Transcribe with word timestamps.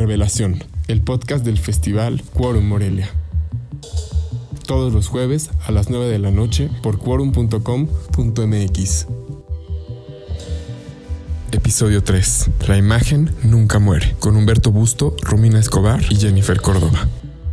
Revelación, 0.00 0.64
el 0.88 1.02
podcast 1.02 1.44
del 1.44 1.58
festival 1.58 2.22
Quorum 2.32 2.66
Morelia. 2.66 3.10
Todos 4.66 4.94
los 4.94 5.08
jueves 5.08 5.50
a 5.66 5.72
las 5.72 5.90
9 5.90 6.06
de 6.06 6.18
la 6.18 6.30
noche 6.30 6.70
por 6.82 6.98
quorum.com.mx. 6.98 9.06
Episodio 11.52 12.02
3. 12.02 12.50
La 12.66 12.78
imagen 12.78 13.30
nunca 13.42 13.78
muere. 13.78 14.16
Con 14.20 14.36
Humberto 14.36 14.72
Busto, 14.72 15.14
Romina 15.20 15.60
Escobar 15.60 16.02
y 16.08 16.16
Jennifer 16.16 16.58
Córdoba. 16.62 17.06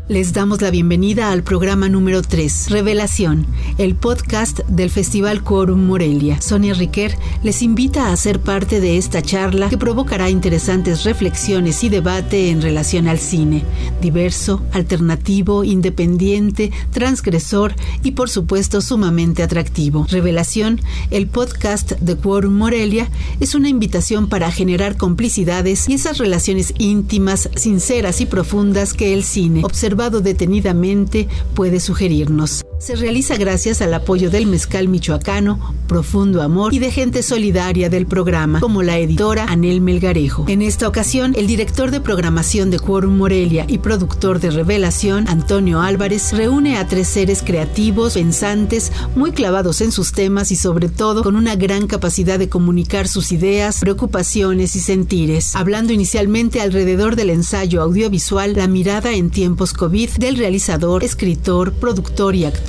Les 0.09 0.31
damos 0.31 0.61
la 0.61 0.71
bienvenida 0.71 1.33
al 1.33 1.43
programa 1.43 1.89
número 1.89 2.21
3, 2.21 2.69
Revelación, 2.69 3.45
el 3.77 3.93
podcast 3.93 4.59
del 4.69 4.89
Festival 4.89 5.43
Quorum 5.43 5.85
Morelia. 5.85 6.39
Sonia 6.39 6.73
Riquer 6.73 7.17
les 7.43 7.61
invita 7.61 8.09
a 8.09 8.15
ser 8.15 8.39
parte 8.39 8.79
de 8.79 8.95
esta 8.95 9.21
charla 9.21 9.67
que 9.67 9.77
provocará 9.77 10.29
interesantes 10.29 11.04
reflexiones 11.04 11.83
y 11.83 11.89
debate 11.89 12.51
en 12.51 12.61
relación 12.61 13.09
al 13.09 13.19
cine, 13.19 13.65
diverso, 14.01 14.63
alternativo, 14.71 15.65
independiente, 15.65 16.71
transgresor 16.91 17.75
y 18.01 18.11
por 18.11 18.29
supuesto 18.29 18.79
sumamente 18.79 19.43
atractivo. 19.43 20.07
Revelación, 20.10 20.79
el 21.11 21.27
podcast 21.27 21.91
de 21.99 22.15
Quorum 22.15 22.54
Morelia, 22.54 23.10
es 23.41 23.55
una 23.55 23.68
invitación 23.68 24.29
para 24.29 24.54
generar 24.54 24.96
complicidades 24.96 25.89
y 25.89 25.96
esas 25.96 26.18
relaciones 26.18 26.74
íntimas, 26.77 27.49
sinceras 27.57 28.21
y 28.21 28.25
profundas 28.25 28.93
que 28.93 29.13
el 29.13 29.25
cine 29.25 29.65
observa 29.65 29.96
detenidamente 30.21 31.28
puede 31.56 31.79
sugerirnos. 31.79 32.66
Se 32.80 32.95
realiza 32.95 33.38
gracias 33.38 33.81
al 33.81 33.91
apoyo 33.95 34.30
del 34.30 34.45
mezcal 34.45 34.88
michoacano, 34.88 35.73
Profundo 35.88 36.44
Amor 36.44 36.75
y 36.75 36.80
de 36.80 36.91
gente 36.91 37.23
solidaria 37.23 37.89
del 37.89 38.05
programa, 38.05 38.59
como 38.59 38.83
la 38.83 38.99
editora 38.99 39.45
Anel 39.45 39.81
Melgarejo. 39.81 40.45
En 40.47 40.61
esta 40.61 40.88
ocasión, 40.88 41.33
el 41.35 41.47
director 41.47 41.89
de 41.89 42.02
programación 42.02 42.69
de 42.69 42.77
Quorum 42.77 43.17
Morelia 43.17 43.66
y 43.67 43.80
productor 43.80 44.39
de 44.39 44.52
Revelación, 44.52 45.27
Antonio 45.27 45.81
Álvarez, 45.81 46.33
reúne 46.33 46.77
a 46.77 46.87
tres 46.87 47.07
seres 47.07 47.41
creativos, 47.43 48.13
pensantes, 48.13 48.91
muy 49.15 49.31
clavados 49.31 49.81
en 49.81 49.91
sus 49.91 50.11
temas 50.11 50.52
y 50.52 50.55
sobre 50.55 50.87
todo 50.87 51.23
con 51.23 51.35
una 51.35 51.55
gran 51.55 51.87
capacidad 51.87 52.37
de 52.37 52.47
comunicar 52.47 53.07
sus 53.07 53.31
ideas, 53.31 53.80
preocupaciones 53.80 54.75
y 54.75 54.81
sentires. 54.81 55.55
Hablando 55.55 55.93
inicialmente 55.93 56.61
alrededor 56.61 57.15
del 57.15 57.31
ensayo 57.31 57.81
audiovisual 57.81 58.53
La 58.53 58.67
mirada 58.67 59.13
en 59.13 59.31
tiempos 59.31 59.73
COVID 59.73 60.11
del 60.19 60.37
realizador, 60.37 61.03
escritor, 61.03 61.73
productor 61.73 62.35
y 62.35 62.45
actor 62.45 62.66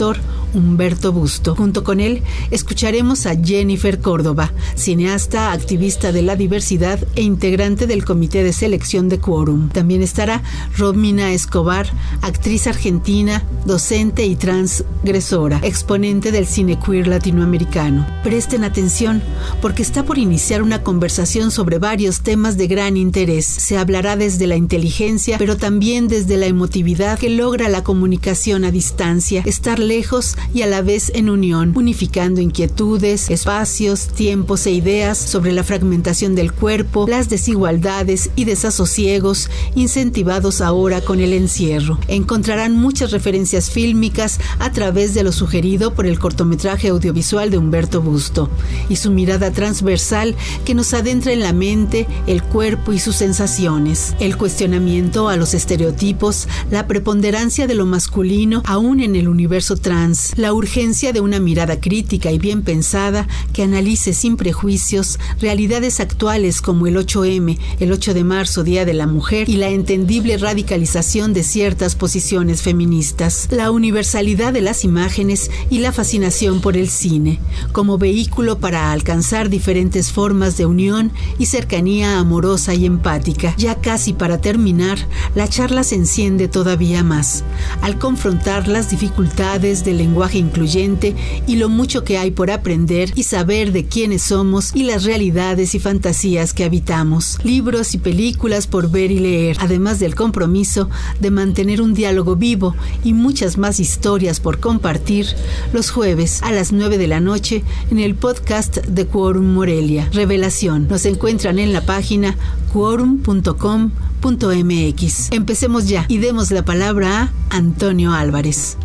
Humberto 0.54 1.12
Busto. 1.12 1.54
Junto 1.56 1.82
con 1.82 2.00
él 2.00 2.22
escucharemos 2.50 3.26
a 3.26 3.34
Jennifer 3.36 4.00
Córdoba, 4.00 4.52
cineasta, 4.76 5.52
activista 5.52 6.12
de 6.12 6.22
la 6.22 6.36
diversidad 6.36 7.00
e 7.16 7.22
integrante 7.22 7.86
del 7.86 8.04
comité 8.04 8.44
de 8.44 8.52
selección 8.52 9.08
de 9.08 9.18
Quorum. 9.18 9.68
También 9.70 10.02
estará 10.02 10.42
Romina 10.76 11.32
Escobar, 11.32 11.88
actriz 12.22 12.66
argentina, 12.66 13.44
docente 13.66 14.24
y 14.24 14.36
transgresora, 14.36 15.60
exponente 15.62 16.30
del 16.32 16.46
cine 16.46 16.78
queer 16.78 17.08
latinoamericano. 17.08 18.06
Presten 18.22 18.64
atención 18.64 19.22
porque 19.60 19.82
está 19.82 20.04
por 20.04 20.18
iniciar 20.18 20.62
una 20.62 20.82
conversación 20.82 21.50
sobre 21.50 21.78
varios 21.78 22.20
temas 22.20 22.56
de 22.56 22.68
gran 22.68 22.96
interés. 22.96 23.46
Se 23.46 23.76
hablará 23.76 24.16
desde 24.16 24.46
la 24.46 24.56
inteligencia, 24.56 25.38
pero 25.38 25.56
también 25.56 26.08
desde 26.08 26.36
la 26.36 26.46
emotividad 26.46 27.18
que 27.18 27.30
logra 27.30 27.68
la 27.68 27.82
comunicación 27.82 28.64
a 28.64 28.70
distancia, 28.70 29.42
estar 29.44 29.78
lejos 29.88 30.36
y 30.54 30.62
a 30.62 30.66
la 30.66 30.82
vez 30.82 31.10
en 31.14 31.30
unión, 31.30 31.72
unificando 31.74 32.40
inquietudes, 32.40 33.30
espacios, 33.30 34.08
tiempos 34.08 34.66
e 34.66 34.72
ideas 34.72 35.18
sobre 35.18 35.52
la 35.52 35.64
fragmentación 35.64 36.34
del 36.34 36.52
cuerpo, 36.52 37.06
las 37.08 37.28
desigualdades 37.28 38.30
y 38.36 38.44
desasosiegos 38.44 39.50
incentivados 39.74 40.60
ahora 40.60 41.00
con 41.00 41.20
el 41.20 41.32
encierro. 41.32 41.98
Encontrarán 42.08 42.76
muchas 42.76 43.10
referencias 43.10 43.70
fílmicas 43.70 44.38
a 44.58 44.72
través 44.72 45.14
de 45.14 45.24
lo 45.24 45.32
sugerido 45.32 45.94
por 45.94 46.06
el 46.06 46.18
cortometraje 46.18 46.88
audiovisual 46.88 47.50
de 47.50 47.58
Humberto 47.58 48.02
Busto 48.02 48.50
y 48.88 48.96
su 48.96 49.10
mirada 49.10 49.50
transversal 49.52 50.36
que 50.64 50.74
nos 50.74 50.92
adentra 50.94 51.32
en 51.32 51.40
la 51.40 51.52
mente, 51.52 52.06
el 52.26 52.42
cuerpo 52.42 52.92
y 52.92 52.98
sus 52.98 53.16
sensaciones. 53.16 54.14
El 54.20 54.36
cuestionamiento 54.36 55.28
a 55.28 55.36
los 55.36 55.54
estereotipos, 55.54 56.46
la 56.70 56.86
preponderancia 56.86 57.66
de 57.66 57.74
lo 57.74 57.86
masculino 57.86 58.62
aún 58.66 59.00
en 59.00 59.16
el 59.16 59.28
universo 59.28 59.76
trans, 59.80 60.36
la 60.36 60.52
urgencia 60.52 61.12
de 61.12 61.20
una 61.20 61.40
mirada 61.40 61.80
crítica 61.80 62.30
y 62.32 62.38
bien 62.38 62.62
pensada 62.62 63.28
que 63.52 63.62
analice 63.62 64.12
sin 64.12 64.36
prejuicios 64.36 65.18
realidades 65.40 66.00
actuales 66.00 66.60
como 66.60 66.86
el 66.86 66.96
8M, 66.96 67.58
el 67.80 67.92
8 67.92 68.14
de 68.14 68.24
marzo, 68.24 68.64
Día 68.64 68.84
de 68.84 68.94
la 68.94 69.06
Mujer, 69.06 69.48
y 69.48 69.56
la 69.56 69.68
entendible 69.68 70.36
radicalización 70.38 71.32
de 71.32 71.42
ciertas 71.42 71.94
posiciones 71.94 72.62
feministas, 72.62 73.48
la 73.50 73.70
universalidad 73.70 74.52
de 74.52 74.60
las 74.60 74.84
imágenes 74.84 75.50
y 75.70 75.78
la 75.78 75.92
fascinación 75.92 76.60
por 76.60 76.76
el 76.76 76.88
cine, 76.88 77.38
como 77.72 77.98
vehículo 77.98 78.58
para 78.58 78.92
alcanzar 78.92 79.48
diferentes 79.48 80.12
formas 80.12 80.56
de 80.56 80.66
unión 80.66 81.12
y 81.38 81.46
cercanía 81.46 82.18
amorosa 82.18 82.74
y 82.74 82.86
empática. 82.86 83.54
Ya 83.56 83.76
casi 83.76 84.12
para 84.12 84.40
terminar, 84.40 84.98
la 85.34 85.48
charla 85.48 85.84
se 85.84 85.94
enciende 85.94 86.48
todavía 86.48 87.02
más, 87.02 87.44
al 87.82 87.98
confrontar 87.98 88.68
las 88.68 88.90
dificultades 88.90 89.67
del 89.68 89.98
lenguaje 89.98 90.38
incluyente 90.38 91.14
y 91.46 91.56
lo 91.56 91.68
mucho 91.68 92.02
que 92.02 92.16
hay 92.16 92.30
por 92.30 92.50
aprender 92.50 93.12
y 93.14 93.24
saber 93.24 93.70
de 93.70 93.84
quiénes 93.84 94.22
somos 94.22 94.74
y 94.74 94.84
las 94.84 95.04
realidades 95.04 95.74
y 95.74 95.78
fantasías 95.78 96.54
que 96.54 96.64
habitamos. 96.64 97.38
Libros 97.44 97.94
y 97.94 97.98
películas 97.98 98.66
por 98.66 98.90
ver 98.90 99.10
y 99.10 99.18
leer, 99.18 99.58
además 99.60 99.98
del 99.98 100.14
compromiso 100.14 100.88
de 101.20 101.30
mantener 101.30 101.82
un 101.82 101.92
diálogo 101.92 102.36
vivo 102.36 102.74
y 103.04 103.12
muchas 103.12 103.58
más 103.58 103.78
historias 103.78 104.40
por 104.40 104.58
compartir 104.58 105.26
los 105.74 105.90
jueves 105.90 106.42
a 106.42 106.50
las 106.50 106.72
9 106.72 106.96
de 106.96 107.06
la 107.06 107.20
noche 107.20 107.62
en 107.90 107.98
el 107.98 108.14
podcast 108.14 108.78
de 108.78 109.06
Quorum 109.06 109.52
Morelia. 109.52 110.08
Revelación. 110.14 110.88
Nos 110.88 111.04
encuentran 111.04 111.58
en 111.58 111.74
la 111.74 111.82
página 111.82 112.38
quorum.com.mx. 112.72 115.28
Empecemos 115.30 115.88
ya 115.88 116.06
y 116.08 116.16
demos 116.18 116.50
la 116.50 116.64
palabra 116.64 117.30
a 117.50 117.54
Antonio 117.54 118.12
Álvarez. 118.12 118.78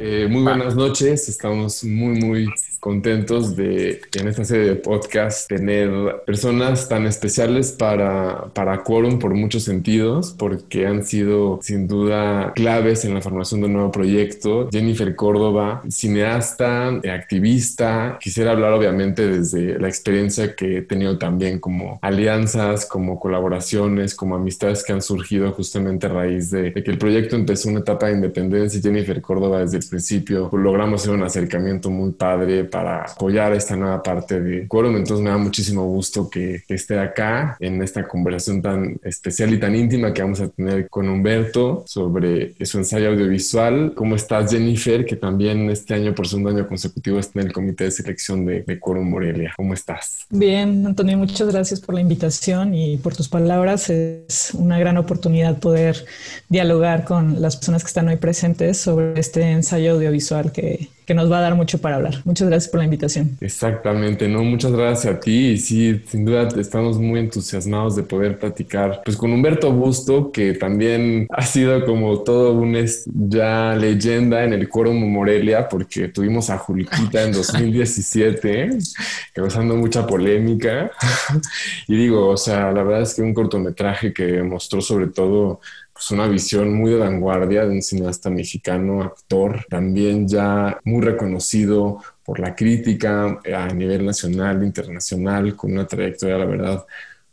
Eh, 0.00 0.28
muy 0.30 0.42
buenas 0.42 0.76
noches, 0.76 1.28
estamos 1.28 1.82
muy, 1.82 2.20
muy 2.20 2.46
contentos 2.80 3.56
de 3.56 4.00
en 4.14 4.28
esta 4.28 4.44
serie 4.44 4.66
de 4.66 4.76
podcast 4.76 5.48
tener 5.48 5.90
personas 6.26 6.88
tan 6.88 7.06
especiales 7.06 7.72
para, 7.72 8.46
para 8.54 8.82
Quorum 8.82 9.18
por 9.18 9.34
muchos 9.34 9.64
sentidos, 9.64 10.34
porque 10.38 10.86
han 10.86 11.04
sido 11.04 11.60
sin 11.62 11.86
duda 11.86 12.52
claves 12.54 13.04
en 13.04 13.14
la 13.14 13.20
formación 13.20 13.60
de 13.60 13.66
un 13.66 13.72
nuevo 13.74 13.92
proyecto. 13.92 14.68
Jennifer 14.70 15.14
Córdoba, 15.16 15.82
cineasta, 15.88 16.88
activista. 17.12 18.18
Quisiera 18.20 18.52
hablar 18.52 18.72
obviamente 18.72 19.26
desde 19.26 19.78
la 19.78 19.88
experiencia 19.88 20.54
que 20.54 20.78
he 20.78 20.82
tenido 20.82 21.18
también 21.18 21.58
como 21.58 21.98
alianzas, 22.02 22.86
como 22.86 23.18
colaboraciones, 23.18 24.14
como 24.14 24.36
amistades 24.36 24.84
que 24.84 24.92
han 24.92 25.02
surgido 25.02 25.52
justamente 25.52 26.06
a 26.06 26.10
raíz 26.10 26.50
de, 26.50 26.70
de 26.70 26.82
que 26.82 26.90
el 26.90 26.98
proyecto 26.98 27.36
empezó 27.36 27.68
una 27.68 27.80
etapa 27.80 28.06
de 28.06 28.14
independencia. 28.14 28.80
Jennifer 28.80 29.20
Córdoba 29.20 29.60
desde 29.60 29.78
el 29.78 29.86
principio 29.88 30.50
logramos 30.52 31.02
hacer 31.02 31.14
un 31.14 31.22
acercamiento 31.22 31.90
muy 31.90 32.12
padre 32.12 32.64
para 32.70 33.02
apoyar 33.02 33.52
esta 33.52 33.76
nueva 33.76 34.02
parte 34.02 34.40
de 34.40 34.66
Quorum. 34.66 34.96
Entonces 34.96 35.24
me 35.24 35.30
da 35.30 35.38
muchísimo 35.38 35.84
gusto 35.84 36.28
que, 36.28 36.62
esté 36.68 36.98
acá 36.98 37.56
en 37.60 37.82
esta 37.82 38.06
conversación 38.06 38.62
tan 38.62 39.00
especial 39.02 39.52
y 39.52 39.58
tan 39.58 39.74
íntima 39.74 40.12
que 40.12 40.22
vamos 40.22 40.40
a 40.40 40.48
tener 40.48 40.88
con 40.88 41.08
Humberto 41.08 41.82
sobre 41.86 42.54
su 42.64 42.78
ensayo 42.78 43.10
audiovisual. 43.10 43.92
¿Cómo 43.94 44.14
estás, 44.14 44.52
Jennifer? 44.52 45.04
Que 45.04 45.16
también 45.16 45.70
este 45.70 45.94
año, 45.94 46.14
por 46.14 46.28
segundo 46.28 46.50
año 46.50 46.68
consecutivo, 46.68 47.18
está 47.18 47.40
en 47.40 47.48
el 47.48 47.52
comité 47.52 47.84
de 47.84 47.90
selección 47.90 48.44
de, 48.46 48.62
de 48.62 48.78
Quorum 48.78 49.08
Morelia. 49.08 49.52
¿Cómo 49.56 49.74
estás? 49.74 50.26
Bien, 50.30 50.86
Antonio, 50.86 51.16
muchas 51.16 51.48
gracias 51.50 51.80
por 51.80 51.94
la 51.94 52.00
invitación 52.00 52.74
y 52.74 52.96
por 52.98 53.16
tus 53.16 53.28
palabras. 53.28 53.90
Es 53.90 54.52
una 54.54 54.78
gran 54.78 54.96
oportunidad 54.98 55.58
poder 55.58 56.04
dialogar 56.48 57.04
con 57.04 57.40
las 57.40 57.56
personas 57.56 57.82
que 57.82 57.88
están 57.88 58.08
hoy 58.08 58.16
presentes 58.16 58.78
sobre 58.78 59.18
este 59.18 59.42
ensayo 59.42 59.92
audiovisual 59.92 60.52
que, 60.52 60.88
que 61.08 61.14
nos 61.14 61.32
va 61.32 61.38
a 61.38 61.40
dar 61.40 61.54
mucho 61.54 61.78
para 61.78 61.96
hablar. 61.96 62.20
Muchas 62.24 62.48
gracias 62.48 62.57
por 62.66 62.78
la 62.78 62.84
invitación. 62.84 63.36
Exactamente, 63.40 64.26
no, 64.28 64.42
muchas 64.42 64.72
gracias 64.72 65.14
a 65.14 65.20
ti 65.20 65.50
y 65.50 65.58
sí, 65.58 66.02
sin 66.08 66.24
duda 66.24 66.48
estamos 66.58 66.98
muy 66.98 67.20
entusiasmados 67.20 67.94
de 67.94 68.02
poder 68.02 68.38
platicar 68.38 69.02
pues 69.04 69.16
con 69.16 69.32
Humberto 69.32 69.70
Busto, 69.70 70.32
que 70.32 70.54
también 70.54 71.26
ha 71.30 71.42
sido 71.42 71.84
como 71.84 72.20
todo 72.20 72.52
un 72.52 72.74
ya 73.06 73.74
leyenda 73.76 74.44
en 74.44 74.52
el 74.52 74.68
Quórum 74.68 75.10
Morelia, 75.10 75.68
porque 75.68 76.08
tuvimos 76.08 76.50
a 76.50 76.58
Juliquita 76.58 77.22
en 77.22 77.32
2017, 77.32 78.70
causando 79.34 79.76
mucha 79.76 80.06
polémica. 80.06 80.90
y 81.88 81.96
digo, 81.96 82.28
o 82.28 82.36
sea, 82.36 82.72
la 82.72 82.82
verdad 82.82 83.02
es 83.02 83.14
que 83.14 83.22
un 83.22 83.34
cortometraje 83.34 84.12
que 84.12 84.42
mostró 84.42 84.80
sobre 84.80 85.08
todo 85.08 85.60
pues 85.92 86.12
una 86.12 86.28
visión 86.28 86.74
muy 86.74 86.92
de 86.92 86.98
vanguardia 86.98 87.66
de 87.66 87.72
un 87.72 87.82
cineasta 87.82 88.30
mexicano, 88.30 89.02
actor, 89.02 89.66
también 89.68 90.28
ya 90.28 90.78
muy 90.84 91.04
reconocido 91.04 91.98
por 92.28 92.40
la 92.40 92.54
crítica 92.54 93.40
a 93.56 93.72
nivel 93.72 94.04
nacional, 94.04 94.62
internacional, 94.62 95.56
con 95.56 95.72
una 95.72 95.86
trayectoria, 95.86 96.36
la 96.36 96.44
verdad, 96.44 96.84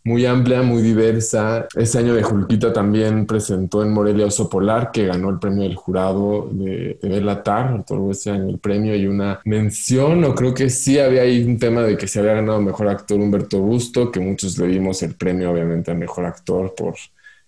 muy 0.05 0.25
amplia, 0.25 0.61
muy 0.61 0.81
diversa. 0.81 1.67
Este 1.75 1.97
año 1.97 2.15
de 2.15 2.23
Julpita 2.23 2.71
también 2.71 3.25
presentó 3.25 3.83
en 3.83 3.91
Morelia 3.91 4.27
Oso 4.27 4.49
Polar, 4.49 4.91
que 4.93 5.07
ganó 5.07 5.29
el 5.31 5.37
premio 5.37 5.63
del 5.63 5.75
jurado 5.75 6.47
de, 6.49 6.97
de 7.01 7.09
Belatar, 7.09 7.73
otorgó 7.73 8.11
ese 8.11 8.31
año 8.31 8.47
el 8.47 8.59
premio 8.59 8.95
y 8.95 9.05
una 9.05 9.41
mención, 9.43 10.23
o 10.23 10.33
creo 10.33 10.53
que 10.53 10.69
sí 10.69 10.97
había 10.97 11.23
ahí 11.23 11.43
un 11.43 11.59
tema 11.59 11.81
de 11.81 11.97
que 11.97 12.07
se 12.07 12.19
había 12.21 12.35
ganado 12.35 12.61
mejor 12.61 12.87
actor 12.87 13.19
Humberto 13.19 13.59
Busto, 13.59 14.09
que 14.09 14.21
muchos 14.21 14.57
le 14.57 14.67
dimos 14.67 15.03
el 15.03 15.15
premio 15.15 15.51
obviamente 15.51 15.91
a 15.91 15.93
mejor 15.93 16.23
actor 16.23 16.73
por 16.73 16.95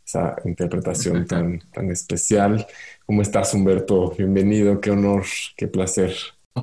esa 0.06 0.36
interpretación 0.44 1.26
tan, 1.26 1.62
tan 1.72 1.90
especial. 1.92 2.68
¿Cómo 3.06 3.22
estás, 3.22 3.54
Humberto? 3.54 4.14
Bienvenido, 4.18 4.82
qué 4.82 4.92
honor, 4.92 5.24
qué 5.56 5.70
placer. 5.70 6.14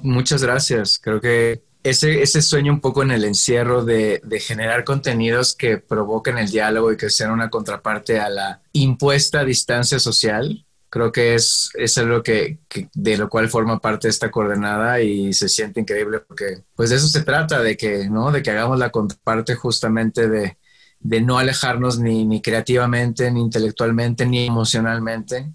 Muchas 0.03 0.43
gracias. 0.43 0.99
Creo 1.03 1.21
que 1.21 1.63
ese, 1.83 2.23
ese 2.23 2.41
sueño 2.41 2.73
un 2.73 2.81
poco 2.81 3.03
en 3.03 3.11
el 3.11 3.25
encierro 3.25 3.85
de, 3.85 4.21
de, 4.25 4.41
generar 4.41 4.85
contenidos 4.85 5.55
que 5.55 5.77
provoquen 5.77 6.39
el 6.39 6.51
diálogo 6.51 6.91
y 6.93 6.97
que 6.97 7.11
sean 7.11 7.31
una 7.31 7.51
contraparte 7.51 8.19
a 8.19 8.31
la 8.31 8.63
impuesta 8.73 9.45
distancia 9.45 9.99
social, 9.99 10.65
creo 10.95 11.13
que 11.13 11.35
es, 11.35 11.71
es 11.75 11.99
algo 11.99 12.23
que, 12.23 12.61
de 12.95 13.17
lo 13.19 13.29
cual 13.29 13.49
forma 13.51 13.81
parte 13.81 14.09
esta 14.09 14.31
coordenada 14.31 15.01
y 15.01 15.33
se 15.33 15.49
siente 15.49 15.81
increíble 15.81 16.21
porque 16.21 16.63
pues 16.75 16.91
de 16.91 16.97
eso 16.97 17.09
se 17.09 17.23
trata, 17.23 17.61
de 17.63 17.77
que, 17.77 18.09
¿no? 18.09 18.31
De 18.31 18.43
que 18.43 18.51
hagamos 18.53 18.79
la 18.79 18.91
contraparte 18.91 19.57
justamente 19.57 20.29
de, 20.29 20.57
de 21.01 21.21
no 21.21 21.37
alejarnos 21.39 21.99
ni, 21.99 22.25
ni 22.25 22.41
creativamente, 22.41 23.31
ni 23.31 23.43
intelectualmente, 23.43 24.25
ni 24.25 24.47
emocionalmente. 24.47 25.53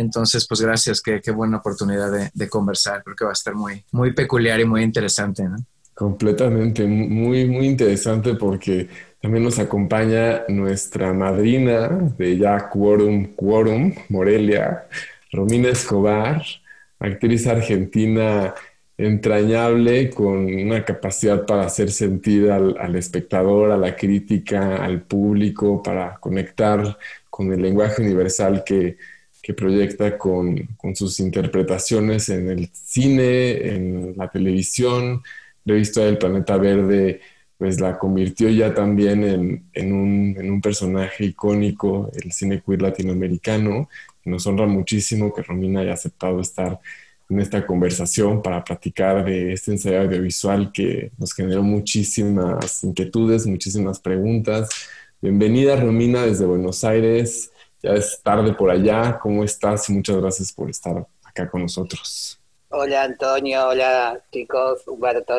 Entonces, 0.00 0.46
pues 0.48 0.60
gracias, 0.60 1.00
qué, 1.00 1.20
qué 1.20 1.30
buena 1.30 1.58
oportunidad 1.58 2.30
de, 2.32 2.48
conversar. 2.48 3.02
Creo 3.04 3.16
que 3.16 3.24
va 3.24 3.30
a 3.30 3.34
estar 3.34 3.54
muy, 3.54 3.84
muy 3.92 4.12
peculiar 4.12 4.58
y 4.60 4.64
muy 4.64 4.82
interesante. 4.82 5.44
Completamente, 5.94 6.86
muy, 6.86 7.46
muy 7.46 7.66
interesante 7.66 8.34
porque 8.34 8.88
también 9.20 9.44
nos 9.44 9.58
acompaña 9.58 10.44
nuestra 10.48 11.12
madrina 11.12 11.88
de 12.16 12.38
ya 12.38 12.68
Quorum, 12.70 13.34
Quorum, 13.34 13.94
Morelia, 14.08 14.86
Romina 15.30 15.68
Escobar, 15.68 16.42
actriz 16.98 17.46
argentina 17.46 18.54
entrañable, 18.96 20.10
con 20.10 20.46
una 20.46 20.84
capacidad 20.84 21.46
para 21.46 21.64
hacer 21.64 21.90
sentir 21.90 22.50
al, 22.50 22.96
espectador, 22.96 23.70
a 23.70 23.76
la 23.76 23.96
crítica, 23.96 24.76
al 24.76 25.02
público, 25.02 25.82
para 25.82 26.16
conectar 26.16 26.98
con 27.30 27.52
el 27.52 27.62
lenguaje 27.62 28.02
universal 28.02 28.62
que, 28.64 28.98
que 29.42 29.54
proyecta 29.54 30.18
con, 30.18 30.56
con, 30.76 30.94
sus 30.94 31.20
interpretaciones 31.20 32.28
en 32.28 32.50
el 32.50 32.70
cine, 32.72 33.74
en 33.74 34.14
la 34.16 34.28
televisión. 34.30 35.22
Lo 35.64 35.74
he 35.74 35.78
visto 35.78 36.04
El 36.06 36.18
Planeta 36.18 36.56
Verde, 36.56 37.20
pues 37.56 37.80
la 37.80 37.98
convirtió 37.98 38.48
ya 38.50 38.74
también 38.74 39.24
en, 39.24 39.64
en, 39.72 39.92
un, 39.92 40.36
en 40.38 40.50
un 40.50 40.60
personaje 40.60 41.24
icónico, 41.24 42.10
el 42.22 42.32
cine 42.32 42.62
queer 42.64 42.82
latinoamericano. 42.82 43.88
Nos 44.24 44.46
honra 44.46 44.66
muchísimo 44.66 45.32
que 45.32 45.42
Romina 45.42 45.80
haya 45.80 45.94
aceptado 45.94 46.40
estar 46.40 46.78
en 47.30 47.40
esta 47.40 47.64
conversación 47.64 48.42
para 48.42 48.64
platicar 48.64 49.24
de 49.24 49.52
este 49.52 49.70
ensayo 49.70 50.00
audiovisual 50.00 50.72
que 50.72 51.12
nos 51.16 51.32
generó 51.32 51.62
muchísimas 51.62 52.82
inquietudes, 52.82 53.46
muchísimas 53.46 54.00
preguntas. 54.00 54.68
Bienvenida 55.22 55.76
Romina 55.76 56.26
desde 56.26 56.44
Buenos 56.44 56.82
Aires, 56.82 57.52
ya 57.82 57.92
es 57.92 58.20
tarde 58.22 58.52
por 58.52 58.70
allá, 58.70 59.18
¿cómo 59.20 59.44
estás? 59.44 59.88
Muchas 59.90 60.16
gracias 60.16 60.52
por 60.52 60.68
estar 60.70 61.06
acá 61.24 61.48
con 61.48 61.62
nosotros. 61.62 62.38
Hola 62.68 63.02
Antonio, 63.02 63.68
hola 63.68 64.20
chicos, 64.30 64.86
Humberto, 64.86 65.34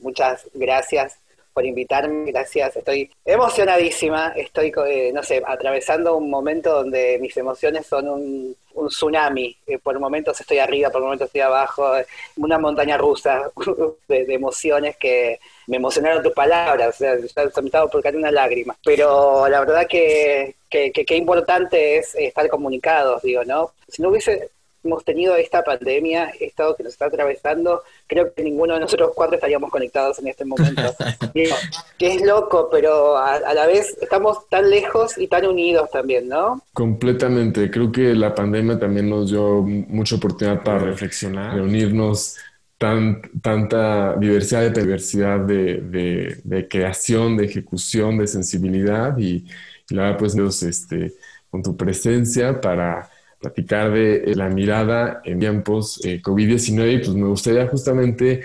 muchas 0.00 0.48
gracias 0.54 1.16
por 1.52 1.66
invitarme, 1.66 2.30
gracias. 2.30 2.76
Estoy 2.76 3.10
emocionadísima, 3.24 4.32
estoy, 4.36 4.72
eh, 4.86 5.12
no 5.12 5.22
sé, 5.22 5.42
atravesando 5.46 6.16
un 6.16 6.30
momento 6.30 6.72
donde 6.72 7.18
mis 7.20 7.36
emociones 7.36 7.86
son 7.86 8.08
un, 8.08 8.56
un 8.74 8.88
tsunami. 8.88 9.56
Eh, 9.66 9.78
por 9.78 9.98
momentos 10.00 10.40
estoy 10.40 10.58
arriba, 10.58 10.90
por 10.90 11.02
momentos 11.02 11.26
estoy 11.26 11.42
abajo, 11.42 11.92
una 12.36 12.58
montaña 12.58 12.96
rusa 12.96 13.50
de, 14.08 14.24
de 14.24 14.34
emociones 14.34 14.96
que 14.96 15.40
me 15.66 15.76
emocionaron 15.76 16.22
tus 16.22 16.32
palabras, 16.32 16.94
o 16.94 16.98
sea, 16.98 17.16
se 17.18 17.60
me 17.62 17.66
estaba 17.66 17.88
por 17.88 18.02
caer 18.02 18.16
una 18.16 18.30
lágrima. 18.30 18.76
Pero 18.84 19.48
la 19.48 19.60
verdad 19.60 19.86
que 19.86 20.56
que, 20.72 21.04
que 21.04 21.16
importante 21.16 21.98
es 21.98 22.14
estar 22.14 22.48
comunicados, 22.48 23.22
digo, 23.22 23.44
¿no? 23.44 23.72
Si 23.88 24.02
no 24.02 24.08
hubiese 24.08 24.50
hemos 24.84 25.04
tenido 25.04 25.36
esta 25.36 25.62
pandemia, 25.62 26.32
esto 26.40 26.74
que 26.76 26.82
nos 26.82 26.92
está 26.92 27.06
atravesando, 27.06 27.82
creo 28.06 28.32
que 28.34 28.42
ninguno 28.42 28.74
de 28.74 28.80
nosotros 28.80 29.12
cuatro 29.14 29.36
estaríamos 29.36 29.70
conectados 29.70 30.18
en 30.18 30.28
este 30.28 30.44
momento. 30.44 30.82
Digo, 31.34 31.54
que 31.98 32.14
es 32.14 32.22
loco, 32.22 32.68
pero 32.70 33.16
a, 33.16 33.34
a, 33.34 33.54
la 33.54 33.66
vez 33.66 33.96
estamos 34.00 34.48
tan 34.48 34.70
lejos 34.70 35.18
y 35.18 35.28
tan 35.28 35.46
unidos 35.46 35.90
también, 35.90 36.28
¿no? 36.28 36.62
Completamente. 36.72 37.70
Creo 37.70 37.92
que 37.92 38.14
la 38.14 38.34
pandemia 38.34 38.78
también 38.78 39.08
nos 39.08 39.30
dio 39.30 39.62
mucha 39.62 40.16
oportunidad 40.16 40.62
para 40.62 40.78
reflexionar, 40.78 41.54
reunirnos. 41.54 42.36
Tan, 42.78 43.22
tanta 43.40 44.16
diversidad 44.16 44.62
de 44.62 44.82
diversidad 44.82 45.38
de, 45.38 45.76
de, 45.82 46.40
de, 46.42 46.66
creación, 46.66 47.36
de 47.36 47.44
ejecución, 47.44 48.18
de 48.18 48.26
sensibilidad 48.26 49.16
y, 49.18 49.46
y 49.92 50.02
verdad 50.02 50.18
pues 50.18 50.34
Dios 50.34 50.62
este, 50.62 51.14
con 51.50 51.62
tu 51.62 51.76
presencia 51.76 52.60
para 52.60 53.10
platicar 53.40 53.92
de 53.92 54.34
la 54.34 54.48
mirada 54.48 55.20
en 55.24 55.40
tiempos 55.40 56.00
eh, 56.04 56.22
COVID-19 56.22 57.04
pues 57.04 57.14
me 57.14 57.26
gustaría 57.26 57.66
justamente 57.66 58.42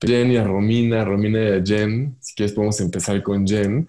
Jen 0.00 0.30
y 0.30 0.36
a 0.36 0.44
Romina, 0.44 1.04
Romina 1.04 1.40
y 1.40 1.52
a 1.52 1.62
Jen, 1.64 2.16
si 2.20 2.34
quieres 2.34 2.52
podemos 2.52 2.80
empezar 2.80 3.22
con 3.22 3.46
Jen, 3.46 3.88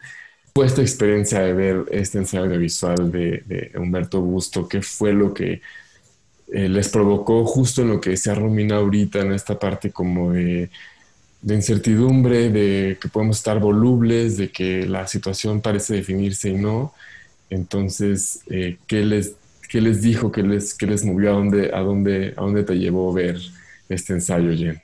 pues 0.54 0.74
tu 0.74 0.82
experiencia 0.82 1.42
de 1.42 1.54
ver 1.54 1.86
este 1.92 2.20
ensayo 2.20 2.46
audiovisual 2.46 3.12
de, 3.12 3.44
de 3.46 3.72
Humberto 3.76 4.22
Busto, 4.22 4.68
¿qué 4.68 4.82
fue 4.82 5.12
lo 5.12 5.34
que 5.34 5.62
eh, 6.48 6.70
les 6.70 6.90
provocó 6.90 7.46
justo 7.46 7.82
en 7.82 7.90
lo 7.90 8.00
que 8.00 8.12
decía 8.12 8.36
Romina 8.36 8.78
ahorita, 8.78 9.20
en 9.20 9.34
esta 9.34 9.58
parte 9.58 9.92
como 9.92 10.32
de, 10.32 10.70
de 11.46 11.56
incertidumbre, 11.56 12.50
de 12.50 12.98
que 13.00 13.08
podemos 13.08 13.38
estar 13.38 13.60
volubles, 13.60 14.36
de 14.36 14.50
que 14.50 14.88
la 14.88 15.06
situación 15.06 15.62
parece 15.62 15.94
definirse 15.94 16.50
y 16.50 16.56
no? 16.56 16.92
Entonces, 17.52 18.40
eh, 18.50 18.78
¿qué 18.88 19.06
les 19.06 19.36
¿Qué 19.68 19.82
les 19.82 20.02
dijo? 20.02 20.32
¿Qué 20.32 20.44
les, 20.44 20.74
qué 20.74 20.86
les 20.88 21.04
movió? 21.04 21.32
¿A 21.32 21.34
dónde, 21.34 21.72
a, 21.74 21.80
dónde, 21.82 22.34
¿A 22.38 22.42
dónde 22.42 22.64
te 22.64 22.76
llevó 22.76 23.12
ver 23.12 23.38
este 23.90 24.14
ensayo, 24.14 24.56
Jen? 24.56 24.82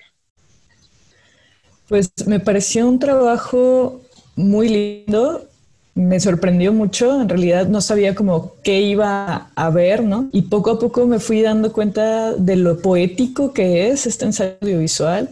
Pues 1.88 2.12
me 2.26 2.40
pareció 2.40 2.88
un 2.88 3.00
trabajo 3.00 4.02
muy 4.36 4.70
lindo. 4.70 5.48
Me 5.94 6.20
sorprendió 6.20 6.74
mucho. 6.74 7.22
En 7.22 7.30
realidad 7.30 7.68
no 7.68 7.82
sabía 7.82 8.16
como 8.16 8.56
qué 8.64 8.82
iba 8.82 9.52
a 9.56 9.70
ver, 9.70 10.04
¿no? 10.04 10.30
Y 10.32 10.44
poco 10.44 10.72
a 10.72 10.80
poco 10.80 11.06
me 11.06 11.20
fui 11.20 11.42
dando 11.42 11.72
cuenta 11.72 12.34
de 12.34 12.56
lo 12.56 12.80
poético 12.82 13.54
que 13.54 13.90
es 13.90 14.08
este 14.08 14.26
ensayo 14.26 14.58
audiovisual 14.62 15.30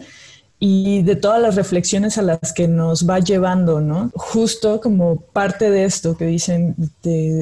y 0.59 1.03
de 1.03 1.15
todas 1.15 1.41
las 1.41 1.55
reflexiones 1.55 2.17
a 2.17 2.21
las 2.21 2.53
que 2.53 2.67
nos 2.67 3.09
va 3.09 3.19
llevando, 3.19 3.79
¿no? 3.79 4.11
Justo 4.13 4.81
como 4.81 5.21
parte 5.21 5.69
de 5.69 5.85
esto 5.85 6.17
que 6.17 6.25
dicen, 6.25 6.75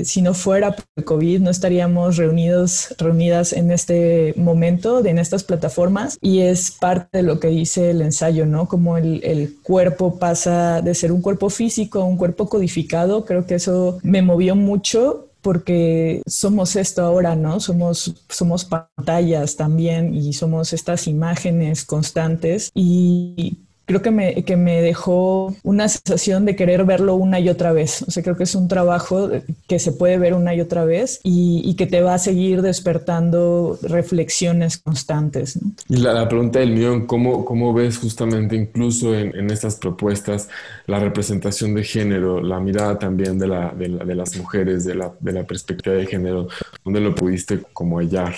si 0.04 0.22
no 0.22 0.34
fuera 0.34 0.76
por 0.76 0.86
el 0.96 1.04
COVID, 1.04 1.42
no 1.42 1.50
estaríamos 1.50 2.18
reunidos, 2.18 2.96
reunidas 3.00 3.54
en 3.54 3.72
este 3.72 4.34
momento, 4.38 5.04
en 5.04 5.18
estas 5.18 5.44
plataformas, 5.44 6.18
y 6.22 6.42
es 6.42 6.72
parte 6.72 7.20
de 7.20 7.24
lo 7.24 7.40
que 7.40 7.48
dice 7.48 7.90
el 7.90 8.02
ensayo, 8.02 8.46
¿no? 8.46 8.68
Como 8.68 8.98
el, 8.98 9.24
el 9.24 9.56
cuerpo 9.64 10.20
pasa 10.20 10.82
de 10.82 10.94
ser 10.94 11.12
un 11.12 11.22
cuerpo 11.22 11.50
físico 11.50 12.02
a 12.02 12.06
un 12.06 12.18
cuerpo 12.18 12.48
codificado, 12.48 13.26
creo 13.26 13.46
que 13.46 13.56
eso 13.56 13.98
me 14.04 14.22
movió 14.22 14.56
mucho 14.56 15.27
porque 15.48 16.22
somos 16.28 16.76
esto 16.76 17.04
ahora, 17.04 17.34
¿no? 17.38 17.62
Somos, 17.62 18.14
somos 18.28 18.66
pantallas 18.66 19.56
también 19.56 20.14
y 20.14 20.34
somos 20.34 20.74
estas 20.74 21.08
imágenes 21.08 21.86
constantes 21.86 22.70
y 22.76 23.67
creo 23.88 24.02
que 24.02 24.12
me, 24.12 24.44
que 24.44 24.58
me 24.58 24.82
dejó 24.82 25.56
una 25.64 25.88
sensación 25.88 26.44
de 26.44 26.58
querer 26.58 26.84
verlo 26.84 27.16
una 27.16 27.40
y 27.40 27.48
otra 27.48 27.72
vez. 27.72 28.04
O 28.04 28.12
sea, 28.12 28.22
creo 28.22 28.36
que 28.36 28.44
es 28.44 28.54
un 28.54 28.68
trabajo 28.68 29.30
que 29.66 29.80
se 29.80 29.94
puede 29.94 30.20
ver 30.20 30.34
una 30.34 30.54
y 30.54 30.60
otra 30.60 30.84
vez 30.84 31.22
y, 31.24 31.62
y 31.64 31.76
que 31.76 31.88
te 31.88 32.02
va 32.02 32.14
a 32.14 32.18
seguir 32.20 32.62
despertando 32.62 33.80
reflexiones 33.82 34.78
constantes. 34.78 35.58
Y 35.88 35.98
la, 35.98 36.14
la, 36.14 36.28
pregunta 36.28 36.60
del 36.60 36.74
millón, 36.74 37.08
¿cómo, 37.08 37.46
¿cómo 37.46 37.74
ves 37.74 37.98
justamente 37.98 38.58
incluso 38.58 39.16
en, 39.16 39.34
en, 39.34 39.50
estas 39.52 39.76
propuestas 39.78 40.50
la 40.86 41.00
representación 41.00 41.74
de 41.74 41.86
género, 41.86 42.42
la 42.42 42.60
mirada 42.60 43.00
también 43.00 43.40
de, 43.40 43.48
la, 43.48 43.72
de, 43.72 43.88
la, 43.88 44.04
de 44.04 44.16
las 44.16 44.36
mujeres, 44.36 44.84
de 44.84 44.96
la, 44.96 45.14
de 45.22 45.32
la 45.32 45.46
perspectiva 45.46 45.96
de 45.96 46.06
género? 46.06 46.50
¿Dónde 46.84 47.00
lo 47.00 47.16
pudiste 47.16 47.62
como 47.72 48.00
hallar? 48.00 48.36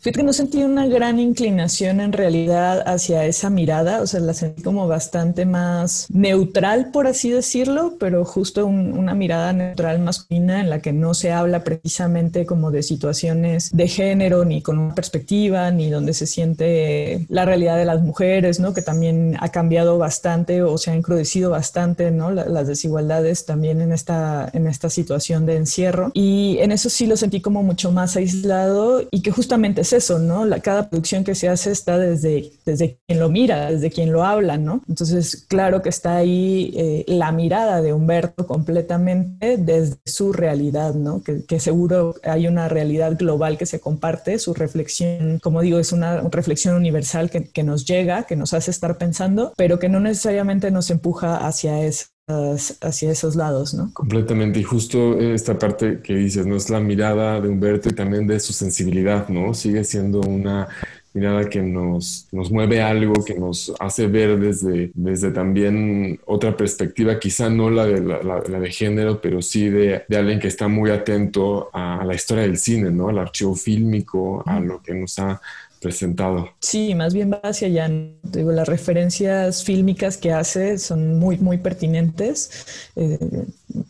Fíjate 0.00 0.20
que 0.20 0.26
no 0.26 0.32
sentí 0.32 0.62
una 0.62 0.86
gran 0.86 1.18
inclinación 1.18 2.00
en 2.00 2.12
realidad 2.12 2.84
hacia 2.86 3.24
esa 3.24 3.50
mirada, 3.50 4.00
o 4.00 4.06
sea, 4.06 4.20
la 4.20 4.32
sentí 4.32 4.62
como 4.62 4.86
bastante 4.86 5.44
más 5.44 6.06
neutral, 6.08 6.92
por 6.92 7.08
así 7.08 7.30
decirlo, 7.30 7.96
pero 7.98 8.24
justo 8.24 8.64
una 8.66 9.14
mirada 9.14 9.52
neutral 9.52 9.98
masculina 9.98 10.60
en 10.60 10.70
la 10.70 10.80
que 10.80 10.92
no 10.92 11.14
se 11.14 11.32
habla 11.32 11.64
precisamente 11.64 12.46
como 12.46 12.70
de 12.70 12.84
situaciones 12.84 13.70
de 13.72 13.88
género, 13.88 14.44
ni 14.44 14.62
con 14.62 14.78
una 14.78 14.94
perspectiva, 14.94 15.72
ni 15.72 15.90
donde 15.90 16.14
se 16.14 16.28
siente 16.28 17.26
la 17.28 17.44
realidad 17.44 17.76
de 17.76 17.84
las 17.84 18.00
mujeres, 18.00 18.60
¿no? 18.60 18.74
Que 18.74 18.82
también 18.82 19.36
ha 19.40 19.48
cambiado 19.48 19.98
bastante 19.98 20.62
o 20.62 20.78
se 20.78 20.92
ha 20.92 20.94
encrudecido 20.94 21.50
bastante, 21.50 22.12
¿no? 22.12 22.30
las 22.30 22.68
desigualdades 22.68 23.46
también 23.46 23.80
en 23.80 23.92
esta, 23.92 24.48
en 24.52 24.68
esta 24.68 24.90
situación 24.90 25.44
de 25.44 25.56
encierro. 25.56 26.12
Y 26.14 26.58
en 26.60 26.70
eso 26.70 26.88
sí 26.88 27.08
lo 27.08 27.16
sentí 27.16 27.40
como 27.40 27.64
mucho 27.64 27.90
más 27.90 28.16
aislado 28.16 29.02
y 29.10 29.22
que 29.22 29.32
justamente 29.32 29.87
eso, 29.92 30.18
¿no? 30.18 30.44
La, 30.44 30.60
cada 30.60 30.88
producción 30.88 31.24
que 31.24 31.34
se 31.34 31.48
hace 31.48 31.70
está 31.70 31.98
desde, 31.98 32.52
desde 32.64 32.98
quien 33.06 33.20
lo 33.20 33.28
mira, 33.28 33.70
desde 33.70 33.90
quien 33.90 34.12
lo 34.12 34.24
habla, 34.24 34.58
¿no? 34.58 34.82
Entonces, 34.88 35.44
claro 35.48 35.82
que 35.82 35.88
está 35.88 36.16
ahí 36.16 36.72
eh, 36.76 37.04
la 37.06 37.32
mirada 37.32 37.82
de 37.82 37.92
Humberto 37.92 38.46
completamente 38.46 39.56
desde 39.56 39.96
su 40.04 40.32
realidad, 40.32 40.94
¿no? 40.94 41.22
Que, 41.22 41.44
que, 41.44 41.60
seguro 41.60 42.14
hay 42.22 42.46
una 42.46 42.68
realidad 42.68 43.16
global 43.18 43.58
que 43.58 43.66
se 43.66 43.80
comparte, 43.80 44.38
su 44.38 44.54
reflexión, 44.54 45.38
como 45.42 45.60
digo, 45.60 45.78
es 45.78 45.92
una 45.92 46.20
reflexión 46.30 46.76
universal 46.76 47.30
que, 47.30 47.48
que 47.50 47.62
nos 47.62 47.84
llega, 47.86 48.24
que 48.24 48.36
nos 48.36 48.54
hace 48.54 48.70
estar 48.70 48.98
pensando, 48.98 49.52
pero 49.56 49.78
que 49.78 49.88
no 49.88 50.00
necesariamente 50.00 50.70
nos 50.70 50.90
empuja 50.90 51.46
hacia 51.46 51.82
eso 51.82 52.06
hacia 52.28 53.10
esos 53.10 53.36
lados, 53.36 53.74
¿no? 53.74 53.90
Completamente. 53.94 54.60
Y 54.60 54.62
justo 54.62 55.18
esta 55.18 55.58
parte 55.58 56.00
que 56.02 56.14
dices, 56.14 56.46
¿no? 56.46 56.56
Es 56.56 56.68
la 56.68 56.80
mirada 56.80 57.40
de 57.40 57.48
Humberto 57.48 57.88
y 57.88 57.92
también 57.92 58.26
de 58.26 58.38
su 58.38 58.52
sensibilidad, 58.52 59.28
¿no? 59.28 59.54
Sigue 59.54 59.82
siendo 59.84 60.20
una 60.20 60.68
mirada 61.14 61.48
que 61.48 61.62
nos, 61.62 62.28
nos 62.32 62.50
mueve 62.50 62.82
algo, 62.82 63.24
que 63.24 63.34
nos 63.34 63.72
hace 63.80 64.06
ver 64.06 64.38
desde, 64.38 64.90
desde 64.94 65.30
también 65.30 66.20
otra 66.26 66.56
perspectiva, 66.56 67.18
quizá 67.18 67.48
no 67.48 67.70
la 67.70 67.86
de, 67.86 68.00
la, 68.00 68.40
de 68.40 68.70
género, 68.70 69.20
pero 69.20 69.40
sí 69.40 69.68
de, 69.68 70.04
de, 70.06 70.16
alguien 70.16 70.38
que 70.38 70.48
está 70.48 70.68
muy 70.68 70.90
atento 70.90 71.70
a 71.72 72.04
la 72.04 72.14
historia 72.14 72.44
del 72.44 72.58
cine, 72.58 72.90
¿no? 72.90 73.08
Al 73.08 73.18
archivo 73.18 73.54
fílmico, 73.54 74.42
a 74.46 74.60
lo 74.60 74.82
que 74.82 74.94
nos 74.94 75.18
ha 75.18 75.40
presentado. 75.78 76.50
Sí, 76.60 76.94
más 76.94 77.14
bien 77.14 77.32
va 77.32 77.40
hacia 77.42 77.68
allá. 77.68 77.90
Digo, 78.22 78.52
las 78.52 78.68
referencias 78.68 79.64
fílmicas 79.64 80.16
que 80.16 80.32
hace 80.32 80.78
son 80.78 81.18
muy, 81.18 81.38
muy 81.38 81.58
pertinentes. 81.58 82.66
Eh, 82.96 83.18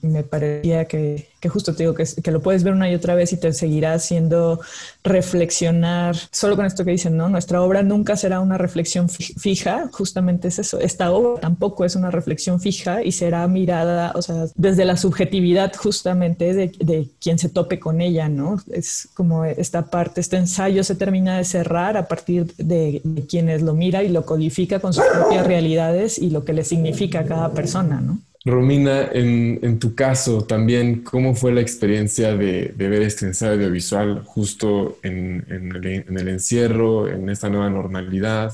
me 0.02 0.22
parecía 0.22 0.86
que, 0.86 1.28
que, 1.40 1.48
justo 1.48 1.74
te 1.74 1.84
digo 1.84 1.94
que, 1.94 2.30
lo 2.30 2.40
puedes 2.40 2.62
ver 2.62 2.72
una 2.72 2.90
y 2.90 2.94
otra 2.94 3.14
vez 3.14 3.32
y 3.32 3.36
te 3.36 3.52
seguirá 3.52 3.94
haciendo 3.94 4.60
reflexionar. 5.04 6.16
Solo 6.30 6.56
con 6.56 6.66
esto 6.66 6.84
que 6.84 6.90
dicen, 6.90 7.16
¿no? 7.16 7.28
Nuestra 7.28 7.62
obra 7.62 7.82
nunca 7.82 8.16
será 8.16 8.40
una 8.40 8.58
reflexión 8.58 9.08
fija, 9.08 9.88
justamente 9.92 10.48
es 10.48 10.58
eso. 10.58 10.80
Esta 10.80 11.10
obra 11.10 11.40
tampoco 11.40 11.84
es 11.84 11.96
una 11.96 12.10
reflexión 12.10 12.60
fija 12.60 13.02
y 13.02 13.12
será 13.12 13.46
mirada, 13.48 14.12
o 14.14 14.22
sea, 14.22 14.46
desde 14.54 14.84
la 14.84 14.96
subjetividad 14.96 15.72
justamente 15.76 16.54
de, 16.54 16.72
de 16.78 17.08
quien 17.20 17.38
se 17.38 17.48
tope 17.48 17.78
con 17.78 18.00
ella, 18.00 18.28
¿no? 18.28 18.60
Es 18.70 19.08
como 19.14 19.44
esta 19.44 19.90
parte, 19.90 20.20
este 20.20 20.36
ensayo 20.36 20.84
se 20.84 20.94
termina 20.94 21.38
de 21.38 21.44
cerrar 21.44 21.96
a 21.96 22.08
partir 22.08 22.54
de, 22.56 23.00
de 23.04 23.26
quienes 23.26 23.62
lo 23.62 23.74
mira 23.74 24.02
y 24.02 24.08
lo 24.08 24.24
codifica 24.24 24.80
con 24.80 24.92
sus 24.92 25.04
propias 25.04 25.46
realidades 25.46 26.18
y 26.18 26.30
lo 26.30 26.44
que 26.44 26.52
le 26.52 26.64
significa 26.64 27.20
a 27.20 27.24
cada 27.24 27.52
persona, 27.52 28.00
¿no? 28.00 28.18
Romina, 28.48 29.10
en, 29.12 29.78
tu 29.78 29.94
caso 29.94 30.44
también, 30.44 31.02
¿cómo 31.02 31.34
fue 31.34 31.52
la 31.52 31.60
experiencia 31.60 32.34
de, 32.34 32.72
ver 32.76 33.02
este 33.02 33.26
ensayo 33.26 33.52
audiovisual 33.52 34.22
justo 34.24 34.98
en, 35.02 35.44
el, 35.48 35.86
en, 35.86 36.18
el, 36.18 36.28
encierro, 36.28 37.08
en 37.08 37.28
esta 37.28 37.48
nueva 37.50 37.68
normalidad? 37.70 38.52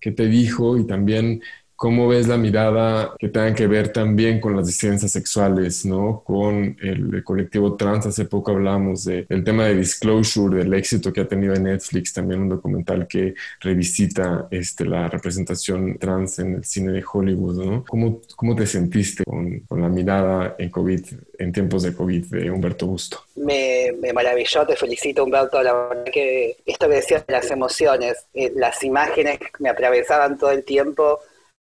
¿Qué 0.00 0.10
te 0.12 0.26
dijo? 0.26 0.78
Y 0.78 0.86
también, 0.86 1.42
¿Cómo 1.76 2.08
ves 2.08 2.26
la 2.26 2.38
mirada 2.38 3.14
que 3.18 3.28
tenga 3.28 3.54
que 3.54 3.66
ver 3.66 3.92
también 3.92 4.40
con 4.40 4.56
las 4.56 4.66
disidencias 4.66 5.12
sexuales, 5.12 5.84
¿no? 5.84 6.22
Con 6.24 6.74
el, 6.80 7.22
colectivo 7.22 7.76
trans. 7.76 8.06
Hace 8.06 8.24
poco 8.24 8.52
hablamos 8.52 9.04
del 9.04 9.44
tema 9.44 9.66
de 9.66 9.76
Disclosure, 9.76 10.56
del 10.56 10.72
éxito 10.72 11.12
que 11.12 11.20
ha 11.20 11.28
tenido 11.28 11.54
en 11.54 11.64
Netflix, 11.64 12.14
también 12.14 12.40
un 12.40 12.48
documental 12.48 13.06
que 13.06 13.34
revisita 13.60 14.48
este, 14.50 14.86
la 14.86 15.08
representación 15.08 15.98
trans 15.98 16.38
en 16.38 16.54
el 16.54 16.64
cine 16.64 16.92
de 16.92 17.04
Hollywood, 17.12 17.64
¿no? 17.64 17.84
¿Cómo, 17.84 18.22
cómo 18.34 18.56
te 18.56 18.66
sentiste 18.66 19.22
con, 19.24 19.60
con, 19.60 19.82
la 19.82 19.90
mirada 19.90 20.56
en 20.58 20.70
COVID, 20.70 21.04
en 21.38 21.52
tiempos 21.52 21.82
de 21.82 21.94
COVID 21.94 22.24
de 22.26 22.50
Humberto 22.50 22.86
Busto? 22.86 23.18
Me, 23.34 23.92
me 24.00 24.14
maravilló, 24.14 24.66
te 24.66 24.76
felicito 24.76 25.24
Humberto, 25.24 25.62
la 25.62 25.74
verdad 25.74 26.04
que 26.04 26.56
esto 26.64 26.88
que 26.88 26.94
decías 26.94 27.26
de 27.26 27.34
las 27.34 27.50
emociones, 27.50 28.24
eh, 28.32 28.50
las 28.56 28.82
imágenes 28.82 29.38
me 29.58 29.68
atravesaban 29.68 30.38
todo 30.38 30.52
el 30.52 30.64
tiempo 30.64 31.20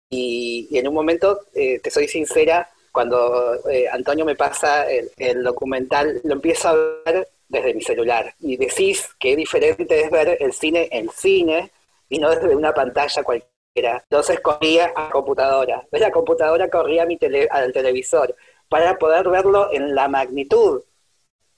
y, 0.09 0.67
en 0.77 0.87
un 0.87 0.93
momento, 0.93 1.41
eh, 1.53 1.79
te 1.79 1.91
soy 1.91 2.07
sincera, 2.07 2.69
cuando 2.91 3.55
eh, 3.69 3.87
Antonio 3.91 4.25
me 4.25 4.35
pasa 4.35 4.89
el, 4.89 5.43
documental, 5.43 6.19
lo 6.23 6.33
empiezo 6.33 6.69
a 6.69 6.73
ver 7.05 7.27
desde 7.47 7.73
mi 7.73 7.81
celular. 7.81 8.33
Y 8.39 8.57
decís 8.57 9.09
qué 9.19 9.35
diferente 9.35 10.01
es 10.01 10.09
ver 10.09 10.37
el 10.39 10.51
cine 10.51 10.89
en 10.91 11.09
cine 11.09 11.71
y 12.09 12.17
no 12.17 12.31
desde 12.31 12.55
una 12.55 12.73
pantalla 12.73 13.23
cualquiera. 13.23 14.03
Entonces 14.09 14.39
corría 14.39 14.93
a 14.95 15.11
computadora. 15.11 15.85
La 15.91 16.11
computadora 16.11 16.69
corría 16.69 17.03
a 17.03 17.05
mi 17.05 17.19
al 17.51 17.71
televisor 17.71 18.35
para 18.67 18.97
poder 18.97 19.29
verlo 19.29 19.71
en 19.71 19.93
la 19.93 20.07
magnitud 20.07 20.81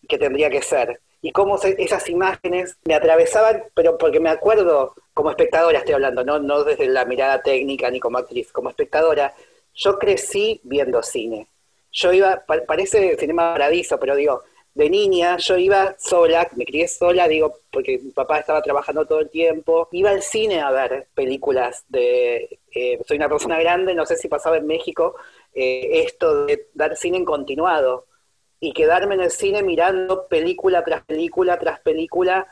que 0.10 0.18
tendría 0.18 0.50
que 0.50 0.62
ser. 0.62 1.00
Y 1.22 1.32
cómo 1.32 1.58
esas 1.62 2.10
imágenes 2.10 2.78
me 2.86 2.96
atravesaban, 2.96 3.64
pero 3.74 3.98
porque 3.98 4.20
me 4.20 4.30
acuerdo 4.30 4.96
como 5.14 5.32
espectadora 5.32 5.80
estoy 5.80 5.96
hablando, 5.96 6.24
¿no? 6.24 6.40
no 6.40 6.64
desde 6.64 6.88
la 6.88 7.04
mirada 7.06 7.42
técnica 7.42 7.90
ni 7.92 8.00
como 8.00 8.18
actriz, 8.18 8.52
como 8.54 8.70
espectadora, 8.70 9.34
yo 9.74 10.00
crecí 10.00 10.62
viendo 10.64 11.04
cine. 11.04 11.48
Yo 11.92 12.14
iba, 12.14 12.46
parece 12.68 13.18
Cinema 13.18 13.54
Paradiso, 13.54 14.00
pero 14.00 14.16
digo, 14.16 14.44
de 14.74 14.90
niña 14.90 15.38
yo 15.38 15.58
iba 15.58 15.96
sola, 15.98 16.48
me 16.56 16.66
crié 16.66 16.88
sola, 16.88 17.28
digo, 17.28 17.60
porque 17.72 18.00
mi 18.00 18.12
papá 18.12 18.40
estaba 18.40 18.62
trabajando 18.62 19.06
todo 19.06 19.20
el 19.20 19.30
tiempo, 19.30 19.90
iba 19.92 20.12
al 20.12 20.22
cine 20.22 20.62
a 20.62 20.72
ver 20.72 21.08
películas 21.14 21.84
de, 21.90 22.60
eh, 22.74 23.00
soy 23.06 23.18
una 23.18 23.28
persona 23.28 23.60
grande, 23.60 23.94
no 23.96 24.06
sé 24.06 24.16
si 24.16 24.28
pasaba 24.28 24.58
en 24.58 24.68
México, 24.68 25.16
eh, 25.54 26.04
esto 26.06 26.46
de 26.46 26.68
dar 26.74 26.96
cine 26.96 27.18
en 27.18 27.26
continuado 27.26 28.06
y 28.60 28.74
quedarme 28.74 29.16
en 29.16 29.22
el 29.22 29.32
cine 29.32 29.64
mirando 29.64 30.28
película 30.28 30.84
tras 30.84 31.04
película 31.04 31.58
tras 31.60 31.80
película 31.80 32.48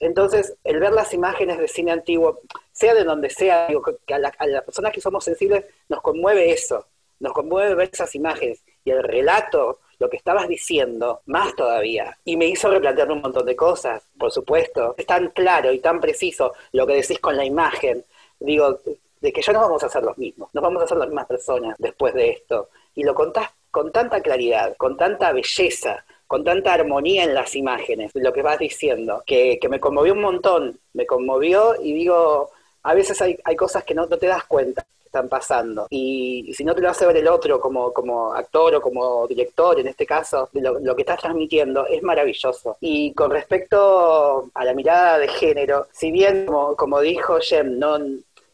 entonces, 0.00 0.56
el 0.64 0.80
ver 0.80 0.92
las 0.92 1.14
imágenes 1.14 1.58
de 1.58 1.68
cine 1.68 1.92
antiguo, 1.92 2.40
sea 2.72 2.94
de 2.94 3.04
donde 3.04 3.30
sea, 3.30 3.68
digo, 3.68 3.82
que 4.06 4.14
a, 4.14 4.18
las 4.18 4.62
personas 4.64 4.92
que 4.92 5.00
somos 5.00 5.24
sensibles 5.24 5.64
nos 5.88 6.02
conmueve 6.02 6.52
eso, 6.52 6.86
nos 7.20 7.32
conmueve 7.32 7.74
ver 7.74 7.90
esas 7.92 8.14
imágenes 8.14 8.62
y 8.84 8.90
el 8.90 9.02
relato, 9.02 9.80
lo 9.98 10.10
que 10.10 10.16
estabas 10.16 10.48
diciendo, 10.48 11.22
más 11.26 11.54
todavía. 11.54 12.18
Y 12.24 12.36
me 12.36 12.46
hizo 12.46 12.70
replantear 12.70 13.10
un 13.12 13.22
montón 13.22 13.46
de 13.46 13.56
cosas, 13.56 14.02
por 14.18 14.30
supuesto. 14.30 14.94
Es 14.98 15.06
tan 15.06 15.28
claro 15.28 15.72
y 15.72 15.78
tan 15.78 16.00
preciso 16.00 16.52
lo 16.72 16.86
que 16.86 16.94
decís 16.94 17.20
con 17.20 17.36
la 17.36 17.44
imagen. 17.44 18.04
Digo, 18.40 18.80
de 19.20 19.32
que 19.32 19.40
ya 19.40 19.52
no 19.52 19.60
vamos 19.60 19.82
a 19.84 19.88
ser 19.88 20.02
los 20.02 20.18
mismos, 20.18 20.50
no 20.52 20.60
vamos 20.60 20.82
a 20.82 20.86
ser 20.86 20.98
las 20.98 21.08
mismas 21.08 21.26
personas 21.26 21.76
después 21.78 22.12
de 22.12 22.30
esto. 22.30 22.68
Y 22.94 23.04
lo 23.04 23.14
contás 23.14 23.50
con 23.74 23.90
tanta 23.90 24.20
claridad, 24.20 24.76
con 24.76 24.96
tanta 24.96 25.32
belleza, 25.32 26.04
con 26.28 26.44
tanta 26.44 26.72
armonía 26.72 27.24
en 27.24 27.34
las 27.34 27.56
imágenes, 27.56 28.12
lo 28.14 28.32
que 28.32 28.40
vas 28.40 28.60
diciendo, 28.60 29.24
que, 29.26 29.58
me 29.68 29.80
conmovió 29.80 30.12
un 30.12 30.20
montón, 30.20 30.78
me 30.92 31.06
conmovió 31.06 31.74
y 31.82 31.92
digo, 31.92 32.50
a 32.84 32.94
veces 32.94 33.20
hay, 33.20 33.56
cosas 33.56 33.82
que 33.82 33.92
no, 33.92 34.06
te 34.06 34.28
das 34.28 34.44
cuenta 34.44 34.82
que 34.82 35.06
están 35.06 35.28
pasando. 35.28 35.88
Y, 35.90 36.54
si 36.56 36.62
no 36.62 36.72
te 36.72 36.82
lo 36.82 36.88
hace 36.88 37.04
ver 37.04 37.16
el 37.16 37.26
otro 37.26 37.58
como, 37.58 37.92
como 37.92 38.32
actor 38.32 38.76
o 38.76 38.80
como 38.80 39.26
director, 39.26 39.80
en 39.80 39.88
este 39.88 40.06
caso, 40.06 40.48
lo, 40.52 40.78
lo 40.78 40.94
que 40.94 41.02
estás 41.02 41.18
transmitiendo 41.18 41.84
es 41.88 42.00
maravilloso. 42.00 42.76
Y 42.80 43.12
con 43.12 43.32
respecto 43.32 44.50
a 44.54 44.64
la 44.64 44.72
mirada 44.72 45.18
de 45.18 45.26
género, 45.26 45.88
si 45.90 46.12
bien, 46.12 46.46
como, 46.46 47.00
dijo 47.00 47.40
Jem, 47.40 47.76
no, 47.80 47.98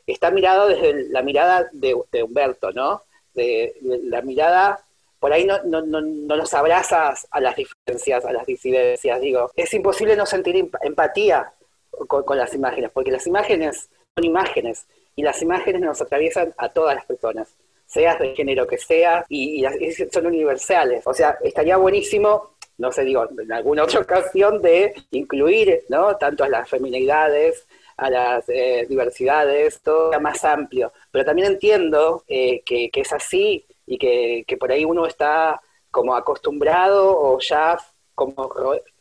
está 0.07 0.31
mirado 0.31 0.69
desde 0.69 1.11
la 1.11 1.21
mirada 1.21 1.69
de, 1.73 1.95
Humberto, 2.23 2.73
¿no? 2.73 3.03
de 3.35 3.75
la 3.83 4.23
mirada 4.23 4.83
por 5.21 5.33
ahí 5.33 5.45
no, 5.45 5.63
no, 5.65 5.83
no, 5.83 6.01
no, 6.01 6.37
nos 6.37 6.55
abrazas 6.55 7.29
a 7.31 7.41
las 7.41 7.55
diferencias, 7.55 8.25
a 8.25 8.33
las 8.33 8.47
disidencias. 8.47 9.21
Digo, 9.21 9.51
es 9.55 9.73
imposible 9.75 10.17
no 10.17 10.25
sentir 10.25 10.69
empatía 10.83 11.53
con, 12.09 12.39
las 12.39 12.55
imágenes, 12.55 12.91
porque 12.93 13.11
las 13.11 13.27
imágenes 13.27 13.91
son 14.17 14.25
imágenes 14.25 14.87
y 15.15 15.23
las 15.23 15.41
imágenes 15.43 15.83
nos 15.83 16.01
atraviesan 16.01 16.55
a 16.57 16.71
todas 16.71 16.95
las 16.95 17.05
personas, 17.05 17.55
seas 17.87 18.19
de 18.19 18.35
género 18.35 18.67
que 18.67 18.79
sea, 18.79 19.27
y, 19.29 19.63
son 20.11 20.27
universales. 20.27 21.07
O 21.07 21.13
sea, 21.13 21.37
estaría 21.43 21.77
buenísimo 21.77 22.55
no 22.79 22.91
sé, 22.91 23.05
digo, 23.05 23.29
en 23.39 23.53
alguna 23.53 23.85
otra 23.85 24.01
ocasión 24.01 24.63
de 24.63 24.95
incluir, 25.11 25.85
¿no? 25.91 26.17
Tanto 26.17 26.45
a 26.45 26.49
las 26.49 26.67
feminidades, 26.67 27.67
a 27.99 28.09
las 28.09 28.49
eh, 28.49 28.87
diversidades, 28.89 29.83
todo 29.83 30.19
más 30.19 30.43
amplio. 30.47 30.91
Pero 31.11 31.27
también 31.27 31.49
entiendo 31.49 32.25
eh, 32.27 32.63
que, 32.65 32.89
que, 32.91 33.03
es 33.03 33.13
así 33.13 33.67
y 33.91 33.99
que, 33.99 34.57
por 34.57 34.71
ahí 34.71 34.85
uno 34.85 35.05
está 35.05 35.61
como 35.91 36.15
acostumbrado 36.15 37.19
o 37.19 37.41
ya 37.41 37.77
como 38.15 38.53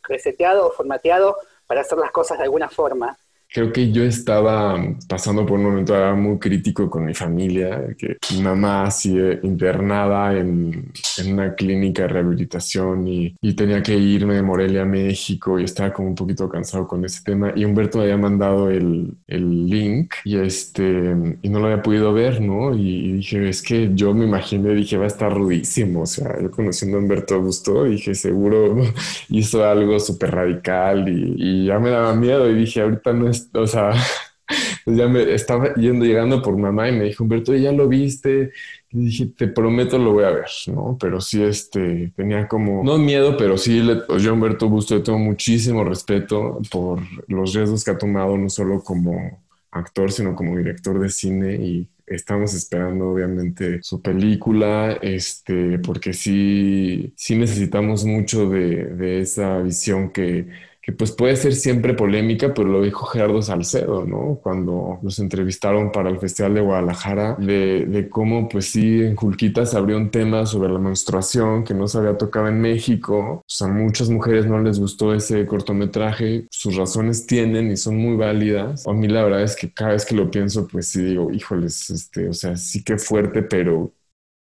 reseteado 0.02 0.66
o 0.66 0.72
formateado 0.72 1.36
para 1.68 1.82
hacer 1.82 1.96
las 1.98 2.10
cosas 2.10 2.38
de 2.38 2.44
alguna 2.44 2.68
forma. 2.68 3.16
Creo 3.52 3.72
que 3.72 3.90
yo 3.90 4.04
estaba 4.04 4.78
pasando 5.08 5.44
por 5.44 5.58
un 5.58 5.64
momento 5.64 5.94
muy 6.16 6.38
crítico 6.38 6.88
con 6.88 7.04
mi 7.04 7.14
familia, 7.14 7.96
que 7.98 8.16
mi 8.32 8.42
mamá 8.42 8.84
así 8.84 9.16
internada 9.42 10.38
en, 10.38 10.92
en, 11.18 11.32
una 11.32 11.54
clínica 11.54 12.02
de 12.02 12.08
rehabilitación 12.08 13.08
y, 13.08 13.34
y, 13.40 13.54
tenía 13.54 13.82
que 13.82 13.96
irme 13.96 14.34
de 14.34 14.42
Morelia 14.42 14.82
a 14.82 14.84
México 14.84 15.58
y 15.58 15.64
estaba 15.64 15.92
como 15.92 16.08
un 16.08 16.14
poquito 16.14 16.48
cansado 16.48 16.86
con 16.86 17.04
ese 17.04 17.22
tema. 17.24 17.52
Y 17.56 17.64
Humberto 17.64 18.00
había 18.00 18.16
mandado 18.16 18.70
el, 18.70 19.14
el 19.26 19.66
link 19.66 20.14
y 20.24 20.36
este 20.38 21.14
y 21.42 21.48
no 21.48 21.58
lo 21.58 21.66
había 21.66 21.82
podido 21.82 22.12
ver, 22.12 22.40
¿no? 22.40 22.74
Y, 22.76 23.14
dije, 23.14 23.48
es 23.48 23.62
que 23.62 23.90
yo 23.94 24.14
me 24.14 24.26
imaginé, 24.26 24.74
dije, 24.74 24.96
va 24.96 25.04
a 25.04 25.08
estar 25.08 25.32
rudísimo, 25.32 26.02
o 26.02 26.06
sea, 26.06 26.40
yo 26.40 26.50
conociendo 26.50 26.98
a 26.98 27.00
Humberto 27.00 27.34
Augusto, 27.34 27.84
dije, 27.84 28.14
seguro 28.14 28.76
hizo 29.28 29.64
algo 29.64 29.98
súper 29.98 30.30
radical 30.32 31.08
y, 31.08 31.34
y 31.36 31.66
ya 31.66 31.78
me 31.78 31.90
daba 31.90 32.14
miedo 32.14 32.48
y 32.48 32.54
dije, 32.54 32.82
ahorita 32.82 33.12
no 33.12 33.28
es 33.28 33.39
o 33.54 33.66
sea, 33.66 33.92
pues 34.84 34.96
ya 34.96 35.08
me 35.08 35.32
estaba 35.34 35.74
yendo, 35.74 36.04
llegando 36.04 36.42
por 36.42 36.56
mamá 36.56 36.88
y 36.88 36.92
me 36.92 37.04
dijo, 37.04 37.24
Humberto, 37.24 37.54
ya 37.54 37.72
lo 37.72 37.88
viste. 37.88 38.52
Y 38.92 39.04
dije, 39.06 39.26
te 39.26 39.46
prometo 39.46 39.98
lo 39.98 40.12
voy 40.12 40.24
a 40.24 40.30
ver, 40.30 40.48
¿no? 40.66 40.96
Pero 41.00 41.20
sí, 41.20 41.42
este, 41.42 42.12
tenía 42.16 42.48
como, 42.48 42.82
no 42.82 42.98
miedo, 42.98 43.36
pero 43.36 43.56
sí, 43.56 43.80
pues 44.06 44.22
yo 44.22 44.34
Humberto 44.34 44.68
Busto 44.68 44.96
le 44.96 45.02
tengo 45.02 45.18
muchísimo 45.18 45.84
respeto 45.84 46.58
por 46.70 47.00
los 47.28 47.54
riesgos 47.54 47.84
que 47.84 47.92
ha 47.92 47.98
tomado, 47.98 48.36
no 48.36 48.48
solo 48.48 48.82
como 48.82 49.40
actor, 49.70 50.10
sino 50.10 50.34
como 50.34 50.56
director 50.56 50.98
de 50.98 51.08
cine 51.08 51.54
y 51.54 51.88
estamos 52.10 52.54
esperando 52.54 53.10
obviamente 53.10 53.80
su 53.82 54.02
película, 54.02 54.98
este, 55.00 55.78
porque 55.78 56.12
sí, 56.12 57.12
sí 57.16 57.36
necesitamos 57.36 58.04
mucho 58.04 58.50
de, 58.50 58.86
de 58.86 59.20
esa 59.20 59.60
visión 59.60 60.10
que 60.10 60.48
pues 60.92 61.12
puede 61.12 61.36
ser 61.36 61.54
siempre 61.54 61.94
polémica, 61.94 62.52
pero 62.54 62.68
lo 62.68 62.82
dijo 62.82 63.06
Gerardo 63.06 63.42
Salcedo, 63.42 64.04
¿no? 64.04 64.38
Cuando 64.42 64.98
los 65.02 65.18
entrevistaron 65.18 65.92
para 65.92 66.10
el 66.10 66.18
Festival 66.18 66.54
de 66.54 66.60
Guadalajara, 66.60 67.36
de, 67.38 67.86
de 67.86 68.08
cómo 68.08 68.48
pues 68.48 68.66
sí, 68.66 69.02
en 69.02 69.16
Julquitas 69.16 69.74
abrió 69.74 69.96
un 69.96 70.10
tema 70.10 70.46
sobre 70.46 70.72
la 70.72 70.78
menstruación 70.78 71.64
que 71.64 71.74
no 71.74 71.88
se 71.88 71.98
había 71.98 72.16
tocado 72.18 72.48
en 72.48 72.60
México. 72.60 73.18
O 73.40 73.44
sea, 73.46 73.68
muchas 73.68 74.10
mujeres 74.10 74.46
no 74.46 74.60
les 74.60 74.78
gustó 74.78 75.14
ese 75.14 75.46
cortometraje, 75.46 76.46
sus 76.50 76.76
razones 76.76 77.26
tienen 77.26 77.70
y 77.70 77.76
son 77.76 77.96
muy 77.96 78.16
válidas. 78.16 78.86
A 78.86 78.92
mí 78.92 79.08
la 79.08 79.24
verdad 79.24 79.42
es 79.42 79.56
que 79.56 79.72
cada 79.72 79.92
vez 79.92 80.04
que 80.04 80.14
lo 80.14 80.30
pienso, 80.30 80.66
pues 80.66 80.88
sí 80.88 81.02
digo, 81.02 81.30
híjoles, 81.32 81.90
este, 81.90 82.28
o 82.28 82.32
sea, 82.32 82.56
sí 82.56 82.82
que 82.84 82.98
fuerte, 82.98 83.42
pero 83.42 83.92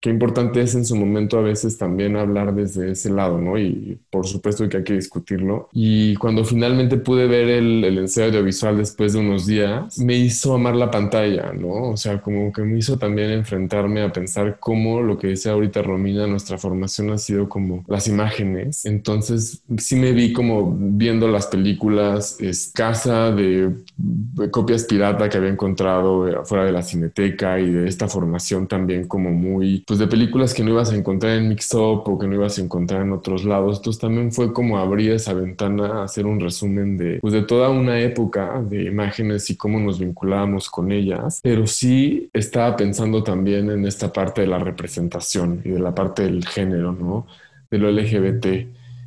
qué 0.04 0.10
importante 0.10 0.60
es 0.60 0.74
en 0.74 0.84
su 0.84 0.96
momento 0.96 1.38
a 1.38 1.40
veces 1.40 1.78
también 1.78 2.14
hablar 2.18 2.54
desde 2.54 2.90
ese 2.90 3.08
lado, 3.08 3.40
¿no? 3.40 3.58
Y 3.58 3.98
por 4.10 4.26
supuesto 4.26 4.68
que 4.68 4.76
hay 4.76 4.84
que 4.84 4.92
discutirlo. 4.92 5.70
Y 5.72 6.14
cuando 6.16 6.44
finalmente 6.44 6.98
pude 6.98 7.26
ver 7.26 7.48
el, 7.48 7.82
el 7.82 7.96
ensayo 7.96 8.26
audiovisual 8.26 8.76
después 8.76 9.14
de 9.14 9.20
unos 9.20 9.46
días, 9.46 9.98
me 9.98 10.14
hizo 10.14 10.52
amar 10.52 10.76
la 10.76 10.90
pantalla, 10.90 11.54
¿no? 11.54 11.92
O 11.92 11.96
sea, 11.96 12.20
como 12.20 12.52
que 12.52 12.60
me 12.60 12.80
hizo 12.80 12.98
también 12.98 13.30
enfrentarme 13.30 14.02
a 14.02 14.12
pensar 14.12 14.58
cómo 14.60 15.00
lo 15.00 15.16
que 15.16 15.28
decía 15.28 15.52
ahorita 15.52 15.80
Romina, 15.80 16.26
nuestra 16.26 16.58
formación 16.58 17.08
ha 17.08 17.16
sido 17.16 17.48
como 17.48 17.82
las 17.88 18.06
imágenes. 18.06 18.84
Entonces, 18.84 19.62
sí 19.78 19.96
me 19.96 20.12
vi 20.12 20.34
como 20.34 20.76
viendo 20.78 21.28
las 21.28 21.46
películas 21.46 22.38
escasa 22.42 23.30
de, 23.30 23.70
de 23.96 24.50
copias 24.50 24.84
pirata 24.84 25.30
que 25.30 25.38
había 25.38 25.48
encontrado 25.48 26.44
fuera 26.44 26.66
de 26.66 26.72
la 26.72 26.82
cineteca 26.82 27.58
y 27.58 27.70
de 27.70 27.88
esta 27.88 28.06
formación 28.06 28.66
también 28.66 29.08
como 29.08 29.30
muy 29.30 29.82
pues, 29.86 29.93
de 29.98 30.06
películas 30.06 30.54
que 30.54 30.62
no 30.62 30.70
ibas 30.70 30.90
a 30.92 30.96
encontrar 30.96 31.36
en 31.36 31.48
Mixup 31.48 32.08
o 32.08 32.18
que 32.18 32.26
no 32.26 32.34
ibas 32.34 32.58
a 32.58 32.62
encontrar 32.62 33.02
en 33.02 33.12
otros 33.12 33.44
lados. 33.44 33.78
Entonces 33.78 34.00
también 34.00 34.32
fue 34.32 34.52
como 34.52 34.78
abrir 34.78 35.12
esa 35.12 35.34
ventana, 35.34 36.02
hacer 36.02 36.26
un 36.26 36.40
resumen 36.40 36.96
de, 36.96 37.18
pues, 37.20 37.32
de 37.32 37.42
toda 37.42 37.70
una 37.70 38.00
época 38.00 38.62
de 38.62 38.84
imágenes 38.84 39.50
y 39.50 39.56
cómo 39.56 39.78
nos 39.80 39.98
vinculábamos 39.98 40.70
con 40.70 40.92
ellas. 40.92 41.40
Pero 41.42 41.66
sí 41.66 42.30
estaba 42.32 42.76
pensando 42.76 43.22
también 43.22 43.70
en 43.70 43.86
esta 43.86 44.12
parte 44.12 44.42
de 44.42 44.46
la 44.46 44.58
representación 44.58 45.60
y 45.64 45.70
de 45.70 45.80
la 45.80 45.94
parte 45.94 46.22
del 46.22 46.46
género, 46.46 46.92
¿no? 46.92 47.26
De 47.70 47.78
lo 47.78 47.90
LGBT. 47.90 48.46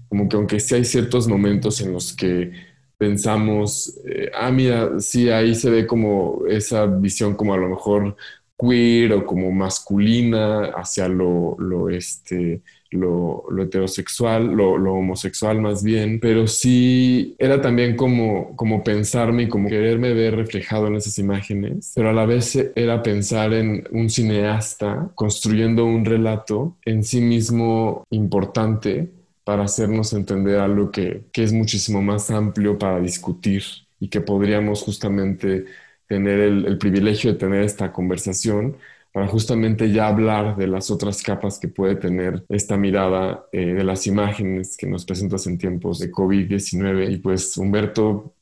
Como 0.09 0.29
que 0.29 0.35
aunque 0.35 0.59
sí 0.59 0.75
hay 0.75 0.85
ciertos 0.85 1.27
momentos 1.27 1.81
en 1.81 1.93
los 1.93 2.13
que 2.13 2.51
pensamos, 2.97 3.93
eh, 4.05 4.31
ah, 4.33 4.51
mira, 4.51 4.99
sí, 4.99 5.29
ahí 5.29 5.53
se 5.53 5.69
ve 5.69 5.85
como 5.85 6.41
esa 6.49 6.85
visión 6.85 7.35
como 7.35 7.53
a 7.53 7.57
lo 7.57 7.69
mejor 7.69 8.15
queer 8.57 9.13
o 9.13 9.25
como 9.25 9.51
masculina 9.51 10.65
hacia 10.75 11.07
lo, 11.07 11.55
lo, 11.59 11.89
este, 11.89 12.61
lo, 12.91 13.45
heterosexual, 13.61 14.47
lo, 14.47 14.77
lo, 14.77 14.93
homosexual 14.93 15.61
más 15.61 15.83
bien, 15.83 16.19
pero 16.19 16.47
sí 16.47 17.35
era 17.37 17.61
también 17.61 17.95
como, 17.95 18.55
como 18.55 18.83
pensarme 18.83 19.43
y 19.43 19.49
como 19.49 19.69
quererme 19.69 20.13
ver 20.13 20.35
reflejado 20.35 20.87
en 20.87 20.95
esas 20.95 21.19
imágenes, 21.19 21.91
pero 21.95 22.09
a 22.09 22.13
la 22.13 22.25
vez 22.25 22.55
era 22.75 23.03
pensar 23.03 23.53
en 23.53 23.87
un 23.91 24.09
cineasta 24.09 25.09
construyendo 25.15 25.85
un 25.85 26.05
relato 26.05 26.75
en 26.85 27.03
sí 27.03 27.21
mismo 27.21 28.05
importante 28.09 29.09
para 29.43 29.63
hacernos 29.63 30.11
entender 30.13 30.59
algo 30.59 30.91
que, 30.91 31.21
que 31.31 31.43
es 31.43 31.53
muchísimo 31.53 32.01
más 32.01 32.31
amplio 32.31 32.77
para 32.77 32.99
discutir 32.99 33.63
y 33.99 34.09
que 34.09 34.21
podríamos 34.21 34.81
justamente 34.81 35.65
tener 36.07 36.39
el, 36.39 36.77
privilegio 36.77 37.33
de 37.33 37.39
tener 37.39 37.63
esta 37.63 37.91
conversación 37.93 38.77
para 39.11 39.27
justamente 39.27 39.91
ya 39.91 40.07
hablar 40.07 40.57
de 40.57 40.67
las 40.67 40.91
otras 40.91 41.23
capas 41.23 41.59
que 41.59 41.67
puede 41.67 41.95
tener 41.95 42.45
esta 42.49 42.77
mirada 42.77 43.45
eh, 43.51 43.73
de 43.73 43.83
las 43.83 44.07
imágenes 44.07 44.77
que 44.77 44.87
nos 44.87 45.05
presentas 45.05 45.47
en 45.47 45.57
tiempos 45.57 45.99
de 45.99 46.11
COVID-19. 46.11 47.11
Y 47.11 47.17
pues 47.17 47.57
Humberto, 47.57 48.35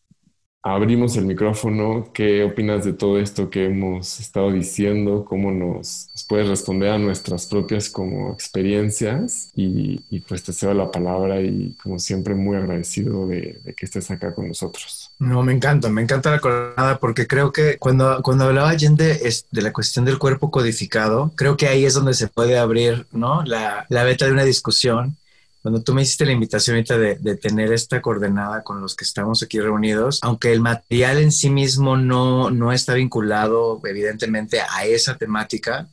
abrimos 0.65 1.15
el 1.15 1.25
micrófono. 1.25 2.11
¿Qué 2.13 2.43
opinas 2.43 2.83
de 2.85 2.93
todo 2.93 3.19
esto 3.19 3.49
que 3.49 3.65
hemos 3.65 4.19
estado 4.19 4.51
diciendo? 4.51 5.23
¿Cómo 5.23 5.51
nos, 5.51 6.09
puedes 6.27 6.47
responder 6.47 6.89
a 6.89 6.97
nuestras 6.97 7.45
propias 7.45 7.89
como 7.89 8.33
experiencias? 8.33 9.51
Y, 9.55 10.19
pues 10.27 10.43
te 10.43 10.53
cedo 10.53 10.73
la 10.73 10.91
palabra 10.91 11.39
y 11.41 11.75
como 11.81 11.99
siempre 11.99 12.33
muy 12.35 12.57
agradecido 12.57 13.27
de, 13.27 13.61
que 13.77 13.85
estés 13.85 14.09
acá 14.11 14.33
con 14.33 14.47
nosotros. 14.47 15.04
No, 15.17 15.43
me 15.43 15.53
encanta, 15.53 15.89
me 15.89 16.01
encanta 16.01 16.31
la 16.31 16.39
coronada 16.39 16.99
porque 16.99 17.25
creo 17.25 17.53
que 17.53 17.77
cuando, 17.77 18.21
cuando 18.21 18.43
hablaba 18.45 18.69
Allende 18.69 19.17
de 19.51 19.61
la 19.61 19.71
cuestión 19.71 20.03
del 20.03 20.17
cuerpo 20.19 20.51
codificado, 20.51 21.31
creo 21.35 21.55
que 21.55 21.67
ahí 21.67 21.85
es 21.85 21.93
donde 21.93 22.13
se 22.13 22.27
puede 22.27 22.57
abrir 22.57 23.05
¿no? 23.11 23.43
la, 23.43 23.85
la 23.89 24.03
beta 24.03 24.25
de 24.25 24.33
una 24.33 24.43
discusión 24.43 25.17
cuando 25.65 25.81
tú 25.81 25.95
me 25.95 26.03
hiciste 26.03 26.27
la 26.27 26.31
invitación 26.31 26.75
ahorita 26.75 26.99
de, 26.99 27.15
de, 27.15 27.37
tener 27.37 27.73
esta 27.73 27.99
coordenada 27.99 28.61
con 28.61 28.81
los 28.81 28.95
que 28.95 29.03
estamos 29.03 29.41
aquí 29.41 29.59
reunidos, 29.59 30.19
aunque 30.21 30.53
el 30.53 30.61
material 30.61 31.17
en 31.17 31.31
sí 31.31 31.49
mismo 31.49 31.97
no, 31.97 32.51
no 32.51 32.71
está 32.71 32.93
vinculado 32.93 33.81
evidentemente 33.83 34.61
a 34.61 34.85
esa 34.85 35.17
temática, 35.17 35.87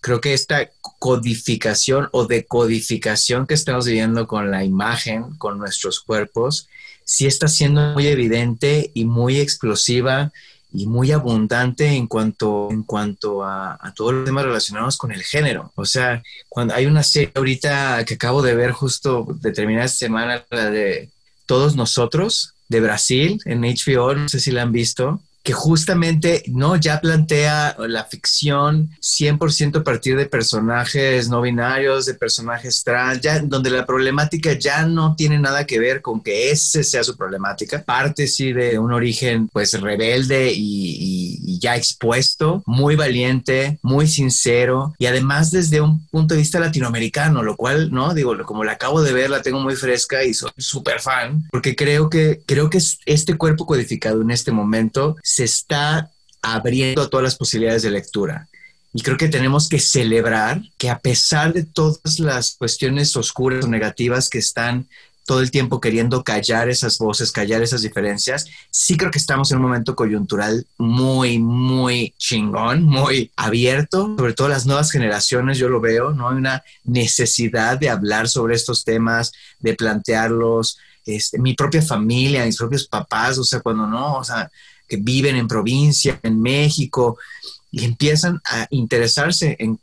creo 0.00 0.20
que 0.20 0.32
esta 0.32 0.70
codificación 1.00 2.08
o 2.12 2.26
decodificación 2.26 3.48
que 3.48 3.54
estamos 3.54 3.86
viviendo 3.86 4.28
con 4.28 4.52
la 4.52 4.62
imagen, 4.62 5.36
con 5.38 5.58
nuestros 5.58 5.98
cuerpos, 5.98 6.68
sí 7.10 7.26
está 7.26 7.48
siendo 7.48 7.92
muy 7.94 8.06
evidente 8.06 8.92
y 8.94 9.04
muy 9.04 9.40
explosiva 9.40 10.30
y 10.72 10.86
muy 10.86 11.10
abundante 11.10 11.88
en 11.88 12.06
cuanto, 12.06 12.68
en 12.70 12.84
cuanto 12.84 13.42
a, 13.42 13.92
todos 13.96 14.14
los 14.14 14.24
temas 14.24 14.44
relacionados 14.44 14.96
con 14.96 15.10
el 15.10 15.24
género. 15.24 15.72
O 15.74 15.86
sea, 15.86 16.22
cuando 16.48 16.72
hay 16.72 16.86
una 16.86 17.02
serie 17.02 17.32
ahorita 17.34 18.04
que 18.04 18.14
acabo 18.14 18.42
de 18.42 18.54
ver 18.54 18.70
justo 18.70 19.26
determinada 19.40 19.88
semana, 19.88 20.46
la 20.50 20.70
de 20.70 21.10
Todos 21.46 21.74
Nosotros, 21.74 22.54
de 22.68 22.80
Brasil, 22.80 23.40
en 23.44 23.62
HBO, 23.62 24.14
no 24.14 24.28
sé 24.28 24.38
si 24.38 24.52
la 24.52 24.62
han 24.62 24.70
visto, 24.70 25.20
que 25.42 25.52
justamente 25.52 26.42
no 26.48 26.76
ya 26.76 27.00
plantea 27.00 27.76
la 27.78 28.04
ficción 28.04 28.90
100% 29.00 29.80
a 29.80 29.84
partir 29.84 30.16
de 30.16 30.26
personajes 30.26 31.28
no 31.28 31.40
binarios, 31.40 32.06
de 32.06 32.14
personajes 32.14 32.82
trans, 32.84 33.20
ya 33.20 33.40
donde 33.40 33.70
la 33.70 33.86
problemática 33.86 34.52
ya 34.52 34.84
no 34.86 35.14
tiene 35.16 35.38
nada 35.38 35.66
que 35.66 35.78
ver 35.78 36.02
con 36.02 36.22
que 36.22 36.50
ese 36.50 36.84
sea 36.84 37.04
su 37.04 37.16
problemática, 37.16 37.82
parte 37.82 38.26
sí 38.26 38.52
de 38.52 38.78
un 38.78 38.92
origen 38.92 39.48
pues 39.48 39.78
rebelde 39.80 40.52
y, 40.52 41.38
y 41.42 41.58
ya 41.58 41.76
expuesto, 41.76 42.62
muy 42.66 42.96
valiente, 42.96 43.78
muy 43.82 44.06
sincero 44.06 44.94
y 44.98 45.06
además 45.06 45.50
desde 45.50 45.80
un 45.80 46.06
punto 46.06 46.34
de 46.34 46.40
vista 46.40 46.60
latinoamericano, 46.60 47.42
lo 47.42 47.56
cual, 47.56 47.90
no, 47.90 48.14
digo, 48.14 48.36
como 48.44 48.64
la 48.64 48.72
acabo 48.72 49.02
de 49.02 49.12
ver, 49.12 49.30
la 49.30 49.42
tengo 49.42 49.60
muy 49.60 49.76
fresca 49.76 50.24
y 50.24 50.34
soy 50.34 50.50
súper 50.56 51.00
fan, 51.00 51.44
porque 51.50 51.76
creo 51.76 52.10
que, 52.10 52.42
creo 52.46 52.70
que 52.70 52.80
este 53.06 53.36
cuerpo 53.36 53.66
codificado 53.66 54.22
en 54.22 54.30
este 54.30 54.52
momento 54.52 55.16
se 55.30 55.44
está 55.44 56.10
abriendo 56.42 57.08
todas 57.08 57.22
las 57.22 57.36
posibilidades 57.36 57.82
de 57.82 57.90
lectura. 57.92 58.48
Y 58.92 59.02
creo 59.02 59.16
que 59.16 59.28
tenemos 59.28 59.68
que 59.68 59.78
celebrar 59.78 60.60
que 60.76 60.90
a 60.90 60.98
pesar 60.98 61.52
de 61.52 61.62
todas 61.62 62.18
las 62.18 62.56
cuestiones 62.56 63.16
oscuras 63.16 63.64
o 63.64 63.68
negativas 63.68 64.28
que 64.28 64.38
están 64.38 64.88
todo 65.26 65.40
el 65.40 65.52
tiempo 65.52 65.80
queriendo 65.80 66.24
callar 66.24 66.68
esas 66.68 66.98
voces, 66.98 67.30
callar 67.30 67.62
esas 67.62 67.82
diferencias, 67.82 68.46
sí 68.70 68.96
creo 68.96 69.12
que 69.12 69.18
estamos 69.18 69.52
en 69.52 69.58
un 69.58 69.62
momento 69.62 69.94
coyuntural 69.94 70.66
muy, 70.76 71.38
muy 71.38 72.12
chingón, 72.18 72.82
muy 72.82 73.30
abierto, 73.36 74.16
sobre 74.18 74.32
todo 74.32 74.48
las 74.48 74.66
nuevas 74.66 74.90
generaciones, 74.90 75.58
yo 75.58 75.68
lo 75.68 75.80
veo, 75.80 76.10
¿no? 76.10 76.30
Hay 76.30 76.38
una 76.38 76.64
necesidad 76.82 77.78
de 77.78 77.90
hablar 77.90 78.28
sobre 78.28 78.56
estos 78.56 78.82
temas, 78.82 79.30
de 79.60 79.74
plantearlos, 79.74 80.78
este, 81.06 81.38
mi 81.38 81.54
propia 81.54 81.82
familia, 81.82 82.44
mis 82.44 82.56
propios 82.56 82.88
papás, 82.88 83.38
o 83.38 83.44
sea, 83.44 83.60
cuando 83.60 83.86
no, 83.86 84.16
o 84.16 84.24
sea, 84.24 84.50
que 84.90 84.96
viven 84.96 85.36
en 85.36 85.46
provincia, 85.46 86.18
en 86.24 86.42
México, 86.42 87.16
y 87.70 87.84
empiezan 87.84 88.40
a 88.44 88.66
interesarse 88.70 89.56
en, 89.60 89.78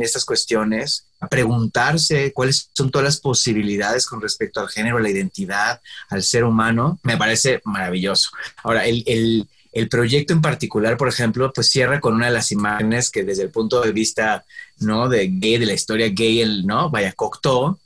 estas 0.00 0.24
cuestiones, 0.24 1.06
a 1.20 1.26
preguntarse 1.26 2.32
cuáles 2.32 2.70
son 2.72 2.90
todas 2.92 3.04
las 3.04 3.20
posibilidades 3.20 4.06
con 4.06 4.20
respecto 4.22 4.60
al 4.60 4.68
género, 4.68 4.98
a 4.98 5.00
la 5.00 5.10
identidad, 5.10 5.80
al 6.08 6.22
ser 6.22 6.44
humano, 6.44 7.00
me 7.02 7.16
parece 7.16 7.60
maravilloso. 7.64 8.30
Ahora, 8.62 8.86
el, 8.86 9.48
el, 9.72 9.88
proyecto 9.88 10.32
en 10.32 10.40
particular, 10.40 10.96
por 10.96 11.08
ejemplo, 11.08 11.52
pues 11.52 11.66
cierra 11.66 12.00
con 12.00 12.14
una 12.14 12.26
de 12.26 12.32
las 12.32 12.52
imágenes 12.52 13.10
que 13.10 13.24
desde 13.24 13.42
el 13.42 13.50
punto 13.50 13.80
de 13.80 13.90
vista, 13.90 14.44
¿no? 14.78 15.08
De 15.08 15.26
gay, 15.26 15.58
de 15.58 15.66
la 15.66 15.74
historia 15.74 16.08
gay, 16.10 16.42
el, 16.42 16.64
¿no? 16.64 16.90
Vaya, 16.90 17.12
Cocteau, 17.12 17.76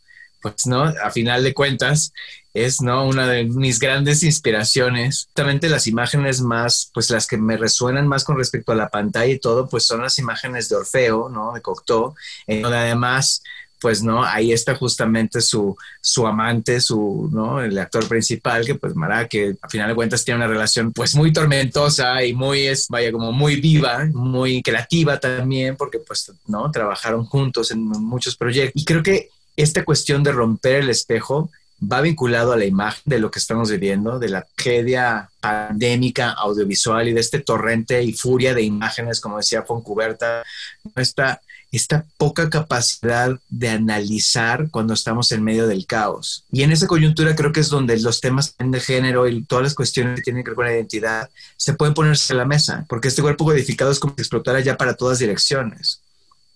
pues, 0.46 0.66
¿no? 0.66 0.82
A 0.82 1.10
final 1.10 1.42
de 1.42 1.54
cuentas, 1.54 2.12
es, 2.54 2.80
¿no? 2.80 3.06
Una 3.06 3.26
de 3.26 3.44
mis 3.44 3.80
grandes 3.80 4.22
inspiraciones. 4.22 5.24
Justamente 5.26 5.68
las 5.68 5.86
imágenes 5.86 6.40
más, 6.40 6.90
pues 6.94 7.10
las 7.10 7.26
que 7.26 7.36
me 7.36 7.56
resuenan 7.56 8.06
más 8.06 8.24
con 8.24 8.38
respecto 8.38 8.72
a 8.72 8.76
la 8.76 8.88
pantalla 8.88 9.32
y 9.32 9.40
todo, 9.40 9.68
pues 9.68 9.84
son 9.84 10.02
las 10.02 10.18
imágenes 10.18 10.68
de 10.68 10.76
Orfeo, 10.76 11.28
¿no? 11.28 11.52
De 11.52 11.60
Cocteau, 11.60 12.14
en 12.46 12.62
donde 12.62 12.78
además 12.78 13.42
pues 13.78 14.02
no, 14.02 14.24
ahí 14.24 14.52
está 14.52 14.74
justamente 14.74 15.40
su, 15.40 15.76
su 16.00 16.26
amante, 16.26 16.80
su, 16.80 17.28
¿no? 17.32 17.60
El 17.60 17.78
actor 17.78 18.08
principal, 18.08 18.64
que 18.64 18.74
pues 18.74 18.94
Mara, 18.94 19.28
que 19.28 19.54
a 19.60 19.68
final 19.68 19.88
de 19.88 19.94
cuentas 19.94 20.24
tiene 20.24 20.38
una 20.38 20.46
relación 20.46 20.92
pues 20.92 21.14
muy 21.14 21.32
tormentosa 21.32 22.24
y 22.24 22.32
muy, 22.32 22.62
es, 22.62 22.88
vaya, 22.88 23.12
como 23.12 23.32
muy 23.32 23.60
viva, 23.60 24.06
muy 24.12 24.62
creativa 24.62 25.20
también, 25.20 25.76
porque 25.76 25.98
pues, 25.98 26.32
¿no? 26.46 26.70
Trabajaron 26.70 27.26
juntos 27.26 27.70
en 27.70 27.84
muchos 27.84 28.36
proyectos. 28.36 28.80
Y 28.80 28.84
creo 28.84 29.02
que 29.02 29.28
esta 29.56 29.84
cuestión 29.84 30.22
de 30.22 30.32
romper 30.32 30.76
el 30.76 30.90
espejo 30.90 31.50
va 31.80 32.00
vinculado 32.00 32.52
a 32.52 32.56
la 32.56 32.64
imagen 32.64 33.02
de 33.04 33.18
lo 33.18 33.30
que 33.30 33.38
estamos 33.38 33.70
viviendo, 33.70 34.18
de 34.18 34.30
la 34.30 34.46
tragedia 34.54 35.30
pandémica 35.40 36.30
audiovisual 36.30 37.08
y 37.08 37.12
de 37.12 37.20
este 37.20 37.40
torrente 37.40 38.02
y 38.02 38.12
furia 38.12 38.54
de 38.54 38.62
imágenes, 38.62 39.20
como 39.20 39.36
decía 39.36 39.62
Foncuberta, 39.62 40.42
esta, 40.96 41.42
esta 41.70 42.06
poca 42.16 42.48
capacidad 42.48 43.38
de 43.50 43.68
analizar 43.68 44.70
cuando 44.70 44.94
estamos 44.94 45.30
en 45.32 45.44
medio 45.44 45.66
del 45.66 45.86
caos. 45.86 46.44
Y 46.50 46.62
en 46.62 46.72
esa 46.72 46.86
coyuntura 46.86 47.36
creo 47.36 47.52
que 47.52 47.60
es 47.60 47.68
donde 47.68 47.98
los 48.00 48.20
temas 48.20 48.54
de 48.58 48.80
género 48.80 49.28
y 49.28 49.44
todas 49.44 49.64
las 49.64 49.74
cuestiones 49.74 50.16
que 50.16 50.22
tienen 50.22 50.44
que 50.44 50.50
ver 50.50 50.56
con 50.56 50.64
la 50.66 50.72
identidad 50.72 51.28
se 51.58 51.74
pueden 51.74 51.94
ponerse 51.94 52.32
a 52.32 52.36
la 52.36 52.46
mesa, 52.46 52.86
porque 52.88 53.08
este 53.08 53.22
cuerpo 53.22 53.44
codificado 53.44 53.90
es 53.90 53.98
como 53.98 54.14
si 54.16 54.22
explotara 54.22 54.60
ya 54.60 54.78
para 54.78 54.94
todas 54.94 55.18
direcciones. 55.18 56.00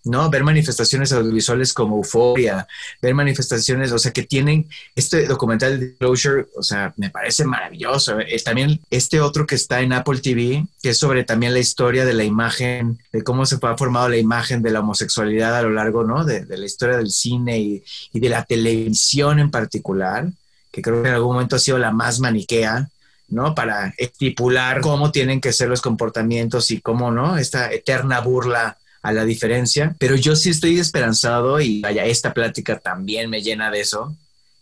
¿No? 0.05 0.31
Ver 0.31 0.45
manifestaciones 0.45 1.13
audiovisuales 1.13 1.73
como 1.73 1.97
Euforia, 1.97 2.67
ver 3.03 3.15
manifestaciones, 3.15 3.93
o 3.93 3.99
sea, 3.99 4.13
que 4.13 4.23
tienen 4.23 4.69
este 4.95 5.27
documental 5.27 5.79
de 5.79 5.97
Closure, 5.97 6.47
o 6.57 6.63
sea, 6.63 6.95
me 6.97 7.11
parece 7.11 7.45
maravilloso. 7.45 8.19
Es 8.21 8.45
también 8.45 8.81
este 8.91 9.21
otro 9.21 9.47
que 9.47 9.55
está 9.55 9.81
en 9.81 9.93
Apple 9.93 10.21
TV, 10.21 10.67
que 10.83 10.91
es 10.91 10.99
sobre 10.99 11.25
también 11.25 11.53
la 11.53 11.61
historia 11.61 12.05
de 12.05 12.15
la 12.15 12.25
imagen, 12.25 12.99
de 13.13 13.23
cómo 13.23 13.45
se 13.45 13.59
ha 13.61 13.77
formado 13.77 14.09
la 14.09 14.17
imagen 14.17 14.63
de 14.63 14.71
la 14.71 14.81
homosexualidad 14.81 15.57
a 15.57 15.63
lo 15.63 15.71
largo, 15.71 16.05
¿no? 16.05 16.25
De, 16.25 16.47
la 16.47 16.67
historia 16.67 16.97
del 16.97 17.11
cine 17.11 17.59
y, 17.59 17.85
y 18.13 18.21
de 18.21 18.29
la 18.29 18.45
televisión 18.45 19.39
en 19.39 19.51
particular, 19.51 20.29
que 20.73 20.83
creo 20.83 21.03
que 21.03 21.09
en 21.09 21.15
algún 21.15 21.35
momento 21.35 21.57
ha 21.57 21.61
sido 21.61 21.79
la 21.79 21.93
más 21.93 22.21
maniquea. 22.21 22.89
¿no? 23.29 23.55
Para 23.55 23.95
estipular 23.97 24.81
cómo 24.81 25.13
tienen 25.13 25.41
que 25.41 25.53
ser 25.53 25.69
los 25.69 25.81
comportamientos 25.81 26.73
y 26.73 26.81
cómo, 26.81 27.13
¿no? 27.13 27.39
Esta 27.39 27.71
eterna 27.71 28.19
burla 28.19 28.77
a 29.03 29.13
la 29.13 29.25
diferencia, 29.25 29.95
pero 29.99 30.17
yo 30.17 30.37
sí 30.37 30.51
estoy 30.51 30.79
esperanzado 30.79 31.61
y 31.61 31.81
vaya, 31.81 32.05
esta 32.05 32.35
plática 32.35 32.79
también 32.79 33.31
me 33.31 33.43
llena 33.43 33.71
de 33.71 33.81
eso, 33.81 34.17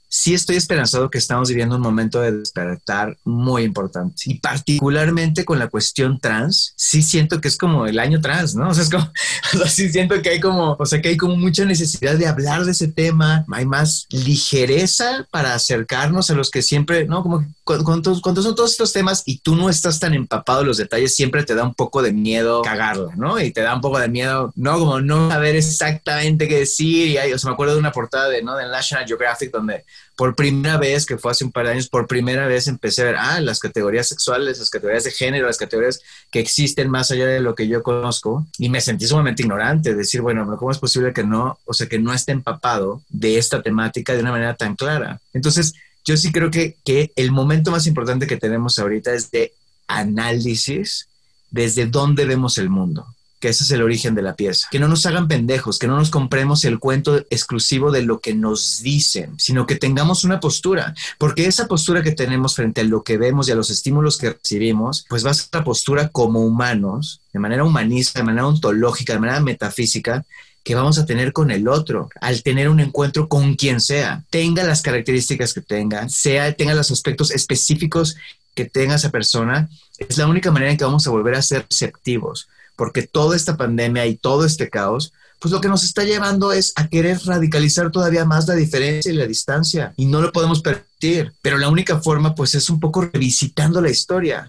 sí 0.08 0.34
estoy 0.34 0.56
esperanzado 0.56 1.10
que 1.10 1.18
estamos 1.18 1.48
viviendo 1.48 1.76
un 1.76 1.82
momento 1.82 2.20
de 2.20 2.32
despertar 2.32 3.16
muy 3.24 3.62
importante. 3.62 4.22
Y 4.26 4.34
particularmente 4.34 5.44
con 5.44 5.58
la 5.58 5.68
cuestión 5.68 6.18
trans, 6.18 6.72
sí 6.76 7.02
siento 7.02 7.40
que 7.40 7.48
es 7.48 7.56
como 7.56 7.86
el 7.86 7.98
año 7.98 8.20
trans, 8.20 8.54
¿no? 8.54 8.70
O 8.70 8.74
sea, 8.74 8.84
es 8.84 8.90
como, 8.90 9.12
o 9.62 9.68
sí 9.68 9.90
siento 9.90 10.20
que 10.22 10.30
hay 10.30 10.40
como, 10.40 10.76
o 10.78 10.86
sea, 10.86 11.02
que 11.02 11.10
hay 11.10 11.16
como 11.16 11.36
mucha 11.36 11.64
necesidad 11.64 12.16
de 12.16 12.26
hablar 12.26 12.64
de 12.64 12.72
ese 12.72 12.88
tema. 12.88 13.44
Hay 13.52 13.66
más 13.66 14.06
ligereza 14.10 15.26
para 15.30 15.54
acercarnos 15.54 16.30
a 16.30 16.34
los 16.34 16.50
que 16.50 16.62
siempre, 16.62 17.06
¿no? 17.06 17.22
Como 17.22 17.46
cuando, 17.84 18.20
cuando 18.20 18.42
son 18.42 18.54
todos 18.54 18.70
estos 18.72 18.92
temas 18.92 19.22
y 19.26 19.38
tú 19.38 19.54
no 19.54 19.68
estás 19.68 20.00
tan 20.00 20.14
empapado 20.14 20.62
en 20.62 20.68
los 20.68 20.78
detalles, 20.78 21.14
siempre 21.14 21.44
te 21.44 21.54
da 21.54 21.64
un 21.64 21.74
poco 21.74 22.02
de 22.02 22.12
miedo 22.12 22.62
cagarla, 22.62 23.14
¿no? 23.16 23.38
Y 23.40 23.50
te 23.50 23.60
da 23.60 23.74
un 23.74 23.80
poco 23.80 23.98
de 23.98 24.08
miedo, 24.08 24.52
¿no? 24.56 24.78
Como 24.78 25.00
no 25.00 25.30
saber 25.30 25.56
exactamente 25.56 26.48
qué 26.48 26.60
decir. 26.60 27.08
Y 27.08 27.18
hay, 27.18 27.32
o 27.32 27.38
sea, 27.38 27.50
me 27.50 27.54
acuerdo 27.54 27.74
de 27.74 27.80
una 27.80 27.92
portada 27.92 28.28
de, 28.28 28.42
¿no? 28.42 28.56
Del 28.56 28.70
National 28.70 29.06
Geographic 29.06 29.50
donde 29.52 29.84
por 30.18 30.34
primera 30.34 30.76
vez, 30.78 31.06
que 31.06 31.16
fue 31.16 31.30
hace 31.30 31.44
un 31.44 31.52
par 31.52 31.66
de 31.66 31.70
años, 31.70 31.88
por 31.88 32.08
primera 32.08 32.48
vez 32.48 32.66
empecé 32.66 33.02
a 33.02 33.04
ver, 33.04 33.16
ah, 33.16 33.40
las 33.40 33.60
categorías 33.60 34.08
sexuales, 34.08 34.58
las 34.58 34.68
categorías 34.68 35.04
de 35.04 35.12
género, 35.12 35.46
las 35.46 35.58
categorías 35.58 36.00
que 36.32 36.40
existen 36.40 36.90
más 36.90 37.12
allá 37.12 37.26
de 37.26 37.38
lo 37.38 37.54
que 37.54 37.68
yo 37.68 37.84
conozco, 37.84 38.44
y 38.58 38.68
me 38.68 38.80
sentí 38.80 39.06
sumamente 39.06 39.42
ignorante, 39.42 39.94
decir, 39.94 40.20
bueno, 40.20 40.56
¿cómo 40.56 40.72
es 40.72 40.78
posible 40.78 41.12
que 41.12 41.22
no, 41.22 41.60
o 41.64 41.72
sea, 41.72 41.86
que 41.86 42.00
no 42.00 42.12
esté 42.12 42.32
empapado 42.32 43.00
de 43.08 43.38
esta 43.38 43.62
temática 43.62 44.12
de 44.12 44.18
una 44.18 44.32
manera 44.32 44.56
tan 44.56 44.74
clara? 44.74 45.20
Entonces, 45.32 45.74
yo 46.08 46.16
sí 46.16 46.32
creo 46.32 46.50
que, 46.50 46.78
que 46.86 47.12
el 47.16 47.32
momento 47.32 47.70
más 47.70 47.86
importante 47.86 48.26
que 48.26 48.38
tenemos 48.38 48.78
ahorita 48.78 49.12
es 49.12 49.30
de 49.30 49.52
análisis 49.88 51.06
desde 51.50 51.84
dónde 51.84 52.24
vemos 52.24 52.56
el 52.56 52.70
mundo 52.70 53.06
que 53.40 53.48
ese 53.48 53.62
es 53.62 53.70
el 53.70 53.82
origen 53.82 54.14
de 54.14 54.22
la 54.22 54.34
pieza. 54.34 54.66
Que 54.70 54.80
no 54.80 54.88
nos 54.88 55.06
hagan 55.06 55.28
pendejos, 55.28 55.78
que 55.78 55.86
no 55.86 55.96
nos 55.96 56.10
compremos 56.10 56.64
el 56.64 56.80
cuento 56.80 57.18
exclusivo 57.30 57.92
de 57.92 58.02
lo 58.02 58.20
que 58.20 58.34
nos 58.34 58.82
dicen, 58.82 59.34
sino 59.38 59.64
que 59.64 59.76
tengamos 59.76 60.24
una 60.24 60.40
postura, 60.40 60.92
porque 61.18 61.46
esa 61.46 61.68
postura 61.68 62.02
que 62.02 62.10
tenemos 62.10 62.56
frente 62.56 62.80
a 62.80 62.84
lo 62.84 63.04
que 63.04 63.16
vemos 63.16 63.48
y 63.48 63.52
a 63.52 63.54
los 63.54 63.70
estímulos 63.70 64.18
que 64.18 64.30
recibimos, 64.30 65.06
pues 65.08 65.24
va 65.24 65.30
a 65.30 65.34
ser 65.34 65.50
la 65.52 65.62
postura 65.62 66.08
como 66.08 66.40
humanos, 66.40 67.20
de 67.32 67.38
manera 67.38 67.62
humanista, 67.62 68.18
de 68.18 68.24
manera 68.24 68.48
ontológica, 68.48 69.12
de 69.12 69.20
manera 69.20 69.40
metafísica, 69.40 70.24
que 70.64 70.74
vamos 70.74 70.98
a 70.98 71.06
tener 71.06 71.32
con 71.32 71.50
el 71.50 71.68
otro 71.68 72.10
al 72.20 72.42
tener 72.42 72.68
un 72.68 72.80
encuentro 72.80 73.28
con 73.28 73.54
quien 73.54 73.80
sea, 73.80 74.24
tenga 74.30 74.64
las 74.64 74.82
características 74.82 75.54
que 75.54 75.60
tenga, 75.60 76.08
sea, 76.08 76.52
tenga 76.52 76.74
los 76.74 76.90
aspectos 76.90 77.30
específicos 77.30 78.16
que 78.54 78.64
tenga 78.64 78.96
esa 78.96 79.10
persona, 79.10 79.68
es 79.98 80.18
la 80.18 80.26
única 80.26 80.50
manera 80.50 80.72
en 80.72 80.76
que 80.76 80.84
vamos 80.84 81.06
a 81.06 81.10
volver 81.10 81.34
a 81.34 81.42
ser 81.42 81.66
receptivos 81.68 82.48
porque 82.78 83.02
toda 83.02 83.34
esta 83.34 83.56
pandemia 83.56 84.06
y 84.06 84.14
todo 84.14 84.46
este 84.46 84.70
caos, 84.70 85.12
pues 85.40 85.50
lo 85.50 85.60
que 85.60 85.66
nos 85.66 85.82
está 85.82 86.04
llevando 86.04 86.52
es 86.52 86.72
a 86.76 86.86
querer 86.86 87.18
radicalizar 87.24 87.90
todavía 87.90 88.24
más 88.24 88.46
la 88.46 88.54
diferencia 88.54 89.10
y 89.10 89.16
la 89.16 89.26
distancia 89.26 89.92
y 89.96 90.06
no 90.06 90.22
lo 90.22 90.30
podemos 90.30 90.62
permitir. 90.62 91.32
Pero 91.42 91.58
la 91.58 91.68
única 91.68 91.98
forma 91.98 92.36
pues 92.36 92.54
es 92.54 92.70
un 92.70 92.78
poco 92.78 93.02
revisitando 93.02 93.80
la 93.80 93.90
historia. 93.90 94.48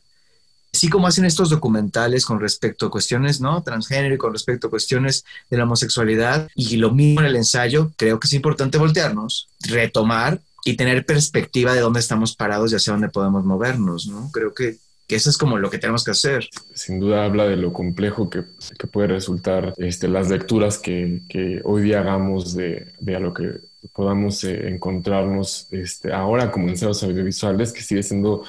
Así 0.73 0.89
como 0.89 1.08
hacen 1.08 1.25
estos 1.25 1.49
documentales 1.49 2.25
con 2.25 2.39
respecto 2.39 2.86
a 2.86 2.91
cuestiones 2.91 3.41
no 3.41 3.63
transgénero 3.63 4.15
y 4.15 4.17
con 4.17 4.34
respecto 4.34 4.67
a 4.67 4.69
cuestiones 4.69 5.25
de 5.49 5.58
la 5.58 5.63
homosexualidad 5.63 6.47
y 6.55 6.77
lo 6.77 6.91
mismo 6.91 7.21
en 7.21 7.27
el 7.27 7.36
ensayo, 7.36 7.91
creo 7.97 8.19
que 8.19 8.27
es 8.27 8.34
importante 8.34 8.77
voltearnos, 8.77 9.49
retomar 9.62 10.39
y 10.65 10.75
tener 10.75 11.05
perspectiva 11.05 11.73
de 11.73 11.82
dónde 11.82 11.99
estamos 11.99 12.36
parados 12.36 12.71
y 12.71 12.75
hacia 12.75 12.93
dónde 12.93 13.10
podemos 13.10 13.45
movernos, 13.45 14.08
¿no? 14.08 14.29
Creo 14.32 14.53
que 14.53 14.77
eso 15.15 15.29
es 15.29 15.38
como 15.38 15.58
lo 15.58 15.69
que 15.69 15.79
tenemos 15.79 16.03
que 16.03 16.12
hacer. 16.12 16.47
Sin 16.73 16.99
duda 16.99 17.25
habla 17.25 17.45
de 17.45 17.55
lo 17.55 17.73
complejo 17.73 18.29
que, 18.29 18.43
que 18.77 18.88
puede 18.88 19.08
resultar 19.08 19.73
este, 19.77 20.08
las 20.08 20.29
lecturas 20.29 20.77
que, 20.77 21.21
que, 21.27 21.62
hoy 21.63 21.84
día 21.84 21.99
hagamos 21.99 22.55
de, 22.55 22.93
de 22.99 23.15
a 23.15 23.19
lo 23.19 23.34
que 23.34 23.62
podamos 23.93 24.43
eh, 24.43 24.69
encontrarnos 24.69 25.67
este, 25.71 26.13
ahora 26.13 26.51
como 26.51 26.69
ensayos 26.69 27.01
audiovisuales, 27.03 27.73
que 27.73 27.82
sigue 27.82 28.03
siendo 28.03 28.43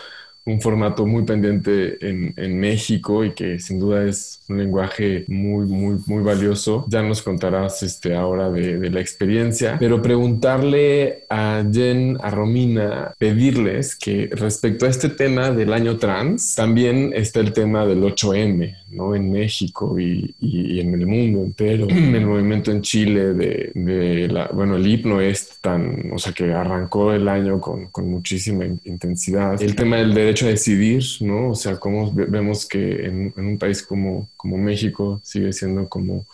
un 0.44 0.60
formato 0.60 1.06
muy 1.06 1.24
pendiente 1.24 2.06
en, 2.06 2.34
en, 2.36 2.58
México 2.58 3.24
y 3.24 3.32
que 3.34 3.58
sin 3.58 3.78
duda 3.78 4.04
es 4.04 4.39
un 4.50 4.58
lenguaje 4.58 5.24
muy, 5.28 5.66
muy, 5.66 5.98
muy 6.06 6.22
valioso. 6.22 6.84
Ya 6.88 7.02
nos 7.02 7.22
contarás 7.22 7.82
este, 7.82 8.14
ahora 8.14 8.50
de, 8.50 8.78
de, 8.78 8.90
la 8.90 9.00
experiencia, 9.00 9.76
pero 9.78 10.02
preguntarle 10.02 11.24
a 11.30 11.62
Jen, 11.70 12.18
a 12.20 12.30
Romina, 12.30 13.14
pedirles 13.18 13.96
que 13.96 14.28
respecto 14.32 14.86
a 14.86 14.88
este 14.88 15.08
tema 15.08 15.50
del 15.50 15.72
año 15.72 15.96
trans, 15.96 16.54
también 16.54 17.12
está 17.14 17.40
el 17.40 17.52
tema 17.52 17.86
del 17.86 18.02
8M, 18.02 18.76
¿no? 18.90 19.14
En 19.14 19.30
México 19.30 19.98
y, 19.98 20.34
y, 20.40 20.80
en 20.80 20.94
el 20.94 21.06
mundo 21.06 21.44
entero. 21.44 21.86
el 21.88 22.26
movimiento 22.26 22.70
en 22.70 22.82
Chile 22.82 23.34
de, 23.34 23.70
de, 23.74 24.28
la, 24.28 24.48
bueno, 24.52 24.76
el 24.76 24.86
hipno 24.86 25.20
es 25.20 25.58
tan, 25.60 26.10
o 26.12 26.18
sea, 26.18 26.32
que 26.32 26.52
arrancó 26.52 27.12
el 27.12 27.28
año 27.28 27.60
con, 27.60 27.86
con 27.86 28.10
muchísima 28.10 28.64
intensidad. 28.84 29.60
El 29.62 29.74
tema 29.76 29.96
del 29.96 30.14
derecho 30.14 30.46
a 30.46 30.50
decidir, 30.50 31.04
¿no? 31.20 31.50
O 31.50 31.54
sea, 31.54 31.76
cómo 31.76 32.10
vemos 32.12 32.66
que 32.66 33.06
en, 33.06 33.32
un 33.36 33.58
país 33.58 33.82
como, 33.82 34.28
como 34.40 34.56
México 34.56 35.20
sigue 35.22 35.52
siendo 35.52 35.86
como 35.86 36.24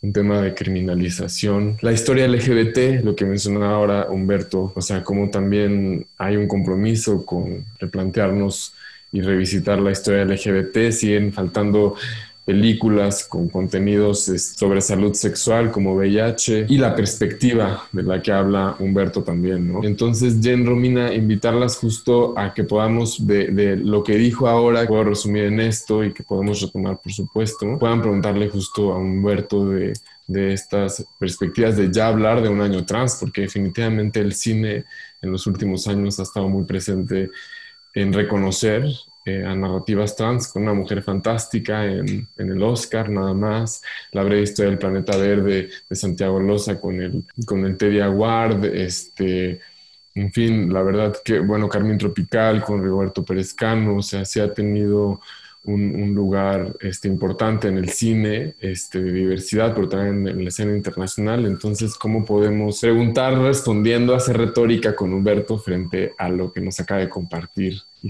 un 0.00 0.12
tema 0.12 0.40
de 0.40 0.54
criminalización. 0.54 1.76
La 1.80 1.90
historia 1.90 2.28
LGBT, 2.28 3.02
lo 3.02 3.16
que 3.16 3.24
mencionaba 3.24 3.74
ahora 3.74 4.06
Humberto, 4.08 4.72
o 4.76 4.80
sea, 4.80 5.02
cómo 5.02 5.28
también 5.28 6.06
hay 6.18 6.36
un 6.36 6.46
compromiso 6.46 7.26
con 7.26 7.64
replantearnos 7.80 8.74
y 9.10 9.22
revisitar 9.22 9.80
la 9.80 9.90
historia 9.90 10.24
LGBT, 10.24 10.92
siguen 10.92 11.32
faltando 11.32 11.96
películas 12.48 13.26
con 13.28 13.50
contenidos 13.50 14.24
sobre 14.56 14.80
salud 14.80 15.12
sexual 15.12 15.70
como 15.70 15.92
VIH 15.92 16.64
y 16.66 16.78
la 16.78 16.96
perspectiva 16.96 17.86
de 17.92 18.02
la 18.02 18.22
que 18.22 18.32
habla 18.32 18.74
Humberto 18.78 19.22
también, 19.22 19.70
¿no? 19.70 19.84
Entonces, 19.84 20.38
Jen 20.40 20.64
Romina, 20.64 21.12
invitarlas 21.12 21.76
justo 21.76 22.32
a 22.38 22.54
que 22.54 22.64
podamos, 22.64 23.26
de, 23.26 23.48
de 23.48 23.76
lo 23.76 24.02
que 24.02 24.16
dijo 24.16 24.48
ahora, 24.48 24.86
puedo 24.86 25.04
resumir 25.04 25.44
en 25.44 25.60
esto 25.60 26.02
y 26.02 26.14
que 26.14 26.22
podemos 26.22 26.62
retomar, 26.62 26.98
por 27.02 27.12
supuesto, 27.12 27.78
puedan 27.78 28.00
preguntarle 28.00 28.48
justo 28.48 28.94
a 28.94 28.96
Humberto 28.96 29.68
de 29.68 29.92
de 30.26 30.52
estas 30.52 31.06
perspectivas 31.18 31.74
de 31.78 31.90
ya 31.90 32.06
hablar 32.08 32.42
de 32.42 32.50
un 32.50 32.60
año 32.60 32.84
trans, 32.84 33.16
porque 33.18 33.40
definitivamente 33.42 34.20
el 34.20 34.34
cine 34.34 34.84
en 35.22 35.32
los 35.32 35.46
últimos 35.46 35.88
años 35.88 36.20
ha 36.20 36.22
estado 36.22 36.48
muy 36.50 36.64
presente 36.64 37.30
en 37.94 38.12
reconocer 38.12 38.84
eh, 39.28 39.44
a 39.44 39.54
narrativas 39.54 40.16
trans 40.16 40.48
con 40.48 40.62
una 40.62 40.72
mujer 40.72 41.02
fantástica 41.02 41.84
en, 41.84 42.26
el 42.38 42.62
Oscar 42.62 43.10
nada 43.10 43.34
más, 43.34 43.82
la 44.12 44.22
breve 44.22 44.42
historia 44.42 44.70
del 44.70 44.78
planeta 44.78 45.18
verde 45.18 45.68
de 45.88 45.96
Santiago 45.96 46.40
Loza 46.40 46.80
con 46.80 46.98
el, 47.02 47.24
con 47.44 47.66
el 47.66 47.76
Teddy 47.76 48.00
Award, 48.00 48.64
este, 48.64 49.60
en 50.14 50.32
fin, 50.32 50.72
la 50.72 50.82
verdad 50.82 51.14
que, 51.22 51.40
bueno, 51.40 51.68
Carmen 51.68 51.98
Tropical 51.98 52.62
con 52.64 52.82
Roberto 52.82 53.22
Perezcano, 53.22 53.96
o 53.96 54.02
sea, 54.02 54.24
se 54.24 54.40
ha 54.40 54.54
tenido 54.54 55.20
un, 55.64 56.14
lugar 56.14 56.74
este, 56.80 57.08
importante 57.08 57.68
en 57.68 57.76
el 57.76 57.90
cine 57.90 58.54
este, 58.60 59.02
de 59.02 59.12
diversidad, 59.12 59.74
pero 59.74 59.90
también 59.90 60.26
en 60.26 60.42
la 60.42 60.48
escena 60.48 60.74
internacional. 60.74 61.44
Entonces, 61.44 61.94
¿cómo 61.96 62.24
podemos 62.24 62.80
preguntar 62.80 63.38
respondiendo, 63.38 64.14
a 64.14 64.16
hacer 64.16 64.38
retórica 64.38 64.96
con 64.96 65.12
Humberto 65.12 65.58
frente 65.58 66.14
a 66.16 66.30
lo 66.30 66.50
que 66.50 66.62
nos 66.62 66.80
acaba 66.80 67.00
de 67.00 67.10
compartir 67.10 67.82
y, 68.02 68.08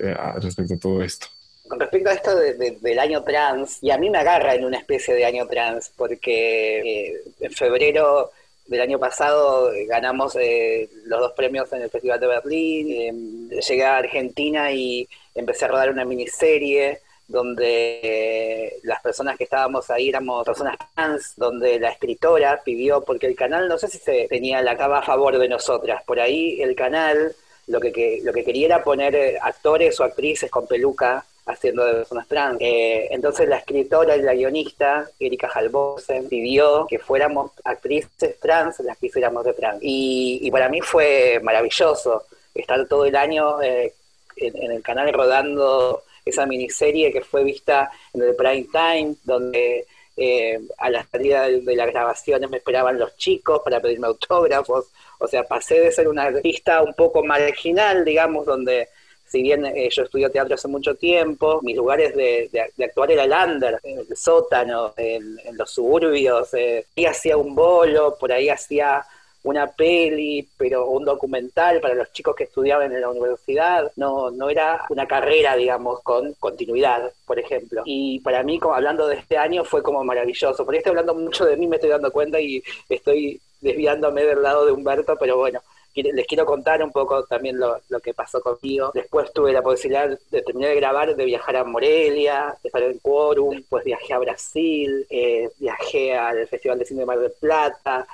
eh, 0.00 0.16
respecto 0.40 0.74
a 0.74 0.78
todo 0.78 1.02
esto? 1.02 1.26
Con 1.68 1.80
respecto 1.80 2.10
a 2.10 2.12
esto 2.12 2.36
del 2.36 2.98
año 2.98 3.22
trans, 3.22 3.78
y 3.82 3.90
a 3.90 3.98
mí 3.98 4.10
me 4.10 4.18
agarra 4.18 4.54
en 4.54 4.64
una 4.64 4.78
especie 4.78 5.14
de 5.14 5.24
año 5.24 5.46
trans, 5.46 5.90
porque 5.96 7.08
eh, 7.08 7.22
en 7.40 7.52
febrero 7.52 8.30
del 8.66 8.80
año 8.80 8.98
pasado 8.98 9.70
ganamos 9.86 10.36
eh, 10.36 10.88
los 11.06 11.20
dos 11.20 11.32
premios 11.32 11.72
en 11.72 11.82
el 11.82 11.90
Festival 11.90 12.20
de 12.20 12.26
Berlín, 12.26 13.50
llegué 13.50 13.84
a 13.84 13.98
Argentina 13.98 14.72
y 14.72 15.08
empecé 15.34 15.64
a 15.64 15.68
rodar 15.68 15.90
una 15.90 16.04
miniserie 16.04 17.00
donde 17.26 18.00
eh, 18.02 18.80
las 18.82 19.00
personas 19.00 19.36
que 19.36 19.44
estábamos 19.44 19.90
ahí 19.90 20.08
éramos 20.08 20.44
personas 20.44 20.76
trans, 20.94 21.34
donde 21.36 21.80
la 21.80 21.90
escritora 21.90 22.60
pidió, 22.62 23.02
porque 23.02 23.26
el 23.26 23.36
canal 23.36 23.68
no 23.68 23.78
sé 23.78 23.88
si 23.88 23.98
se 23.98 24.26
tenía 24.28 24.60
la 24.62 24.76
cava 24.76 24.98
a 24.98 25.02
favor 25.02 25.38
de 25.38 25.48
nosotras, 25.48 26.02
por 26.04 26.20
ahí 26.20 26.60
el 26.60 26.74
canal 26.74 27.34
lo 27.66 27.80
que, 27.80 28.20
lo 28.22 28.32
que 28.32 28.44
quería 28.44 28.66
era 28.66 28.84
poner 28.84 29.14
eh, 29.14 29.38
actores 29.40 29.98
o 30.00 30.04
actrices 30.04 30.50
con 30.50 30.66
peluca 30.66 31.24
haciendo 31.46 31.84
de 31.84 31.94
personas 31.94 32.28
trans. 32.28 32.56
Eh, 32.60 33.08
entonces 33.10 33.48
la 33.48 33.58
escritora 33.58 34.16
y 34.16 34.22
la 34.22 34.34
guionista, 34.34 35.08
Erika 35.18 35.48
Halbosen, 35.48 36.28
pidió 36.28 36.86
que 36.88 36.98
fuéramos 36.98 37.52
actrices 37.64 38.38
trans 38.40 38.80
las 38.80 38.96
que 38.98 39.06
hiciéramos 39.06 39.44
de 39.44 39.52
trans. 39.52 39.78
Y, 39.82 40.50
para 40.50 40.68
mí 40.68 40.80
fue 40.80 41.40
maravilloso 41.42 42.24
estar 42.54 42.86
todo 42.86 43.04
el 43.04 43.16
año 43.16 43.60
en, 43.60 43.92
el 44.36 44.82
canal 44.82 45.12
rodando 45.12 46.02
esa 46.24 46.46
miniserie 46.46 47.12
que 47.12 47.20
fue 47.20 47.44
vista 47.44 47.90
en 48.14 48.22
el 48.22 48.34
prime 48.34 48.66
time, 48.72 49.16
donde 49.24 49.86
eh, 50.16 50.60
a 50.78 50.90
la 50.90 51.04
salida 51.04 51.48
de, 51.48 51.76
las 51.76 51.88
grabaciones 51.88 52.48
me 52.48 52.58
esperaban 52.58 52.98
los 52.98 53.16
chicos 53.16 53.60
para 53.64 53.80
pedirme 53.80 54.06
autógrafos. 54.06 54.86
O 55.24 55.28
sea, 55.28 55.44
pasé 55.44 55.80
de 55.80 55.92
ser 55.92 56.08
una 56.08 56.24
artista 56.24 56.82
un 56.82 56.94
poco 56.94 57.24
marginal, 57.24 58.04
digamos, 58.04 58.46
donde 58.46 58.88
si 59.26 59.42
bien 59.42 59.64
eh, 59.66 59.88
yo 59.90 60.04
estudié 60.04 60.30
teatro 60.30 60.54
hace 60.54 60.68
mucho 60.68 60.94
tiempo, 60.94 61.60
mis 61.62 61.76
lugares 61.76 62.14
de, 62.14 62.48
actuar 62.84 63.10
era 63.10 63.24
el 63.24 63.32
under, 63.32 63.80
el 63.82 64.16
sótano, 64.16 64.94
en, 64.96 65.38
los 65.52 65.70
suburbios, 65.70 66.54
eh, 66.54 66.86
y 66.94 67.06
hacía 67.06 67.36
un 67.36 67.54
bolo, 67.54 68.16
por 68.16 68.30
ahí 68.32 68.48
hacía 68.48 69.04
una 69.44 69.68
peli, 69.68 70.48
pero 70.56 70.86
un 70.86 71.04
documental 71.04 71.80
para 71.80 71.94
los 71.94 72.12
chicos 72.12 72.34
que 72.34 72.44
estudiaban 72.44 72.92
en 72.92 73.00
la 73.00 73.10
universidad, 73.10 73.92
no, 73.96 74.30
no 74.30 74.48
era 74.48 74.84
una 74.88 75.06
carrera, 75.06 75.54
digamos, 75.54 76.00
con 76.02 76.32
continuidad, 76.34 77.12
por 77.26 77.38
ejemplo. 77.38 77.82
Y 77.84 78.20
para 78.20 78.42
mí, 78.42 78.58
como 78.58 78.74
hablando 78.74 79.06
de 79.06 79.16
este 79.16 79.36
año, 79.36 79.62
fue 79.64 79.82
como 79.82 80.02
maravilloso. 80.02 80.64
Por 80.64 80.74
estoy 80.74 80.90
hablando 80.90 81.14
mucho 81.14 81.44
de 81.44 81.56
mí, 81.56 81.66
me 81.66 81.76
estoy 81.76 81.90
dando 81.90 82.10
cuenta 82.10 82.40
y 82.40 82.62
estoy 82.88 83.40
desviándome 83.60 84.24
del 84.24 84.42
lado 84.42 84.66
de 84.66 84.72
Humberto, 84.72 85.16
pero 85.18 85.36
bueno, 85.36 85.60
les 85.94 86.26
quiero 86.26 86.44
contar 86.44 86.82
un 86.82 86.90
poco 86.90 87.24
también 87.24 87.58
lo, 87.58 87.80
que 88.02 88.14
pasó 88.14 88.40
conmigo. 88.40 88.90
Después 88.94 89.32
tuve 89.32 89.52
la 89.52 89.62
posibilidad 89.62 90.18
de 90.30 90.42
terminar 90.42 90.70
de 90.70 90.76
grabar, 90.76 91.14
de 91.14 91.24
viajar 91.24 91.56
a 91.56 91.64
Morelia, 91.64 92.56
de 92.62 92.68
estar 92.68 92.82
en 92.82 92.98
Quorum, 92.98 93.56
después 93.56 93.84
viajé 93.84 94.14
a 94.14 94.18
Brasil, 94.18 95.06
eh, 95.08 95.50
viajé 95.58 96.16
al 96.16 96.48
Festival 96.48 96.78
de 96.78 96.84
Cine 96.86 97.00
de 97.00 97.06
Mar 97.06 97.18
del 97.18 97.32
Plata, 97.32 98.06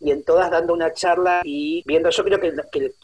y 0.00 0.10
en 0.10 0.22
todas 0.24 0.50
dando 0.50 0.72
una 0.72 0.92
charla 0.92 1.42
y 1.44 1.82
viendo, 1.86 2.10
yo 2.10 2.24
creo 2.24 2.40
que, 2.40 2.52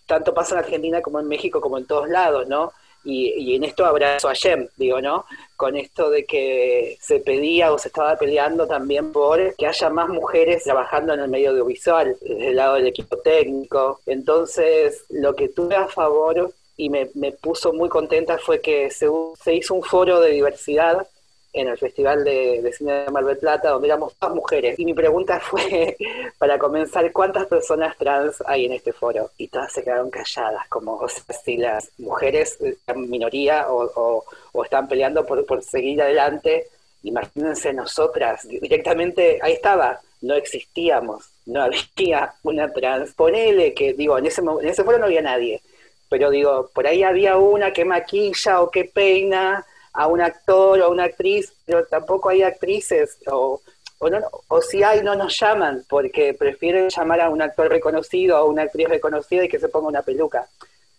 tanto 0.06 0.32
pasa 0.32 0.54
en 0.54 0.60
Argentina 0.60 1.02
como 1.02 1.20
en 1.20 1.28
México, 1.28 1.60
como 1.60 1.78
en 1.78 1.86
todos 1.86 2.08
lados, 2.08 2.46
¿no? 2.48 2.72
Y, 3.06 3.54
en 3.54 3.64
esto 3.64 3.84
abrazo 3.84 4.30
a 4.30 4.32
Yem, 4.32 4.66
digo, 4.76 5.00
¿no? 5.02 5.26
Con 5.56 5.76
esto 5.76 6.08
de 6.08 6.24
que 6.24 6.96
se 7.02 7.20
pedía 7.20 7.70
o 7.70 7.78
se 7.78 7.88
estaba 7.88 8.16
peleando 8.16 8.66
también 8.66 9.12
por 9.12 9.54
que 9.56 9.66
haya 9.66 9.90
más 9.90 10.08
mujeres 10.08 10.64
trabajando 10.64 11.12
en 11.12 11.20
el 11.20 11.28
medio 11.28 11.50
audiovisual, 11.50 12.16
desde 12.22 12.48
el 12.48 12.56
lado 12.56 12.76
del 12.76 12.86
equipo 12.86 13.18
técnico. 13.18 14.00
Entonces, 14.06 15.04
lo 15.10 15.34
que 15.36 15.50
tuve 15.50 15.76
a 15.76 15.86
favor 15.86 16.54
y 16.78 16.88
me, 16.88 17.06
puso 17.42 17.74
muy 17.74 17.90
contenta 17.90 18.38
fue 18.38 18.60
que 18.60 18.90
se, 18.90 19.06
se 19.42 19.54
hizo 19.54 19.74
un 19.74 19.82
foro 19.82 20.20
de 20.20 20.30
diversidad 20.30 21.06
en 21.54 21.68
el 21.68 21.78
Festival 21.78 22.24
de, 22.24 22.72
Cine 22.76 23.04
de 23.04 23.10
Mar 23.10 23.24
del 23.24 23.38
Plata, 23.38 23.70
donde 23.70 23.88
éramos 23.88 24.14
todas 24.16 24.34
mujeres. 24.34 24.78
Y 24.78 24.84
mi 24.84 24.92
pregunta 24.92 25.40
fue, 25.50 25.96
para 26.36 26.58
comenzar, 26.58 27.10
¿cuántas 27.12 27.46
personas 27.46 27.96
trans 27.96 28.42
hay 28.46 28.66
en 28.66 28.72
este 28.72 28.92
foro? 28.92 29.30
Y 29.38 29.48
todas 29.48 29.72
se 29.72 29.82
quedaron 29.82 30.10
calladas, 30.10 30.66
como 30.68 30.96
o 30.96 31.08
sea, 31.08 31.34
si 31.34 31.56
las 31.56 31.90
mujeres 31.98 32.60
están 32.60 33.08
minoría 33.08 33.66
o, 33.70 34.24
están 34.64 34.88
peleando 34.88 35.24
por, 35.24 35.46
por 35.46 35.62
seguir 35.62 36.02
adelante. 36.02 36.68
Imagínense 37.04 37.72
nosotras, 37.72 38.48
directamente, 38.48 39.38
ahí 39.42 39.52
estaba, 39.52 40.00
no 40.22 40.34
existíamos, 40.34 41.28
no 41.46 41.62
había 41.62 42.34
una 42.42 42.72
trans. 42.72 43.12
Ponele 43.14 43.74
que, 43.74 43.92
digo, 43.92 44.18
en 44.18 44.26
ese, 44.26 44.40
en 44.40 44.68
ese 44.68 44.82
foro 44.82 44.98
no 44.98 45.04
había 45.04 45.22
nadie, 45.22 45.60
pero 46.08 46.30
digo, 46.30 46.70
por 46.74 46.86
ahí 46.86 47.02
había 47.02 47.36
una 47.36 47.72
que 47.72 47.84
maquilla 47.84 48.62
o 48.62 48.70
que 48.70 48.86
peina, 48.86 49.64
a 49.94 50.08
un 50.08 50.20
actor 50.20 50.80
o 50.80 50.84
a 50.84 50.88
una 50.88 51.04
actriz, 51.04 51.52
pero 51.64 51.86
tampoco 51.86 52.28
hay 52.28 52.42
actrices 52.42 53.18
o, 53.26 53.60
o, 53.98 54.10
no, 54.10 54.18
o 54.48 54.60
si 54.60 54.82
hay 54.82 55.02
no 55.02 55.14
nos 55.14 55.38
llaman 55.38 55.84
porque 55.88 56.34
prefieren 56.34 56.88
llamar 56.88 57.20
a 57.20 57.30
un 57.30 57.40
actor 57.40 57.68
reconocido 57.68 58.36
o 58.36 58.40
a 58.40 58.44
una 58.44 58.62
actriz 58.62 58.88
reconocida 58.88 59.44
y 59.44 59.48
que 59.48 59.60
se 59.60 59.68
ponga 59.68 59.88
una 59.88 60.02
peluca. 60.02 60.48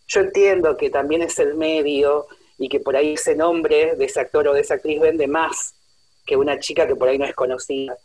Yo 0.08 0.22
entiendo 0.22 0.78
que 0.78 0.90
también 0.90 1.22
es 1.22 1.38
el 1.40 1.56
medio 1.56 2.28
y 2.58 2.70
que 2.70 2.80
por 2.80 2.96
ahí 2.96 3.14
ese 3.14 3.36
nombre 3.36 3.96
de 3.96 4.06
ese 4.06 4.22
actor 4.22 4.48
o 4.48 4.54
de 4.54 4.62
esa 4.62 4.76
actriz 4.76 5.00
vende 5.02 5.28
más 5.28 5.76
que 6.26 6.38
una 6.38 6.60
chica 6.60 6.88
que 6.88 6.96
por 6.96 7.10
ahí 7.10 7.18
no 7.18 7.26
es 7.26 7.36
conocida. 7.36 7.98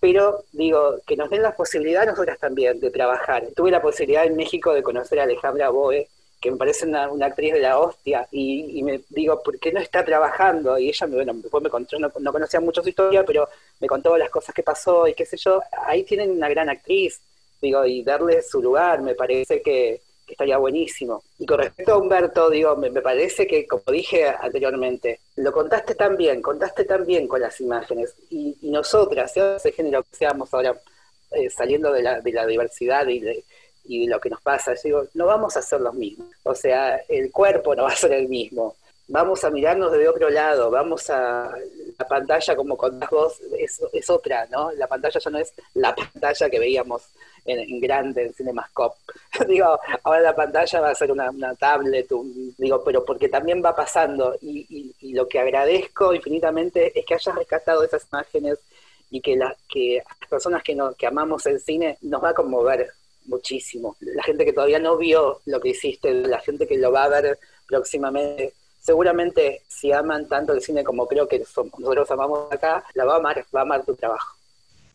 Pero 0.00 0.44
digo, 0.52 1.00
que 1.06 1.16
nos 1.16 1.28
den 1.28 1.42
la 1.42 1.56
posibilidad 1.56 2.06
nosotras 2.06 2.38
también 2.38 2.80
de 2.80 2.90
trabajar. 2.90 3.48
Tuve 3.54 3.70
la 3.70 3.82
posibilidad 3.82 4.24
en 4.24 4.36
México 4.36 4.72
de 4.72 4.82
conocer 4.82 5.20
a 5.20 5.24
Alejandra 5.24 5.70
Boe, 5.70 6.08
que 6.40 6.50
me 6.50 6.56
parece 6.56 6.86
una, 6.86 7.04
actriz 7.26 7.52
de 7.52 7.60
la 7.60 7.78
hostia, 7.78 8.28
y, 8.30 8.82
me 8.82 9.00
digo, 9.08 9.42
¿por 9.42 9.58
qué 9.58 9.72
no 9.72 9.80
está 9.80 10.04
trabajando? 10.04 10.78
Y 10.78 10.88
ella, 10.88 11.06
bueno, 11.06 11.32
después 11.34 11.62
me 11.62 11.70
contó, 11.70 11.98
no, 11.98 12.10
conocía 12.10 12.60
mucho 12.60 12.82
su 12.82 12.88
historia, 12.88 13.24
pero 13.24 13.48
me 13.80 13.88
contó 13.88 14.16
las 14.16 14.30
cosas 14.30 14.54
que 14.54 14.62
pasó 14.62 15.08
y 15.08 15.14
qué 15.14 15.26
sé 15.26 15.36
yo. 15.36 15.60
Ahí 15.86 16.04
tienen 16.04 16.30
una 16.30 16.48
gran 16.48 16.68
actriz, 16.68 17.20
digo, 17.60 17.84
y 17.84 18.02
darle 18.04 18.42
su 18.42 18.62
lugar, 18.62 19.02
me 19.02 19.14
parece 19.14 19.62
que, 19.62 20.00
estaría 20.28 20.58
buenísimo. 20.58 21.22
Y 21.38 21.46
con 21.46 21.58
respecto 21.58 21.94
a 21.94 21.96
Humberto, 21.96 22.50
digo, 22.50 22.76
me, 22.76 22.90
parece 23.00 23.46
que, 23.46 23.66
como 23.66 23.84
dije 23.90 24.28
anteriormente, 24.28 25.20
lo 25.36 25.50
contaste 25.52 25.94
tan 25.94 26.18
bien, 26.18 26.42
contaste 26.42 26.84
tan 26.84 27.06
bien 27.06 27.26
con 27.26 27.40
las 27.40 27.60
imágenes, 27.62 28.14
y, 28.30 28.54
nosotras, 28.62 29.34
ese 29.36 29.72
género 29.72 30.02
que 30.02 30.16
seamos 30.16 30.52
ahora 30.52 30.78
eh, 31.32 31.48
saliendo 31.50 31.92
de 31.92 32.02
la, 32.02 32.20
de 32.20 32.32
la 32.32 32.46
diversidad 32.46 33.08
y 33.08 33.20
de 33.20 33.44
y 33.84 34.06
lo 34.06 34.20
que 34.20 34.30
nos 34.30 34.40
pasa. 34.40 34.74
digo, 34.82 35.04
no 35.14 35.26
vamos 35.26 35.56
a 35.56 35.62
ser 35.62 35.80
los 35.80 35.94
mismos. 35.94 36.28
O 36.44 36.54
sea, 36.54 36.96
el 37.08 37.30
cuerpo 37.32 37.74
no 37.74 37.84
va 37.84 37.90
a 37.90 37.96
ser 37.96 38.12
el 38.12 38.28
mismo. 38.28 38.76
Vamos 39.08 39.42
a 39.44 39.50
mirarnos 39.50 39.90
de 39.92 40.06
otro 40.06 40.28
lado, 40.28 40.70
vamos 40.70 41.08
a 41.08 41.50
la 41.98 42.06
pantalla 42.06 42.54
como 42.54 42.76
contás 42.76 43.08
vos, 43.08 43.40
es, 43.58 43.80
es 43.92 44.10
otra, 44.10 44.46
¿no? 44.50 44.70
La 44.72 44.86
pantalla 44.86 45.18
ya 45.18 45.30
no 45.30 45.38
es 45.38 45.54
la 45.74 45.94
pantalla 45.94 46.50
que 46.50 46.58
veíamos 46.58 47.02
en, 47.44 47.80
grande 47.80 48.26
en 48.26 48.34
Cinemascope. 48.34 48.96
digo, 49.48 49.78
ahora 50.02 50.20
la 50.20 50.36
pantalla 50.36 50.80
va 50.80 50.90
a 50.90 50.94
ser 50.94 51.10
una, 51.10 51.54
tablet, 51.54 52.08
digo, 52.58 52.82
pero 52.84 53.04
porque 53.04 53.28
también 53.28 53.62
va 53.64 53.74
pasando 53.74 54.36
y, 54.40 54.94
y, 55.00 55.12
lo 55.12 55.26
que 55.26 55.40
agradezco 55.40 56.14
infinitamente 56.14 56.98
es 56.98 57.04
que 57.06 57.14
hayas 57.14 57.34
rescatado 57.34 57.82
esas 57.82 58.06
imágenes 58.12 58.58
y 59.10 59.20
que, 59.20 59.36
la, 59.36 59.56
que 59.68 60.02
las 60.20 60.28
personas 60.28 60.62
que, 60.62 60.74
no, 60.74 60.92
que 60.94 61.06
amamos 61.06 61.46
el 61.46 61.60
cine 61.60 61.96
nos 62.02 62.22
va 62.22 62.30
a 62.30 62.34
conmover 62.34 62.90
muchísimo. 63.28 63.96
La 64.00 64.22
gente 64.22 64.44
que 64.44 64.52
todavía 64.52 64.78
no 64.78 64.96
vio 64.96 65.40
lo 65.46 65.60
que 65.60 65.70
hiciste, 65.70 66.12
la 66.12 66.40
gente 66.40 66.66
que 66.66 66.78
lo 66.78 66.90
va 66.90 67.04
a 67.04 67.08
ver 67.08 67.38
próximamente, 67.66 68.54
seguramente 68.80 69.62
si 69.68 69.92
aman 69.92 70.26
tanto 70.26 70.52
el 70.52 70.62
cine 70.62 70.82
como 70.82 71.06
creo 71.06 71.28
que 71.28 71.38
nosotros 71.38 72.10
amamos 72.10 72.50
acá, 72.50 72.84
la 72.94 73.04
va 73.04 73.14
a 73.14 73.18
amar, 73.18 73.44
va 73.54 73.60
a 73.60 73.62
amar 73.62 73.84
tu 73.84 73.94
trabajo. 73.94 74.37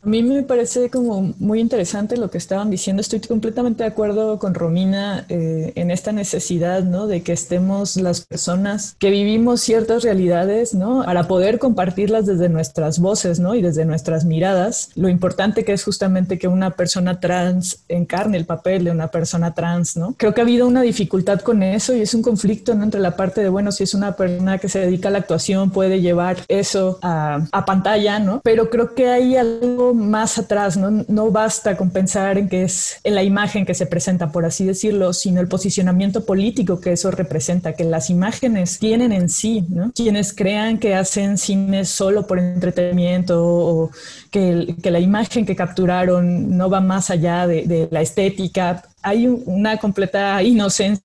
A 0.04 0.08
mí 0.10 0.22
me 0.22 0.42
parece 0.42 0.90
como 0.90 1.32
muy 1.38 1.60
interesante 1.60 2.18
lo 2.18 2.30
que 2.30 2.36
estaban 2.36 2.68
diciendo. 2.68 3.00
Estoy 3.00 3.20
completamente 3.20 3.84
de 3.84 3.88
acuerdo 3.88 4.38
con 4.38 4.52
Romina 4.52 5.24
eh, 5.30 5.72
en 5.76 5.90
esta 5.90 6.12
necesidad, 6.12 6.82
¿no? 6.82 7.06
De 7.06 7.22
que 7.22 7.32
estemos 7.32 7.96
las 7.96 8.20
personas 8.20 8.96
que 8.98 9.08
vivimos 9.08 9.62
ciertas 9.62 10.02
realidades, 10.02 10.74
¿no? 10.74 11.04
Para 11.04 11.26
poder 11.26 11.58
compartirlas 11.58 12.26
desde 12.26 12.50
nuestras 12.50 12.98
voces, 12.98 13.40
¿no? 13.40 13.54
Y 13.54 13.62
desde 13.62 13.86
nuestras 13.86 14.26
miradas. 14.26 14.90
Lo 14.94 15.08
importante 15.08 15.64
que 15.64 15.72
es 15.72 15.82
justamente 15.82 16.38
que 16.38 16.48
una 16.48 16.72
persona 16.72 17.18
trans 17.18 17.78
encarne 17.88 18.36
el 18.36 18.44
papel 18.44 18.84
de 18.84 18.90
una 18.90 19.08
persona 19.08 19.54
trans, 19.54 19.96
¿no? 19.96 20.14
Creo 20.18 20.34
que 20.34 20.42
ha 20.42 20.44
habido 20.44 20.66
una 20.66 20.82
dificultad 20.82 21.40
con 21.40 21.62
eso 21.62 21.94
y 21.94 22.02
es 22.02 22.12
un 22.12 22.20
conflicto, 22.20 22.74
¿no? 22.74 22.84
Entre 22.84 23.00
la 23.00 23.16
parte 23.16 23.40
de, 23.40 23.48
bueno, 23.48 23.72
si 23.72 23.84
es 23.84 23.94
una 23.94 24.16
persona 24.16 24.58
que 24.58 24.68
se 24.68 24.80
dedica 24.80 25.08
a 25.08 25.12
la 25.12 25.18
actuación, 25.18 25.70
puede 25.70 26.02
llevar 26.02 26.36
eso 26.48 26.98
a, 27.00 27.46
a 27.50 27.64
pantalla, 27.64 28.18
¿no? 28.18 28.42
Pero 28.44 28.68
creo 28.68 28.94
que 28.94 29.08
hay 29.08 29.36
algo 29.36 29.93
más 29.94 30.38
atrás, 30.38 30.76
¿no? 30.76 31.04
no 31.08 31.30
basta 31.30 31.76
con 31.76 31.90
pensar 31.90 32.38
en 32.38 32.48
que 32.48 32.64
es 32.64 33.00
en 33.04 33.14
la 33.14 33.22
imagen 33.22 33.64
que 33.64 33.74
se 33.74 33.86
presenta, 33.86 34.30
por 34.30 34.44
así 34.44 34.64
decirlo, 34.64 35.12
sino 35.12 35.40
el 35.40 35.48
posicionamiento 35.48 36.24
político 36.24 36.80
que 36.80 36.92
eso 36.92 37.10
representa, 37.10 37.74
que 37.74 37.84
las 37.84 38.10
imágenes 38.10 38.78
tienen 38.78 39.12
en 39.12 39.28
sí. 39.28 39.66
Quienes 39.94 40.32
crean 40.32 40.78
que 40.78 40.94
hacen 40.94 41.38
cine 41.38 41.84
solo 41.84 42.26
por 42.26 42.38
entretenimiento 42.38 43.42
o 43.44 43.90
que, 44.30 44.76
que 44.82 44.90
la 44.90 45.00
imagen 45.00 45.46
que 45.46 45.56
capturaron 45.56 46.56
no 46.56 46.68
va 46.68 46.80
más 46.80 47.10
allá 47.10 47.46
de 47.46 47.88
la 47.90 48.02
estética, 48.02 48.82
hay 49.02 49.26
una 49.26 49.76
completa 49.76 50.42
inocencia 50.42 51.04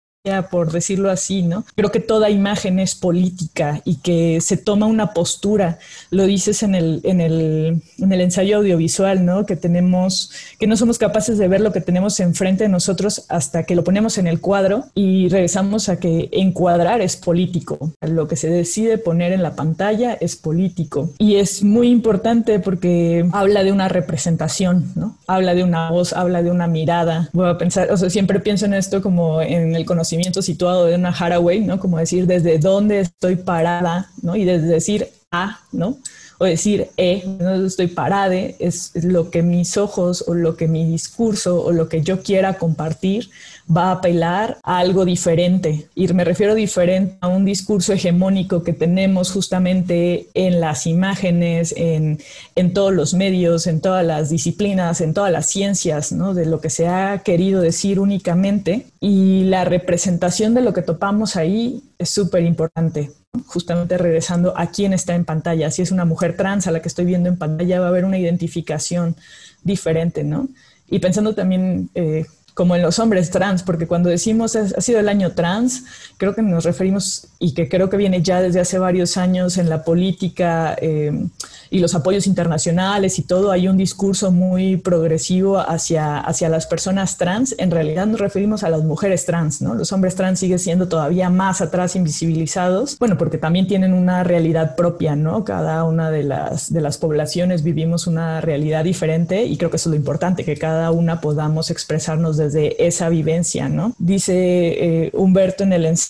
por 0.51 0.71
decirlo 0.73 1.09
así, 1.09 1.43
¿no? 1.43 1.63
Creo 1.75 1.91
que 1.91 2.01
toda 2.01 2.29
imagen 2.29 2.79
es 2.79 2.93
política 2.93 3.81
y 3.85 3.97
que 3.97 4.41
se 4.41 4.57
toma 4.57 4.85
una 4.85 5.13
postura, 5.13 5.79
lo 6.11 6.25
dices 6.25 6.61
en 6.61 6.75
el, 6.75 6.99
en 7.05 7.21
el, 7.21 7.81
en 7.97 8.11
el 8.11 8.19
ensayo 8.19 8.57
audiovisual, 8.57 9.25
¿no? 9.25 9.45
Que 9.45 9.55
tenemos, 9.55 10.31
que 10.59 10.67
no 10.67 10.75
somos 10.75 10.97
capaces 10.97 11.37
de 11.37 11.47
ver 11.47 11.61
lo 11.61 11.71
que 11.71 11.79
tenemos 11.79 12.19
enfrente 12.19 12.65
de 12.65 12.69
nosotros 12.69 13.25
hasta 13.29 13.63
que 13.63 13.75
lo 13.75 13.85
ponemos 13.85 14.17
en 14.17 14.27
el 14.27 14.41
cuadro 14.41 14.83
y 14.93 15.29
regresamos 15.29 15.87
a 15.87 16.01
que 16.01 16.27
encuadrar 16.33 16.99
es 16.99 17.15
político. 17.15 17.93
Lo 18.01 18.27
que 18.27 18.35
se 18.35 18.49
decide 18.49 18.97
poner 18.97 19.31
en 19.31 19.41
la 19.41 19.55
pantalla 19.55 20.15
es 20.19 20.35
político. 20.35 21.11
Y 21.17 21.35
es 21.35 21.63
muy 21.63 21.87
importante 21.87 22.59
porque 22.59 23.25
habla 23.31 23.63
de 23.63 23.71
una 23.71 23.87
representación, 23.87 24.91
¿no? 24.95 25.17
Habla 25.27 25.53
de 25.53 25.63
una 25.63 25.89
voz, 25.91 26.11
habla 26.11 26.43
de 26.43 26.51
una 26.51 26.67
mirada. 26.67 27.29
Voy 27.31 27.47
a 27.47 27.57
pensar, 27.57 27.89
o 27.89 27.95
sea, 27.95 28.09
siempre 28.09 28.41
pienso 28.41 28.65
en 28.65 28.73
esto 28.73 29.01
como 29.01 29.41
en 29.41 29.77
el 29.77 29.85
conocimiento 29.85 30.08
situado 30.41 30.85
de 30.85 30.95
una 30.95 31.09
Haraway, 31.09 31.61
¿no? 31.61 31.79
Como 31.79 31.97
decir 31.97 32.27
desde 32.27 32.59
dónde 32.59 32.99
estoy 32.99 33.35
parada, 33.35 34.09
¿no? 34.21 34.35
Y 34.35 34.45
desde 34.45 34.67
decir 34.67 35.07
a, 35.31 35.59
¿no? 35.71 35.97
O 36.41 36.45
decir 36.45 36.87
e, 36.95 37.23
no 37.39 37.65
estoy 37.65 37.87
parada, 37.87 38.33
es 38.33 38.91
lo 38.95 39.29
que 39.29 39.43
mis 39.43 39.75
ojos 39.75 40.23
o 40.25 40.33
lo 40.33 40.55
que 40.55 40.69
mi 40.69 40.89
discurso 40.89 41.61
o 41.61 41.73
lo 41.73 41.89
que 41.89 42.01
yo 42.01 42.23
quiera 42.23 42.53
compartir 42.53 43.29
va 43.69 43.89
a 43.89 43.91
apelar 43.91 44.57
a 44.63 44.79
algo 44.79 45.03
diferente. 45.03 45.89
Y 45.95 46.07
me 46.13 46.23
refiero 46.23 46.55
diferente 46.55 47.17
a 47.19 47.27
un 47.27 47.43
discurso 47.43 47.91
hegemónico 47.91 48.63
que 48.63 48.71
tenemos 48.71 49.31
justamente 49.31 50.29
en 50.33 50.61
las 50.61 50.87
imágenes, 50.87 51.73
en, 51.75 52.19
en 52.55 52.73
todos 52.73 52.93
los 52.93 53.13
medios, 53.13 53.67
en 53.67 53.81
todas 53.81 54.05
las 54.05 54.29
disciplinas, 54.29 55.01
en 55.01 55.13
todas 55.13 55.33
las 55.33 55.47
ciencias, 55.47 56.15
de 56.35 56.45
lo 56.45 56.61
que 56.61 56.69
se 56.69 56.87
ha 56.87 57.19
querido 57.19 57.59
decir 57.59 57.99
únicamente. 57.99 58.87
Y 59.01 59.43
la 59.43 59.65
representación 59.65 60.53
de 60.53 60.61
lo 60.61 60.73
que 60.73 60.83
topamos 60.83 61.35
ahí 61.35 61.83
es 61.97 62.09
súper 62.09 62.43
importante. 62.43 63.11
Justamente 63.45 63.97
regresando 63.97 64.57
a 64.57 64.71
quién 64.71 64.91
está 64.91 65.13
en 65.13 65.23
pantalla. 65.23 65.69
Si 65.69 65.81
es 65.81 65.91
una 65.91 66.03
mujer 66.05 66.35
trans 66.35 66.65
a 66.65 66.71
la 66.71 66.81
que 66.81 66.87
estoy 66.87 67.05
viendo 67.05 67.29
en 67.29 67.37
pantalla, 67.37 67.79
va 67.79 67.85
a 67.85 67.89
haber 67.89 68.05
una 68.05 68.17
identificación 68.17 69.15
diferente, 69.63 70.23
¿no? 70.23 70.49
Y 70.87 70.99
pensando 70.99 71.35
también 71.35 71.91
eh, 71.93 72.25
como 72.55 72.75
en 72.75 72.81
los 72.81 72.97
hombres 72.97 73.29
trans, 73.29 73.63
porque 73.63 73.87
cuando 73.87 74.09
decimos 74.09 74.55
ha 74.55 74.81
sido 74.81 74.99
el 74.99 75.09
año 75.09 75.33
trans, 75.33 75.85
creo 76.19 76.35
que 76.35 76.43
nos 76.43 76.65
referimos 76.65 77.27
y 77.39 77.53
que 77.53 77.69
creo 77.69 77.89
que 77.89 77.97
viene 77.97 78.21
ya 78.21 78.41
desde 78.41 78.59
hace 78.59 78.77
varios 78.77 79.17
años 79.17 79.57
en 79.57 79.69
la 79.69 79.83
política 79.83 80.75
eh, 80.79 81.25
y 81.71 81.79
los 81.79 81.95
apoyos 81.95 82.27
internacionales 82.27 83.17
y 83.17 83.23
todo, 83.23 83.51
hay 83.51 83.67
un 83.67 83.77
discurso 83.77 84.31
muy 84.31 84.77
progresivo 84.77 85.57
hacia, 85.57 86.19
hacia 86.19 86.49
las 86.49 86.67
personas 86.67 87.17
trans. 87.17 87.55
En 87.57 87.71
realidad 87.71 88.05
nos 88.05 88.19
referimos 88.19 88.63
a 88.63 88.69
las 88.69 88.83
mujeres 88.83 89.25
trans, 89.25 89.61
¿no? 89.61 89.75
Los 89.75 89.93
hombres 89.93 90.15
trans 90.15 90.39
siguen 90.39 90.59
siendo 90.59 90.89
todavía 90.89 91.29
más 91.29 91.61
atrás 91.61 91.95
invisibilizados, 91.95 92.99
bueno, 92.99 93.17
porque 93.17 93.37
también 93.37 93.67
tienen 93.67 93.93
una 93.93 94.23
realidad 94.23 94.75
propia, 94.75 95.15
¿no? 95.15 95.45
Cada 95.45 95.85
una 95.85 96.11
de 96.11 96.23
las, 96.23 96.73
de 96.73 96.81
las 96.81 96.97
poblaciones 96.97 97.63
vivimos 97.63 98.07
una 98.07 98.41
realidad 98.41 98.83
diferente 98.83 99.45
y 99.45 99.55
creo 99.55 99.69
que 99.69 99.77
eso 99.77 99.89
es 99.89 99.91
lo 99.91 99.97
importante, 99.97 100.43
que 100.43 100.57
cada 100.57 100.91
una 100.91 101.21
podamos 101.21 101.71
expresarnos 101.71 102.35
desde 102.35 102.49
de 102.59 102.75
esa 102.79 103.07
vivencia, 103.07 103.69
¿no? 103.69 103.93
Dice 103.99 104.33
eh, 104.35 105.11
Humberto 105.13 105.63
en 105.63 105.71
el 105.71 105.85
ensayo 105.85 106.08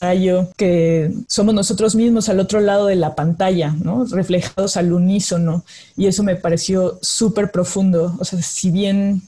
que 0.56 1.12
somos 1.28 1.54
nosotros 1.54 1.96
mismos 1.96 2.30
al 2.30 2.40
otro 2.40 2.62
lado 2.62 2.88
de 2.88 2.96
la 2.96 3.16
pantalla, 3.16 3.76
¿no? 3.82 4.06
Reflejados 4.06 4.78
al 4.78 4.94
unísono. 4.94 5.66
Y 5.98 6.08
eso 6.08 6.24
me 6.24 6.36
pareció 6.36 7.00
súper 7.02 7.52
profundo. 7.52 8.16
O 8.20 8.26
sea, 8.26 8.42
si 8.42 8.72
bien 8.72 9.22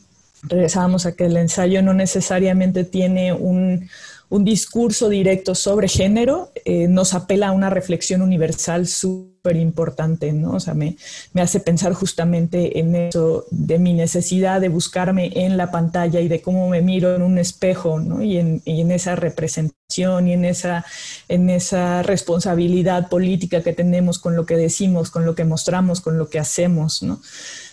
regresábamos 0.43 1.05
a 1.05 1.11
que 1.11 1.25
el 1.25 1.37
ensayo 1.37 1.81
no 1.81 1.93
necesariamente 1.93 2.83
tiene 2.83 3.33
un, 3.33 3.89
un 4.31 4.45
discurso 4.45 5.09
directo 5.09 5.55
sobre 5.55 5.89
género, 5.89 6.51
eh, 6.63 6.87
nos 6.87 7.13
apela 7.13 7.49
a 7.49 7.51
una 7.51 7.69
reflexión 7.69 8.21
universal 8.21 8.87
súper 8.87 9.57
importante, 9.57 10.31
¿no? 10.31 10.51
O 10.53 10.59
sea, 10.61 10.73
me, 10.73 10.95
me, 11.33 11.41
hace 11.41 11.59
pensar 11.59 11.91
justamente 11.91 12.79
en 12.79 12.95
eso, 12.95 13.45
de 13.51 13.77
mi 13.77 13.93
necesidad 13.93 14.61
de 14.61 14.69
buscarme 14.69 15.31
en 15.35 15.57
la 15.57 15.69
pantalla 15.69 16.21
y 16.21 16.29
de 16.29 16.41
cómo 16.41 16.69
me 16.69 16.81
miro 16.81 17.13
en 17.13 17.23
un 17.23 17.37
espejo, 17.37 17.99
¿no? 17.99 18.23
Y 18.23 18.37
en, 18.37 18.61
y 18.63 18.79
en 18.79 18.91
esa 18.91 19.17
representación 19.17 20.29
y 20.29 20.33
en 20.33 20.45
esa, 20.45 20.85
en 21.27 21.49
esa 21.49 22.01
responsabilidad 22.01 23.09
política 23.09 23.61
que 23.61 23.73
tenemos 23.73 24.17
con 24.17 24.37
lo 24.37 24.45
que 24.45 24.55
decimos, 24.55 25.11
con 25.11 25.25
lo 25.25 25.35
que 25.35 25.43
mostramos, 25.43 25.99
con 25.99 26.17
lo 26.17 26.29
que 26.29 26.39
hacemos, 26.39 27.03
¿no? 27.03 27.19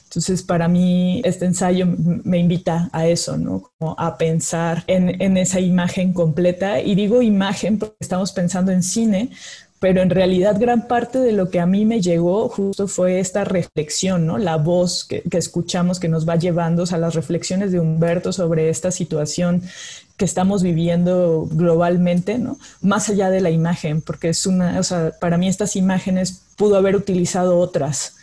Entonces, 0.08 0.42
para 0.42 0.68
mí, 0.68 1.20
este 1.22 1.44
ensayo 1.44 1.86
me 1.86 2.38
invita 2.38 2.88
a 2.92 3.06
eso, 3.06 3.36
¿no? 3.36 3.70
Como 3.78 3.94
a 3.98 4.16
pensar 4.16 4.82
en, 4.86 5.36
esa 5.36 5.60
imagen 5.60 6.14
completa. 6.14 6.80
Y 6.80 6.94
digo 6.94 7.20
imagen 7.20 7.78
porque 7.78 7.96
estamos 8.00 8.32
pensando 8.32 8.72
en 8.72 8.82
cine, 8.82 9.30
pero 9.80 10.00
en 10.00 10.08
realidad 10.08 10.56
gran 10.58 10.88
parte 10.88 11.18
de 11.18 11.32
lo 11.32 11.50
que 11.50 11.60
a 11.60 11.66
mí 11.66 11.84
me 11.84 12.00
llegó 12.00 12.48
justo 12.48 12.88
fue 12.88 13.20
esta 13.20 13.44
reflexión, 13.44 14.24
¿no? 14.26 14.38
La 14.38 14.56
voz 14.56 15.04
que, 15.04 15.20
que 15.20 15.36
escuchamos 15.36 16.00
que 16.00 16.08
nos 16.08 16.26
va 16.26 16.36
llevando 16.36 16.84
a 16.90 16.96
las 16.96 17.14
reflexiones 17.14 17.70
de 17.70 17.78
Humberto 17.78 18.32
sobre 18.32 18.70
esta 18.70 18.90
situación 18.90 19.62
que 20.16 20.24
estamos 20.24 20.62
viviendo 20.62 21.46
globalmente, 21.50 22.38
¿no? 22.38 22.58
Más 22.80 23.10
allá 23.10 23.28
de 23.28 23.42
la 23.42 23.50
imagen, 23.50 24.00
porque 24.00 24.30
es 24.30 24.46
una, 24.46 24.80
o 24.80 24.82
sea, 24.82 25.12
para 25.20 25.36
mí 25.36 25.48
estas 25.48 25.76
imágenes 25.76 26.40
pudo 26.56 26.76
haber 26.76 26.96
utilizado 26.96 27.58
otras, 27.58 28.17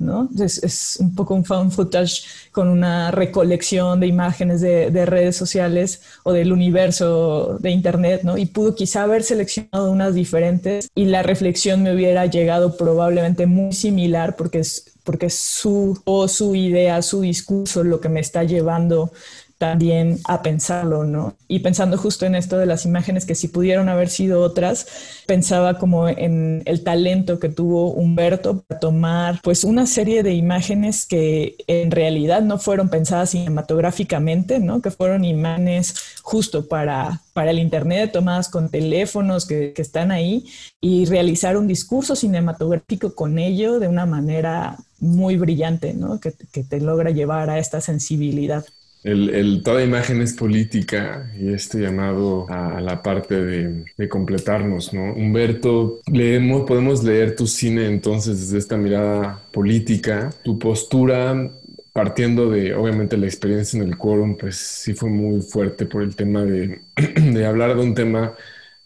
¿no? 0.00 0.28
Es, 0.38 0.96
un 0.98 1.14
poco 1.14 1.34
un 1.34 1.44
found 1.44 1.70
footage 1.70 2.22
con 2.50 2.68
una 2.68 3.10
recolección 3.10 4.00
de 4.00 4.06
imágenes 4.06 4.60
de, 4.60 5.06
redes 5.06 5.36
sociales 5.36 6.02
o 6.24 6.32
del 6.32 6.52
universo 6.52 7.58
de 7.60 7.70
Internet, 7.70 8.22
¿no? 8.24 8.36
Y 8.36 8.46
pudo 8.46 8.74
quizá 8.74 9.04
haber 9.04 9.22
seleccionado 9.22 9.90
unas 9.90 10.14
diferentes 10.14 10.88
y 10.94 11.04
la 11.04 11.22
reflexión 11.22 11.82
me 11.82 11.94
hubiera 11.94 12.26
llegado 12.26 12.76
probablemente 12.76 13.46
muy 13.46 13.72
similar 13.72 14.36
porque 14.36 14.60
es, 14.60 14.92
porque 15.04 15.26
es 15.26 15.34
su 15.34 16.00
o 16.04 16.28
su 16.28 16.54
idea, 16.54 17.02
su 17.02 17.20
discurso 17.20 17.84
lo 17.84 18.00
que 18.00 18.08
me 18.08 18.20
está 18.20 18.44
llevando 18.44 19.12
también 19.60 20.18
a 20.24 20.40
pensarlo, 20.40 21.04
¿no? 21.04 21.36
Y 21.46 21.58
pensando 21.58 21.98
justo 21.98 22.24
en 22.24 22.34
esto 22.34 22.56
de 22.56 22.64
las 22.64 22.86
imágenes 22.86 23.26
que 23.26 23.34
si 23.34 23.46
pudieron 23.46 23.90
haber 23.90 24.08
sido 24.08 24.40
otras, 24.40 24.86
pensaba 25.26 25.76
como 25.76 26.08
en 26.08 26.62
el 26.64 26.82
talento 26.82 27.38
que 27.38 27.50
tuvo 27.50 27.92
Humberto 27.92 28.62
para 28.62 28.80
tomar 28.80 29.38
pues 29.42 29.62
una 29.62 29.86
serie 29.86 30.22
de 30.22 30.32
imágenes 30.32 31.04
que 31.04 31.56
en 31.66 31.90
realidad 31.90 32.40
no 32.40 32.58
fueron 32.58 32.88
pensadas 32.88 33.32
cinematográficamente, 33.32 34.60
¿no? 34.60 34.80
Que 34.80 34.90
fueron 34.90 35.26
imágenes 35.26 35.94
justo 36.22 36.66
para, 36.66 37.20
para 37.34 37.50
el 37.50 37.58
Internet, 37.58 38.12
tomadas 38.12 38.48
con 38.48 38.70
teléfonos 38.70 39.44
que, 39.44 39.74
que 39.74 39.82
están 39.82 40.10
ahí 40.10 40.46
y 40.80 41.04
realizar 41.04 41.58
un 41.58 41.66
discurso 41.66 42.16
cinematográfico 42.16 43.14
con 43.14 43.38
ello 43.38 43.78
de 43.78 43.88
una 43.88 44.06
manera 44.06 44.78
muy 45.00 45.36
brillante, 45.36 45.92
¿no? 45.92 46.18
Que, 46.18 46.32
que 46.50 46.64
te 46.64 46.80
logra 46.80 47.10
llevar 47.10 47.50
a 47.50 47.58
esta 47.58 47.82
sensibilidad. 47.82 48.64
El, 49.02 49.62
toda 49.64 49.82
imagen 49.82 50.20
es 50.20 50.34
política 50.34 51.30
y 51.38 51.54
este 51.54 51.78
llamado 51.78 52.46
a, 52.50 52.80
la 52.80 53.02
parte 53.02 53.42
de, 53.42 54.08
completarnos, 54.08 54.92
¿no? 54.92 55.14
Humberto, 55.14 56.00
leemos, 56.06 56.66
podemos 56.66 57.02
leer 57.02 57.34
tu 57.34 57.46
cine 57.46 57.86
entonces 57.86 58.40
desde 58.40 58.58
esta 58.58 58.76
mirada 58.76 59.40
política, 59.52 60.30
tu 60.42 60.58
postura 60.58 61.50
partiendo 61.92 62.50
de, 62.50 62.74
obviamente, 62.74 63.16
la 63.16 63.26
experiencia 63.26 63.80
en 63.80 63.88
el 63.88 63.96
quórum, 63.96 64.36
pues 64.36 64.56
sí 64.56 64.94
fue 64.94 65.08
muy 65.08 65.40
fuerte 65.40 65.86
por 65.86 66.02
el 66.02 66.14
tema 66.14 66.44
de 66.44 66.80
hablar 67.46 67.74
de 67.76 67.82
un 67.82 67.94
tema 67.94 68.34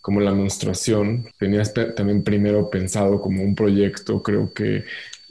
como 0.00 0.20
la 0.20 0.32
menstruación. 0.32 1.26
Tenías 1.38 1.72
también 1.72 2.22
primero 2.22 2.70
pensado 2.70 3.20
como 3.20 3.42
un 3.42 3.54
proyecto, 3.54 4.22
creo 4.22 4.52
que 4.52 4.84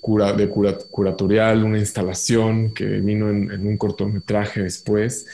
cura, 0.04 0.34
de 0.34 0.47
curatorial, 0.47 1.64
una 1.64 1.80
instalación 1.80 2.76
que 2.76 2.86
vino 2.86 3.32
en, 3.32 3.49
en 3.51 3.66
un 3.66 3.78
cortometraje 3.78 4.62
después 4.62 5.26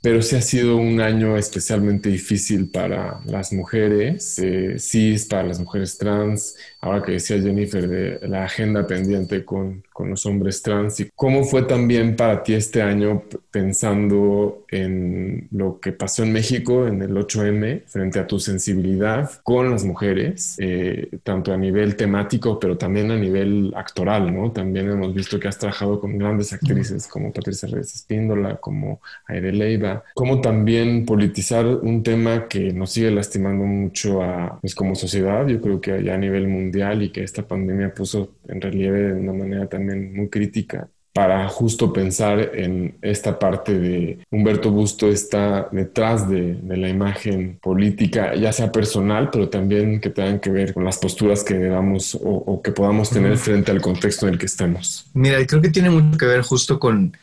pero 0.00 0.22
sí 0.22 0.36
ha 0.36 0.42
sido 0.42 0.76
un 0.76 1.00
año 1.00 1.36
especialmente 1.36 2.08
difícil 2.08 2.70
para 2.70 3.20
las 3.26 3.52
mujeres, 3.52 4.38
eh, 4.38 4.78
cis, 4.78 5.26
para 5.26 5.42
las 5.42 5.58
mujeres 5.58 5.98
trans, 5.98 6.56
ahora 6.80 7.02
que 7.02 7.12
decía 7.12 7.40
Jennifer 7.40 7.88
de 7.88 8.28
la 8.28 8.44
agenda 8.44 8.86
pendiente 8.86 9.44
con, 9.44 9.82
con, 9.98 10.10
los 10.10 10.24
hombres 10.26 10.62
trans, 10.62 11.00
y 11.00 11.10
cómo 11.14 11.44
fue 11.44 11.62
también 11.62 12.16
para 12.16 12.42
ti 12.42 12.54
este 12.54 12.82
año 12.82 13.22
pensando 13.50 14.64
en 14.70 15.48
lo 15.50 15.80
que 15.80 15.92
pasó 15.92 16.22
en 16.22 16.32
México 16.32 16.86
en 16.86 17.02
el 17.02 17.14
8M 17.14 17.82
frente 17.86 18.18
a 18.18 18.26
tu 18.26 18.38
sensibilidad 18.38 19.30
con 19.42 19.70
las 19.70 19.84
mujeres, 19.84 20.56
eh, 20.58 21.08
tanto 21.22 21.52
a 21.52 21.56
nivel 21.56 21.96
temático, 21.96 22.58
pero 22.58 22.76
también 22.76 23.10
a 23.10 23.16
nivel 23.16 23.72
actoral, 23.76 24.32
¿no? 24.34 24.52
También 24.52 24.90
hemos 24.90 25.14
visto 25.14 25.40
que 25.40 25.48
has 25.48 25.58
trabajado 25.58 26.00
con 26.00 26.16
grandes 26.18 26.52
actrices 26.52 27.06
como 27.08 27.32
Patricia 27.32 27.68
Reyes 27.68 27.94
Espíndola, 27.94 28.56
como 28.56 29.00
Aire 29.26 29.52
Leiva, 29.52 30.04
como 30.14 30.40
también 30.40 31.04
politizar 31.04 31.66
un 31.66 32.02
tema 32.02 32.48
que 32.48 32.72
nos 32.72 32.92
sigue 32.92 33.10
lastimando 33.10 33.64
mucho 33.64 34.22
a, 34.22 34.58
pues 34.60 34.74
como 34.74 34.94
sociedad, 34.94 35.46
yo 35.46 35.60
creo 35.60 35.80
que 35.80 35.92
allá 35.92 36.14
a 36.14 36.18
nivel 36.18 36.48
mundial 36.48 37.02
y 37.02 37.10
que 37.10 37.22
esta 37.22 37.42
pandemia 37.42 37.92
puso 37.94 38.34
en 38.46 38.60
relieve 38.60 39.14
de 39.14 39.20
una 39.20 39.32
manera 39.32 39.66
también 39.68 39.87
muy 39.96 40.28
crítica 40.28 40.88
para 41.12 41.48
justo 41.48 41.92
pensar 41.92 42.54
en 42.54 42.96
esta 43.02 43.38
parte 43.40 43.76
de 43.76 44.20
Humberto 44.30 44.70
Busto 44.70 45.08
está 45.08 45.68
detrás 45.72 46.28
de, 46.28 46.54
de, 46.54 46.76
la 46.76 46.88
imagen 46.88 47.58
política, 47.60 48.36
ya 48.36 48.52
sea 48.52 48.70
personal, 48.70 49.28
pero 49.30 49.48
también 49.48 50.00
que 50.00 50.10
tengan 50.10 50.38
que 50.38 50.50
ver 50.50 50.72
con 50.72 50.84
las 50.84 50.98
posturas 50.98 51.42
que 51.42 51.54
debamos 51.54 52.14
o, 52.14 52.20
o 52.20 52.62
que 52.62 52.70
podamos 52.70 53.10
tener 53.10 53.36
frente 53.36 53.72
al 53.72 53.80
contexto 53.80 54.28
en 54.28 54.34
el 54.34 54.38
que 54.38 54.46
estamos. 54.46 55.10
Mira, 55.12 55.44
creo 55.44 55.60
que 55.60 55.70
tiene 55.70 55.90
mucho 55.90 56.16
que 56.16 56.26
ver 56.26 56.42
justo 56.42 56.78
con 56.78 57.16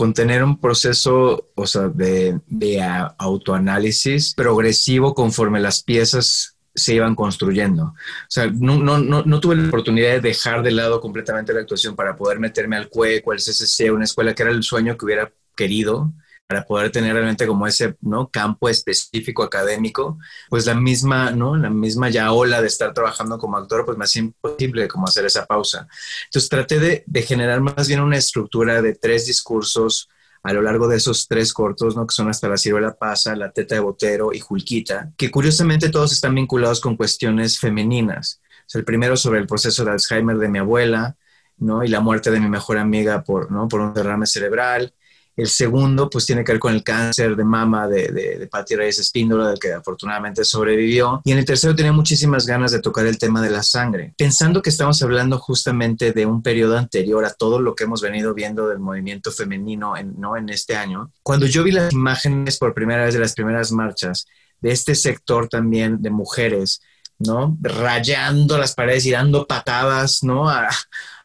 con 0.00 0.14
tener 0.14 0.42
un 0.42 0.58
proceso, 0.58 1.50
o 1.54 1.66
sea, 1.66 1.88
de, 1.88 2.40
de 2.46 2.80
autoanálisis 3.18 4.32
progresivo 4.32 5.14
conforme 5.14 5.60
las 5.60 5.82
piezas 5.82 6.56
se 6.80 6.94
iban 6.94 7.14
construyendo. 7.14 7.84
O 7.84 7.94
sea, 8.28 8.46
no, 8.46 8.78
no, 8.78 8.98
no, 8.98 9.40
tuve 9.40 9.56
la 9.56 9.68
oportunidad 9.68 10.12
de 10.12 10.20
dejar 10.20 10.62
de 10.62 10.70
lado 10.70 11.00
completamente 11.00 11.52
la 11.52 11.60
actuación 11.60 11.94
para 11.94 12.16
poder 12.16 12.38
meterme 12.38 12.76
al 12.76 12.88
CUEC, 12.88 13.24
al 13.30 13.38
CCC, 13.38 13.92
una 13.92 14.04
escuela 14.04 14.34
que 14.34 14.42
era 14.42 14.52
el 14.52 14.62
sueño 14.62 14.96
que 14.96 15.04
hubiera 15.04 15.32
querido 15.56 16.12
para 16.46 16.64
poder 16.64 16.90
tener 16.90 17.12
realmente 17.12 17.46
como 17.46 17.64
ese 17.66 17.96
¿no? 18.00 18.28
campo 18.28 18.68
específico 18.68 19.44
académico, 19.44 20.18
pues 20.48 20.66
la 20.66 20.74
misma, 20.74 21.30
¿no? 21.30 21.56
La 21.56 21.70
misma 21.70 22.10
ya 22.10 22.32
ola 22.32 22.60
de 22.60 22.66
estar 22.66 22.92
trabajando 22.92 23.38
como 23.38 23.56
actor, 23.56 23.84
pues 23.84 23.96
me 23.96 24.04
hacía 24.04 24.22
imposible 24.22 24.88
como 24.88 25.06
hacer 25.06 25.24
esa 25.24 25.46
pausa. 25.46 25.86
Entonces 26.24 26.48
traté 26.48 27.04
de 27.06 27.22
generar 27.22 27.60
más 27.60 27.86
bien 27.86 28.00
una 28.00 28.16
estructura 28.16 28.82
de 28.82 28.96
tres 28.96 29.26
discursos 29.26 30.08
a 30.42 30.52
lo 30.52 30.62
largo 30.62 30.88
de 30.88 30.96
esos 30.96 31.28
tres 31.28 31.52
cortos, 31.52 31.96
¿no? 31.96 32.06
que 32.06 32.14
son 32.14 32.28
hasta 32.28 32.48
la 32.48 32.56
ciruela 32.56 32.94
pasa, 32.94 33.36
la 33.36 33.52
teta 33.52 33.74
de 33.74 33.80
botero 33.80 34.32
y 34.32 34.40
Julquita, 34.40 35.12
que 35.16 35.30
curiosamente 35.30 35.90
todos 35.90 36.12
están 36.12 36.34
vinculados 36.34 36.80
con 36.80 36.96
cuestiones 36.96 37.58
femeninas. 37.58 38.40
El 38.72 38.84
primero 38.84 39.16
sobre 39.16 39.40
el 39.40 39.46
proceso 39.46 39.84
de 39.84 39.90
Alzheimer 39.90 40.38
de 40.38 40.48
mi 40.48 40.58
abuela, 40.58 41.16
¿no? 41.58 41.84
y 41.84 41.88
la 41.88 42.00
muerte 42.00 42.30
de 42.30 42.40
mi 42.40 42.48
mejor 42.48 42.78
amiga 42.78 43.22
por, 43.22 43.50
¿no? 43.50 43.68
por 43.68 43.80
un 43.80 43.92
derrame 43.92 44.26
cerebral. 44.26 44.94
El 45.36 45.48
segundo, 45.48 46.10
pues 46.10 46.26
tiene 46.26 46.44
que 46.44 46.52
ver 46.52 46.60
con 46.60 46.74
el 46.74 46.82
cáncer 46.82 47.34
de 47.36 47.44
mama 47.44 47.88
de, 47.88 48.08
de, 48.08 48.38
de 48.38 48.46
Patti 48.46 48.74
Reyes 48.76 48.98
Espíndola, 48.98 49.48
del 49.48 49.58
que 49.58 49.72
afortunadamente 49.72 50.44
sobrevivió. 50.44 51.22
Y 51.24 51.32
en 51.32 51.38
el 51.38 51.44
tercero 51.44 51.74
tenía 51.74 51.92
muchísimas 51.92 52.46
ganas 52.46 52.72
de 52.72 52.80
tocar 52.80 53.06
el 53.06 53.18
tema 53.18 53.40
de 53.40 53.50
la 53.50 53.62
sangre, 53.62 54.14
pensando 54.18 54.60
que 54.60 54.70
estamos 54.70 55.02
hablando 55.02 55.38
justamente 55.38 56.12
de 56.12 56.26
un 56.26 56.42
periodo 56.42 56.76
anterior 56.76 57.24
a 57.24 57.32
todo 57.32 57.60
lo 57.60 57.74
que 57.74 57.84
hemos 57.84 58.02
venido 58.02 58.34
viendo 58.34 58.68
del 58.68 58.78
movimiento 58.78 59.30
femenino 59.32 59.96
en, 59.96 60.18
¿no? 60.20 60.36
en 60.36 60.48
este 60.48 60.76
año. 60.76 61.10
Cuando 61.22 61.46
yo 61.46 61.62
vi 61.64 61.72
las 61.72 61.92
imágenes 61.92 62.58
por 62.58 62.74
primera 62.74 63.04
vez 63.04 63.14
de 63.14 63.20
las 63.20 63.34
primeras 63.34 63.72
marchas, 63.72 64.26
de 64.60 64.72
este 64.72 64.94
sector 64.94 65.48
también 65.48 66.02
de 66.02 66.10
mujeres, 66.10 66.80
¿no? 67.18 67.56
Rayando 67.60 68.58
las 68.58 68.74
paredes 68.74 69.06
y 69.06 69.10
dando 69.10 69.46
patadas, 69.46 70.22
¿no? 70.22 70.48
A, 70.48 70.68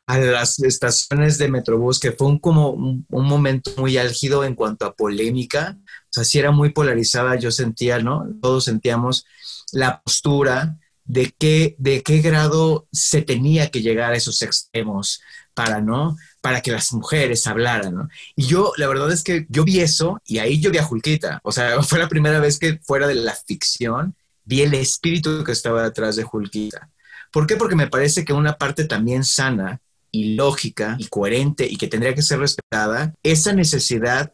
a 0.07 0.17
las 0.17 0.59
estaciones 0.59 1.37
de 1.37 1.49
Metrobús, 1.49 1.99
que 1.99 2.11
fue 2.11 2.27
un, 2.27 2.39
como 2.39 2.71
un, 2.71 3.05
un, 3.09 3.25
momento 3.25 3.71
muy 3.77 3.97
álgido 3.97 4.43
en 4.43 4.55
cuanto 4.55 4.85
a 4.85 4.93
polémica. 4.93 5.77
O 5.79 6.07
sea, 6.09 6.23
sí 6.23 6.39
era 6.39 6.51
muy 6.51 6.69
polarizada, 6.71 7.35
yo 7.35 7.51
sentía, 7.51 7.99
¿no? 7.99 8.27
Todos 8.41 8.65
sentíamos 8.65 9.25
la 9.71 10.01
postura 10.01 10.77
de 11.05 11.33
qué, 11.37 11.75
de 11.77 12.01
qué 12.03 12.21
grado 12.21 12.87
se 12.91 13.21
tenía 13.21 13.69
que 13.69 13.81
llegar 13.81 14.13
a 14.13 14.17
esos 14.17 14.41
extremos 14.41 15.21
para, 15.53 15.81
¿no? 15.81 16.17
Para 16.41 16.61
que 16.61 16.71
las 16.71 16.91
mujeres 16.93 17.47
hablaran, 17.47 17.95
¿no? 17.95 18.09
Y 18.35 18.45
yo, 18.45 18.73
la 18.77 18.87
verdad 18.87 19.11
es 19.11 19.23
que 19.23 19.45
yo 19.49 19.63
vi 19.63 19.79
eso 19.79 20.21
y 20.25 20.39
ahí 20.39 20.59
yo 20.59 20.71
vi 20.71 20.79
a 20.79 20.83
Julquita. 20.83 21.39
O 21.43 21.51
sea, 21.51 21.81
fue 21.83 21.99
la 21.99 22.09
primera 22.09 22.39
vez 22.39 22.59
que 22.59 22.79
fuera 22.83 23.07
de 23.07 23.15
la 23.15 23.35
ficción 23.35 24.15
vi 24.43 24.61
el 24.61 24.73
espíritu 24.75 25.43
que 25.43 25.51
estaba 25.51 25.83
detrás 25.83 26.15
de 26.15 26.23
Julquita. 26.23 26.89
¿Por 27.31 27.47
qué? 27.47 27.55
Porque 27.55 27.75
me 27.75 27.87
parece 27.87 28.23
que 28.23 28.33
una 28.33 28.57
parte 28.57 28.85
también 28.85 29.23
sana 29.23 29.81
y 30.15 30.35
lógica 30.35 30.95
y 30.97 31.07
coherente 31.07 31.67
y 31.69 31.75
que 31.75 31.87
tendría 31.87 32.15
que 32.15 32.21
ser 32.21 32.39
respetada, 32.39 33.13
esa 33.21 33.51
necesidad 33.51 34.33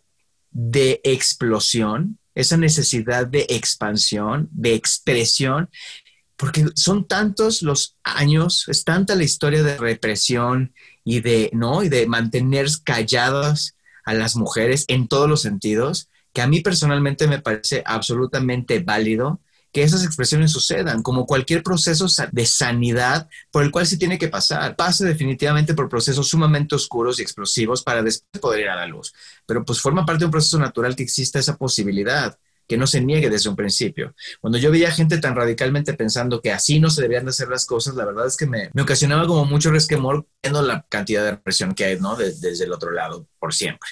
de 0.51 1.01
explosión, 1.03 2.19
esa 2.35 2.55
necesidad 2.55 3.25
de 3.25 3.47
expansión, 3.49 4.47
de 4.51 4.75
expresión, 4.75 5.69
porque 6.37 6.67
son 6.75 7.07
tantos 7.07 7.63
los 7.63 7.97
años, 8.03 8.67
es 8.67 8.83
tanta 8.83 9.15
la 9.15 9.23
historia 9.23 9.63
de 9.63 9.77
represión 9.77 10.73
y 11.03 11.21
de, 11.21 11.49
¿no? 11.53 11.83
Y 11.83 11.89
de 11.89 12.05
mantener 12.05 12.67
calladas 12.83 13.75
a 14.05 14.13
las 14.13 14.35
mujeres 14.35 14.85
en 14.87 15.07
todos 15.07 15.27
los 15.27 15.41
sentidos, 15.41 16.09
que 16.31 16.41
a 16.41 16.47
mí 16.47 16.61
personalmente 16.61 17.27
me 17.27 17.41
parece 17.41 17.81
absolutamente 17.85 18.79
válido 18.79 19.41
que 19.71 19.83
esas 19.83 20.03
expresiones 20.03 20.51
sucedan, 20.51 21.01
como 21.01 21.25
cualquier 21.25 21.63
proceso 21.63 22.07
de 22.31 22.45
sanidad 22.45 23.29
por 23.51 23.63
el 23.63 23.71
cual 23.71 23.87
se 23.87 23.97
tiene 23.97 24.17
que 24.17 24.27
pasar. 24.27 24.75
Pasa 24.75 25.05
definitivamente 25.05 25.73
por 25.73 25.89
procesos 25.89 26.27
sumamente 26.27 26.75
oscuros 26.75 27.19
y 27.19 27.21
explosivos 27.21 27.83
para 27.83 28.03
después 28.03 28.41
poder 28.41 28.61
ir 28.61 28.69
a 28.69 28.75
la 28.75 28.87
luz. 28.87 29.13
Pero 29.45 29.63
pues 29.63 29.79
forma 29.79 30.05
parte 30.05 30.19
de 30.19 30.25
un 30.25 30.31
proceso 30.31 30.59
natural 30.59 30.95
que 30.95 31.03
exista 31.03 31.39
esa 31.39 31.57
posibilidad 31.57 32.37
que 32.71 32.77
no 32.77 32.87
se 32.87 33.01
niegue 33.01 33.29
desde 33.29 33.49
un 33.49 33.57
principio. 33.57 34.15
Cuando 34.39 34.57
yo 34.57 34.71
veía 34.71 34.91
gente 34.91 35.17
tan 35.17 35.35
radicalmente 35.35 35.93
pensando 35.93 36.41
que 36.41 36.53
así 36.53 36.79
no 36.79 36.89
se 36.89 37.01
debían 37.01 37.25
de 37.25 37.31
hacer 37.31 37.49
las 37.49 37.65
cosas, 37.65 37.95
la 37.95 38.05
verdad 38.05 38.27
es 38.27 38.37
que 38.37 38.45
me, 38.45 38.69
me 38.73 38.81
ocasionaba 38.81 39.27
como 39.27 39.43
mucho 39.43 39.71
resquemor 39.71 40.25
viendo 40.41 40.61
la 40.61 40.85
cantidad 40.87 41.25
de 41.25 41.31
represión 41.31 41.73
que 41.73 41.83
hay, 41.83 41.99
¿no? 41.99 42.15
De, 42.15 42.33
desde 42.33 42.63
el 42.63 42.71
otro 42.71 42.91
lado, 42.91 43.27
por 43.39 43.53
siempre. 43.53 43.89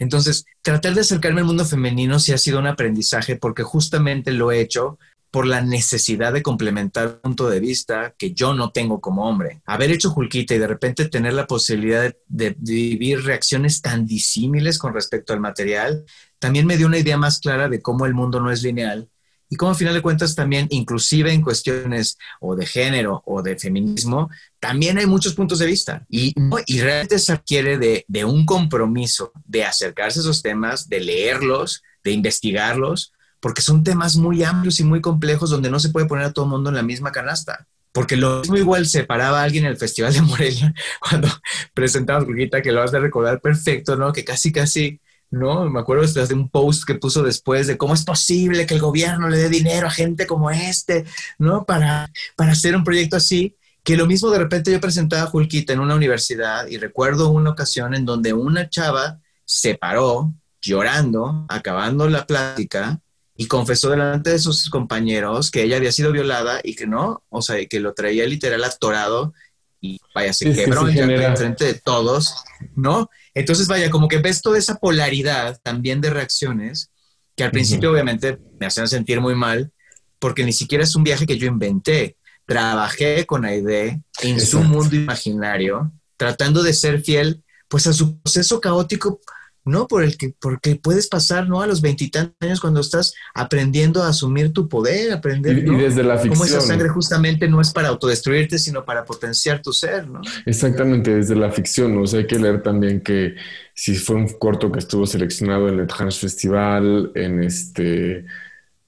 Entonces, 0.00 0.44
tratar 0.62 0.94
de 0.94 1.02
acercarme 1.02 1.40
al 1.40 1.46
mundo 1.46 1.64
femenino 1.64 2.18
sí 2.18 2.32
ha 2.32 2.38
sido 2.38 2.58
un 2.58 2.66
aprendizaje 2.66 3.36
porque 3.36 3.62
justamente 3.62 4.32
lo 4.32 4.50
he 4.50 4.60
hecho 4.60 4.98
por 5.36 5.46
la 5.46 5.60
necesidad 5.60 6.32
de 6.32 6.42
complementar 6.42 7.08
un 7.08 7.20
punto 7.20 7.50
de 7.50 7.60
vista 7.60 8.14
que 8.16 8.32
yo 8.32 8.54
no 8.54 8.70
tengo 8.70 9.02
como 9.02 9.28
hombre. 9.28 9.60
Haber 9.66 9.90
hecho 9.90 10.08
Julquita 10.08 10.54
y 10.54 10.58
de 10.58 10.66
repente 10.66 11.10
tener 11.10 11.34
la 11.34 11.46
posibilidad 11.46 12.10
de, 12.26 12.56
vivir 12.58 13.22
reacciones 13.22 13.82
tan 13.82 14.06
disímiles 14.06 14.78
con 14.78 14.94
respecto 14.94 15.34
al 15.34 15.40
material, 15.40 16.06
también 16.38 16.64
me 16.66 16.78
dio 16.78 16.86
una 16.86 16.96
idea 16.96 17.18
más 17.18 17.38
clara 17.38 17.68
de 17.68 17.82
cómo 17.82 18.06
el 18.06 18.14
mundo 18.14 18.40
no 18.40 18.50
es 18.50 18.62
lineal 18.62 19.10
y 19.50 19.56
cómo 19.56 19.72
al 19.72 19.76
final 19.76 19.92
de 19.92 20.00
cuentas 20.00 20.34
también, 20.34 20.68
inclusive 20.70 21.30
en 21.30 21.42
cuestiones 21.42 22.16
o 22.40 22.56
de 22.56 22.64
género 22.64 23.22
o 23.26 23.42
de 23.42 23.58
feminismo, 23.58 24.30
también 24.58 24.96
hay 24.96 25.04
muchos 25.04 25.34
puntos 25.34 25.58
de 25.58 25.66
vista. 25.66 26.06
Y, 26.08 26.32
y 26.64 26.80
realmente 26.80 27.18
se 27.18 27.34
requiere 27.34 27.76
de, 27.76 28.06
de 28.08 28.24
un 28.24 28.46
compromiso 28.46 29.32
de 29.44 29.64
acercarse 29.66 30.20
a 30.20 30.22
esos 30.22 30.40
temas, 30.40 30.88
de 30.88 31.00
leerlos, 31.00 31.82
de 32.02 32.12
investigarlos, 32.12 33.12
porque 33.46 33.62
son 33.62 33.84
temas 33.84 34.16
muy 34.16 34.42
amplios 34.42 34.80
y 34.80 34.82
muy 34.82 35.00
complejos 35.00 35.50
donde 35.50 35.70
no 35.70 35.78
se 35.78 35.90
puede 35.90 36.06
poner 36.06 36.24
a 36.24 36.32
todo 36.32 36.46
el 36.46 36.50
mundo 36.50 36.68
en 36.68 36.74
la 36.74 36.82
misma 36.82 37.12
canasta. 37.12 37.68
Porque 37.92 38.16
lo 38.16 38.40
mismo 38.40 38.56
igual 38.56 38.88
separaba 38.88 39.38
a 39.38 39.44
alguien 39.44 39.66
en 39.66 39.70
el 39.70 39.76
Festival 39.76 40.12
de 40.12 40.20
Morelia 40.20 40.74
cuando 41.00 41.28
presentaba 41.72 42.26
a 42.26 42.60
que 42.60 42.72
lo 42.72 42.80
vas 42.80 42.92
a 42.92 42.98
recordar 42.98 43.40
perfecto, 43.40 43.94
¿no? 43.94 44.12
Que 44.12 44.24
casi, 44.24 44.50
casi, 44.50 45.00
¿no? 45.30 45.70
Me 45.70 45.78
acuerdo 45.78 46.04
de 46.04 46.34
un 46.34 46.48
post 46.48 46.82
que 46.88 46.96
puso 46.96 47.22
después 47.22 47.68
de 47.68 47.76
cómo 47.76 47.94
es 47.94 48.04
posible 48.04 48.66
que 48.66 48.74
el 48.74 48.80
gobierno 48.80 49.28
le 49.28 49.38
dé 49.38 49.48
dinero 49.48 49.86
a 49.86 49.90
gente 49.92 50.26
como 50.26 50.50
este, 50.50 51.04
¿no? 51.38 51.64
Para, 51.64 52.10
para 52.34 52.50
hacer 52.50 52.74
un 52.74 52.82
proyecto 52.82 53.14
así. 53.14 53.54
Que 53.84 53.96
lo 53.96 54.06
mismo 54.08 54.28
de 54.30 54.40
repente 54.40 54.72
yo 54.72 54.80
presentaba 54.80 55.22
a 55.22 55.26
Julquita 55.26 55.72
en 55.72 55.78
una 55.78 55.94
universidad 55.94 56.66
y 56.66 56.78
recuerdo 56.78 57.28
una 57.28 57.50
ocasión 57.50 57.94
en 57.94 58.06
donde 58.06 58.32
una 58.32 58.68
chava 58.68 59.20
se 59.44 59.76
paró 59.76 60.34
llorando, 60.60 61.46
acabando 61.48 62.08
la 62.08 62.26
plática, 62.26 63.00
y 63.36 63.46
confesó 63.46 63.90
delante 63.90 64.30
de 64.30 64.38
sus 64.38 64.70
compañeros 64.70 65.50
que 65.50 65.62
ella 65.62 65.76
había 65.76 65.92
sido 65.92 66.12
violada 66.12 66.60
y 66.62 66.74
que 66.74 66.86
no, 66.86 67.22
o 67.28 67.42
sea, 67.42 67.64
que 67.66 67.80
lo 67.80 67.92
traía 67.94 68.26
literal 68.26 68.64
atorado 68.64 69.34
y 69.80 70.00
vaya, 70.14 70.32
se 70.32 70.52
sí, 70.52 70.64
quebró 70.64 70.86
sí, 70.86 70.98
en 70.98 71.36
frente 71.36 71.64
de 71.64 71.74
todos, 71.74 72.34
¿no? 72.74 73.10
Entonces, 73.34 73.68
vaya, 73.68 73.90
como 73.90 74.08
que 74.08 74.18
ves 74.18 74.40
toda 74.40 74.58
esa 74.58 74.76
polaridad 74.76 75.60
también 75.62 76.00
de 76.00 76.10
reacciones 76.10 76.90
que 77.36 77.44
al 77.44 77.50
principio 77.50 77.90
uh 77.90 77.92
-huh. 77.92 77.94
obviamente 77.94 78.38
me 78.58 78.66
hacían 78.66 78.88
sentir 78.88 79.20
muy 79.20 79.34
mal, 79.34 79.70
porque 80.18 80.42
ni 80.42 80.52
siquiera 80.52 80.84
es 80.84 80.96
un 80.96 81.04
viaje 81.04 81.26
que 81.26 81.36
yo 81.36 81.46
inventé. 81.46 82.16
Trabajé 82.46 83.26
con 83.26 83.44
Aide 83.44 84.00
en 84.22 84.40
su 84.40 84.60
mundo 84.60 84.96
imaginario, 84.96 85.92
tratando 86.16 86.62
de 86.62 86.72
ser 86.72 87.02
fiel 87.02 87.42
pues 87.68 87.86
a 87.86 87.92
su 87.92 88.18
proceso 88.20 88.60
caótico 88.60 89.20
¿no? 89.66 89.86
Por 89.88 90.02
el 90.02 90.16
que, 90.16 90.32
porque 90.40 90.76
puedes 90.76 91.08
pasar, 91.08 91.48
¿no? 91.48 91.60
A 91.60 91.66
los 91.66 91.82
veintitantos 91.82 92.34
años 92.40 92.60
cuando 92.60 92.80
estás 92.80 93.14
aprendiendo 93.34 94.02
a 94.02 94.08
asumir 94.08 94.52
tu 94.52 94.68
poder, 94.68 95.12
aprender, 95.12 95.58
y, 95.58 95.62
desde 95.62 96.02
la 96.02 96.16
ficción. 96.16 96.34
Cómo 96.34 96.44
esa 96.44 96.60
sangre 96.60 96.88
justamente 96.88 97.48
no 97.48 97.60
es 97.60 97.72
para 97.72 97.88
autodestruirte, 97.88 98.58
sino 98.58 98.84
para 98.84 99.04
potenciar 99.04 99.60
tu 99.60 99.72
ser, 99.72 100.08
¿no? 100.08 100.20
Exactamente, 100.46 101.14
desde 101.14 101.34
la 101.34 101.50
ficción, 101.50 101.98
o 101.98 102.06
sea, 102.06 102.20
hay 102.20 102.26
que 102.26 102.38
leer 102.38 102.62
también 102.62 103.00
que 103.00 103.34
si 103.74 103.94
fue 103.96 104.16
un 104.16 104.28
corto 104.38 104.70
que 104.72 104.78
estuvo 104.78 105.06
seleccionado 105.06 105.68
en 105.68 105.80
el 105.80 105.86
Trans 105.86 106.18
Festival, 106.18 107.10
en 107.14 107.42
este 107.42 108.24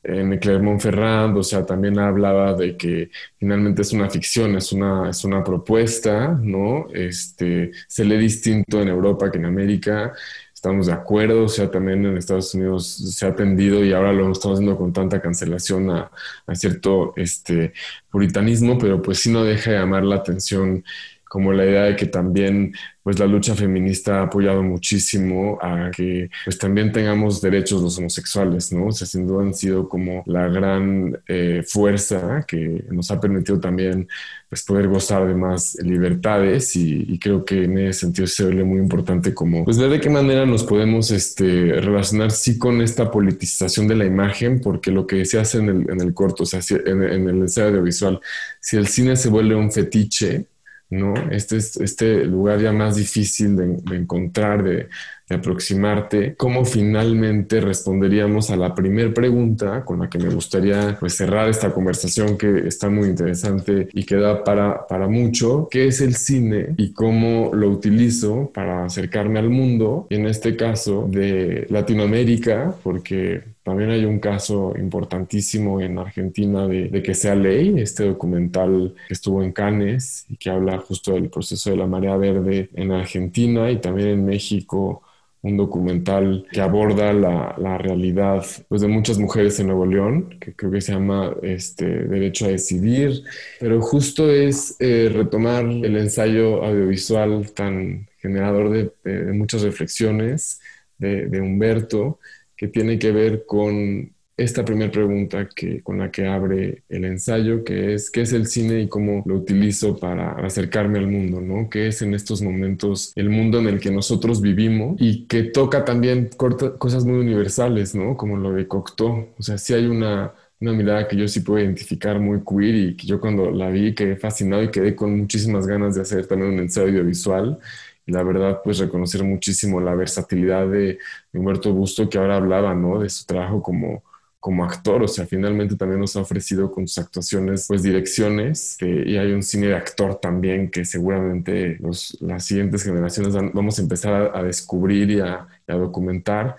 en 0.09 0.39
Clermont-Ferrand, 0.39 1.37
o 1.37 1.43
sea, 1.43 1.67
también 1.67 1.99
hablaba 1.99 2.55
de 2.55 2.77
que 2.77 3.11
finalmente 3.39 3.83
es 3.83 3.93
una 3.93 4.09
ficción, 4.09 4.57
es 4.57 4.73
una, 4.73 5.11
es 5.11 5.25
una 5.25 5.43
propuesta, 5.45 6.39
¿no? 6.41 6.87
Este, 6.95 7.73
se 7.87 8.05
lee 8.05 8.17
distinto 8.17 8.81
en 8.81 8.89
Europa 8.89 9.31
que 9.31 9.39
en 9.39 9.47
América, 9.47 10.13
estamos 10.59 10.87
de 10.87 10.93
acuerdo, 10.93 11.45
o 11.45 11.49
sea, 11.49 11.71
también 11.71 12.05
en 12.05 12.17
Estados 12.17 12.53
Unidos 12.53 12.89
se 12.89 13.25
ha 13.25 13.29
atendido 13.29 13.85
y 13.85 13.93
ahora 13.93 14.13
lo 14.13 14.33
estamos 14.33 14.59
haciendo 14.59 14.77
con 14.77 14.93
tanta 14.93 15.23
cancelación 15.23 15.89
a, 15.91 16.11
a, 16.49 16.55
cierto 16.57 17.13
este, 17.15 17.73
puritanismo, 18.11 18.77
pero 18.77 19.01
pues 19.01 19.21
sí 19.21 19.31
no 19.31 19.45
deja 19.45 19.71
de 19.71 19.79
llamar 19.79 20.03
la 20.03 20.17
atención 20.17 20.85
como 21.29 21.53
la 21.53 21.65
idea 21.65 21.83
de 21.85 21.97
que 21.97 22.07
también 22.07 22.73
pues 23.03 23.19
la 23.19 23.27
lucha 23.27 23.55
feminista 23.55 24.19
ha 24.19 24.23
apoyado 24.25 24.63
muchísimo 24.63 25.59
a 25.63 25.91
que 25.91 26.29
pues 26.45 26.59
también 26.59 26.93
tengamos 26.93 27.41
derechos 27.41 27.81
los 27.81 27.97
homosexuales, 27.97 28.71
¿no? 28.71 28.89
O 28.89 28.93
sea, 28.93 29.07
sin 29.07 29.27
duda 29.27 29.45
han 29.45 29.55
sido 29.55 29.89
como 29.89 30.23
la 30.27 30.47
gran 30.49 31.19
eh, 31.27 31.63
fuerza 31.67 32.45
que 32.47 32.85
nos 32.91 33.11
ha 33.11 33.19
permitido 33.19 33.59
también 33.61 34.09
pues 34.51 34.63
poder 34.63 34.89
gozar 34.89 35.27
de 35.27 35.35
más 35.35 35.77
libertades 35.83 36.77
y, 36.77 37.19
creo 37.19 37.45
que 37.45 37.65
en 37.65 37.79
ese 37.79 38.01
sentido 38.01 38.27
se 38.27 38.45
ve 38.45 38.63
muy 38.63 38.79
importante 38.79 39.35
como 39.35 39.65
pues 39.65 39.77
de 39.77 40.01
qué 40.01 40.11
manera 40.11 40.47
nos 40.47 40.65
podemos 40.65 41.11
este, 41.11 41.81
relacionar 41.81 42.31
sí 42.31 42.59
con 42.59 42.81
esta 42.81 43.11
politización 43.11 43.89
de 43.89 43.97
la 43.97 44.05
imagen 44.05 44.61
porque 44.61 44.91
lo 44.91 45.07
que 45.07 45.25
se 45.25 45.41
hace 45.41 45.59
en 45.59 45.69
el, 45.69 45.91
en 45.91 46.01
el 46.01 46.15
corto, 46.15 46.43
o 46.43 46.47
sea, 46.47 46.61
en, 46.71 47.03
en 47.03 47.29
el 47.29 47.41
ensayo 47.41 47.69
audiovisual, 47.69 48.21
si 48.61 48.77
el 48.77 48.87
cine 48.87 49.17
se 49.17 49.31
vuelve 49.31 49.55
un 49.55 49.73
fetiche, 49.73 50.47
¿no? 50.91 51.15
Este 51.31 51.57
es 51.57 51.77
este 51.77 52.25
lugar 52.25 52.61
ya 52.61 52.73
más 52.73 52.97
difícil 52.97 53.57
de, 53.57 53.97
encontrar, 53.97 54.63
de, 54.63 54.89
aproximarte. 55.31 56.35
¿Cómo 56.37 56.65
finalmente 56.65 57.61
responderíamos 57.61 58.51
a 58.51 58.57
la 58.57 58.75
primera 58.75 59.13
pregunta 59.13 59.85
con 59.85 60.01
la 60.01 60.09
que 60.09 60.19
me 60.19 60.31
gustaría 60.31 60.97
pues, 60.99 61.17
cerrar 61.17 61.51
esta 61.51 61.71
conversación 61.73 62.39
que 62.39 62.67
está 62.67 62.89
muy 62.89 63.09
interesante 63.09 63.89
y 63.93 64.05
que 64.05 64.17
da 64.17 64.43
para, 64.43 64.87
para 64.87 65.07
mucho? 65.07 65.69
¿Qué 65.71 65.87
es 65.87 66.01
el 66.01 66.15
cine 66.15 66.75
y 66.79 66.95
cómo 66.95 67.51
lo 67.53 67.69
utilizo 67.69 68.51
para 68.55 68.87
acercarme 68.87 69.39
al 69.39 69.51
mundo? 69.51 70.07
Y 70.09 70.15
en 70.15 70.27
este 70.27 70.57
caso 70.57 71.07
de 71.11 71.67
Latinoamérica, 71.69 72.75
porque 72.83 73.43
también 73.69 73.91
hay 73.91 74.07
un 74.07 74.19
caso 74.19 74.73
importantísimo 74.79 75.79
en 75.83 75.99
Argentina 75.99 76.67
de, 76.67 77.03
que 77.03 77.13
sea 77.13 77.35
ley, 77.35 77.75
este 77.79 78.07
documental 78.07 78.95
que 79.07 79.13
estuvo 79.13 79.43
en 79.43 79.53
Cannes 79.53 80.25
y 80.31 80.39
que 80.39 80.49
habla 80.49 80.79
justo 80.79 81.13
del 81.13 81.29
proceso 81.29 81.69
de 81.69 81.77
la 81.77 81.87
marea 81.87 82.17
verde 82.17 82.71
en 82.73 82.93
Argentina 82.93 83.71
y 83.71 83.77
también 83.77 84.09
en 84.09 84.25
México 84.25 85.03
un 85.43 85.59
documental 85.59 86.47
que 86.51 86.63
aborda 86.63 87.13
la, 87.13 87.77
realidad 87.77 88.43
pues, 88.69 88.81
de 88.81 88.89
muchas 88.89 89.19
mujeres 89.19 89.61
en 89.61 89.67
Nuevo 89.67 89.85
León, 89.85 90.39
que 90.41 90.55
creo 90.55 90.73
que 90.73 90.81
se 90.81 90.93
llama 90.93 91.35
este, 91.43 91.85
Derecho 91.85 92.47
a 92.47 92.49
Decidir, 92.49 93.23
pero 93.61 93.83
justo 93.83 94.31
es 94.31 94.77
eh, 94.81 95.11
retomar 95.13 95.67
el 95.67 95.95
ensayo 95.95 96.65
audiovisual 96.65 97.53
tan 97.53 98.09
generador 98.17 98.71
de, 99.05 99.33
muchas 99.35 99.61
reflexiones 99.61 100.59
de 100.99 101.41
Humberto 101.41 102.19
que 102.59 102.69
tiene 102.69 102.99
que 102.99 103.13
ver 103.13 103.47
con 103.47 104.13
esta 104.39 104.65
primera 104.65 104.91
pregunta 104.93 105.49
que, 105.49 105.83
con 105.83 105.99
la 105.99 106.11
que 106.11 106.27
abre 106.27 106.85
el 106.89 107.05
ensayo, 107.05 107.65
que 107.65 107.95
es 107.95 108.11
¿qué 108.11 108.23
es 108.23 108.33
el 108.33 108.47
cine 108.47 108.83
y 108.83 108.89
cómo 108.89 109.23
lo 109.27 109.37
utilizo 109.37 109.97
para 109.99 110.33
acercarme 110.33 110.99
al 110.99 111.09
mundo? 111.09 111.41
¿no? 111.41 111.69
¿Qué 111.71 111.89
es 111.89 112.03
en 112.03 112.15
estos 112.15 112.41
momentos 112.41 113.13
el 113.17 113.31
mundo 113.31 113.59
en 113.59 113.67
el 113.67 113.81
que 113.81 113.91
nosotros 113.91 114.41
vivimos? 114.41 114.97
Y 115.01 115.27
que 115.27 115.43
toca 115.45 115.85
también 115.85 116.31
cosas 116.37 117.05
muy 117.05 117.19
universales, 117.19 117.95
¿no? 117.95 118.17
Como 118.17 118.37
lo 118.37 118.53
de 118.53 118.69
Cocteau. 118.69 119.29
O 119.39 119.43
sea, 119.43 119.59
sí 119.59 119.75
hay 119.75 119.87
una, 119.87 120.33
una 120.61 120.73
mirada 120.73 121.09
que 121.09 121.17
yo 121.17 121.27
sí 121.29 121.41
puedo 121.41 121.61
identificar 121.61 122.21
muy 122.21 122.41
queer 122.45 122.75
y 122.75 122.97
que 122.97 123.07
yo 123.07 123.21
cuando 123.21 123.51
la 123.51 123.71
vi 123.71 123.95
quedé 123.95 124.17
fascinado 124.17 124.63
y 124.63 124.71
quedé 124.71 124.95
con 124.95 125.19
muchísimas 125.19 125.67
ganas 125.67 125.97
de 125.97 126.03
hacer 126.03 126.27
también 126.27 126.53
un 126.53 126.59
ensayo 126.61 126.89
audiovisual 126.89 127.59
y 127.59 127.88
la 128.09 128.23
verdad, 128.23 128.61
pues 128.65 128.79
reconocer 128.79 129.23
muchísimo 129.23 129.81
la 129.81 129.95
versatilidad 129.95 130.67
de, 130.67 130.99
Humberto 131.33 131.73
Busto, 131.73 132.09
que 132.09 132.19
ahora 132.19 132.37
hablaba, 132.37 132.75
¿no? 132.75 132.99
De 132.99 133.09
su 133.11 133.25
trabajo 133.27 133.63
como, 133.63 134.03
como 134.41 134.65
actor, 134.65 135.03
o 135.03 135.09
sea, 135.09 135.27
finalmente 135.27 135.77
también 135.77 136.01
nos 136.01 136.17
ha 136.17 136.21
ofrecido 136.21 136.71
con 136.71 136.89
sus 136.89 136.99
actuaciones, 136.99 137.67
pues 137.69 137.83
direcciones, 137.83 138.79
y 138.81 139.17
hay 139.17 139.33
un 139.33 139.43
cine 139.43 139.69
de 139.69 139.77
actor 139.77 140.17
también 140.17 140.71
que 140.71 140.85
seguramente 140.85 141.77
los, 141.81 142.17
las 142.21 142.45
siguientes 142.45 142.83
generaciones 142.83 143.35
vamos 143.53 143.79
a 143.79 143.83
empezar 143.83 144.33
a, 144.35 144.43
descubrir 144.43 145.11
y 145.11 145.21
a, 145.21 145.47
a, 145.67 145.75
documentar. 145.75 146.57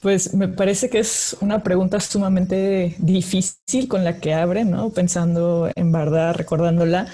Pues 0.00 0.34
me 0.34 0.48
parece 0.48 0.90
que 0.90 0.98
es 0.98 1.36
una 1.40 1.62
pregunta 1.62 2.00
sumamente 2.00 2.96
difícil 2.98 3.88
con 3.88 4.04
la 4.04 4.18
que 4.18 4.34
abre, 4.34 4.64
¿no? 4.64 4.90
Pensando 4.90 5.70
en 5.74 5.92
verdad, 5.92 6.34
recordándola, 6.34 7.06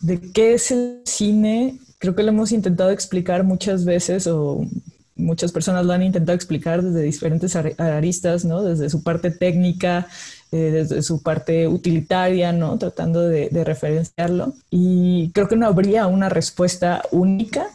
de 0.00 0.20
qué 0.32 0.54
es 0.54 0.70
el 0.70 1.02
cine 1.04 1.78
creo 1.98 2.14
que 2.14 2.22
lo 2.22 2.30
hemos 2.30 2.52
intentado 2.52 2.90
explicar 2.90 3.44
muchas 3.44 3.84
veces 3.84 4.26
o 4.26 4.64
muchas 5.16 5.52
personas 5.52 5.84
lo 5.84 5.92
han 5.92 6.02
intentado 6.02 6.36
explicar 6.36 6.82
desde 6.82 7.02
diferentes 7.02 7.56
aristas, 7.56 8.44
¿no? 8.44 8.62
Desde 8.62 8.88
su 8.88 9.02
parte 9.02 9.30
técnica, 9.30 10.06
eh, 10.52 10.70
desde 10.72 11.02
su 11.02 11.22
parte 11.22 11.66
utilitaria, 11.66 12.52
¿no? 12.52 12.78
Tratando 12.78 13.28
de, 13.28 13.48
de 13.50 13.64
referenciarlo. 13.64 14.54
Y 14.70 15.30
creo 15.32 15.48
que 15.48 15.56
no 15.56 15.66
habría 15.66 16.06
una 16.06 16.28
respuesta 16.28 17.02
única 17.10 17.66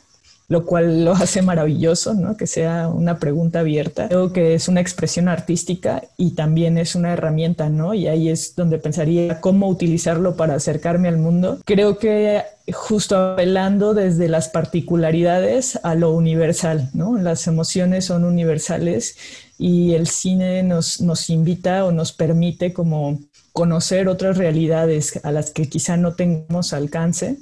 lo 0.47 0.65
cual 0.65 1.05
lo 1.05 1.11
hace 1.13 1.41
maravilloso, 1.41 2.13
¿no? 2.13 2.37
Que 2.37 2.47
sea 2.47 2.87
una 2.87 3.19
pregunta 3.19 3.59
abierta. 3.59 4.07
Creo 4.07 4.33
que 4.33 4.53
es 4.53 4.67
una 4.67 4.81
expresión 4.81 5.27
artística 5.27 6.03
y 6.17 6.31
también 6.31 6.77
es 6.77 6.95
una 6.95 7.13
herramienta, 7.13 7.69
¿no? 7.69 7.93
Y 7.93 8.07
ahí 8.07 8.29
es 8.29 8.55
donde 8.55 8.77
pensaría 8.77 9.41
cómo 9.41 9.67
utilizarlo 9.67 10.35
para 10.35 10.55
acercarme 10.55 11.07
al 11.07 11.17
mundo. 11.17 11.59
Creo 11.65 11.97
que 11.97 12.43
justo 12.71 13.17
apelando 13.17 13.93
desde 13.93 14.29
las 14.29 14.49
particularidades 14.49 15.79
a 15.83 15.95
lo 15.95 16.11
universal, 16.11 16.89
¿no? 16.93 17.17
Las 17.17 17.47
emociones 17.47 18.05
son 18.05 18.23
universales 18.23 19.17
y 19.57 19.93
el 19.93 20.07
cine 20.07 20.63
nos, 20.63 21.01
nos 21.01 21.29
invita 21.29 21.85
o 21.85 21.91
nos 21.91 22.11
permite 22.11 22.73
como 22.73 23.19
conocer 23.51 24.07
otras 24.07 24.37
realidades 24.37 25.19
a 25.23 25.31
las 25.31 25.51
que 25.51 25.69
quizá 25.69 25.95
no 25.95 26.15
tengamos 26.15 26.73
alcance 26.73 27.37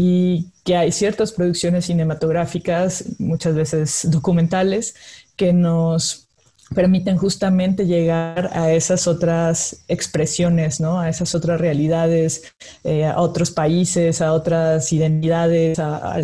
y 0.00 0.46
que 0.64 0.76
hay 0.76 0.92
ciertas 0.92 1.30
producciones 1.32 1.84
cinematográficas, 1.84 3.04
muchas 3.18 3.54
veces 3.54 4.08
documentales, 4.10 4.94
que 5.36 5.52
nos 5.52 6.26
permiten 6.74 7.18
justamente 7.18 7.84
llegar 7.84 8.48
a 8.54 8.72
esas 8.72 9.06
otras 9.06 9.82
expresiones, 9.88 10.80
¿no? 10.80 11.00
A 11.00 11.10
esas 11.10 11.34
otras 11.34 11.60
realidades, 11.60 12.54
eh, 12.82 13.04
a 13.04 13.20
otros 13.20 13.50
países, 13.50 14.22
a 14.22 14.32
otras 14.32 14.90
identidades, 14.90 15.78
a, 15.78 16.20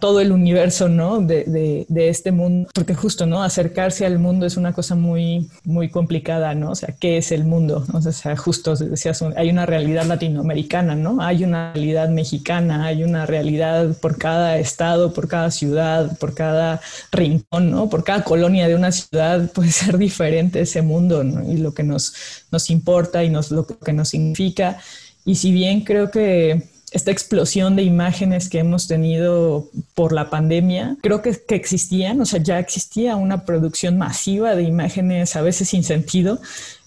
todo 0.00 0.20
el 0.20 0.32
universo, 0.32 0.88
¿no? 0.88 1.20
De, 1.20 1.86
de, 1.88 2.08
este 2.08 2.32
mundo, 2.32 2.68
porque 2.74 2.94
justo, 2.94 3.26
¿no? 3.26 3.42
Acercarse 3.42 4.04
al 4.04 4.18
mundo 4.18 4.44
es 4.46 4.56
una 4.56 4.72
cosa 4.72 4.94
muy, 4.94 5.48
muy 5.64 5.88
complicada, 5.88 6.54
¿no? 6.54 6.72
O 6.72 6.74
sea, 6.74 6.94
¿qué 6.98 7.18
es 7.18 7.32
el 7.32 7.44
mundo? 7.44 7.84
O 7.92 8.00
sea, 8.00 8.36
justo 8.36 8.74
decías, 8.76 9.22
hay 9.36 9.50
una 9.50 9.66
realidad 9.66 10.04
latinoamericana, 10.04 10.94
¿no? 10.94 11.22
Hay 11.22 11.44
una 11.44 11.72
realidad 11.72 12.08
mexicana, 12.08 12.86
hay 12.86 13.04
una 13.04 13.26
realidad 13.26 13.96
por 14.00 14.18
cada 14.18 14.58
estado, 14.58 15.12
por 15.12 15.28
cada 15.28 15.50
ciudad, 15.50 16.18
por 16.18 16.34
cada 16.34 16.80
rincón, 17.12 17.70
¿no? 17.70 17.88
Por 17.88 18.04
cada 18.04 18.24
colonia 18.24 18.68
de 18.68 18.74
una 18.74 18.92
ciudad 18.92 19.50
puede 19.52 19.70
ser 19.72 19.96
diferente 19.98 20.60
ese 20.60 20.82
mundo. 20.82 21.22
Y 21.48 21.56
lo 21.58 21.72
que 21.72 21.82
nos, 21.82 22.14
nos 22.50 22.70
importa 22.70 23.22
y 23.22 23.30
nos, 23.30 23.50
lo 23.50 23.66
que 23.66 23.92
nos 23.92 24.08
significa. 24.08 24.78
Y 25.24 25.36
si 25.36 25.52
bien 25.52 25.82
creo 25.82 26.10
que 26.10 26.77
esta 26.92 27.10
explosión 27.10 27.76
de 27.76 27.82
imágenes 27.82 28.48
que 28.48 28.58
hemos 28.58 28.86
tenido 28.86 29.68
por 29.94 30.12
la 30.12 30.30
pandemia, 30.30 30.96
creo 31.02 31.22
que, 31.22 31.38
que, 31.46 31.54
existían, 31.54 32.20
o 32.20 32.26
sea, 32.26 32.42
ya 32.42 32.58
existía 32.58 33.16
una 33.16 33.44
producción 33.44 33.98
masiva 33.98 34.54
de 34.54 34.62
imágenes 34.62 35.36
a 35.36 35.42
veces 35.42 35.68
sin 35.68 35.84
sentido, 35.84 36.40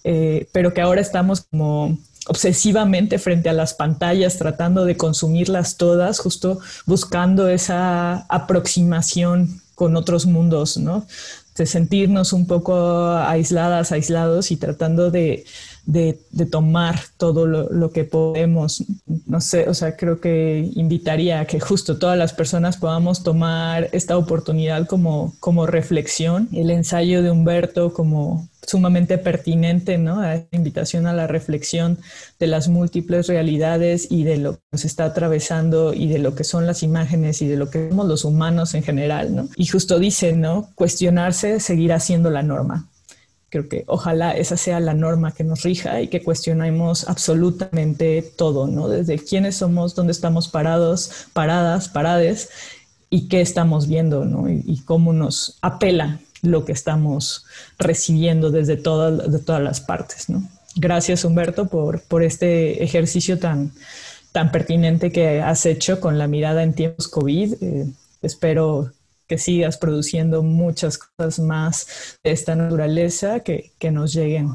eh, 0.04 0.48
pero 0.52 0.74
que 0.74 0.82
ahora 0.82 1.02
estamos 1.02 1.42
como 1.42 1.98
obsesivamente 2.28 3.20
frente 3.20 3.50
a 3.50 3.54
las 3.54 3.74
pantallas 3.74 4.38
tratando 4.38 4.86
de 4.86 4.98
consumirlas 4.98 5.78
todas, 5.78 6.20
justo 6.20 6.60
buscando 6.86 7.50
esa 7.50 8.26
aproximación 8.30 9.62
con 9.76 9.96
otros 9.96 10.26
mundos, 10.26 10.78
¿no? 10.78 11.06
sentirnos 11.66 12.34
un 12.34 12.48
poco 12.48 13.10
aisladas, 13.12 13.92
aislados 13.92 14.52
y 14.52 14.58
tratando 14.58 15.12
de, 15.12 15.46
de, 15.86 16.20
tomar 16.50 17.00
todo 17.18 17.48
lo, 17.48 17.92
que 17.92 18.04
podemos. 18.04 18.84
No 19.26 19.42
sé, 19.42 19.68
o 19.70 19.74
sea, 19.74 19.96
creo 19.96 20.20
que 20.20 20.70
invitaría 20.76 21.40
a 21.40 21.46
que 21.46 21.60
justo 21.60 21.98
todas 21.98 22.18
las 22.18 22.34
personas 22.34 22.78
podamos 22.78 23.24
tomar 23.24 23.90
esta 23.92 24.18
oportunidad 24.18 24.88
como, 24.88 25.34
como 25.40 25.66
reflexión. 25.66 26.50
El 26.52 26.70
ensayo 26.70 27.22
de 27.22 27.32
Humberto 27.32 27.94
como 27.94 28.48
sumamente 28.66 29.18
pertinente, 29.18 29.98
¿no? 29.98 30.22
A 30.22 30.44
invitación 30.52 31.08
a 31.08 31.14
la 31.14 31.28
reflexión 31.28 31.98
de 32.40 32.48
las 32.48 32.68
múltiples 32.68 33.28
realidades 33.28 34.08
y 34.10 34.24
de 34.24 34.38
lo 34.38 34.54
que 34.54 34.62
nos 34.72 34.86
está 34.86 35.06
atravesando 35.06 35.94
y 35.94 36.08
de 36.08 36.20
lo 36.20 36.36
que 36.36 36.44
son 36.44 36.68
las 36.68 36.84
imágenes 36.84 37.42
y 37.42 37.48
de 37.48 37.58
lo 37.58 37.70
que 37.70 37.90
somos 37.90 38.08
los 38.08 38.24
humanos 38.24 38.74
en 38.76 38.84
general, 38.84 39.36
¿no? 39.36 39.50
Y 39.56 39.66
justo 39.66 40.00
dice, 40.00 40.34
¿no? 40.34 40.70
Cuestionarse 40.76 41.60
seguirá 41.60 42.00
siendo 42.00 42.30
la 42.30 42.44
norma. 42.44 42.91
Creo 43.52 43.68
que 43.68 43.84
ojalá 43.88 44.32
esa 44.32 44.56
sea 44.56 44.80
la 44.80 44.94
norma 44.94 45.34
que 45.34 45.44
nos 45.44 45.64
rija 45.64 46.00
y 46.00 46.08
que 46.08 46.24
cuestionemos 46.24 47.10
absolutamente 47.10 48.22
todo, 48.22 48.66
¿no? 48.66 48.88
Desde 48.88 49.20
quiénes 49.20 49.58
somos, 49.58 49.94
dónde 49.94 50.14
estamos 50.14 50.48
parados, 50.48 51.28
paradas, 51.34 51.90
parades 51.90 52.50
y 53.10 53.28
qué 53.28 53.42
estamos 53.42 53.90
viendo, 53.90 54.24
¿no? 54.24 54.50
Y, 54.50 54.82
cómo 54.86 55.12
nos 55.12 55.58
apela 55.62 56.22
lo 56.42 56.64
que 56.64 56.72
estamos 56.72 57.46
recibiendo 57.78 58.52
desde 58.52 58.78
todas, 58.78 59.30
de 59.30 59.40
todas 59.40 59.62
las 59.62 59.82
partes, 59.82 60.30
¿no? 60.30 60.48
Gracias, 60.78 61.26
Humberto, 61.26 61.68
por, 61.68 62.02
por 62.04 62.24
este 62.24 62.82
ejercicio 62.82 63.38
tan, 63.38 63.74
tan 64.32 64.54
pertinente 64.54 65.12
que 65.12 65.42
has 65.42 65.66
hecho 65.66 66.00
con 66.00 66.18
la 66.18 66.28
mirada 66.28 66.64
en 66.64 66.72
tiempos 66.72 67.10
COVID. 67.10 67.56
Eh, 67.62 67.86
espero 68.22 68.94
que 69.32 69.38
sigas 69.38 69.78
produciendo 69.78 70.44
muchas 70.44 70.98
cosas 70.98 71.40
más 71.40 72.20
de 72.22 72.32
esta 72.32 72.54
naturaleza 72.54 73.40
que, 73.40 73.72
que 73.80 73.90
nos 73.90 74.12
lleguen 74.14 74.50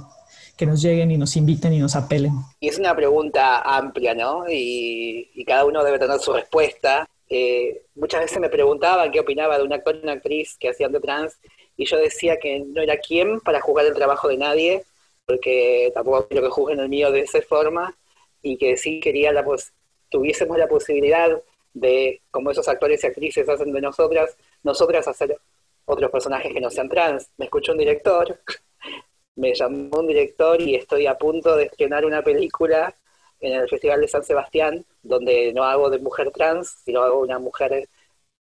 que 0.55 0.67
nos 0.67 0.83
lleguen 0.83 1.11
y 1.11 1.17
nos 1.17 1.35
inviten 1.35 1.73
y 1.73 1.79
nos 1.79 1.97
apelen. 1.97 2.33
Y 2.61 2.69
es 2.69 2.79
una 2.79 2.95
pregunta 2.95 3.63
amplia, 3.63 4.15
¿no? 4.15 4.45
Y, 4.51 5.31
y 5.35 5.45
cada 5.47 5.65
uno 5.65 5.83
debe 5.83 5.99
tener 5.99 6.19
su 6.19 6.35
respuesta. 6.35 7.09
Eh, 7.31 7.85
muchas 7.95 8.21
veces 8.21 8.39
me 8.39 8.51
preguntaban 8.51 9.11
qué 9.11 9.21
opinaba 9.21 9.57
de 9.57 9.65
un 9.65 9.73
actor 9.73 9.97
y 9.97 10.03
una 10.03 10.13
actriz 10.13 10.59
que 10.61 10.69
hacían 10.69 10.93
de 10.93 11.01
trans, 11.01 11.39
y 11.79 11.87
yo 11.87 11.97
decía 11.97 12.39
que 12.39 12.61
no 12.61 12.83
era 12.83 12.99
quien 12.99 13.41
para 13.41 13.63
juzgar 13.63 13.87
el 13.87 13.95
trabajo 13.95 14.29
de 14.29 14.37
nadie, 14.37 14.85
porque 15.25 15.91
tampoco 15.95 16.29
quiero 16.29 16.43
que 16.43 16.51
juzguen 16.51 16.81
el 16.81 16.91
mío 16.91 17.11
de 17.11 17.21
esa 17.21 17.41
forma, 17.41 17.97
y 18.43 18.59
que 18.59 18.77
sí 18.77 19.01
quería 19.01 19.33
la 19.33 19.43
pues 19.43 19.73
tuviésemos 20.11 20.59
la 20.59 20.69
posibilidad 20.69 21.31
de, 21.73 22.21
como 22.31 22.51
esos 22.51 22.69
actores 22.69 23.05
y 23.05 23.07
actrices 23.07 23.49
hacen 23.49 23.73
de 23.73 23.81
nosotras, 23.81 24.37
nosotras 24.67 25.07
hacer 25.09 25.39
otros 25.87 26.11
personajes 26.11 26.53
que 26.53 26.61
no 26.61 26.71
sean 26.71 26.89
trans. 26.89 27.31
Me 27.39 27.47
escuchó 27.47 27.73
un 27.73 27.79
director, 27.79 28.39
me 29.37 29.55
llamó 29.55 30.01
un 30.01 30.09
director 30.09 30.61
y 30.61 30.75
estoy 30.75 31.07
a 31.07 31.17
punto 31.17 31.57
de 31.57 31.65
estrenar 31.65 32.05
una 32.05 32.23
película 32.23 32.95
en 33.41 33.53
el 33.53 33.69
Festival 33.69 34.01
de 34.01 34.09
San 34.09 34.25
Sebastián, 34.25 34.85
donde 35.03 35.53
no 35.53 35.63
hago 35.65 35.89
de 35.89 35.99
mujer 35.99 36.31
trans, 36.33 36.69
sino 36.85 37.03
hago 37.03 37.21
una 37.21 37.39
mujer 37.39 37.89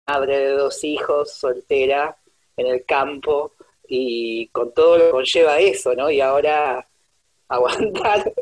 madre 0.08 0.38
de 0.38 0.52
dos 0.52 0.84
hijos, 0.84 1.34
soltera, 1.34 2.16
en 2.56 2.68
el 2.68 2.86
campo, 2.86 3.52
y 3.88 4.48
con 4.50 4.74
todo 4.74 4.98
lo 4.98 5.06
que 5.06 5.12
conlleva 5.12 5.60
eso, 5.60 5.94
¿no? 5.96 6.10
Y 6.10 6.22
ahora 6.22 6.88
aguantar 7.50 8.34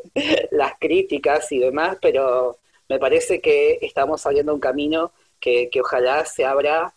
las 0.52 0.74
críticas 0.80 1.52
y 1.52 1.60
demás, 1.60 1.98
pero 2.02 2.60
me 2.88 3.00
parece 3.00 3.42
que 3.42 3.80
estamos 3.82 4.26
abriendo 4.26 4.54
un 4.54 4.60
camino 4.60 5.12
que, 5.40 5.70
que 5.70 5.82
ojalá 5.82 6.26
se 6.26 6.46
abra 6.46 6.94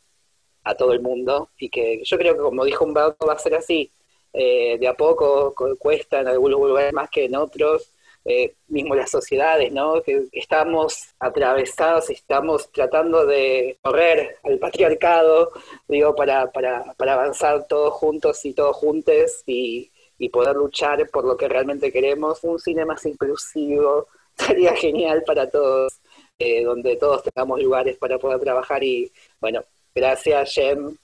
a 0.67 0.75
todo 0.75 0.93
el 0.93 1.01
mundo 1.01 1.51
y 1.59 1.71
que 1.71 2.03
yo 2.05 2.19
creo 2.19 2.35
que 2.35 2.41
como 2.41 2.65
dijo 2.65 2.85
Humberto 2.85 3.27
va 3.27 3.35
a 3.35 3.39
ser 3.39 3.55
así, 3.55 3.91
eh, 4.33 4.77
de 4.79 4.89
a 4.89 4.95
poco 4.95 5.55
cuesta 5.79 6.21
en 6.21 6.29
algunos 6.29 6.61
lugares 6.61 6.93
más 6.93 7.09
que 7.11 7.25
en 7.27 7.37
otros, 7.37 7.93
eh, 8.25 8.55
mismo 8.69 8.95
las 8.97 9.11
sociedades, 9.11 9.73
¿no? 9.73 10.03
Que 10.03 10.25
estamos 10.33 11.15
atravesados, 11.21 12.11
estamos 12.11 12.71
tratando 12.73 13.25
de 13.25 13.79
correr 13.81 14.37
al 14.43 14.59
patriarcado, 14.59 15.53
digo, 15.89 16.15
para, 16.17 16.51
para, 16.51 16.95
para 16.95 17.15
avanzar 17.15 17.67
todos 17.69 17.95
juntos 17.95 18.45
y 18.45 18.53
todos 18.53 18.77
juntes 18.77 19.45
y, 19.47 19.93
y 20.19 20.29
poder 20.31 20.57
luchar 20.57 21.09
por 21.11 21.25
lo 21.25 21.37
que 21.37 21.49
realmente 21.49 21.93
queremos, 21.93 22.43
un 22.43 22.59
cine 22.59 22.85
más 22.85 23.07
inclusivo, 23.07 24.09
sería 24.37 24.75
genial 24.75 25.23
para 25.25 25.49
todos, 25.49 26.01
eh, 26.39 26.65
donde 26.65 26.97
todos 26.97 27.23
tengamos 27.23 27.63
lugares 27.63 27.97
para 27.99 28.19
poder 28.19 28.41
trabajar 28.41 28.83
y 28.83 29.13
bueno, 29.41 29.63
Gracias, 29.97 30.53
Jem. 30.53 30.95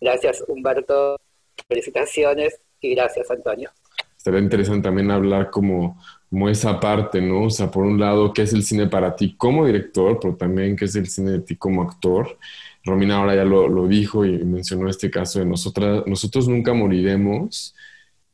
Gracias, 0.00 0.44
Humberto. 0.46 1.16
Felicitaciones 1.66 2.60
y 2.80 2.94
gracias, 2.94 3.28
Antonio. 3.28 3.70
Sería 4.16 4.38
interesante 4.38 4.84
también 4.84 5.10
hablar 5.10 5.50
como, 5.50 5.98
esa 6.48 6.78
parte, 6.78 7.20
¿no? 7.20 7.44
O 7.44 7.50
sea, 7.50 7.72
por 7.72 7.84
un 7.84 7.98
lado, 7.98 8.32
¿qué 8.32 8.42
es 8.42 8.52
el 8.52 8.62
cine 8.62 8.86
para 8.86 9.16
ti 9.16 9.34
como 9.36 9.66
director, 9.66 10.18
pero 10.22 10.36
también 10.36 10.76
qué 10.76 10.84
es 10.84 10.94
el 10.94 11.08
cine 11.08 11.32
de 11.32 11.40
ti 11.40 11.56
como 11.56 11.82
actor? 11.82 12.38
Romina 12.84 13.16
ahora 13.16 13.34
ya 13.34 13.44
lo, 13.44 13.88
dijo 13.88 14.24
y 14.24 14.44
mencionó 14.44 14.88
este 14.88 15.10
caso 15.10 15.40
de 15.40 15.44
nosotras, 15.44 16.04
nosotros 16.06 16.46
nunca 16.46 16.72
moriremos, 16.72 17.74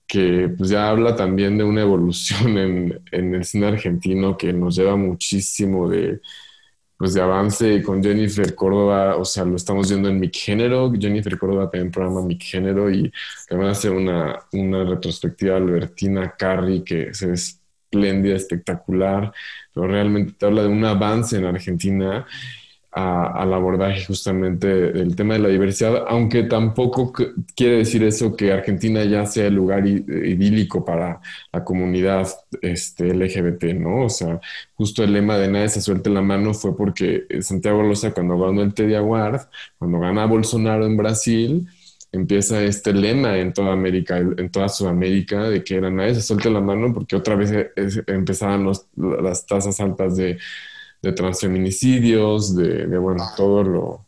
que 0.07 0.51
pues 0.59 0.69
ya 0.69 0.91
habla 0.91 1.17
también 1.17 1.57
de 1.57 1.65
una 1.65 1.81
evolución 1.81 2.59
en 2.59 3.35
el 3.35 3.45
cine 3.47 3.67
argentino 3.69 4.37
que 4.37 4.53
nos 4.53 4.77
lleva 4.77 4.97
muchísimo 4.97 5.89
de, 5.89 6.21
pues 7.03 7.15
de 7.15 7.21
avance 7.21 7.83
con 7.83 8.01
Jennifer 8.01 8.55
Córdoba, 8.55 9.17
o 9.17 9.25
sea, 9.25 9.45
lo 9.45 9.57
estamos 9.57 9.89
viendo 9.89 10.09
en 10.09 10.21
Mic 10.21 10.37
Género, 10.37 10.93
Jennifer 10.97 11.37
Córdoba 11.37 11.69
también 11.69 11.91
programa 11.91 12.23
Mic 12.23 12.45
Género 12.45 12.89
y 12.93 13.13
también 13.49 13.73
hace 13.73 13.91
una, 13.91 14.39
una 14.53 14.85
retrospectiva 14.85 15.57
Albertina 15.57 16.33
Carri 16.39 16.85
que 16.85 17.13
se 17.13 17.33
espléndida, 17.33 18.37
espectacular, 18.37 19.33
pero 19.75 19.89
realmente 19.89 20.35
te 20.39 20.47
habla 20.47 20.63
de 20.63 20.69
un 20.69 20.85
avance 20.85 21.37
en 21.37 21.47
Argentina 21.47 22.25
al 22.93 23.55
abordaje 23.55 24.05
justamente 24.05 24.67
del 24.67 25.17
tema 25.17 25.35
de 25.35 25.41
la 25.41 25.49
diversidad, 25.49 26.05
aunque 26.09 26.43
tampoco 26.43 27.11
quiere 27.57 27.79
decir 27.79 28.03
eso 28.05 28.37
que 28.37 28.53
Argentina 28.53 29.03
ya 29.05 29.25
sea 29.25 29.47
el 29.47 29.55
lugar 29.55 29.87
idílico 29.87 30.85
para 30.85 31.21
la 31.53 31.65
comunidad 31.65 32.29
este, 32.61 33.15
LGBT, 33.15 33.65
¿no? 33.79 34.05
O 34.05 34.09
sea, 34.11 34.41
justo 34.75 35.03
el 35.03 35.15
lema 35.15 35.39
de 35.39 35.49
nadie 35.49 35.71
se 35.71 35.81
suelte 35.81 36.11
la 36.11 36.21
mano 36.21 36.53
fue 36.53 36.77
porque 36.77 37.25
Santiago 37.41 37.83
Loza 37.83 38.13
cuando 38.13 38.39
ganó 38.39 38.61
el 38.63 38.75
Teddy 38.75 38.95
Award, 38.95 39.41
cuando 39.79 39.99
gana 39.99 40.27
Bolsonaro 40.27 40.85
en 40.85 40.97
Brasil, 40.99 41.69
empieza 42.13 42.63
este 42.63 42.93
lema 42.93 43.39
en 43.39 43.55
toda 43.55 43.73
América, 43.73 44.19
en 44.19 44.51
toda 44.51 44.69
Sudamérica, 44.69 45.45
de 45.49 45.65
que 45.65 45.77
era 45.77 45.91
nadie 45.91 46.15
se 46.15 46.21
suelte 46.21 46.51
la 46.51 46.61
mano 46.61 46.93
porque 46.93 47.17
otra 47.17 47.37
vez 47.37 47.73
empezaban 48.07 48.71
las 48.97 49.47
tasas 49.47 49.81
altas 49.81 50.19
de 50.19 50.39
de 51.03 51.13
transfeminicidios, 51.13 52.57
de, 52.57 52.87
bueno, 52.97 53.25
todo 53.37 53.63
lo, 53.65 54.07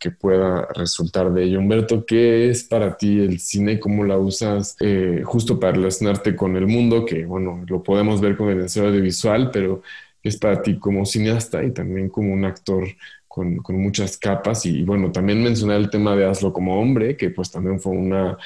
que 0.00 0.10
pueda 0.10 0.66
resultar 0.74 1.30
de 1.30 1.44
ello. 1.44 1.58
Humberto, 1.58 2.06
¿qué 2.06 2.48
es 2.48 2.64
para 2.64 2.96
ti 2.96 3.20
el 3.20 3.38
cine? 3.38 3.78
¿Cómo 3.78 4.02
la 4.04 4.16
usas 4.16 4.76
eh, 4.80 5.20
justo 5.24 5.60
para 5.60 5.74
relacionarte 5.74 6.34
con 6.34 6.56
el 6.56 6.66
mundo? 6.66 7.04
Que, 7.04 7.26
bueno, 7.26 7.62
lo 7.68 7.82
podemos 7.82 8.22
ver 8.22 8.34
con 8.34 8.48
el 8.48 8.60
ensayo 8.60 8.88
audiovisual, 8.88 9.50
pero 9.50 9.82
¿qué 10.22 10.30
es 10.30 10.38
para 10.38 10.62
ti 10.62 10.78
como 10.78 11.04
cineasta 11.04 11.62
y 11.62 11.70
también 11.70 12.08
como 12.08 12.32
un 12.32 12.46
actor 12.46 12.84
con, 13.28 13.58
con, 13.58 13.76
muchas 13.76 14.16
capas? 14.16 14.64
Y, 14.64 14.84
bueno, 14.84 15.12
también 15.12 15.42
mencionar 15.42 15.76
el 15.76 15.90
tema 15.90 16.16
de 16.16 16.24
Hazlo 16.24 16.50
como 16.54 16.80
hombre, 16.80 17.14
que 17.18 17.28
pues 17.28 17.50
también 17.50 17.78
fue 17.78 17.92
una 17.92 18.38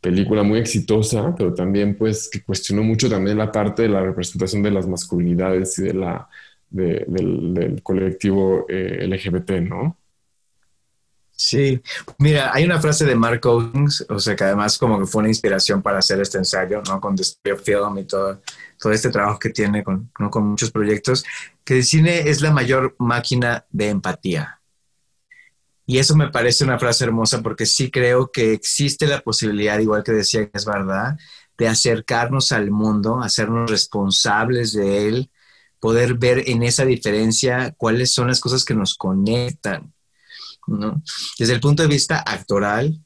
película 0.00 0.42
muy 0.42 0.58
exitosa, 0.58 1.34
pero 1.36 1.54
también 1.54 1.96
pues 1.96 2.28
que 2.28 2.42
cuestionó 2.42 2.82
mucho 2.82 3.08
también 3.08 3.38
la 3.38 3.52
parte 3.52 3.82
de 3.82 3.90
la 3.90 4.02
representación 4.02 4.62
de 4.62 4.72
las 4.72 4.88
masculinidades 4.88 5.78
y 5.78 5.82
de 5.84 5.94
la 5.94 6.28
del, 6.70 7.80
colectivo 7.82 8.66
eh, 8.68 9.06
LGBT, 9.06 9.50
¿no? 9.62 9.96
Sí, 11.32 11.80
mira, 12.18 12.50
hay 12.52 12.64
una 12.64 12.80
frase 12.80 13.06
de 13.06 13.14
Mark 13.14 13.40
Owens, 13.46 14.04
o 14.10 14.18
sea, 14.18 14.36
que 14.36 14.44
además 14.44 14.76
como 14.76 14.98
que 14.98 15.06
fue 15.06 15.20
una 15.20 15.30
inspiración 15.30 15.80
para 15.80 15.98
hacer 15.98 16.20
este 16.20 16.36
ensayo, 16.36 16.82
¿no? 16.86 17.00
Con 17.00 17.16
The 17.16 17.56
Film 17.56 17.96
y 17.96 18.04
todo, 18.04 18.42
todo 18.78 18.92
este 18.92 19.08
trabajo 19.08 19.38
que 19.38 19.48
tiene 19.48 19.82
con, 19.82 20.10
con 20.12 20.46
muchos 20.46 20.70
proyectos, 20.70 21.24
que 21.64 21.78
el 21.78 21.84
cine 21.84 22.28
es 22.28 22.42
la 22.42 22.52
mayor 22.52 22.94
máquina 22.98 23.64
de 23.70 23.88
empatía. 23.88 24.60
Y 25.86 25.98
eso 25.98 26.14
me 26.14 26.28
parece 26.28 26.62
una 26.62 26.78
frase 26.78 27.04
hermosa 27.04 27.42
porque 27.42 27.66
sí 27.66 27.90
creo 27.90 28.30
que 28.30 28.52
existe 28.52 29.06
la 29.06 29.22
posibilidad, 29.22 29.78
igual 29.78 30.04
que 30.04 30.12
decía 30.12 30.44
que 30.44 30.58
es 30.58 30.66
verdad, 30.66 31.16
de 31.56 31.68
acercarnos 31.68 32.52
al 32.52 32.70
mundo, 32.70 33.20
hacernos 33.20 33.70
responsables 33.70 34.72
de 34.72 35.08
él, 35.08 35.30
poder 35.80 36.14
ver 36.14 36.44
en 36.48 36.62
esa 36.62 36.84
diferencia 36.84 37.74
cuáles 37.76 38.12
son 38.12 38.28
las 38.28 38.40
cosas 38.40 38.64
que 38.64 38.74
nos 38.74 38.94
conectan. 38.94 39.92
¿no? 40.66 41.02
Desde 41.38 41.54
el 41.54 41.60
punto 41.60 41.82
de 41.82 41.88
vista 41.88 42.18
actoral, 42.18 43.00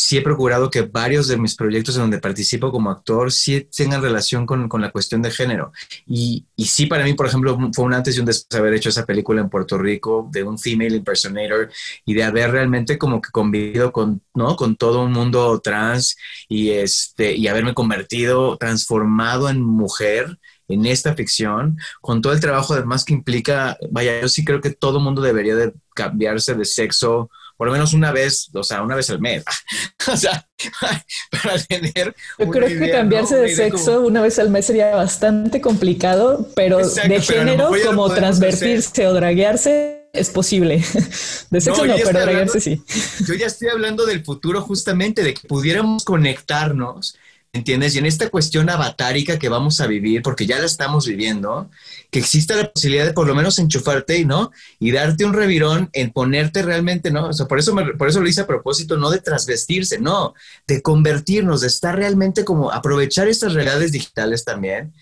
sí 0.00 0.16
he 0.16 0.22
procurado 0.22 0.70
que 0.70 0.82
varios 0.82 1.26
de 1.26 1.36
mis 1.36 1.56
proyectos 1.56 1.96
en 1.96 2.02
donde 2.02 2.20
participo 2.20 2.70
como 2.70 2.90
actor 2.90 3.32
sí 3.32 3.68
tengan 3.74 4.00
relación 4.00 4.46
con, 4.46 4.68
con 4.68 4.80
la 4.80 4.92
cuestión 4.92 5.22
de 5.22 5.32
género. 5.32 5.72
Y, 6.06 6.46
y, 6.54 6.66
sí, 6.66 6.86
para 6.86 7.02
mí, 7.02 7.14
por 7.14 7.26
ejemplo, 7.26 7.58
fue 7.74 7.84
un 7.84 7.94
antes 7.94 8.16
y 8.16 8.20
un 8.20 8.26
después 8.26 8.48
de 8.48 8.58
haber 8.58 8.74
hecho 8.74 8.90
esa 8.90 9.04
película 9.04 9.40
en 9.40 9.48
Puerto 9.48 9.76
Rico 9.76 10.28
de 10.30 10.44
un 10.44 10.56
female 10.56 10.94
impersonator 10.94 11.70
y 12.04 12.14
de 12.14 12.22
haber 12.22 12.52
realmente 12.52 12.96
como 12.96 13.20
que 13.20 13.30
convivido 13.30 13.90
con, 13.90 14.22
¿no? 14.34 14.54
con 14.54 14.76
todo 14.76 15.02
un 15.02 15.12
mundo 15.12 15.60
trans 15.60 16.16
y, 16.48 16.70
este, 16.70 17.34
y 17.34 17.48
haberme 17.48 17.74
convertido, 17.74 18.56
transformado 18.56 19.48
en 19.48 19.62
mujer 19.62 20.38
en 20.68 20.86
esta 20.86 21.14
ficción, 21.14 21.78
con 22.00 22.22
todo 22.22 22.32
el 22.32 22.40
trabajo 22.40 22.74
además 22.74 23.04
que 23.04 23.14
implica, 23.14 23.76
vaya, 23.90 24.20
yo 24.20 24.28
sí 24.28 24.44
creo 24.44 24.60
que 24.60 24.70
todo 24.70 25.00
mundo 25.00 25.22
debería 25.22 25.56
de 25.56 25.72
cambiarse 25.94 26.54
de 26.54 26.64
sexo 26.64 27.30
por 27.58 27.66
lo 27.66 27.72
menos 27.72 27.92
una 27.92 28.12
vez, 28.12 28.50
o 28.54 28.62
sea, 28.62 28.82
una 28.82 28.94
vez 28.94 29.10
al 29.10 29.20
mes. 29.20 29.44
o 30.10 30.16
sea, 30.16 30.48
para 31.30 31.58
tener. 31.58 32.14
Yo 32.38 32.48
creo 32.48 32.68
que 32.68 32.90
cambiarse 32.90 33.36
de 33.36 33.54
sexo 33.54 34.00
una 34.00 34.22
vez 34.22 34.38
al 34.38 34.48
mes 34.48 34.66
sería 34.66 34.94
bastante 34.94 35.60
complicado, 35.60 36.48
pero 36.54 36.78
de 36.78 37.20
género, 37.20 37.70
como 37.84 38.08
transvertirse 38.14 39.08
o 39.08 39.12
draguearse, 39.12 40.08
es 40.12 40.30
posible. 40.30 40.76
De 41.50 41.60
sexo 41.60 41.84
no, 41.84 41.96
pero 41.96 42.20
draguearse 42.20 42.60
sí. 42.60 42.82
Yo 43.26 43.34
ya 43.34 43.46
estoy 43.46 43.68
hablando 43.68 44.06
del 44.06 44.24
futuro 44.24 44.62
justamente, 44.62 45.22
de 45.22 45.34
que 45.34 45.46
pudiéramos 45.48 46.04
conectarnos 46.04 47.16
¿entiendes? 47.52 47.94
Y 47.94 47.98
en 47.98 48.06
esta 48.06 48.28
cuestión 48.28 48.68
avatárica 48.70 49.38
que 49.38 49.48
vamos 49.48 49.80
a 49.80 49.86
vivir, 49.86 50.22
porque 50.22 50.46
ya 50.46 50.58
la 50.58 50.66
estamos 50.66 51.06
viviendo, 51.06 51.70
que 52.10 52.18
exista 52.18 52.56
la 52.56 52.70
posibilidad 52.70 53.06
de 53.06 53.12
por 53.12 53.26
lo 53.26 53.34
menos 53.34 53.58
enchufarte, 53.58 54.24
¿no? 54.24 54.50
Y 54.78 54.92
darte 54.92 55.24
un 55.24 55.32
revirón 55.32 55.90
en 55.92 56.10
ponerte 56.10 56.62
realmente, 56.62 57.10
¿no? 57.10 57.28
O 57.28 57.32
sea, 57.32 57.46
por 57.46 57.58
eso, 57.58 57.74
por 57.96 58.08
eso 58.08 58.20
lo 58.20 58.28
hice 58.28 58.42
a 58.42 58.46
propósito, 58.46 58.96
no 58.96 59.10
de 59.10 59.20
trasvestirse, 59.20 59.98
no, 59.98 60.34
de 60.66 60.82
convertirnos, 60.82 61.62
de 61.62 61.68
estar 61.68 61.96
realmente 61.96 62.44
como 62.44 62.70
aprovechar 62.70 63.28
estas 63.28 63.54
realidades 63.54 63.92
digitales 63.92 64.44
también, 64.44 64.92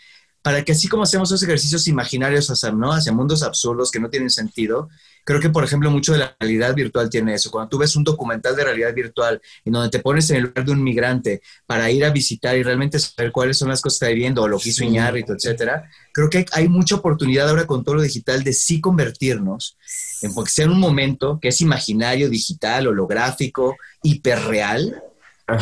para 0.46 0.62
que 0.62 0.70
así 0.70 0.86
como 0.86 1.02
hacemos 1.02 1.28
esos 1.28 1.42
ejercicios 1.42 1.88
imaginarios 1.88 2.48
hacia, 2.48 2.70
¿no? 2.70 2.92
hacia 2.92 3.10
mundos 3.10 3.42
absurdos 3.42 3.90
que 3.90 3.98
no 3.98 4.08
tienen 4.08 4.30
sentido, 4.30 4.88
Creo 5.26 5.40
que, 5.40 5.50
por 5.50 5.64
ejemplo, 5.64 5.90
mucho 5.90 6.12
de 6.12 6.18
la 6.18 6.36
realidad 6.38 6.72
virtual 6.72 7.10
tiene 7.10 7.34
eso. 7.34 7.50
Cuando 7.50 7.68
tú 7.68 7.78
ves 7.78 7.96
un 7.96 8.04
documental 8.04 8.54
de 8.54 8.62
realidad 8.62 8.94
virtual 8.94 9.42
en 9.64 9.72
donde 9.72 9.90
te 9.90 9.98
pones 9.98 10.30
en 10.30 10.36
el 10.36 10.42
lugar 10.44 10.64
de 10.64 10.70
un 10.70 10.84
migrante 10.84 11.42
para 11.66 11.90
ir 11.90 12.04
a 12.04 12.10
visitar 12.10 12.56
y 12.56 12.62
realmente 12.62 13.00
saber 13.00 13.32
cuáles 13.32 13.58
son 13.58 13.68
las 13.68 13.80
cosas 13.80 13.98
que 13.98 14.04
está 14.04 14.14
viviendo 14.14 14.40
o 14.42 14.46
lo 14.46 14.60
que 14.60 14.68
hizo 14.68 14.84
Iñárritu, 14.84 15.32
etcétera, 15.32 15.90
creo 16.12 16.30
que 16.30 16.46
hay 16.52 16.68
mucha 16.68 16.94
oportunidad 16.94 17.48
ahora 17.48 17.66
con 17.66 17.82
todo 17.82 17.96
lo 17.96 18.02
digital 18.02 18.44
de 18.44 18.52
sí 18.52 18.80
convertirnos 18.80 19.76
en 20.22 20.32
que 20.32 20.48
sea 20.48 20.66
un 20.66 20.78
momento 20.78 21.40
que 21.42 21.48
es 21.48 21.60
imaginario, 21.60 22.30
digital, 22.30 22.86
holográfico, 22.86 23.74
hiperreal, 24.04 25.02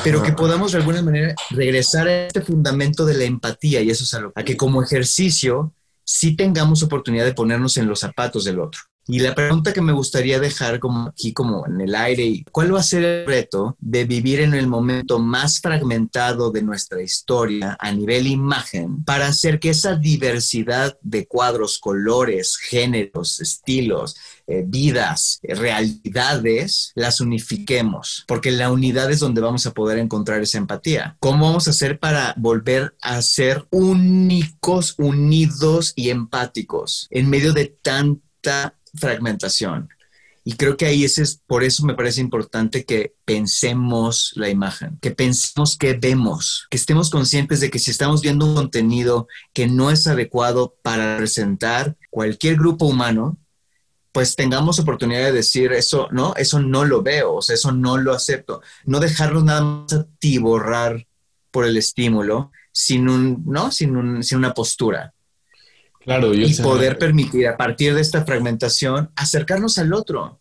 pero 0.02 0.22
que 0.22 0.32
podamos 0.32 0.72
de 0.72 0.78
alguna 0.78 1.02
manera 1.02 1.34
regresar 1.50 2.08
a 2.08 2.26
este 2.26 2.40
fundamento 2.40 3.04
de 3.04 3.14
la 3.14 3.24
empatía 3.24 3.82
y 3.82 3.90
eso 3.90 4.04
es 4.04 4.14
algo, 4.14 4.32
a 4.34 4.42
que 4.42 4.56
como 4.56 4.82
ejercicio 4.82 5.74
sí 6.04 6.36
tengamos 6.36 6.82
oportunidad 6.82 7.24
de 7.24 7.34
ponernos 7.34 7.76
en 7.76 7.86
los 7.86 8.00
zapatos 8.00 8.44
del 8.44 8.60
otro. 8.60 8.80
Y 9.06 9.18
la 9.18 9.34
pregunta 9.34 9.74
que 9.74 9.82
me 9.82 9.92
gustaría 9.92 10.40
dejar 10.40 10.78
como 10.78 11.08
aquí 11.08 11.34
como 11.34 11.66
en 11.66 11.80
el 11.80 11.94
aire, 11.94 12.44
¿cuál 12.50 12.74
va 12.74 12.80
a 12.80 12.82
ser 12.82 13.04
el 13.04 13.26
reto 13.26 13.76
de 13.78 14.04
vivir 14.04 14.40
en 14.40 14.54
el 14.54 14.66
momento 14.66 15.18
más 15.18 15.60
fragmentado 15.60 16.50
de 16.50 16.62
nuestra 16.62 17.02
historia 17.02 17.76
a 17.78 17.92
nivel 17.92 18.26
imagen 18.26 19.04
para 19.04 19.26
hacer 19.26 19.60
que 19.60 19.70
esa 19.70 19.96
diversidad 19.96 20.96
de 21.02 21.26
cuadros, 21.26 21.78
colores, 21.78 22.56
géneros, 22.56 23.40
estilos, 23.40 24.16
eh, 24.46 24.64
vidas, 24.66 25.38
eh, 25.42 25.54
realidades, 25.54 26.92
las 26.94 27.20
unifiquemos? 27.20 28.24
Porque 28.26 28.52
la 28.52 28.70
unidad 28.70 29.10
es 29.10 29.20
donde 29.20 29.42
vamos 29.42 29.66
a 29.66 29.72
poder 29.72 29.98
encontrar 29.98 30.40
esa 30.40 30.56
empatía. 30.56 31.16
¿Cómo 31.20 31.44
vamos 31.44 31.66
a 31.66 31.72
hacer 31.72 31.98
para 31.98 32.34
volver 32.38 32.94
a 33.02 33.20
ser 33.20 33.66
únicos, 33.70 34.94
unidos 34.96 35.92
y 35.94 36.08
empáticos 36.08 37.06
en 37.10 37.28
medio 37.28 37.52
de 37.52 37.66
tanta 37.66 38.74
fragmentación. 38.94 39.88
Y 40.46 40.56
creo 40.56 40.76
que 40.76 40.84
ahí 40.84 41.04
ese 41.04 41.22
es, 41.22 41.40
por 41.46 41.64
eso 41.64 41.86
me 41.86 41.94
parece 41.94 42.20
importante 42.20 42.84
que 42.84 43.14
pensemos 43.24 44.32
la 44.34 44.50
imagen, 44.50 44.98
que 45.00 45.10
pensemos 45.10 45.78
que 45.78 45.94
vemos, 45.94 46.66
que 46.70 46.76
estemos 46.76 47.08
conscientes 47.08 47.60
de 47.60 47.70
que 47.70 47.78
si 47.78 47.90
estamos 47.90 48.20
viendo 48.20 48.44
un 48.44 48.54
contenido 48.54 49.26
que 49.54 49.66
no 49.66 49.90
es 49.90 50.06
adecuado 50.06 50.76
para 50.82 51.16
presentar 51.16 51.96
cualquier 52.10 52.56
grupo 52.56 52.84
humano, 52.84 53.38
pues 54.12 54.36
tengamos 54.36 54.78
oportunidad 54.78 55.24
de 55.24 55.32
decir 55.32 55.72
eso, 55.72 56.08
no, 56.12 56.34
eso 56.36 56.60
no 56.60 56.84
lo 56.84 57.02
veo, 57.02 57.36
o 57.36 57.42
sea, 57.42 57.54
eso 57.54 57.72
no 57.72 57.96
lo 57.96 58.12
acepto. 58.12 58.60
No 58.84 59.00
dejarnos 59.00 59.44
nada 59.44 59.62
más 59.62 59.92
atiborrar 59.94 61.06
por 61.50 61.64
el 61.64 61.78
estímulo 61.78 62.52
sin 62.70 63.08
un, 63.08 63.42
¿no? 63.46 63.72
Sin, 63.72 63.96
un, 63.96 64.22
sin 64.22 64.38
una 64.38 64.52
postura. 64.52 65.13
Claro, 66.04 66.34
y 66.34 66.54
poder 66.56 66.98
permitir 66.98 67.48
a 67.48 67.56
partir 67.56 67.94
de 67.94 68.00
esta 68.00 68.24
fragmentación 68.24 69.10
acercarnos 69.16 69.78
al 69.78 69.94
otro, 69.94 70.40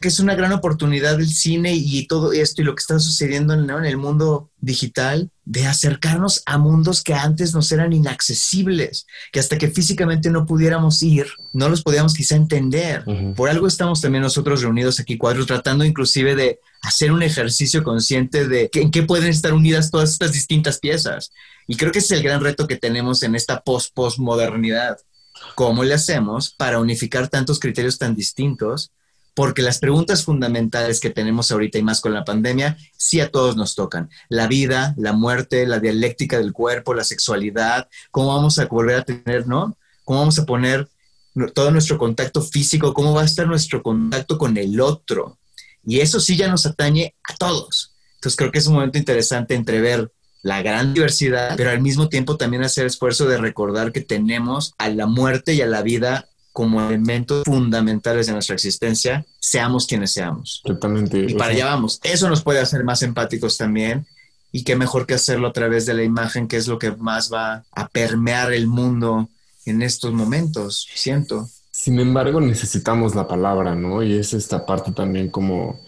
que 0.00 0.08
es 0.08 0.20
una 0.20 0.34
gran 0.34 0.52
oportunidad 0.52 1.18
del 1.18 1.28
cine 1.28 1.74
y 1.74 2.06
todo 2.06 2.32
esto 2.32 2.62
y 2.62 2.64
lo 2.64 2.74
que 2.74 2.80
está 2.80 2.98
sucediendo 2.98 3.52
en, 3.52 3.68
el 3.84 3.96
mundo 3.96 4.50
digital, 4.60 5.30
de 5.44 5.66
acercarnos 5.66 6.42
a 6.46 6.56
mundos 6.56 7.02
que 7.02 7.14
antes 7.14 7.52
nos 7.52 7.70
eran 7.72 7.92
inaccesibles, 7.92 9.06
que 9.32 9.40
hasta 9.40 9.58
que 9.58 9.68
físicamente 9.68 10.30
no 10.30 10.46
pudiéramos 10.46 11.02
ir, 11.02 11.26
no 11.52 11.68
los 11.68 11.82
podíamos 11.82 12.14
quizá 12.14 12.36
entender. 12.36 13.04
Por 13.36 13.50
algo 13.50 13.66
estamos 13.66 14.00
también 14.00 14.22
nosotros 14.22 14.62
reunidos 14.62 14.98
aquí 14.98 15.18
cuatro, 15.18 15.44
tratando 15.44 15.84
inclusive 15.84 16.34
de 16.36 16.60
hacer 16.82 17.12
un 17.12 17.22
ejercicio 17.22 17.84
consciente 17.84 18.48
de 18.48 18.68
en 18.74 18.90
qué 18.90 19.04
pueden 19.04 19.28
estar 19.28 19.54
unidas 19.54 19.90
todas 19.90 20.10
estas 20.10 20.32
distintas 20.32 20.78
piezas. 20.78 21.32
Y 21.66 21.76
creo 21.76 21.92
que 21.92 22.00
es 22.00 22.10
el 22.10 22.22
gran 22.22 22.42
reto 22.42 22.66
que 22.66 22.76
tenemos 22.76 23.22
en 23.22 23.34
esta 23.34 23.62
post-postmodernidad. 23.62 24.98
¿Cómo 25.54 25.84
le 25.84 25.94
hacemos 25.94 26.50
para 26.50 26.80
unificar 26.80 27.28
tantos 27.28 27.60
criterios 27.60 27.98
tan 27.98 28.14
distintos? 28.16 28.90
Porque 29.34 29.62
las 29.62 29.78
preguntas 29.78 30.24
fundamentales 30.24 31.00
que 31.00 31.10
tenemos 31.10 31.50
ahorita 31.50 31.78
y 31.78 31.82
más 31.82 32.00
con 32.00 32.12
la 32.12 32.24
pandemia, 32.24 32.76
sí 32.98 33.20
a 33.20 33.30
todos 33.30 33.56
nos 33.56 33.74
tocan. 33.74 34.10
La 34.28 34.46
vida, 34.46 34.94
la 34.98 35.12
muerte, 35.12 35.66
la 35.66 35.78
dialéctica 35.78 36.36
del 36.36 36.52
cuerpo, 36.52 36.94
la 36.94 37.04
sexualidad, 37.04 37.88
cómo 38.10 38.34
vamos 38.34 38.58
a 38.58 38.66
volver 38.66 38.96
a 38.96 39.04
tener, 39.04 39.46
¿no? 39.46 39.78
¿Cómo 40.04 40.18
vamos 40.18 40.38
a 40.38 40.44
poner 40.44 40.88
todo 41.54 41.70
nuestro 41.70 41.96
contacto 41.96 42.42
físico? 42.42 42.92
¿Cómo 42.92 43.14
va 43.14 43.22
a 43.22 43.26
estar 43.26 43.46
nuestro 43.46 43.82
contacto 43.82 44.36
con 44.36 44.56
el 44.58 44.80
otro? 44.80 45.38
Y 45.84 46.00
eso 46.00 46.20
sí 46.20 46.36
ya 46.36 46.48
nos 46.48 46.66
atañe 46.66 47.14
a 47.24 47.34
todos. 47.36 47.94
Entonces 48.14 48.36
creo 48.36 48.52
que 48.52 48.58
es 48.58 48.66
un 48.66 48.74
momento 48.74 48.98
interesante 48.98 49.54
entrever 49.54 50.10
la 50.42 50.62
gran 50.62 50.92
diversidad, 50.92 51.54
pero 51.56 51.70
al 51.70 51.80
mismo 51.80 52.08
tiempo 52.08 52.36
también 52.36 52.64
hacer 52.64 52.86
esfuerzo 52.86 53.26
de 53.26 53.38
recordar 53.38 53.92
que 53.92 54.00
tenemos 54.00 54.74
a 54.78 54.88
la 54.88 55.06
muerte 55.06 55.54
y 55.54 55.62
a 55.62 55.66
la 55.66 55.82
vida 55.82 56.28
como 56.52 56.82
elementos 56.86 57.44
fundamentales 57.44 58.26
de 58.26 58.32
nuestra 58.32 58.54
existencia, 58.54 59.24
seamos 59.40 59.86
quienes 59.86 60.12
seamos. 60.12 60.60
Totalmente. 60.64 61.26
Y 61.28 61.34
para 61.34 61.52
allá 61.52 61.66
vamos. 61.66 61.98
Eso 62.02 62.28
nos 62.28 62.42
puede 62.42 62.60
hacer 62.60 62.84
más 62.84 63.02
empáticos 63.02 63.56
también. 63.56 64.06
Y 64.52 64.64
qué 64.64 64.76
mejor 64.76 65.06
que 65.06 65.14
hacerlo 65.14 65.48
a 65.48 65.52
través 65.52 65.86
de 65.86 65.94
la 65.94 66.02
imagen, 66.02 66.46
que 66.46 66.58
es 66.58 66.68
lo 66.68 66.78
que 66.78 66.90
más 66.90 67.32
va 67.32 67.64
a 67.72 67.88
permear 67.88 68.52
el 68.52 68.66
mundo 68.66 69.30
en 69.64 69.80
estos 69.80 70.12
momentos, 70.12 70.86
siento. 70.94 71.48
Sin 71.82 71.98
embargo, 71.98 72.40
necesitamos 72.40 73.16
la 73.16 73.26
palabra, 73.26 73.74
¿no? 73.74 74.04
Y 74.04 74.12
es 74.14 74.34
esta 74.34 74.64
parte 74.64 74.92
también 74.92 75.30
como 75.30 75.80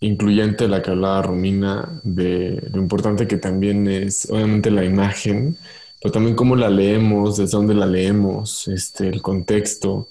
incluyente 0.00 0.66
la 0.66 0.82
que 0.82 0.90
hablaba 0.90 1.22
Romina, 1.22 1.88
de 2.02 2.60
lo 2.72 2.80
importante 2.82 3.28
que 3.28 3.36
también 3.36 3.86
es, 3.86 4.28
obviamente, 4.28 4.72
la 4.72 4.84
imagen, 4.84 5.56
pero 6.02 6.10
también 6.10 6.34
cómo 6.34 6.56
la 6.56 6.68
leemos, 6.68 7.36
desde 7.36 7.56
dónde 7.56 7.74
la 7.74 7.86
leemos, 7.86 8.66
este, 8.66 9.06
el 9.06 9.22
contexto, 9.22 10.08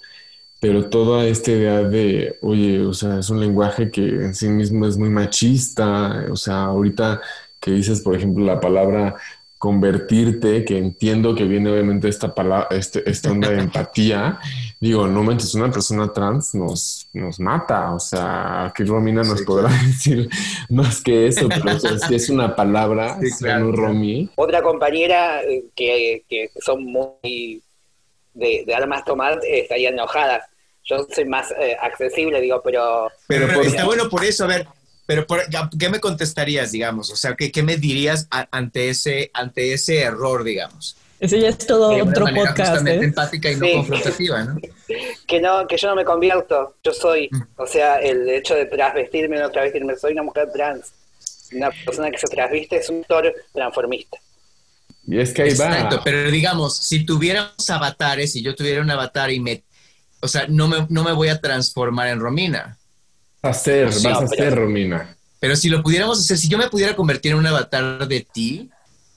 pero 0.61 0.85
toda 0.85 1.25
esta 1.25 1.51
idea 1.51 1.83
de, 1.83 2.37
oye, 2.41 2.79
o 2.85 2.93
sea, 2.93 3.19
es 3.19 3.29
un 3.29 3.41
lenguaje 3.41 3.91
que 3.91 4.07
en 4.07 4.33
sí 4.33 4.47
mismo 4.47 4.87
es 4.87 4.97
muy 4.97 5.09
machista, 5.09 6.27
o 6.31 6.37
sea, 6.37 6.63
ahorita 6.63 7.19
que 7.59 7.71
dices, 7.71 7.99
por 7.99 8.15
ejemplo, 8.15 8.45
la 8.45 8.61
palabra 8.61 9.17
convertirte, 9.57 10.63
que 10.63 10.77
entiendo 10.77 11.35
que 11.35 11.43
viene 11.43 11.69
obviamente 11.69 12.07
esta 12.07 12.33
palabra, 12.33 12.69
este, 12.71 13.07
esta 13.09 13.31
onda 13.31 13.49
de 13.49 13.59
empatía. 13.59 14.39
Digo, 14.81 15.07
no 15.07 15.23
manches, 15.23 15.55
una 15.55 15.69
persona 15.69 16.11
trans 16.13 16.55
nos, 16.55 17.09
nos 17.11 17.39
mata. 17.39 17.93
O 17.93 17.99
sea, 17.99 18.65
aquí 18.65 18.83
Romina 18.83 19.23
nos 19.23 19.41
podrá 19.41 19.69
decir 19.85 20.29
más 20.69 21.01
que 21.01 21.27
eso, 21.27 21.49
pero 21.49 21.77
si 21.79 22.15
es 22.15 22.29
una 22.29 22.55
palabra, 22.55 23.19
sí, 23.21 23.45
Romy. 23.45 24.29
Otra 24.35 24.61
compañera 24.61 25.43
eh, 25.43 25.65
que, 25.75 26.23
que 26.29 26.49
son 26.61 26.85
muy 26.85 27.61
de, 28.33 28.63
de 28.65 28.75
armas 28.75 29.03
tomar 29.03 29.39
eh, 29.43 29.61
estaría 29.61 29.89
enojada. 29.89 30.47
Yo 30.85 31.05
soy 31.13 31.25
más 31.25 31.51
eh, 31.59 31.75
accesible, 31.79 32.39
digo, 32.39 32.61
pero... 32.63 33.11
Pero, 33.27 33.61
está 33.61 33.85
bueno 33.85 34.09
por 34.09 34.23
eso, 34.23 34.45
a 34.45 34.47
ver, 34.47 34.65
pero, 35.05 35.25
¿qué 35.77 35.89
me 35.89 35.99
contestarías, 35.99 36.71
digamos? 36.71 37.11
O 37.11 37.15
sea, 37.15 37.35
¿qué, 37.35 37.51
qué 37.51 37.63
me 37.63 37.77
dirías 37.77 38.27
ante, 38.29 38.89
ese, 38.89 39.29
ante 39.33 39.73
ese 39.73 40.01
error, 40.01 40.43
digamos? 40.43 40.95
Ese 41.19 41.41
ya 41.41 41.49
es 41.49 41.57
todo 41.57 41.89
otro 42.03 42.25
podcast. 42.33 42.85
¿eh? 42.87 42.95
empática 43.03 43.51
y 43.51 43.55
no 43.55 43.67
confrontativa, 43.73 44.43
¿no? 44.43 44.59
que 45.27 45.41
no, 45.41 45.67
que 45.67 45.77
yo 45.77 45.89
no 45.89 45.95
me 45.95 46.05
convierto, 46.05 46.75
yo 46.83 46.93
soy. 46.93 47.29
Mm. 47.31 47.41
O 47.57 47.67
sea, 47.67 47.97
el 47.99 48.29
hecho 48.29 48.55
de 48.55 48.65
transvestirme 48.65 49.37
o 49.37 49.41
no 49.43 49.51
transvestirme, 49.51 49.95
soy 49.97 50.13
una 50.13 50.23
mujer 50.23 50.49
trans. 50.53 50.93
Una 51.51 51.71
persona 51.85 52.09
que 52.11 52.17
se 52.17 52.27
transviste 52.27 52.77
es 52.77 52.89
un 52.89 52.99
actor 53.01 53.33
transformista. 53.53 54.17
Y 55.07 55.19
es 55.19 55.33
que 55.33 55.41
ahí 55.41 55.49
Exacto, 55.49 55.97
va. 55.97 56.03
pero 56.03 56.29
digamos, 56.29 56.77
si 56.77 57.05
tuviéramos 57.05 57.69
avatares, 57.69 58.31
si 58.31 58.43
yo 58.43 58.55
tuviera 58.55 58.81
un 58.81 58.91
avatar 58.91 59.31
y 59.31 59.39
me, 59.39 59.63
o 60.21 60.27
sea, 60.27 60.45
no 60.47 60.67
me, 60.67 60.85
no 60.89 61.03
me 61.03 61.11
voy 61.11 61.29
a 61.29 61.41
transformar 61.41 62.07
en 62.09 62.19
Romina. 62.19 62.77
Vas 63.41 63.57
a 63.57 63.59
ser, 63.59 63.85
vas 63.87 64.05
a 64.05 64.19
pero- 64.19 64.27
ser, 64.29 64.55
Romina. 64.55 65.15
Pero 65.39 65.55
si 65.55 65.69
lo 65.69 65.81
pudiéramos 65.81 66.19
hacer, 66.19 66.37
si 66.37 66.47
yo 66.49 66.57
me 66.57 66.69
pudiera 66.69 66.95
convertir 66.95 67.31
en 67.31 67.37
un 67.39 67.47
avatar 67.47 68.07
de 68.07 68.21
ti, 68.21 68.69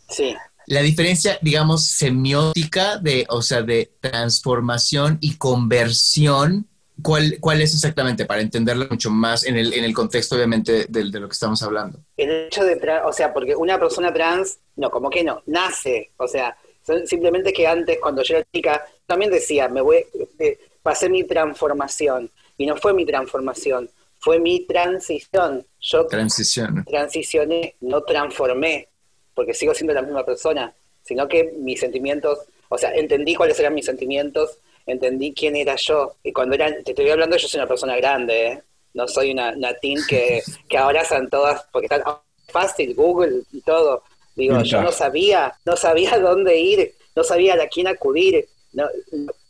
Sí. 0.08 0.34
La 0.66 0.80
diferencia, 0.82 1.38
digamos, 1.42 1.84
semiótica 1.86 2.98
de, 2.98 3.26
o 3.28 3.42
sea, 3.42 3.62
de 3.62 3.92
transformación 4.00 5.18
y 5.20 5.36
conversión, 5.36 6.66
¿cuál, 7.02 7.36
cuál 7.40 7.60
es 7.62 7.74
exactamente? 7.74 8.24
Para 8.26 8.40
entenderlo 8.42 8.86
mucho 8.90 9.10
más 9.10 9.44
en 9.44 9.56
el, 9.56 9.72
en 9.74 9.84
el 9.84 9.94
contexto, 9.94 10.36
obviamente, 10.36 10.86
de, 10.88 11.10
de 11.10 11.20
lo 11.20 11.28
que 11.28 11.32
estamos 11.34 11.62
hablando. 11.62 11.98
El 12.16 12.30
hecho 12.46 12.64
de, 12.64 12.80
o 13.04 13.12
sea, 13.12 13.32
porque 13.32 13.54
una 13.56 13.78
persona 13.78 14.12
trans, 14.12 14.58
no, 14.76 14.90
como 14.90 15.10
que 15.10 15.24
no, 15.24 15.42
nace, 15.46 16.10
o 16.16 16.28
sea, 16.28 16.56
son- 16.86 17.06
simplemente 17.06 17.52
que 17.52 17.66
antes, 17.66 17.98
cuando 18.00 18.22
yo 18.22 18.36
era 18.36 18.46
chica, 18.52 18.84
también 19.06 19.30
decía, 19.30 19.68
me 19.68 19.80
voy, 19.80 20.04
eh, 20.38 20.58
pasé 20.82 21.08
mi 21.08 21.24
transformación, 21.24 22.30
y 22.58 22.66
no 22.66 22.76
fue 22.76 22.92
mi 22.94 23.04
transformación, 23.06 23.90
fue 24.18 24.38
mi 24.38 24.66
transición. 24.66 25.66
Yo 25.80 26.06
Transición. 26.06 26.84
transicioné, 26.88 27.74
no 27.80 28.02
transformé, 28.04 28.88
porque 29.34 29.54
sigo 29.54 29.74
siendo 29.74 29.94
la 29.94 30.02
misma 30.02 30.24
persona, 30.24 30.72
sino 31.02 31.26
que 31.28 31.52
mis 31.58 31.80
sentimientos, 31.80 32.38
o 32.68 32.78
sea, 32.78 32.94
entendí 32.94 33.34
cuáles 33.34 33.58
eran 33.60 33.74
mis 33.74 33.86
sentimientos, 33.86 34.58
entendí 34.86 35.32
quién 35.34 35.56
era 35.56 35.76
yo. 35.76 36.14
Y 36.22 36.32
cuando 36.32 36.54
era, 36.54 36.68
te 36.82 36.90
estoy 36.92 37.10
hablando, 37.10 37.36
yo 37.36 37.48
soy 37.48 37.58
una 37.58 37.68
persona 37.68 37.96
grande, 37.96 38.46
¿eh? 38.46 38.62
no 38.94 39.08
soy 39.08 39.32
una, 39.32 39.50
una 39.50 39.74
teen 39.74 39.98
que, 40.08 40.42
que 40.68 40.78
están 41.00 41.28
todas, 41.30 41.64
porque 41.72 41.86
están 41.86 42.02
fácil, 42.48 42.94
Google 42.94 43.42
y 43.52 43.60
todo. 43.62 44.02
Digo, 44.34 44.62
yo 44.62 44.82
no 44.82 44.92
sabía, 44.92 45.54
no 45.64 45.76
sabía 45.76 46.18
dónde 46.20 46.58
ir, 46.58 46.94
no 47.14 47.24
sabía 47.24 47.54
a 47.54 47.66
quién 47.68 47.88
acudir. 47.88 48.46
no- 48.72 48.88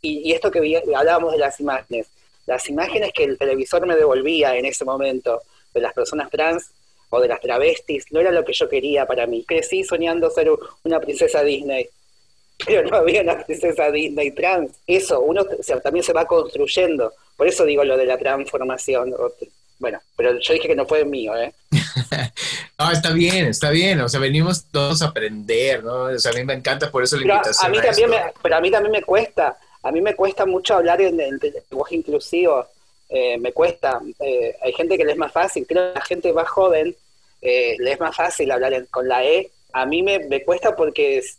y, 0.01 0.31
y 0.31 0.33
esto 0.33 0.51
que 0.51 0.61
vi- 0.61 0.77
hablábamos 0.77 1.33
de 1.33 1.39
las 1.39 1.61
imágenes, 1.61 2.09
las 2.47 2.69
imágenes 2.69 3.13
que 3.13 3.25
el 3.25 3.39
televisor 3.39 3.87
me 3.87 3.95
devolvía 3.97 4.57
en 4.57 4.65
ese 4.67 4.85
momento 4.85 5.41
de 5.73 5.81
las 5.81 5.93
personas 5.93 6.29
trans 6.31 6.71
o 7.15 7.21
de 7.21 7.29
las 7.29 7.41
travestis, 7.43 8.07
no 8.11 8.21
era 8.21 8.31
lo 8.31 8.43
que 8.45 8.55
yo 8.55 8.69
quería 8.71 9.05
para 9.07 9.27
mí. 9.27 9.45
Crecí 9.47 9.85
soñando 9.85 10.31
ser 10.31 10.49
una 10.83 10.99
princesa 10.99 11.43
Disney, 11.43 11.87
pero 12.65 12.89
no 12.89 12.97
había 12.97 13.21
una 13.21 13.45
princesa 13.45 13.91
Disney 13.91 14.31
trans. 14.31 14.73
Eso, 14.87 15.21
uno 15.21 15.45
se- 15.61 15.77
también 15.81 16.03
se 16.05 16.15
va 16.15 16.25
construyendo. 16.27 17.13
Por 17.37 17.47
eso 17.49 17.65
digo 17.67 17.85
lo 17.85 17.97
de 17.99 18.07
la 18.07 18.17
transformación. 18.17 19.13
O- 19.13 19.33
Bueno, 19.79 20.01
pero 20.17 20.39
yo 20.39 20.55
dije 20.55 20.69
que 20.69 20.77
no 20.77 20.87
fue 20.87 21.05
mío, 21.05 21.37
¿eh? 21.37 21.53
No, 22.79 22.91
está 22.91 23.13
bien, 23.13 23.47
está 23.47 23.71
bien. 23.71 24.01
O 24.01 24.09
sea, 24.09 24.19
venimos 24.21 24.65
todos 24.73 25.03
a 25.03 25.07
aprender, 25.09 25.85
¿no? 25.85 26.05
O 26.05 26.19
sea, 26.19 26.33
a 26.33 26.35
mí 26.35 26.45
me 26.45 26.55
encanta 26.55 26.91
por 26.91 27.03
eso 27.05 27.17
la 27.17 27.23
Pero 27.23 27.35
invitación. 27.35 27.67
a 27.67 27.71
mí 27.71 27.79
a 27.79 27.83
también 27.83 28.13
esto. 28.13 28.27
me, 28.27 28.33
pero 28.43 28.57
a 28.57 28.61
mí 28.61 28.71
también 28.71 28.93
me 28.93 29.03
cuesta. 29.03 29.57
A 29.83 29.93
mí 29.93 30.01
me 30.01 30.15
cuesta 30.15 30.47
mucho 30.47 30.75
hablar 30.75 31.01
en 31.01 31.21
el 31.21 31.39
lenguaje 31.71 31.97
inclusivo. 31.97 32.67
Eh, 33.15 33.37
me 33.39 33.53
cuesta. 33.53 34.01
Eh, 34.21 34.57
hay 34.63 34.73
gente 34.73 34.97
que 34.97 35.05
le 35.05 35.13
es 35.13 35.19
más 35.19 35.33
fácil. 35.33 35.67
Creo 35.67 35.93
que 35.93 35.99
la 35.99 36.05
gente 36.05 36.33
más 36.33 36.49
joven 36.49 36.97
eh, 37.43 37.77
le 37.79 37.93
es 37.93 38.01
más 38.01 38.17
fácil 38.17 38.51
hablar 38.51 38.87
con 38.91 39.07
la 39.07 39.23
E. 39.25 39.51
A 39.75 39.85
mí 39.87 40.03
me, 40.03 40.19
me 40.21 40.43
cuesta 40.45 40.75
porque 40.75 41.19
es- 41.19 41.39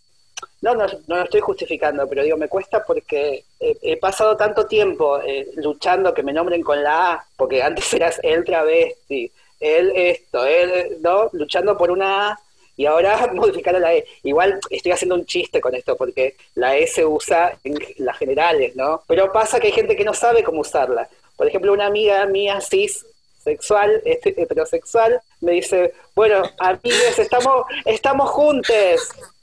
no, 0.62 0.76
no, 0.76 0.86
no 1.08 1.16
lo 1.18 1.24
estoy 1.24 1.40
justificando, 1.42 2.08
pero 2.08 2.24
digo, 2.24 2.38
me 2.38 2.48
cuesta 2.50 2.84
porque 2.84 3.44
he, 3.60 3.78
he 3.82 3.98
pasado 3.98 4.36
tanto 4.38 4.66
tiempo 4.68 5.20
eh, 5.22 5.48
luchando 5.56 6.14
que 6.14 6.24
me 6.24 6.34
nombren 6.34 6.62
con 6.64 6.84
la 6.84 7.14
A, 7.14 7.26
porque 7.38 7.62
antes 7.64 7.92
eras 8.00 8.20
el 8.24 8.44
travesti, 8.44 9.32
él 9.60 9.92
esto, 9.96 10.46
él, 10.46 10.98
¿no? 11.02 11.30
Luchando 11.34 11.78
por 11.78 11.90
una 11.92 12.32
A 12.32 12.40
y 12.76 12.86
ahora 12.86 13.28
modificar 13.34 13.76
a 13.76 13.80
la 13.80 13.94
E. 13.94 14.06
Igual 14.24 14.60
estoy 14.70 14.92
haciendo 14.92 15.16
un 15.16 15.26
chiste 15.26 15.62
con 15.62 15.74
esto 15.76 15.96
porque 15.96 16.36
la 16.56 16.76
E 16.78 16.88
se 16.88 17.06
usa 17.06 17.58
en 17.64 17.78
las 17.98 18.18
generales, 18.18 18.76
¿no? 18.76 19.04
Pero 19.08 19.32
pasa 19.32 19.60
que 19.60 19.68
hay 19.68 19.74
gente 19.74 19.96
que 19.96 20.04
no 20.06 20.14
sabe 20.14 20.44
cómo 20.44 20.62
usarla. 20.62 21.08
Por 21.44 21.50
ejemplo, 21.50 21.74
una 21.74 21.88
amiga 21.88 22.26
mía 22.26 22.62
cis 22.62 23.06
sexual, 23.44 24.02
este, 24.06 24.30
heterosexual, 24.42 25.20
me 25.42 25.52
dice, 25.52 25.94
bueno, 26.16 26.42
amigues, 26.58 27.20
estamos, 27.20 27.66
estamos 27.84 28.30
juntes. 28.30 29.02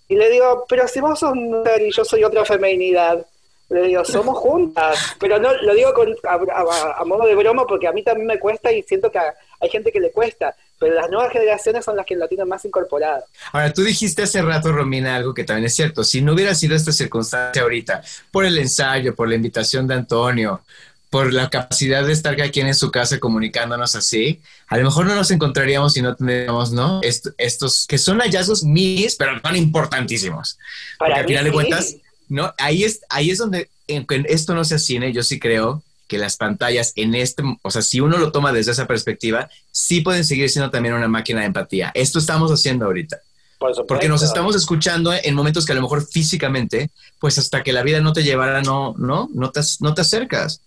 Y 0.09 0.15
le 0.17 0.31
digo, 0.31 0.65
pero 0.67 0.89
si 0.89 0.99
vos 1.01 1.19
sos 1.19 1.35
mujer 1.35 1.83
y 1.83 1.93
yo 1.93 2.03
soy 2.07 2.25
otra 2.25 2.47
feminidad. 2.47 3.27
Le 3.69 3.83
digo, 3.83 4.03
somos 4.05 4.39
juntas. 4.39 4.99
Pero 5.21 5.39
no 5.39 5.53
lo 5.53 5.75
digo 5.75 5.93
con, 5.93 6.09
a, 6.27 6.35
a- 6.35 7.01
a 7.01 7.05
modo 7.05 7.27
de 7.27 7.35
broma 7.37 7.67
porque 7.67 7.87
a 7.87 7.93
mí 7.93 8.03
también 8.03 8.27
me 8.27 8.39
cuesta 8.39 8.73
y 8.73 8.83
siento 8.83 9.13
que 9.13 9.19
a- 9.19 9.35
hay 9.61 9.69
gente 9.69 9.93
que 9.93 10.01
le 10.01 10.11
cuesta. 10.11 10.57
Pero 10.79 10.95
las 10.95 11.11
nuevas 11.11 11.31
generaciones 11.31 11.85
son 11.85 11.95
las 11.97 12.07
que 12.07 12.17
lo 12.17 12.27
tienen 12.27 12.49
más 12.49 12.65
incorporado. 12.65 13.23
Ahora, 13.53 13.71
tú 13.73 13.83
dijiste 13.85 14.23
hace 14.23 14.41
rato, 14.41 14.73
Romina, 14.73 15.15
algo 15.15 15.35
que 15.35 15.45
también 15.45 15.67
es 15.67 15.77
cierto. 15.77 16.03
Si 16.03 16.23
no 16.23 16.33
hubiera 16.33 16.55
sido 16.55 16.75
esta 16.75 16.91
circunstancia 16.91 17.61
ahorita, 17.63 18.03
por 18.33 18.47
el 18.47 18.57
ensayo, 18.59 19.15
por 19.15 19.29
la 19.29 19.35
invitación 19.35 19.87
de 19.87 19.95
Antonio, 19.95 20.63
por 21.11 21.33
la 21.33 21.51
capacidad 21.51 22.05
de 22.07 22.13
estar 22.13 22.37
cada 22.37 22.51
quien 22.51 22.69
en 22.69 22.75
su 22.75 22.91
casa 22.93 23.19
comunicándonos 23.19 23.97
así, 23.97 24.41
a 24.69 24.79
lo 24.79 24.85
mejor 24.85 25.07
no 25.07 25.15
nos 25.17 25.31
encontraríamos 25.33 25.93
si 25.93 26.03
no 26.03 26.15
tendríamos, 26.15 26.73
¿no? 26.73 27.01
Est- 27.03 27.29
estos 27.37 27.87
que 27.89 27.99
son 27.99 28.21
hallazgos 28.21 28.63
mis, 28.65 29.17
pero 29.17 29.41
tan 29.41 29.57
importantísimos. 29.57 30.57
Porque 30.99 31.11
Para 31.11 31.17
al 31.17 31.27
mí 31.27 31.29
final 31.33 31.45
de 31.45 31.53
cuentas, 31.53 31.97
¿no? 32.29 32.55
Ahí 32.59 32.85
es, 32.85 33.01
ahí 33.09 33.31
es 33.31 33.39
donde, 33.39 33.69
en 33.89 34.07
que 34.07 34.25
esto 34.29 34.55
no 34.55 34.65
sea 34.65 34.79
cine, 34.79 35.13
yo 35.13 35.23
sí 35.25 35.41
creo 35.41 35.83
que 36.07 36.19
las 36.19 36.37
pantallas 36.37 36.93
en 36.97 37.15
este, 37.15 37.43
o 37.63 37.71
sea, 37.71 37.83
si 37.83 38.01
uno 38.01 38.17
lo 38.17 38.33
toma 38.33 38.53
desde 38.53 38.73
esa 38.73 38.87
perspectiva, 38.87 39.49
sí 39.73 40.01
pueden 40.01 40.25
seguir 40.25 40.49
siendo 40.51 40.71
también 40.71 40.95
una 40.95 41.09
máquina 41.09 41.41
de 41.41 41.47
empatía. 41.47 41.91
Esto 41.95 42.19
estamos 42.21 42.51
haciendo 42.53 42.87
ahorita. 42.87 43.21
Por. 43.59 43.87
Porque 43.87 44.09
nos 44.09 44.23
estamos 44.23 44.57
escuchando 44.57 45.13
en 45.13 45.35
momentos 45.35 45.67
que 45.67 45.73
a 45.73 45.75
lo 45.75 45.83
mejor 45.83 46.07
físicamente, 46.07 46.91
pues 47.19 47.37
hasta 47.39 47.63
que 47.63 47.73
la 47.73 47.83
vida 47.83 48.01
no 48.01 48.13
te 48.13 48.23
llevara, 48.23 48.63
no, 48.63 48.95
no, 48.99 49.29
no 49.35 49.51
te, 49.51 49.61
no 49.81 49.93
te 49.95 50.01
acercas. 50.01 50.63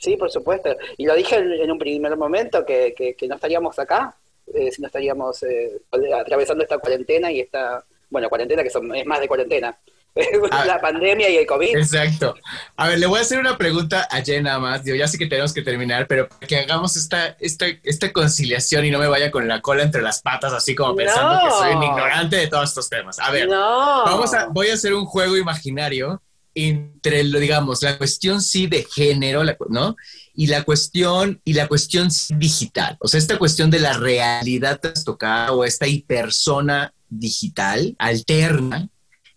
Sí, 0.00 0.16
por 0.16 0.30
supuesto. 0.30 0.74
Y 0.96 1.04
lo 1.06 1.14
dije 1.14 1.36
en, 1.36 1.70
un 1.70 1.78
primer 1.78 2.16
momento, 2.16 2.64
que, 2.64 2.94
que- 2.96 3.14
que 3.14 3.28
no 3.28 3.34
estaríamos 3.36 3.78
acá, 3.78 4.16
eh, 4.52 4.72
si 4.72 4.80
no 4.80 4.86
estaríamos 4.88 5.42
eh, 5.42 5.78
atravesando 6.18 6.64
esta 6.64 6.78
cuarentena 6.78 7.30
y 7.30 7.40
esta, 7.40 7.84
bueno, 8.08 8.28
cuarentena 8.28 8.62
que 8.62 8.70
son, 8.70 8.92
es 8.94 9.04
más 9.06 9.20
de 9.20 9.28
cuarentena. 9.28 9.76
Ah. 10.50 10.64
la 10.66 10.80
pandemia 10.80 11.30
y 11.30 11.36
el 11.36 11.46
COVID. 11.46 11.76
Exacto. 11.76 12.34
A 12.76 12.88
ver, 12.88 12.98
le 12.98 13.06
voy 13.06 13.18
a 13.20 13.22
hacer 13.22 13.38
una 13.38 13.56
pregunta 13.56 14.08
a 14.10 14.20
Jen 14.22 14.42
nada 14.42 14.58
más. 14.58 14.82
Digo, 14.82 14.96
ya 14.96 15.06
sé 15.06 15.16
que 15.18 15.26
tenemos 15.26 15.54
que 15.54 15.62
terminar, 15.62 16.08
pero 16.08 16.28
que 16.48 16.56
hagamos 16.58 16.96
esta, 16.96 17.36
esta, 17.38 17.66
esta 17.84 18.12
conciliación 18.12 18.84
y 18.84 18.90
no 18.90 18.98
me 18.98 19.06
vaya 19.06 19.30
con 19.30 19.46
la 19.46 19.60
cola 19.60 19.84
entre 19.84 20.02
las 20.02 20.20
patas, 20.20 20.52
así 20.52 20.74
como 20.74 20.96
pensando 20.96 21.34
No. 21.36 21.44
que 21.44 21.50
soy 21.52 21.74
un 21.76 21.82
ignorante 21.84 22.34
de 22.36 22.48
todos 22.48 22.70
estos 22.70 22.88
temas. 22.90 23.20
A 23.20 23.30
ver, 23.30 23.48
no. 23.48 24.04
vamos 24.04 24.34
a, 24.34 24.46
voy 24.48 24.70
a 24.70 24.74
hacer 24.74 24.94
un 24.94 25.06
juego 25.06 25.36
imaginario 25.36 26.20
entre, 26.54 27.24
lo 27.24 27.38
digamos, 27.38 27.82
la 27.82 27.98
cuestión 27.98 28.42
sí 28.42 28.66
de 28.66 28.84
género, 28.84 29.42
¿no? 29.68 29.96
Y 30.34 30.46
la 30.46 30.62
cuestión, 30.64 31.40
y 31.44 31.52
la 31.52 31.68
cuestión 31.68 32.08
digital. 32.36 32.96
O 33.00 33.08
sea, 33.08 33.18
esta 33.18 33.38
cuestión 33.38 33.70
de 33.70 33.78
la 33.78 33.92
realidad 33.92 34.80
trastocada 34.80 35.52
o 35.52 35.64
esta 35.64 35.86
hipersona 35.86 36.92
digital 37.08 37.94
alterna. 37.98 38.88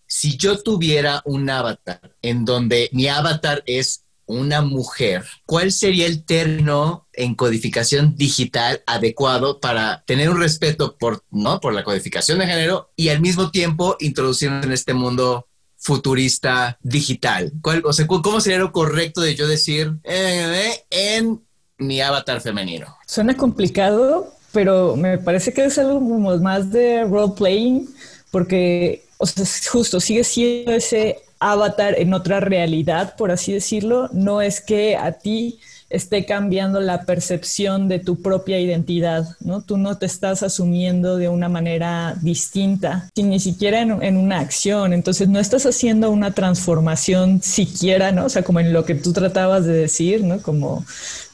Si 0.06 0.36
yo 0.36 0.62
tuviera 0.62 1.22
un 1.24 1.50
avatar 1.50 2.14
en 2.22 2.44
donde 2.44 2.88
mi 2.92 3.08
avatar 3.08 3.62
es 3.66 4.04
una 4.26 4.62
mujer, 4.62 5.24
¿cuál 5.44 5.70
sería 5.72 6.06
el 6.06 6.24
término 6.24 7.06
en 7.12 7.34
codificación 7.34 8.16
digital 8.16 8.82
adecuado 8.86 9.60
para 9.60 10.02
tener 10.06 10.30
un 10.30 10.40
respeto 10.40 10.96
por, 10.96 11.24
¿no? 11.30 11.60
por 11.60 11.74
la 11.74 11.84
codificación 11.84 12.38
de 12.38 12.46
género 12.46 12.90
y 12.96 13.08
al 13.08 13.20
mismo 13.20 13.50
tiempo 13.50 13.96
introducirnos 14.00 14.64
en 14.64 14.72
este 14.72 14.94
mundo 14.94 15.48
futurista 15.84 16.78
digital? 16.82 17.52
¿Cuál, 17.62 17.82
o 17.84 17.92
sea, 17.92 18.06
cu- 18.06 18.22
¿Cómo 18.22 18.40
sería 18.40 18.58
lo 18.58 18.72
correcto 18.72 19.20
de 19.20 19.34
yo 19.34 19.46
decir 19.46 19.92
eh, 20.02 20.82
en 20.90 21.40
mi 21.78 22.00
avatar 22.00 22.40
femenino? 22.40 22.86
Suena 23.06 23.36
complicado, 23.36 24.32
pero 24.52 24.96
me 24.96 25.18
parece 25.18 25.52
que 25.52 25.66
es 25.66 25.78
algo 25.78 25.98
como 26.00 26.36
más 26.38 26.70
de 26.72 27.04
role 27.04 27.34
playing, 27.36 27.88
porque, 28.30 29.04
o 29.18 29.26
sea, 29.26 29.44
justo 29.70 30.00
sigue 30.00 30.24
siendo 30.24 30.72
ese 30.72 31.18
avatar 31.38 31.94
en 31.98 32.14
otra 32.14 32.40
realidad, 32.40 33.14
por 33.18 33.30
así 33.30 33.52
decirlo. 33.52 34.08
No 34.12 34.40
es 34.40 34.62
que 34.62 34.96
a 34.96 35.12
ti 35.12 35.60
esté 35.90 36.24
cambiando 36.24 36.80
la 36.80 37.02
percepción 37.02 37.88
de 37.88 37.98
tu 38.00 38.20
propia 38.20 38.58
identidad, 38.58 39.28
¿no? 39.40 39.62
Tú 39.62 39.76
no 39.76 39.96
te 39.98 40.06
estás 40.06 40.42
asumiendo 40.42 41.16
de 41.16 41.28
una 41.28 41.48
manera 41.48 42.16
distinta, 42.20 43.08
ni 43.16 43.38
siquiera 43.38 43.80
en, 43.80 44.02
en 44.02 44.16
una 44.16 44.40
acción. 44.40 44.92
Entonces 44.92 45.28
no 45.28 45.38
estás 45.38 45.66
haciendo 45.66 46.10
una 46.10 46.32
transformación 46.32 47.40
siquiera, 47.42 48.12
¿no? 48.12 48.24
O 48.26 48.28
sea, 48.28 48.42
como 48.42 48.60
en 48.60 48.72
lo 48.72 48.84
que 48.84 48.94
tú 48.94 49.12
tratabas 49.12 49.64
de 49.66 49.72
decir, 49.74 50.24
¿no? 50.24 50.40
Como, 50.42 50.84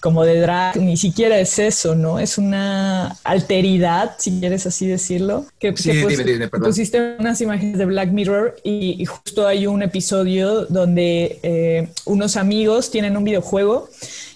como 0.01 0.25
de 0.25 0.41
drag, 0.41 0.77
ni 0.77 0.97
siquiera 0.97 1.39
es 1.39 1.59
eso, 1.59 1.95
¿no? 1.95 2.19
Es 2.19 2.37
una 2.39 3.17
alteridad, 3.25 4.13
si 4.19 4.41
quieres 4.41 4.67
así 4.67 4.87
decirlo. 4.87 5.47
Que, 5.59 5.75
Sí, 5.77 5.91
que 5.91 5.93
dime, 5.95 6.07
pus- 6.17 6.25
dime, 6.25 6.49
pusiste 6.49 7.17
unas 7.19 7.41
imágenes 7.41 7.79
de 7.79 7.87
Black 7.87 8.11
Mirror 8.11 8.57
y, 8.65 9.01
y 9.01 9.05
justo 9.07 9.47
hay 9.47 9.67
un 9.67 9.83
episodio 9.83 10.67
donde 10.67 11.39
eh, 11.43 11.89
unos 12.05 12.37
amigos 12.37 12.91
tienen 12.91 13.17
un 13.17 13.25
videojuego 13.25 13.89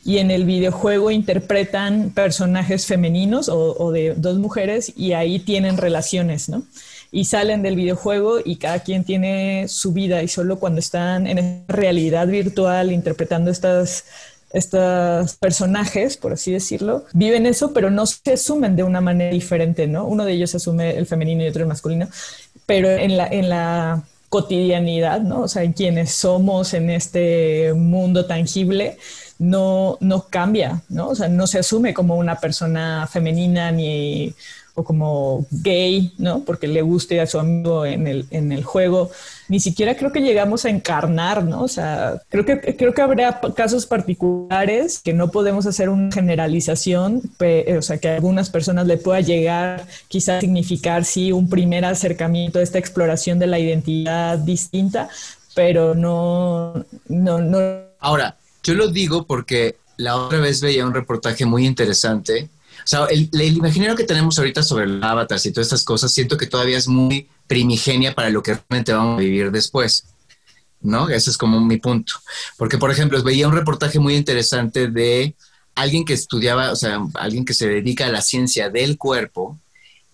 y 0.05 0.19
en 0.19 0.31
el 0.31 0.45
videojuego 0.45 1.11
interpretan 1.11 2.11
personajes 2.11 2.87
femeninos 2.87 3.49
o, 3.49 3.91
de 3.91 4.15
dos 4.15 4.39
mujeres 4.39 4.93
y 4.97 5.13
ahí 5.13 5.39
tienen 5.39 5.79
relaciones, 5.79 6.49
¿no? 6.49 6.63
Y 7.11 7.25
salen 7.27 7.63
del 7.63 7.77
videojuego 7.77 8.39
y 8.45 8.57
cada 8.57 8.81
quien 8.81 9.05
tiene 9.05 9.67
su 9.69 9.93
vida 9.93 10.23
y 10.23 10.29
solo 10.29 10.59
cuando 10.59 10.81
están 10.81 11.27
en 11.27 11.65
realidad 11.69 12.27
virtual 12.27 12.93
interpretando 12.93 13.51
estas 13.51 14.05
estos 14.53 15.35
personajes, 15.35 16.17
por 16.17 16.33
así 16.33 16.53
decirlo, 16.53 17.07
viven 17.13 17.45
eso, 17.45 17.73
pero 17.73 17.91
no 17.91 18.07
se 18.07 18.35
asumen 18.35 18.77
de 18.77 18.85
una 18.85 19.01
manera 19.01 19.33
diferente, 19.33 19.89
¿no? 19.89 20.07
Uno 20.07 20.25
de 20.25 20.33
ellos 20.33 20.55
asume 20.55 20.97
el 20.97 21.07
femenino 21.07 21.43
y 21.43 21.49
otro 21.49 21.63
el 21.63 21.69
masculino, 21.69 22.09
pero 22.65 22.89
en 22.89 23.17
la, 23.17 23.27
en 23.27 23.49
la 23.49 24.05
cotidianidad, 24.29 25.23
¿no? 25.23 25.43
O 25.43 25.49
sea, 25.49 25.65
en 25.65 25.73
quienes 25.73 26.13
somos 26.13 26.73
en 26.73 26.89
este 26.91 27.73
mundo 27.75 28.27
tangible, 28.27 28.97
no, 29.39 29.99
no 30.01 30.29
cambia, 30.29 30.83
¿no? 30.89 31.09
O 31.09 31.15
sea, 31.15 31.29
no 31.29 31.47
se 31.47 31.59
asume 31.59 31.95
como 31.95 32.17
una 32.17 32.37
persona 32.37 33.07
femenina 33.11 33.71
ni 33.71 34.35
o 34.77 34.83
como 34.83 35.47
gay, 35.51 36.13
¿no? 36.19 36.41
Porque 36.41 36.67
le 36.67 36.83
guste 36.83 37.21
a 37.21 37.27
su 37.27 37.39
amigo 37.39 37.87
en 37.87 38.09
el, 38.09 38.27
en 38.31 38.51
el 38.51 38.65
juego. 38.65 39.11
Ni 39.49 39.61
siquiera 39.61 39.97
creo 39.97 40.11
que 40.11 40.21
llegamos 40.21 40.65
a 40.65 40.71
encarnar, 40.71 41.45
¿no? 41.45 41.63
O 41.63 41.69
sea, 41.69 42.21
creo 42.29 42.45
que, 42.45 42.77
creo 42.77 42.93
que 42.93 43.03
habrá 43.03 43.41
casos 43.55 43.87
particulares 43.87 44.99
que 44.99 45.13
no 45.13 45.31
podemos 45.31 45.67
hacer 45.67 45.89
una 45.89 46.11
generalización, 46.13 47.23
o 47.79 47.83
sea, 47.83 47.99
que 47.99 48.09
a 48.09 48.17
algunas 48.17 48.51
personas 48.51 48.87
le 48.89 48.97
pueda 48.97 49.21
llegar 49.21 49.87
quizás 50.09 50.41
significar, 50.41 51.05
sí, 51.05 51.31
un 51.31 51.49
primer 51.49 51.85
acercamiento 51.85 52.59
a 52.59 52.63
esta 52.63 52.79
exploración 52.79 53.39
de 53.39 53.47
la 53.47 53.61
identidad 53.61 54.39
distinta, 54.39 55.09
pero 55.55 55.95
no, 55.95 56.85
no, 57.07 57.39
no. 57.39 57.59
Ahora, 58.01 58.37
yo 58.65 58.75
lo 58.75 58.89
digo 58.89 59.27
porque 59.27 59.77
la 59.97 60.17
otra 60.17 60.41
vez 60.41 60.61
veía 60.61 60.85
un 60.85 60.95
reportaje 60.95 61.47
muy 61.47 61.65
interesante 61.65 62.51
o 62.85 62.87
sea, 62.87 63.07
el, 63.07 63.31
imaginario 63.33 63.97
que 63.97 64.05
tenemos 64.05 64.39
ahorita 64.39 64.63
sobre 64.63 64.85
el 64.85 65.03
avatar 65.03 65.41
y 65.43 65.53
todas 65.53 65.69
estas 65.69 65.85
cosas, 65.85 66.13
siento 66.13 66.37
que 66.37 66.47
todavía 66.47 66.77
es 66.77 66.87
muy 66.87 67.29
primigenia 67.47 68.15
para 68.15 68.29
lo 68.29 68.43
que 68.43 68.55
realmente 68.55 68.93
vamos 68.93 69.17
a 69.17 69.21
vivir 69.21 69.51
después. 69.51 70.05
¿No? 70.83 71.09
Ese 71.09 71.31
es 71.31 71.39
como 71.39 71.61
mi 71.63 71.79
punto. 71.79 72.13
Porque, 72.59 72.77
por 72.77 72.91
ejemplo, 72.91 73.23
veía 73.23 73.49
un 73.49 73.55
reportaje 73.55 73.99
muy 73.99 74.17
interesante 74.17 74.89
de 74.89 75.35
alguien 75.75 76.05
que 76.05 76.13
estudiaba, 76.13 76.73
o 76.73 76.77
sea, 76.77 77.01
alguien 77.15 77.47
que 77.47 77.55
se 77.55 77.67
dedica 77.67 78.05
a 78.05 78.13
la 78.13 78.21
ciencia 78.21 78.69
del 78.69 78.99
cuerpo 78.99 79.59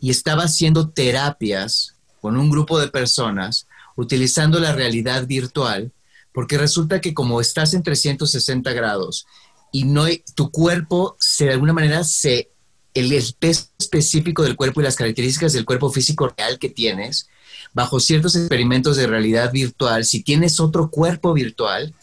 y 0.00 0.10
estaba 0.10 0.44
haciendo 0.44 0.88
terapias 0.90 1.96
con 2.20 2.36
un 2.36 2.50
grupo 2.50 2.78
de 2.78 2.86
personas 2.86 3.66
utilizando 3.96 4.60
la 4.60 4.72
realidad 4.72 5.26
virtual, 5.26 5.90
porque 6.32 6.58
resulta 6.58 7.00
que 7.00 7.14
como 7.14 7.40
estás 7.40 7.74
en 7.74 7.82
360 7.82 8.72
grados 8.72 9.26
y 9.72 9.84
no 9.84 10.04
tu 10.34 10.50
cuerpo 10.50 11.16
se 11.18 11.46
de 11.46 11.52
alguna 11.52 11.72
manera 11.72 12.04
se 12.04 12.50
el 12.94 13.34
peso 13.38 13.68
específico 13.78 14.42
del 14.42 14.56
cuerpo 14.56 14.80
y 14.80 14.84
las 14.84 14.96
características 14.96 15.52
del 15.52 15.64
cuerpo 15.64 15.90
físico 15.90 16.32
real 16.36 16.58
que 16.58 16.68
tienes, 16.68 17.28
bajo 17.72 18.00
ciertos 18.00 18.34
experimentos 18.34 18.96
de 18.96 19.06
realidad 19.06 19.52
virtual, 19.52 20.04
si 20.04 20.22
tienes 20.22 20.58
otro 20.58 20.90
cuerpo 20.90 21.32
virtual, 21.32 21.94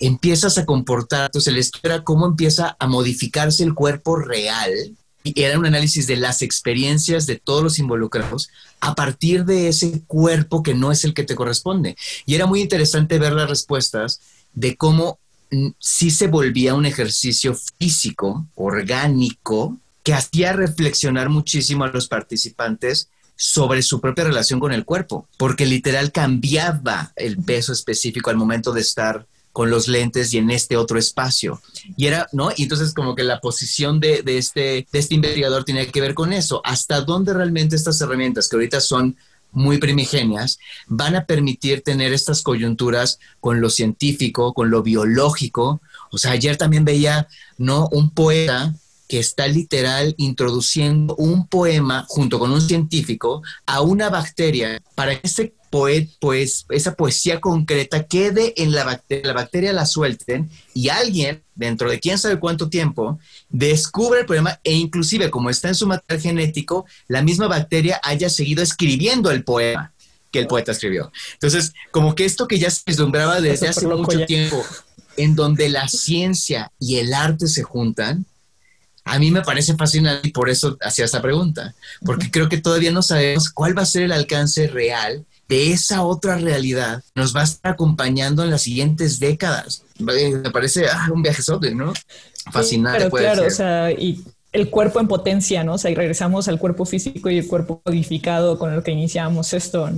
empiezas 0.00 0.58
a 0.58 0.66
comportar, 0.66 1.26
entonces 1.26 1.52
el 1.52 1.58
estudio 1.58 1.94
era 1.94 2.04
cómo 2.04 2.26
empieza 2.26 2.76
a 2.80 2.88
modificarse 2.88 3.62
el 3.62 3.74
cuerpo 3.74 4.16
real, 4.16 4.96
y 5.24 5.40
era 5.42 5.58
un 5.58 5.66
análisis 5.66 6.06
de 6.06 6.16
las 6.16 6.42
experiencias 6.42 7.26
de 7.26 7.36
todos 7.36 7.62
los 7.62 7.78
involucrados 7.78 8.50
a 8.80 8.94
partir 8.94 9.44
de 9.44 9.68
ese 9.68 10.02
cuerpo 10.06 10.62
que 10.62 10.74
no 10.74 10.92
es 10.92 11.04
el 11.04 11.14
que 11.14 11.24
te 11.24 11.34
corresponde. 11.34 11.96
Y 12.26 12.34
era 12.34 12.46
muy 12.46 12.60
interesante 12.60 13.18
ver 13.18 13.32
las 13.32 13.48
respuestas 13.48 14.20
de 14.54 14.76
cómo 14.76 15.18
mm, 15.50 15.68
sí 15.78 16.10
se 16.10 16.26
volvía 16.26 16.74
un 16.74 16.86
ejercicio 16.86 17.56
físico, 17.78 18.46
orgánico, 18.54 19.78
que 20.02 20.14
hacía 20.14 20.52
reflexionar 20.52 21.28
muchísimo 21.28 21.84
a 21.84 21.88
los 21.88 22.08
participantes 22.08 23.08
sobre 23.36 23.82
su 23.82 24.00
propia 24.00 24.24
relación 24.24 24.60
con 24.60 24.72
el 24.72 24.84
cuerpo, 24.84 25.28
porque 25.36 25.66
literal 25.66 26.12
cambiaba 26.12 27.12
el 27.16 27.38
peso 27.38 27.72
específico 27.72 28.30
al 28.30 28.36
momento 28.36 28.72
de 28.72 28.80
estar 28.80 29.26
con 29.52 29.70
los 29.70 29.88
lentes 29.88 30.32
y 30.32 30.38
en 30.38 30.50
este 30.50 30.76
otro 30.76 30.98
espacio. 30.98 31.60
Y 31.96 32.06
era, 32.06 32.28
¿no? 32.32 32.50
Y 32.56 32.64
entonces 32.64 32.94
como 32.94 33.14
que 33.14 33.22
la 33.22 33.40
posición 33.40 34.00
de, 34.00 34.22
este, 34.26 34.86
de 34.90 34.98
este 34.98 35.14
investigador 35.14 35.64
tenía 35.64 35.86
que 35.90 36.00
ver 36.00 36.14
con 36.14 36.32
eso, 36.32 36.62
hasta 36.64 37.02
dónde 37.02 37.34
realmente 37.34 37.76
estas 37.76 38.00
herramientas, 38.00 38.48
que 38.48 38.56
ahorita 38.56 38.80
son 38.80 39.16
muy 39.52 39.76
primigenias, 39.78 40.58
van 40.86 41.14
a 41.14 41.26
permitir 41.26 41.82
tener 41.82 42.12
estas 42.12 42.40
coyunturas 42.42 43.18
con 43.40 43.60
lo 43.60 43.68
científico, 43.68 44.54
con 44.54 44.70
lo 44.70 44.82
biológico. 44.82 45.82
O 46.10 46.18
sea, 46.18 46.32
ayer 46.32 46.56
también 46.56 46.86
veía, 46.86 47.28
¿no? 47.58 47.88
Un 47.92 48.10
poeta 48.10 48.74
que 49.12 49.18
está 49.18 49.46
literal 49.46 50.14
introduciendo 50.16 51.14
un 51.16 51.46
poema 51.46 52.06
junto 52.08 52.38
con 52.38 52.50
un 52.50 52.62
científico 52.62 53.42
a 53.66 53.82
una 53.82 54.08
bacteria 54.08 54.80
para 54.94 55.20
que 55.20 55.26
ese 55.26 55.52
poet, 55.68 56.08
pues, 56.18 56.64
esa 56.70 56.94
poesía 56.94 57.38
concreta 57.38 58.06
quede 58.06 58.54
en 58.56 58.72
la 58.72 58.84
bacteria, 58.84 59.26
la 59.26 59.34
bacteria 59.34 59.74
la 59.74 59.84
suelten 59.84 60.48
y 60.72 60.88
alguien, 60.88 61.42
dentro 61.54 61.90
de 61.90 62.00
quién 62.00 62.16
sabe 62.16 62.40
cuánto 62.40 62.70
tiempo, 62.70 63.18
descubre 63.50 64.20
el 64.20 64.24
poema 64.24 64.58
e 64.64 64.72
inclusive 64.72 65.30
como 65.30 65.50
está 65.50 65.68
en 65.68 65.74
su 65.74 65.86
material 65.86 66.22
genético, 66.22 66.86
la 67.06 67.20
misma 67.20 67.48
bacteria 67.48 68.00
haya 68.02 68.30
seguido 68.30 68.62
escribiendo 68.62 69.30
el 69.30 69.44
poema 69.44 69.92
que 70.30 70.38
el 70.38 70.46
poeta 70.46 70.72
escribió. 70.72 71.12
Entonces, 71.34 71.74
como 71.90 72.14
que 72.14 72.24
esto 72.24 72.48
que 72.48 72.58
ya 72.58 72.70
se 72.70 72.80
vislumbraba 72.86 73.42
desde 73.42 73.68
hace 73.68 73.86
mucho 73.86 74.24
tiempo, 74.24 74.64
en 75.18 75.34
donde 75.34 75.68
la 75.68 75.86
ciencia 75.86 76.72
y 76.78 76.96
el 76.96 77.12
arte 77.12 77.46
se 77.46 77.62
juntan, 77.62 78.24
a 79.04 79.18
mí 79.18 79.30
me 79.30 79.42
parece 79.42 79.76
fascinante 79.76 80.28
y 80.28 80.32
por 80.32 80.48
eso 80.48 80.76
hacía 80.80 81.04
esa 81.04 81.20
pregunta, 81.20 81.74
porque 82.04 82.30
creo 82.30 82.48
que 82.48 82.58
todavía 82.58 82.92
no 82.92 83.02
sabemos 83.02 83.50
cuál 83.50 83.76
va 83.76 83.82
a 83.82 83.86
ser 83.86 84.02
el 84.02 84.12
alcance 84.12 84.68
real 84.68 85.24
de 85.48 85.72
esa 85.72 86.02
otra 86.02 86.36
realidad. 86.36 87.02
Nos 87.14 87.34
va 87.34 87.40
a 87.40 87.44
estar 87.44 87.72
acompañando 87.72 88.44
en 88.44 88.50
las 88.50 88.62
siguientes 88.62 89.18
décadas. 89.18 89.84
Me 89.98 90.50
parece 90.50 90.86
ah, 90.86 91.08
un 91.12 91.22
viajezote, 91.22 91.74
¿no? 91.74 91.92
Fascinante. 92.50 92.98
pero 92.98 93.10
claro, 93.10 93.46
o 93.46 93.50
sea, 93.50 93.90
y 93.90 94.24
el 94.52 94.68
cuerpo 94.68 95.00
en 95.00 95.08
potencia, 95.08 95.64
¿no? 95.64 95.74
O 95.74 95.78
sea, 95.78 95.90
y 95.90 95.94
regresamos 95.94 96.46
al 96.46 96.58
cuerpo 96.58 96.84
físico 96.84 97.30
y 97.30 97.38
el 97.38 97.46
cuerpo 97.46 97.80
codificado 97.82 98.58
con 98.58 98.72
el 98.72 98.82
que 98.82 98.92
iniciamos 98.92 99.52
esto. 99.54 99.88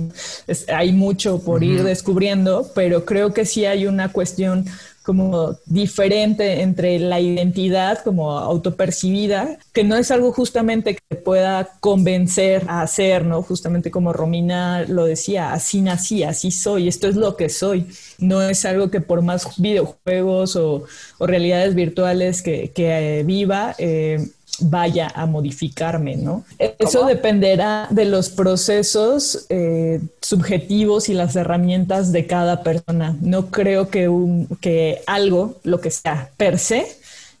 hay 0.73 0.93
mucho 0.93 1.39
por 1.39 1.63
ir 1.63 1.83
descubriendo, 1.83 2.71
pero 2.73 3.05
creo 3.05 3.33
que 3.33 3.45
sí 3.45 3.65
hay 3.65 3.85
una 3.85 4.11
cuestión 4.11 4.65
como 5.05 5.57
diferente 5.67 6.61
entre 6.61 6.97
la 6.99 7.19
identidad 7.19 7.99
como 8.03 8.31
autopercibida, 8.31 9.59
que 9.71 9.83
no 9.83 9.95
es 9.95 10.09
algo 10.09 10.31
justamente 10.31 10.95
que 10.95 11.15
pueda 11.15 11.69
convencer 11.79 12.63
a 12.67 12.81
hacer, 12.81 13.23
¿no? 13.23 13.43
Justamente 13.43 13.91
como 13.91 14.13
Romina 14.13 14.83
lo 14.87 15.05
decía, 15.05 15.53
así 15.53 15.81
nací, 15.81 16.23
así 16.23 16.49
soy, 16.49 16.87
esto 16.87 17.07
es 17.07 17.15
lo 17.15 17.37
que 17.37 17.49
soy. 17.49 17.87
No 18.17 18.41
es 18.41 18.65
algo 18.65 18.89
que 18.89 18.99
por 18.99 19.21
más 19.21 19.61
videojuegos 19.61 20.55
o, 20.55 20.85
realidades 21.19 21.75
virtuales 21.75 22.41
que, 22.41 22.71
que 22.71 23.19
eh, 23.19 23.23
viva, 23.23 23.75
eh, 23.77 24.27
vaya 24.59 25.11
a 25.13 25.25
modificarme, 25.25 26.15
¿no? 26.15 26.45
Eso 26.59 27.05
dependerá 27.05 27.87
de 27.89 28.05
los 28.05 28.29
procesos 28.29 29.45
eh, 29.49 30.01
subjetivos 30.21 31.09
y 31.09 31.13
las 31.13 31.35
herramientas 31.35 32.11
de 32.11 32.25
cada 32.27 32.63
persona. 32.63 33.15
No 33.21 33.47
creo 33.47 33.89
que, 33.89 34.07
un, 34.07 34.47
que 34.61 35.01
algo, 35.07 35.55
lo 35.63 35.81
que 35.81 35.91
sea 35.91 36.29
per 36.37 36.59
se, 36.59 36.85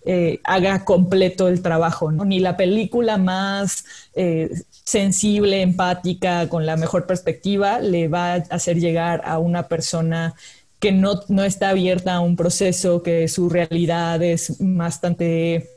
eh, 0.05 0.39
haga 0.43 0.85
completo 0.85 1.47
el 1.47 1.61
trabajo, 1.61 2.11
¿no? 2.11 2.25
Ni 2.25 2.39
la 2.39 2.57
película 2.57 3.17
más 3.17 3.85
eh, 4.13 4.49
sensible, 4.83 5.61
empática, 5.61 6.47
con 6.47 6.65
la 6.65 6.77
mejor 6.77 7.07
perspectiva, 7.07 7.79
le 7.79 8.07
va 8.07 8.33
a 8.33 8.43
hacer 8.51 8.79
llegar 8.79 9.21
a 9.25 9.39
una 9.39 9.67
persona 9.67 10.35
que 10.79 10.91
no, 10.91 11.21
no 11.27 11.43
está 11.43 11.69
abierta 11.69 12.13
a 12.13 12.19
un 12.19 12.35
proceso, 12.35 13.01
que 13.01 13.27
su 13.27 13.49
realidad 13.49 14.21
es 14.21 14.57
bastante 14.59 15.74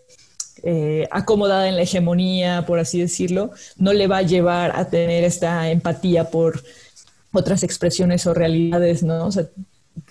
eh, 0.62 1.08
acomodada 1.10 1.68
en 1.68 1.76
la 1.76 1.82
hegemonía, 1.82 2.64
por 2.66 2.78
así 2.78 3.00
decirlo, 3.00 3.50
no 3.76 3.92
le 3.92 4.06
va 4.06 4.18
a 4.18 4.22
llevar 4.22 4.72
a 4.74 4.88
tener 4.90 5.24
esta 5.24 5.70
empatía 5.70 6.30
por 6.30 6.62
otras 7.32 7.62
expresiones 7.62 8.26
o 8.26 8.34
realidades, 8.34 9.02
¿no? 9.02 9.26
O 9.26 9.32
sea, 9.32 9.46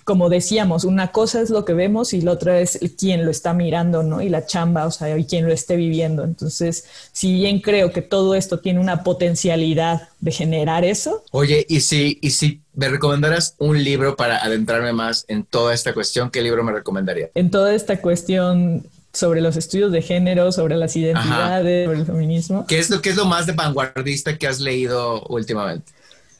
como 0.03 0.29
decíamos, 0.29 0.83
una 0.83 1.11
cosa 1.11 1.41
es 1.41 1.49
lo 1.49 1.65
que 1.65 1.73
vemos 1.73 2.13
y 2.13 2.21
la 2.21 2.31
otra 2.31 2.59
es 2.59 2.79
quien 2.97 3.25
lo 3.25 3.31
está 3.31 3.53
mirando, 3.53 4.03
¿no? 4.03 4.21
Y 4.21 4.29
la 4.29 4.45
chamba, 4.45 4.85
o 4.85 4.91
sea, 4.91 5.17
y 5.17 5.25
quien 5.25 5.45
lo 5.45 5.53
esté 5.53 5.75
viviendo. 5.75 6.23
Entonces, 6.23 6.85
si 7.11 7.33
bien 7.33 7.59
creo 7.59 7.91
que 7.91 8.01
todo 8.01 8.35
esto 8.35 8.59
tiene 8.59 8.79
una 8.79 9.03
potencialidad 9.03 10.09
de 10.19 10.31
generar 10.31 10.83
eso. 10.83 11.23
Oye, 11.31 11.65
y 11.67 11.81
si, 11.81 12.19
y 12.21 12.31
si 12.31 12.61
me 12.73 12.89
recomendaras 12.89 13.55
un 13.57 13.83
libro 13.83 14.15
para 14.15 14.37
adentrarme 14.37 14.93
más 14.93 15.25
en 15.27 15.43
toda 15.43 15.73
esta 15.73 15.93
cuestión, 15.93 16.31
¿qué 16.31 16.41
libro 16.41 16.63
me 16.63 16.71
recomendaría? 16.71 17.29
En 17.35 17.51
toda 17.51 17.73
esta 17.73 18.01
cuestión 18.01 18.85
sobre 19.17 19.41
los 19.41 19.57
estudios 19.57 19.91
de 19.91 20.01
género, 20.01 20.51
sobre 20.51 20.75
las 20.75 20.95
identidades, 20.95 21.85
sobre 21.85 21.99
el 21.99 22.05
feminismo. 22.05 22.65
¿Qué 22.67 22.77
es, 22.77 22.89
lo, 22.89 23.01
¿Qué 23.01 23.09
es 23.09 23.15
lo 23.15 23.25
más 23.25 23.47
de 23.47 23.53
vanguardista 23.53 24.37
que 24.37 24.47
has 24.47 24.59
leído 24.59 25.23
últimamente? 25.23 25.91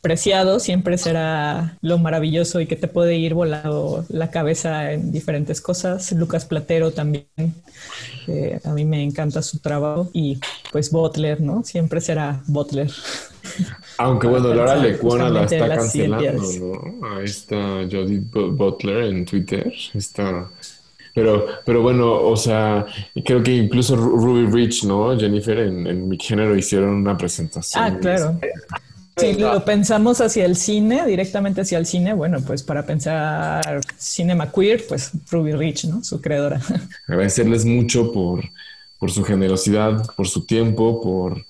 preciado 0.01 0.59
siempre 0.59 0.97
será 0.97 1.77
lo 1.81 1.97
maravilloso 1.97 2.61
y 2.61 2.65
que 2.65 2.77
te 2.77 2.87
puede 2.87 3.17
ir 3.17 3.33
volando 3.33 4.05
la 4.07 4.31
cabeza 4.31 4.93
en 4.93 5.11
diferentes 5.11 5.59
cosas. 5.59 6.11
Lucas 6.13 6.45
Platero 6.45 6.91
también, 6.91 7.25
a 8.63 8.73
mí 8.73 8.85
me 8.85 9.03
encanta 9.03 9.41
su 9.41 9.59
trabajo 9.59 10.09
y 10.13 10.39
pues 10.71 10.91
Butler, 10.91 11.41
¿no? 11.41 11.63
Siempre 11.65 11.99
será 11.99 12.41
Butler. 12.47 12.89
Aunque 13.97 14.27
bueno, 14.27 14.53
Laura 14.53 14.77
Lecuona 14.77 15.29
la 15.29 15.43
está 15.43 15.67
cancelando, 15.67 16.41
¿no? 16.41 17.17
Ahí 17.17 17.25
está 17.25 17.57
Jodie 17.91 18.21
Butler 18.31 19.05
en 19.05 19.25
Twitter, 19.25 19.73
está... 19.93 20.49
Pero, 21.17 21.47
pero 21.65 21.81
bueno, 21.81 22.13
o 22.13 22.37
sea, 22.37 22.85
creo 23.25 23.41
que 23.41 23.51
incluso 23.51 23.95
Ruby 23.95 24.45
Rich, 24.45 24.83
¿no? 24.83 25.19
Jennifer 25.19 25.57
en, 25.57 26.07
mi 26.07 26.15
género 26.19 26.55
hicieron 26.55 26.91
una 26.91 27.17
presentación. 27.17 27.83
Ah, 27.83 27.97
claro. 27.99 28.39
Si 29.15 29.33
lo 29.33 29.65
pensamos 29.65 30.21
hacia 30.21 30.45
el 30.45 30.55
cine, 30.55 31.07
directamente 31.07 31.61
hacia 31.61 31.79
el 31.79 31.87
cine, 31.87 32.13
bueno, 32.13 32.39
pues 32.45 32.61
para 32.61 32.85
pensar 32.85 33.81
cinema 33.97 34.51
queer, 34.51 34.85
pues 34.87 35.09
Ruby 35.31 35.53
Rich, 35.53 35.85
¿no? 35.85 36.03
Su 36.03 36.21
creadora. 36.21 36.61
Agradecerles 37.07 37.65
mucho 37.65 38.11
por, 38.11 38.43
por 38.99 39.09
su 39.09 39.23
generosidad, 39.23 40.05
por 40.15 40.27
su 40.27 40.45
tiempo, 40.45 41.01
por 41.01 41.47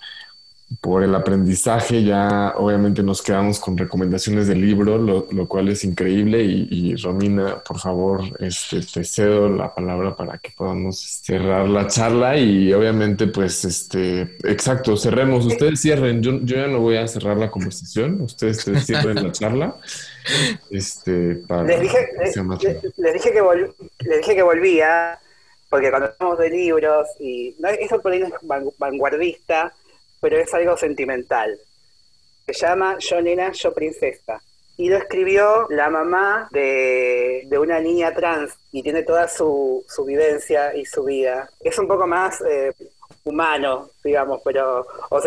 por 0.81 1.03
el 1.03 1.15
aprendizaje. 1.15 2.03
Ya 2.03 2.53
obviamente 2.57 3.03
nos 3.03 3.21
quedamos 3.21 3.59
con 3.59 3.77
recomendaciones 3.77 4.47
del 4.47 4.61
libro, 4.61 4.97
lo, 4.97 5.47
cual 5.47 5.69
es 5.69 5.83
increíble. 5.83 6.43
Y, 6.43 6.95
Romina, 6.95 7.63
por 7.63 7.79
favor, 7.79 8.21
este, 8.39 8.81
te 8.81 9.03
cedo 9.03 9.49
la 9.49 9.73
palabra 9.73 10.15
para 10.15 10.37
que 10.37 10.51
podamos 10.51 10.99
cerrar 10.99 11.67
la 11.67 11.87
charla. 11.87 12.37
Y 12.37 12.73
obviamente, 12.73 13.27
pues, 13.27 13.65
este, 13.65 14.37
exacto, 14.43 14.97
cerremos. 14.97 15.45
Ustedes 15.45 15.81
cierren. 15.81 16.21
Yo, 16.21 16.39
yo 16.41 16.57
ya 16.57 16.67
no 16.67 16.79
voy 16.79 16.97
a 16.97 17.07
cerrar 17.07 17.37
la 17.37 17.49
conversación. 17.49 18.21
Ustedes 18.21 18.65
cierren 18.85 19.23
la 19.23 19.31
charla. 19.31 19.75
Este, 20.69 21.35
para 21.47 21.63
les, 21.63 21.81
dije, 21.81 22.09
les, 22.19 23.13
dije 23.13 23.31
que 23.31 24.17
dije 24.17 24.35
que 24.35 24.41
volvía, 24.41 25.19
porque 25.69 25.89
cuando 25.89 26.09
hablamos 26.09 26.39
de 26.39 26.49
libros, 26.49 27.07
y 27.19 27.55
no, 27.59 27.69
eso 27.69 28.01
por 28.01 28.11
ahí 28.11 28.21
es 28.21 28.31
vanguardista, 28.77 29.73
pero 30.19 30.37
es 30.37 30.53
algo 30.53 30.77
sentimental. 30.77 31.59
Se 32.45 32.53
llama 32.53 32.97
Yo 32.99 33.21
Nena, 33.21 33.51
Yo 33.51 33.73
Princesa. 33.73 34.41
Y 34.77 34.89
lo 34.89 34.97
escribió 34.97 35.65
la 35.69 35.89
mamá 35.89 36.47
de, 36.51 37.47
una 37.59 37.79
niña 37.79 38.13
trans 38.13 38.53
y 38.71 38.83
tiene 38.83 39.01
toda 39.03 39.27
su, 39.27 39.83
su, 39.87 40.05
vivencia 40.05 40.75
y 40.75 40.85
su 40.85 41.03
vida. 41.03 41.49
Es 41.59 41.79
un 41.79 41.87
poco 41.87 42.05
más 42.05 42.39
eh, 42.41 42.71
humano, 43.23 43.89
digamos, 44.03 44.41
pero 44.43 44.85
o 45.09 45.21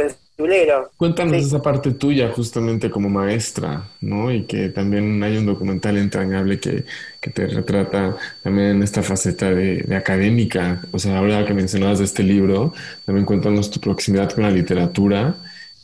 Cuéntanos 0.97 1.37
esa 1.37 1.63
parte 1.63 1.93
tuya 1.93 2.31
justamente 2.31 2.91
como 2.91 3.09
maestra, 3.09 3.85
¿no? 4.01 4.33
Y 4.33 4.45
que 4.45 4.69
también 4.69 5.23
hay 5.23 5.37
un 5.37 5.47
documental 5.47 5.97
entrañable 5.99 6.59
que, 6.59 6.85
que 7.21 7.31
te 7.31 7.47
retrata 7.47 8.17
también 8.43 8.83
esta 8.83 9.03
faceta 9.03 9.51
de, 9.51 9.85
académica. 9.97 10.81
O 10.93 10.99
sea, 10.99 11.19
ahora 11.19 11.45
que 11.45 11.55
mencionabas 11.55 11.99
de 11.99 12.05
este 12.05 12.23
libro, 12.23 12.73
también 13.05 13.27
cuéntanos 13.27 13.71
tu 13.71 13.81
proximidad 13.81 14.31
con 14.31 14.45
la 14.45 14.51
literatura 14.51 15.35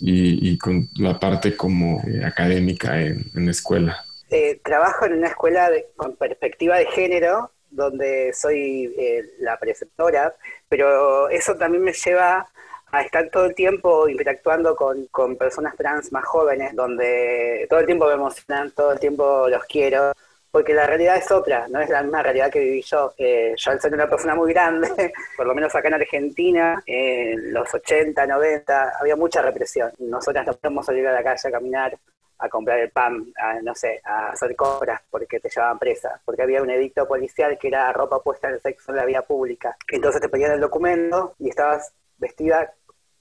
y, 0.01 0.51
y 0.51 0.59
con 0.59 0.89
la 0.97 1.19
parte 1.19 1.57
como 1.57 2.03
eh, 2.07 2.25
académica 2.25 3.01
en, 3.01 3.25
en 3.35 3.45
la 3.47 3.51
escuela. 3.51 4.05
Eh, 4.31 4.61
trabajo 4.65 5.07
en 5.07 5.15
una 5.15 5.29
escuela 5.29 5.71
con 5.97 6.17
perspectiva 6.17 6.79
de 6.79 6.87
género 6.87 7.53
donde 7.71 8.33
soy 8.33 8.93
eh, 8.99 9.25
la 9.39 9.59
preceptora, 9.59 10.35
pero 10.69 11.29
eso 11.29 11.57
también 11.57 11.85
me 11.85 11.93
lleva 11.93 12.49
a 12.93 13.03
estar 13.03 13.29
todo 13.31 13.47
el 13.47 13.55
tiempo 13.55 14.09
interactuando 14.09 14.77
con, 14.77 15.37
personas 15.37 15.77
trans 15.77 16.13
más 16.13 16.25
jóvenes, 16.25 16.75
donde 16.75 17.67
todo 17.69 17.81
el 17.81 17.87
tiempo 17.87 18.07
me 18.07 18.15
emocionan, 18.15 18.71
todo 18.73 18.93
el 18.93 19.01
tiempo 19.01 19.49
los 19.49 19.65
quiero, 19.65 20.13
porque 20.51 20.73
la 20.73 20.87
realidad 20.87 21.17
es 21.17 21.31
otra, 21.31 21.67
no 21.69 21.81
es 21.81 21.91
la 21.91 22.03
misma 22.03 22.23
realidad 22.23 22.51
que 22.51 22.61
viví 22.61 22.83
yo. 22.83 23.13
Eh, 23.19 23.55
yo 23.57 23.71
al 23.71 23.81
ser 23.81 23.93
una 23.93 24.09
persona 24.09 24.35
muy 24.35 24.53
grande, 24.53 25.13
por 25.37 25.47
lo 25.47 25.55
menos 25.55 25.75
acá 25.75 25.89
en 25.89 25.95
Argentina, 25.95 26.83
en 26.87 27.53
los 27.53 27.73
80, 27.75 28.27
90, 28.27 28.93
había 29.01 29.17
mucha 29.17 29.43
represión. 29.43 29.93
Nosotras 29.99 30.47
no 30.47 30.55
podemos 30.55 30.87
salir 30.87 31.07
a 31.07 31.13
la 31.13 31.23
calle 31.23 31.49
a 31.49 31.53
caminar 31.53 31.99
a 32.39 32.49
comprar 32.49 32.79
el 32.79 32.91
pan, 32.91 33.33
a, 33.37 33.61
no 33.63 33.75
sé, 33.75 34.01
a 34.05 34.31
hacer 34.31 34.55
compras 34.55 35.01
porque 35.11 35.41
te 35.41 35.49
llevaban 35.49 35.79
presa, 35.79 36.21
porque 36.25 36.43
había 36.43 36.63
un 36.63 36.71
edicto 36.71 37.07
policial 37.07 37.59
que 37.59 37.69
era 37.69 37.93
ropa 37.93 38.23
puesta 38.23 38.49
en 38.49 38.61
sexo 38.61 38.93
en 38.93 38.97
la 38.97 39.05
vía 39.05 39.23
pública. 39.23 39.77
Entonces 39.91 40.21
te 40.21 40.29
pedían 40.29 40.53
el 40.53 40.61
documento 40.61 41.35
y 41.39 41.49
estabas 41.49 41.93
vestida 42.19 42.73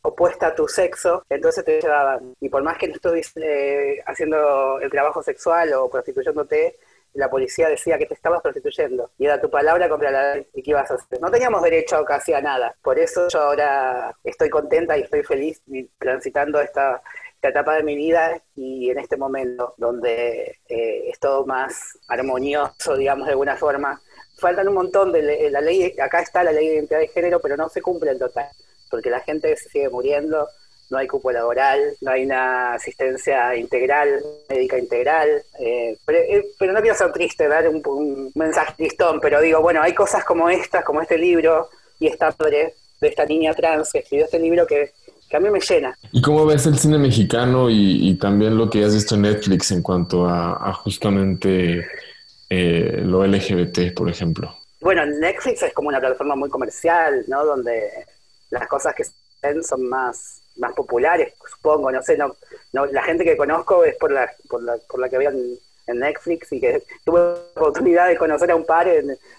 opuesta 0.02 0.48
a 0.48 0.56
tu 0.56 0.68
sexo, 0.68 1.24
entonces 1.30 1.66
te 1.66 1.82
llevaban. 1.82 2.36
Y 2.40 2.50
por 2.50 2.64
más 2.64 2.78
que 2.78 2.88
no 2.88 2.94
estuvieses 2.94 3.34
eh, 3.38 4.04
haciendo 4.06 4.80
el 4.80 4.90
trabajo 4.92 5.24
sexual 5.24 5.74
o 5.74 5.90
prostituyéndote, 5.90 6.76
la 7.16 7.30
policía 7.30 7.70
decía 7.70 7.98
que 7.98 8.06
te 8.06 8.14
estabas 8.14 8.42
prostituyendo 8.42 9.10
y 9.18 9.26
era 9.26 9.40
tu 9.40 9.50
palabra 9.50 9.88
contra 9.88 10.12
la 10.12 10.38
y 10.38 10.62
qué 10.62 10.72
ibas 10.72 10.92
a 10.92 10.96
hacer. 10.96 11.20
No 11.22 11.32
teníamos 11.32 11.64
derecho 11.64 12.04
casi 12.04 12.34
a 12.34 12.42
nada. 12.42 12.76
Por 12.82 13.00
eso 13.00 13.28
yo 13.30 13.40
ahora 13.40 14.16
estoy 14.24 14.50
contenta 14.50 14.98
y 14.98 15.02
estoy 15.02 15.24
feliz 15.24 15.62
transitando 15.98 16.60
esta 16.60 17.02
etapa 17.42 17.76
de 17.76 17.84
mi 17.84 17.96
vida 17.96 18.42
y 18.56 18.90
en 18.90 19.00
este 19.00 19.18
momento 19.18 19.76
donde 19.78 20.60
eh, 20.68 21.10
es 21.10 21.20
todo 21.20 21.46
más 21.46 21.98
armonioso, 22.08 22.96
digamos, 22.98 23.28
de 23.28 23.32
alguna 23.32 23.56
forma. 23.56 24.02
Faltan 24.38 24.68
un 24.68 24.74
montón 24.74 25.14
de 25.14 25.50
la 25.50 25.62
ley, 25.62 25.96
acá 25.98 26.20
está 26.20 26.44
la 26.44 26.52
ley 26.52 26.68
de 26.68 26.76
identidad 26.76 27.00
de 27.00 27.08
género, 27.08 27.40
pero 27.40 27.56
no 27.56 27.70
se 27.70 27.82
cumple 27.82 28.12
en 28.12 28.20
total, 28.20 28.48
porque 28.90 29.10
la 29.10 29.22
gente 29.22 29.56
se 29.58 29.70
sigue 29.70 29.90
muriendo, 29.90 30.48
no 30.90 30.98
hay 30.98 31.08
cupo 31.08 31.32
laboral, 31.32 31.80
no 32.02 32.12
hay 32.12 32.26
una 32.26 32.74
asistencia 32.74 33.56
integral, 33.56 34.22
médica 34.50 34.78
integral. 34.78 35.30
Eh, 35.60 35.98
eh, 36.08 36.46
pero, 36.58 36.74
no 36.74 36.82
quiero 36.82 36.96
ser 36.96 37.12
triste, 37.12 37.48
dar 37.48 37.68
un, 37.68 38.32
mensaje 38.36 38.74
listón, 38.78 39.20
pero 39.20 39.42
digo, 39.42 39.62
bueno, 39.62 39.82
hay 39.82 39.94
cosas 39.94 40.24
como 40.24 40.50
estas, 40.50 40.84
como 40.84 41.02
este 41.02 41.18
libro 41.18 41.70
y 42.00 42.08
esta 42.08 42.32
padre 42.32 42.76
de 43.02 43.08
esta 43.08 43.26
niña 43.26 43.54
trans 43.54 43.92
que 43.92 44.00
escribió 44.00 44.26
este 44.26 44.40
libro 44.40 44.66
que 44.66 44.92
que 45.30 45.38
a 45.38 45.40
mí 45.40 45.50
me 45.50 45.60
llena. 45.60 45.98
¿Y 46.12 46.22
cómo 46.22 46.46
ves 46.46 46.66
el 46.66 46.78
cine 46.78 46.98
mexicano 46.98 47.70
y, 47.70 48.16
también 48.16 48.58
lo 48.58 48.70
que 48.70 48.84
has 48.84 48.94
visto 48.94 49.16
en 49.16 49.24
Netflix 49.24 49.72
en 49.72 49.82
cuanto 49.82 50.28
a, 50.28 50.74
justamente 50.74 51.86
eh, 52.50 53.02
lo 53.04 53.26
LGBT, 53.26 53.94
por 53.96 54.10
ejemplo? 54.10 54.56
Bueno, 54.82 55.06
Netflix 55.06 55.64
es 55.64 55.74
como 55.74 55.90
una 55.90 56.00
plataforma 56.00 56.36
muy 56.36 56.50
comercial, 56.50 57.26
¿no? 57.28 57.44
Donde 57.44 57.90
las 58.50 58.68
cosas 58.68 58.94
que 58.96 59.04
se 59.04 59.14
ven 59.42 59.64
son 59.64 59.88
más, 59.88 60.42
más 60.58 60.74
populares, 60.74 61.34
supongo, 61.46 61.92
no 61.92 62.02
sé, 62.02 62.18
no, 62.18 62.36
no, 62.74 62.86
la 62.86 63.04
gente 63.04 63.24
que 63.24 63.38
conozco 63.38 63.84
es 63.84 63.96
por 63.96 64.12
la, 64.12 64.32
por 64.50 64.64
la, 64.64 64.78
por 64.88 65.00
la 65.00 65.10
que 65.10 65.16
habían 65.16 65.38
en 65.88 66.00
Netflix 66.00 66.52
y 66.52 66.60
que 66.60 66.84
tuve 67.04 67.20
la 67.20 67.62
oportunidad 67.62 68.08
de 68.08 68.18
conocer 68.18 68.52
a 68.52 68.56
un 68.56 68.66
par 68.66 68.88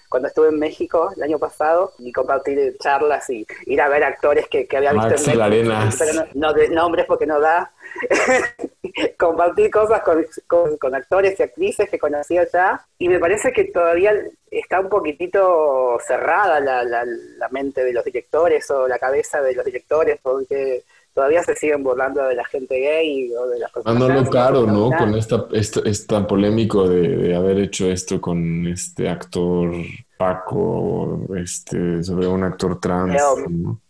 cuando 0.09 0.27
estuve 0.27 0.49
en 0.49 0.59
México 0.59 1.09
el 1.15 1.23
año 1.23 1.39
pasado 1.39 1.93
y 1.99 2.11
compartir 2.11 2.77
charlas 2.79 3.29
y 3.29 3.45
ir 3.65 3.81
a 3.81 3.89
ver 3.89 4.03
actores 4.03 4.47
que, 4.47 4.67
había 4.75 4.93
visto 4.93 5.31
en 5.31 5.37
Netflix, 5.37 5.97
pero 5.99 6.25
no, 6.33 6.53
de 6.53 6.69
nombres 6.69 7.05
porque 7.05 7.25
no 7.25 7.39
da. 7.39 7.71
compartir 9.17 9.71
cosas 9.71 10.01
con, 10.47 10.95
actores 10.95 11.39
y 11.39 11.43
actrices 11.43 11.89
que 11.89 11.99
conocía 11.99 12.45
ya 12.51 12.85
y 12.97 13.09
me 13.09 13.19
parece 13.19 13.51
que 13.51 13.65
todavía 13.65 14.13
está 14.51 14.79
un 14.79 14.89
poquitito 14.89 15.97
cerrada 16.05 16.59
la, 16.59 16.83
la, 16.83 17.05
la 17.05 17.49
mente 17.49 17.83
de 17.83 17.93
los 17.93 18.03
directores 18.03 18.69
o 18.71 18.87
la 18.87 18.99
cabeza 18.99 19.41
de 19.41 19.53
los 19.53 19.65
directores 19.65 20.19
porque 20.21 20.83
todavía 21.17 21.41
se 21.41 21.55
siguen 21.55 21.81
burlando 21.81 22.23
de 22.25 22.35
la 22.35 22.45
gente 22.45 22.79
gay 22.79 23.33
o 23.33 23.47
de 23.47 23.57
las 23.57 23.71
personas. 23.71 23.99
Dándolo 23.99 24.29
caro, 24.29 24.67
¿no? 24.67 24.95
Con 24.95 25.15
esta, 25.15 25.47
es 25.51 26.05
tan 26.05 26.27
polémico 26.27 26.87
de, 26.87 27.35
haber 27.35 27.57
hecho 27.57 27.87
esto 27.87 28.21
con 28.21 28.67
este 28.67 29.09
actor 29.09 29.71
Paco, 30.15 31.21
este, 31.35 32.03
sobre 32.03 32.27
un 32.27 32.43
actor 32.43 32.79
trans. 32.79 33.19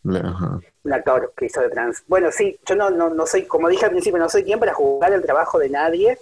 Un 0.06 0.94
actor 0.94 1.34
que 1.36 1.48
hizo 1.48 1.60
de 1.60 1.70
trans. 1.70 2.02
Bueno, 2.08 2.32
sí, 2.32 2.58
yo 2.66 2.78
no, 2.78 2.90
no, 2.92 3.10
no 3.10 3.26
soy, 3.26 3.44
como 3.44 3.68
dije 3.68 3.84
al 3.84 3.92
principio, 3.92 4.20
no 4.20 4.30
soy 4.30 4.46
quien 4.46 4.58
para 4.58 4.74
juzgar 4.74 5.12
el 5.12 5.22
trabajo 5.22 5.60
de 5.60 5.70
nadie, 5.70 6.18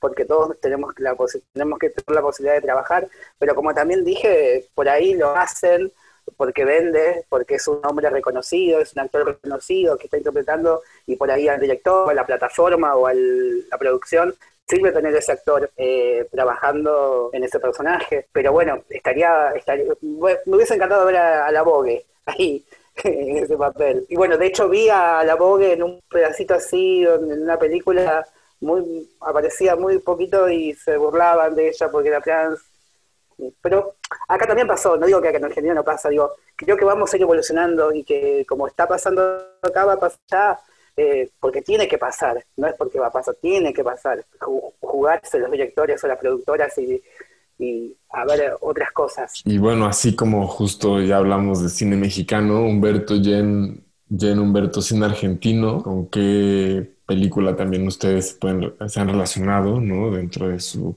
porque 0.00 0.24
todos 0.24 0.58
tenemos, 0.60 0.92
la 0.98 1.16
tenemos 1.52 1.78
que 1.78 1.90
tener 1.90 2.16
la 2.16 2.22
posibilidad 2.22 2.56
de 2.56 2.62
trabajar, 2.62 3.06
pero 3.38 3.54
como 3.54 3.72
también 3.74 4.04
dije, 4.04 4.66
por 4.74 4.88
ahí 4.88 5.14
lo 5.14 5.36
hacen 5.36 5.92
porque 6.36 6.64
vende, 6.64 7.24
porque 7.28 7.56
es 7.56 7.68
un 7.68 7.80
hombre 7.84 8.10
reconocido, 8.10 8.80
es 8.80 8.92
un 8.94 9.00
actor 9.00 9.26
reconocido 9.26 9.96
que 9.96 10.04
está 10.06 10.16
interpretando 10.16 10.82
y 11.06 11.16
por 11.16 11.30
ahí 11.30 11.48
al 11.48 11.60
director, 11.60 12.10
a 12.10 12.14
la 12.14 12.26
plataforma 12.26 12.94
o 12.94 13.06
a 13.06 13.14
la 13.14 13.78
producción 13.78 14.34
sirve 14.68 14.92
tener 14.92 15.14
ese 15.14 15.32
actor 15.32 15.70
eh, 15.76 16.26
trabajando 16.30 17.30
en 17.32 17.44
ese 17.44 17.58
personaje. 17.58 18.26
Pero 18.32 18.52
bueno, 18.52 18.84
estaría, 18.90 19.52
estaría 19.52 19.84
me 20.02 20.36
hubiese 20.46 20.74
encantado 20.74 21.06
ver 21.06 21.16
a, 21.16 21.50
la 21.50 21.62
Vogue 21.62 22.04
ahí 22.26 22.64
en 23.04 23.38
ese 23.38 23.56
papel. 23.56 24.04
Y 24.08 24.16
bueno, 24.16 24.36
de 24.36 24.46
hecho 24.46 24.68
vi 24.68 24.88
a 24.90 25.24
la 25.24 25.36
Vogue 25.36 25.72
en 25.72 25.82
un 25.82 26.00
pedacito 26.10 26.54
así, 26.54 27.04
en 27.04 27.42
una 27.42 27.58
película 27.58 28.26
muy 28.60 29.08
aparecía 29.20 29.76
muy 29.76 29.98
poquito 29.98 30.48
y 30.48 30.74
se 30.74 30.96
burlaban 30.96 31.54
de 31.54 31.68
ella 31.68 31.90
porque 31.90 32.08
era 32.08 32.20
trans 32.20 32.60
pero 33.60 33.96
acá 34.28 34.46
también 34.46 34.66
pasó, 34.66 34.96
no 34.96 35.06
digo 35.06 35.20
que 35.20 35.28
acá 35.28 35.38
en 35.38 35.44
Argentina 35.44 35.74
no 35.74 35.84
pasa, 35.84 36.08
digo, 36.08 36.32
creo 36.56 36.76
que 36.76 36.84
vamos 36.84 37.12
a 37.12 37.16
ir 37.16 37.22
evolucionando 37.22 37.92
y 37.92 38.04
que 38.04 38.44
como 38.48 38.66
está 38.66 38.86
pasando 38.86 39.22
acá, 39.62 39.84
va 39.84 39.94
a 39.94 40.00
pasar 40.00 40.58
eh, 40.96 41.30
porque 41.38 41.62
tiene 41.62 41.86
que 41.86 41.98
pasar, 41.98 42.44
no 42.56 42.66
es 42.66 42.74
porque 42.74 42.98
va 42.98 43.06
a 43.06 43.12
pasar, 43.12 43.36
tiene 43.40 43.72
que 43.72 43.84
pasar, 43.84 44.24
jugarse 44.80 45.38
los 45.38 45.50
directores 45.50 46.02
o 46.02 46.08
las 46.08 46.18
productoras 46.18 46.76
y, 46.78 47.00
y 47.58 47.96
a 48.10 48.24
ver 48.24 48.54
otras 48.60 48.90
cosas. 48.90 49.42
Y 49.44 49.58
bueno, 49.58 49.86
así 49.86 50.16
como 50.16 50.46
justo 50.48 51.00
ya 51.00 51.18
hablamos 51.18 51.62
de 51.62 51.68
cine 51.68 51.96
mexicano, 51.96 52.62
Humberto 52.62 53.14
Jen, 53.22 53.84
Jen 54.16 54.38
Humberto 54.40 54.82
cine 54.82 55.06
argentino, 55.06 55.82
¿con 55.82 56.08
qué 56.08 56.94
película 57.06 57.54
también 57.54 57.86
ustedes 57.86 58.32
pueden, 58.32 58.74
se 58.88 59.00
han 59.00 59.08
relacionado, 59.08 59.80
¿no? 59.80 60.10
Dentro 60.10 60.48
de 60.48 60.58
su 60.58 60.96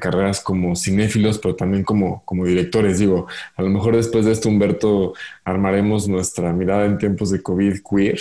carreras 0.00 0.40
como 0.40 0.74
cinéfilos, 0.74 1.38
pero 1.38 1.54
también 1.54 1.84
como, 1.84 2.24
como 2.24 2.44
directores. 2.44 2.98
Digo, 2.98 3.28
a 3.56 3.62
lo 3.62 3.70
mejor 3.70 3.96
después 3.96 4.24
de 4.24 4.32
esto, 4.32 4.48
Humberto, 4.48 5.14
armaremos 5.44 6.08
nuestra 6.08 6.52
mirada 6.52 6.84
en 6.86 6.98
tiempos 6.98 7.30
de 7.30 7.42
COVID 7.42 7.78
queer, 7.88 8.20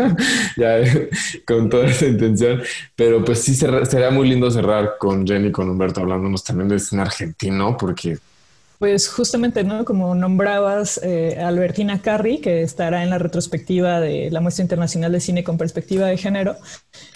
ya 0.56 0.80
con 1.46 1.68
toda 1.70 1.86
esa 1.86 2.06
intención, 2.06 2.62
pero 2.96 3.24
pues 3.24 3.40
sí 3.42 3.54
sería 3.54 4.10
muy 4.10 4.28
lindo 4.28 4.50
cerrar 4.50 4.96
con 4.98 5.26
Jenny 5.26 5.52
con 5.52 5.68
Humberto 5.70 6.00
hablándonos 6.00 6.42
también 6.42 6.68
de 6.68 6.78
cine 6.78 7.02
argentino, 7.02 7.76
porque 7.76 8.18
pues 8.80 9.08
justamente, 9.10 9.62
¿no? 9.62 9.84
Como 9.84 10.14
nombrabas 10.14 10.98
eh, 11.02 11.36
Albertina 11.38 12.00
Carri, 12.00 12.38
que 12.38 12.62
estará 12.62 13.02
en 13.02 13.10
la 13.10 13.18
retrospectiva 13.18 14.00
de 14.00 14.30
la 14.30 14.40
Muestra 14.40 14.62
Internacional 14.62 15.12
de 15.12 15.20
Cine 15.20 15.44
con 15.44 15.58
Perspectiva 15.58 16.06
de 16.06 16.16
Género, 16.16 16.56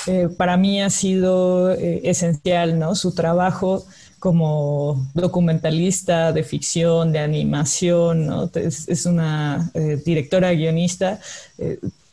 eh, 0.06 0.28
para 0.36 0.58
mí 0.58 0.82
ha 0.82 0.90
sido 0.90 1.72
eh, 1.72 2.02
esencial, 2.04 2.78
¿no? 2.78 2.94
Su 2.94 3.14
trabajo 3.14 3.86
como 4.18 5.08
documentalista 5.14 6.34
de 6.34 6.44
ficción, 6.44 7.12
de 7.12 7.20
animación, 7.20 8.26
¿no? 8.26 8.50
es, 8.54 9.06
una 9.06 9.70
directora 10.04 10.52
guionista 10.52 11.20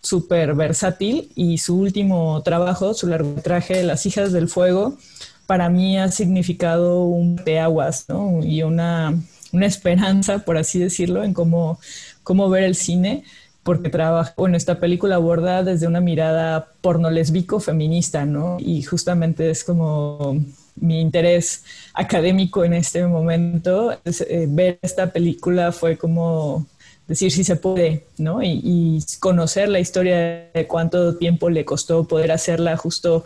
súper 0.01 0.55
versátil 0.55 1.31
y 1.35 1.57
su 1.57 1.77
último 1.77 2.41
trabajo, 2.43 2.93
su 2.93 3.07
largometraje 3.07 3.83
Las 3.83 4.05
hijas 4.05 4.31
del 4.33 4.49
fuego, 4.49 4.97
para 5.45 5.69
mí 5.69 5.97
ha 5.97 6.11
significado 6.11 7.03
un 7.03 7.41
aguas, 7.59 8.05
¿no? 8.09 8.43
Y 8.43 8.63
una 8.63 9.13
una 9.51 9.65
esperanza, 9.65 10.39
por 10.39 10.57
así 10.57 10.79
decirlo, 10.79 11.23
en 11.23 11.33
cómo, 11.33 11.79
cómo 12.23 12.49
ver 12.49 12.63
el 12.63 12.75
cine, 12.75 13.23
porque 13.63 13.89
trabaja, 13.89 14.33
bueno, 14.37 14.57
esta 14.57 14.79
película 14.79 15.15
aborda 15.15 15.63
desde 15.63 15.87
una 15.87 16.01
mirada 16.01 16.71
pornolesbico 16.81 17.59
feminista, 17.59 18.25
¿no? 18.25 18.57
Y 18.59 18.81
justamente 18.81 19.49
es 19.49 19.63
como 19.63 20.43
mi 20.75 20.99
interés 20.99 21.63
académico 21.93 22.63
en 22.63 22.73
este 22.73 23.05
momento. 23.05 23.91
Eh, 24.03 24.47
ver 24.49 24.79
esta 24.81 25.11
película 25.11 25.71
fue 25.71 25.97
como 25.97 26.65
decir 27.07 27.31
si 27.31 27.43
se 27.43 27.55
puede, 27.55 28.05
¿no? 28.17 28.41
Y, 28.41 28.61
y, 28.63 28.99
conocer 29.19 29.69
la 29.69 29.79
historia 29.79 30.49
de 30.53 30.65
cuánto 30.67 31.17
tiempo 31.17 31.49
le 31.49 31.65
costó 31.65 32.07
poder 32.07 32.31
hacerla 32.31 32.77
justo 32.77 33.25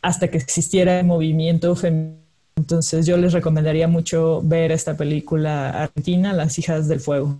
hasta 0.00 0.28
que 0.28 0.38
existiera 0.38 1.00
el 1.00 1.06
movimiento 1.06 1.74
feminista 1.74 2.21
entonces 2.56 3.06
yo 3.06 3.16
les 3.16 3.32
recomendaría 3.32 3.88
mucho 3.88 4.40
ver 4.42 4.72
esta 4.72 4.96
película 4.96 5.70
argentina, 5.70 6.32
Las 6.32 6.58
hijas 6.58 6.88
del 6.88 7.00
fuego. 7.00 7.38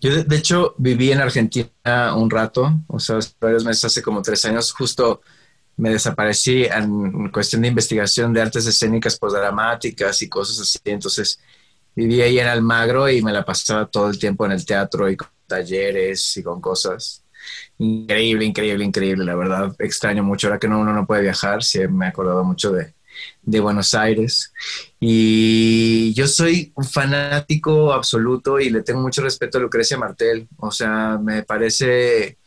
Yo 0.00 0.22
de, 0.22 0.36
hecho 0.36 0.74
viví 0.78 1.12
en 1.12 1.20
Argentina 1.20 2.14
un 2.16 2.30
rato, 2.30 2.74
o 2.88 2.98
sea, 2.98 3.18
varios 3.40 3.64
meses, 3.64 3.84
hace 3.84 4.02
como 4.02 4.22
tres 4.22 4.44
años, 4.44 4.72
justo 4.72 5.20
me 5.76 5.90
desaparecí 5.90 6.64
en 6.64 7.30
cuestión 7.30 7.62
de 7.62 7.68
investigación 7.68 8.32
de 8.32 8.42
artes 8.42 8.66
escénicas 8.66 9.18
dramáticas 9.20 10.20
y 10.22 10.28
cosas 10.28 10.60
así. 10.60 10.78
Entonces 10.84 11.40
viví 11.94 12.20
ahí 12.20 12.38
en 12.38 12.48
Almagro 12.48 13.08
y 13.08 13.22
me 13.22 13.32
la 13.32 13.44
pasaba 13.44 13.86
todo 13.86 14.10
el 14.10 14.18
tiempo 14.18 14.44
en 14.46 14.52
el 14.52 14.64
teatro 14.64 15.08
y 15.08 15.16
con 15.16 15.28
talleres 15.46 16.36
y 16.36 16.42
con 16.42 16.60
cosas. 16.60 17.24
Increíble, 17.78 18.44
increíble, 18.44 18.84
increíble, 18.84 19.24
la 19.24 19.34
verdad. 19.34 19.74
Extraño 19.78 20.22
mucho 20.22 20.48
ahora 20.48 20.58
que 20.58 20.66
uno 20.66 20.84
no 20.84 21.06
puede 21.06 21.22
viajar, 21.22 21.62
sí 21.62 21.80
me 21.88 22.06
he 22.06 22.08
acordado 22.08 22.44
mucho 22.44 22.72
de, 22.72 22.94
de 23.42 23.60
Buenos 23.60 23.94
Aires. 23.94 24.52
Y 24.98 26.12
yo 26.14 26.26
soy 26.26 26.72
un 26.74 26.84
fanático 26.84 27.92
absoluto 27.92 28.60
y 28.60 28.70
le 28.70 28.82
tengo 28.82 29.00
mucho 29.00 29.22
respeto 29.22 29.58
a 29.58 29.60
Lucrecia 29.60 29.98
Martel. 29.98 30.48
O 30.56 30.70
sea, 30.70 31.18
me 31.22 31.42
parece 31.42 32.38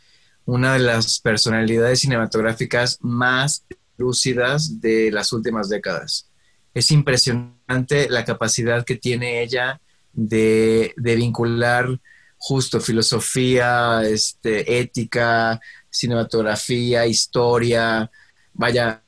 una 0.46 0.74
de 0.74 0.80
las 0.80 1.20
personalidades 1.20 2.00
cinematográficas 2.00 2.98
más 3.00 3.64
lúcidas 3.96 4.80
de 4.80 5.10
las 5.10 5.32
últimas 5.32 5.68
décadas. 5.68 6.30
Es 6.74 6.90
impresionante 6.90 8.08
la 8.08 8.24
capacidad 8.24 8.84
que 8.84 8.96
tiene 8.96 9.42
ella 9.42 9.80
de, 10.12 10.94
vincular 10.96 12.00
justo 12.36 12.80
filosofía, 12.80 14.02
este, 14.02 14.80
ética, 14.80 15.60
cinematografía, 15.88 17.06
historia. 17.06 18.10
Vaya, 18.52 19.03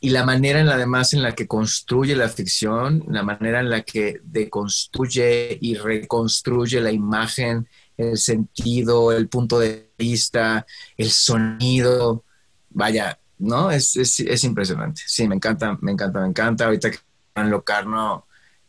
y 0.00 0.10
la 0.10 0.24
manera 0.24 0.60
en 0.60 0.66
la 0.66 0.74
además 0.74 1.12
en 1.12 1.22
la 1.22 1.34
que 1.34 1.46
construye 1.46 2.14
la 2.14 2.28
ficción, 2.28 3.04
la 3.08 3.22
manera 3.22 3.60
en 3.60 3.70
la 3.70 3.82
que 3.82 4.20
deconstruye 4.22 5.58
y 5.60 5.74
reconstruye 5.74 6.80
la 6.80 6.92
imagen, 6.92 7.68
el 7.96 8.16
sentido, 8.16 9.10
el 9.12 9.28
punto 9.28 9.58
de 9.58 9.90
vista, 9.98 10.64
el 10.96 11.10
sonido, 11.10 12.24
vaya, 12.70 13.18
¿no? 13.38 13.72
Es, 13.72 13.96
es, 13.96 14.44
impresionante. 14.44 15.02
Sí, 15.04 15.26
me 15.26 15.34
encanta, 15.34 15.76
me 15.80 15.92
encanta, 15.92 16.20
me 16.20 16.28
encanta. 16.28 16.66
Ahorita 16.66 16.90
que 16.92 16.98
en 17.34 17.50
Locarno 17.50 18.26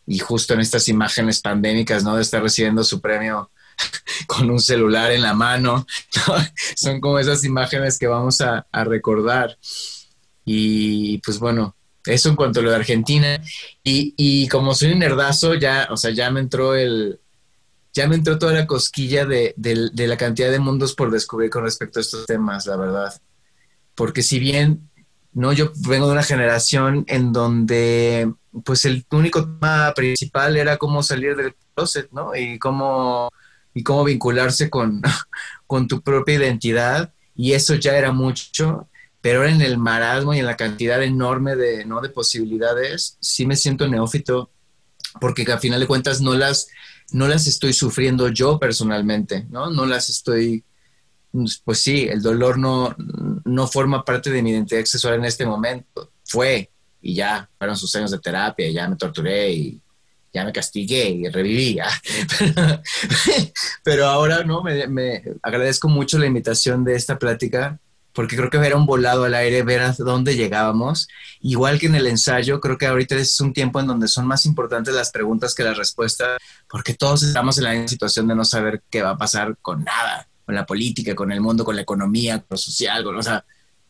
y 0.07 0.17
justo 0.17 0.55
en 0.55 0.61
estas 0.61 0.87
imágenes 0.89 1.41
pandémicas, 1.41 2.03
¿no? 2.03 2.15
De 2.15 2.23
estar 2.23 2.41
recibiendo 2.41 2.83
su 2.83 3.01
premio 3.01 3.51
con 4.27 4.49
un 4.49 4.59
celular 4.59 5.11
en 5.11 5.21
la 5.21 5.35
mano, 5.35 5.85
son 6.75 6.99
como 6.99 7.19
esas 7.19 7.43
imágenes 7.43 7.99
que 7.99 8.07
vamos 8.07 8.41
a 8.41 8.65
recordar. 8.83 9.55
Y 10.51 11.19
pues 11.19 11.37
bueno, 11.37 11.75
eso 12.05 12.29
en 12.29 12.35
cuanto 12.35 12.59
a 12.59 12.63
lo 12.63 12.71
de 12.71 12.77
Argentina. 12.77 13.39
Y, 13.83 14.15
y 14.17 14.47
como 14.47 14.73
soy 14.73 14.93
un 14.93 14.99
nerdazo, 14.99 15.53
ya, 15.53 15.87
o 15.91 15.95
sea, 15.95 16.09
ya 16.09 16.31
me 16.31 16.39
entró 16.39 16.73
el, 16.73 17.19
ya 17.93 18.07
me 18.07 18.15
entró 18.15 18.39
toda 18.39 18.53
la 18.53 18.65
cosquilla 18.65 19.27
de, 19.27 19.53
de, 19.55 20.07
la 20.07 20.17
cantidad 20.17 20.49
de 20.49 20.57
mundos 20.57 20.95
por 20.95 21.11
descubrir 21.11 21.51
con 21.51 21.65
respecto 21.65 21.99
a 21.99 22.01
estos 22.01 22.25
temas, 22.25 22.65
la 22.65 22.77
verdad. 22.77 23.21
Porque 23.93 24.23
si 24.23 24.39
bien, 24.39 24.89
no, 25.33 25.53
yo 25.53 25.71
vengo 25.87 26.07
de 26.07 26.13
una 26.13 26.23
generación 26.23 27.05
en 27.07 27.31
donde, 27.31 28.33
pues 28.65 28.85
el 28.85 29.05
único 29.11 29.43
tema 29.43 29.93
principal 29.95 30.57
era 30.57 30.77
cómo 30.77 31.03
salir 31.03 31.35
del 31.35 31.53
closet, 31.75 32.09
¿no? 32.11 32.35
Y 32.35 32.57
cómo, 32.57 33.29
y 33.75 33.83
cómo 33.83 34.03
vincularse 34.03 34.71
con, 34.71 35.03
con 35.67 35.87
tu 35.87 36.01
propia 36.01 36.39
identidad. 36.39 37.13
Y 37.35 37.53
eso 37.53 37.75
ya 37.75 37.95
era 37.95 38.11
mucho 38.11 38.89
pero 39.21 39.45
en 39.45 39.61
el 39.61 39.77
marasmo 39.77 40.33
y 40.33 40.39
en 40.39 40.45
la 40.45 40.55
cantidad 40.55 41.01
enorme 41.03 41.55
de, 41.55 41.85
¿no? 41.85 42.01
de 42.01 42.09
posibilidades, 42.09 43.17
sí 43.19 43.45
me 43.45 43.55
siento 43.55 43.87
neófito, 43.87 44.49
porque 45.19 45.43
al 45.51 45.59
final 45.59 45.79
de 45.79 45.87
cuentas 45.87 46.21
no 46.21 46.35
las, 46.35 46.67
no 47.11 47.27
las 47.27 47.47
estoy 47.47 47.73
sufriendo 47.73 48.29
yo 48.29 48.59
personalmente, 48.59 49.45
¿no? 49.49 49.69
No 49.69 49.85
las 49.85 50.09
estoy, 50.09 50.63
pues 51.65 51.81
sí, 51.81 52.07
el 52.09 52.21
dolor 52.21 52.57
no, 52.57 52.95
no 53.43 53.67
forma 53.67 54.05
parte 54.05 54.29
de 54.29 54.41
mi 54.41 54.51
identidad 54.51 54.85
sexual 54.85 55.15
en 55.15 55.25
este 55.25 55.45
momento, 55.45 56.11
fue, 56.23 56.71
y 57.01 57.15
ya, 57.15 57.49
fueron 57.57 57.75
sus 57.75 57.93
años 57.95 58.11
de 58.11 58.19
terapia, 58.19 58.67
y 58.67 58.73
ya 58.73 58.87
me 58.87 58.95
torturé 58.95 59.51
y 59.51 59.81
ya 60.31 60.45
me 60.45 60.53
castigué 60.53 61.09
y 61.09 61.27
reviví. 61.27 61.79
Pero 63.83 64.05
ahora, 64.05 64.43
¿no? 64.43 64.61
Me, 64.61 64.87
me 64.87 65.23
agradezco 65.41 65.89
mucho 65.89 66.19
la 66.19 66.27
invitación 66.27 66.83
de 66.85 66.95
esta 66.95 67.17
plática 67.17 67.79
porque 68.13 68.35
creo 68.35 68.49
que 68.49 68.57
era 68.57 68.75
un 68.75 68.85
volado 68.85 69.23
al 69.23 69.33
aire, 69.33 69.63
ver 69.63 69.81
a 69.81 69.93
dónde 69.93 70.35
llegábamos. 70.35 71.07
Igual 71.41 71.79
que 71.79 71.87
en 71.87 71.95
el 71.95 72.07
ensayo, 72.07 72.59
creo 72.59 72.77
que 72.77 72.87
ahorita 72.87 73.15
es 73.15 73.39
un 73.39 73.53
tiempo 73.53 73.79
en 73.79 73.87
donde 73.87 74.07
son 74.07 74.27
más 74.27 74.45
importantes 74.45 74.93
las 74.93 75.11
preguntas 75.11 75.53
que 75.53 75.63
las 75.63 75.77
respuestas, 75.77 76.37
porque 76.69 76.93
todos 76.93 77.23
estamos 77.23 77.57
en 77.57 77.65
la 77.65 77.71
misma 77.71 77.87
situación 77.87 78.27
de 78.27 78.35
no 78.35 78.45
saber 78.45 78.81
qué 78.89 79.01
va 79.01 79.11
a 79.11 79.17
pasar 79.17 79.57
con 79.61 79.83
nada, 79.83 80.27
con 80.45 80.55
la 80.55 80.65
política, 80.65 81.15
con 81.15 81.31
el 81.31 81.41
mundo, 81.41 81.63
con 81.63 81.75
la 81.75 81.83
economía, 81.83 82.39
con 82.39 82.47
lo 82.51 82.57
social, 82.57 83.03
con, 83.03 83.17
o 83.17 83.21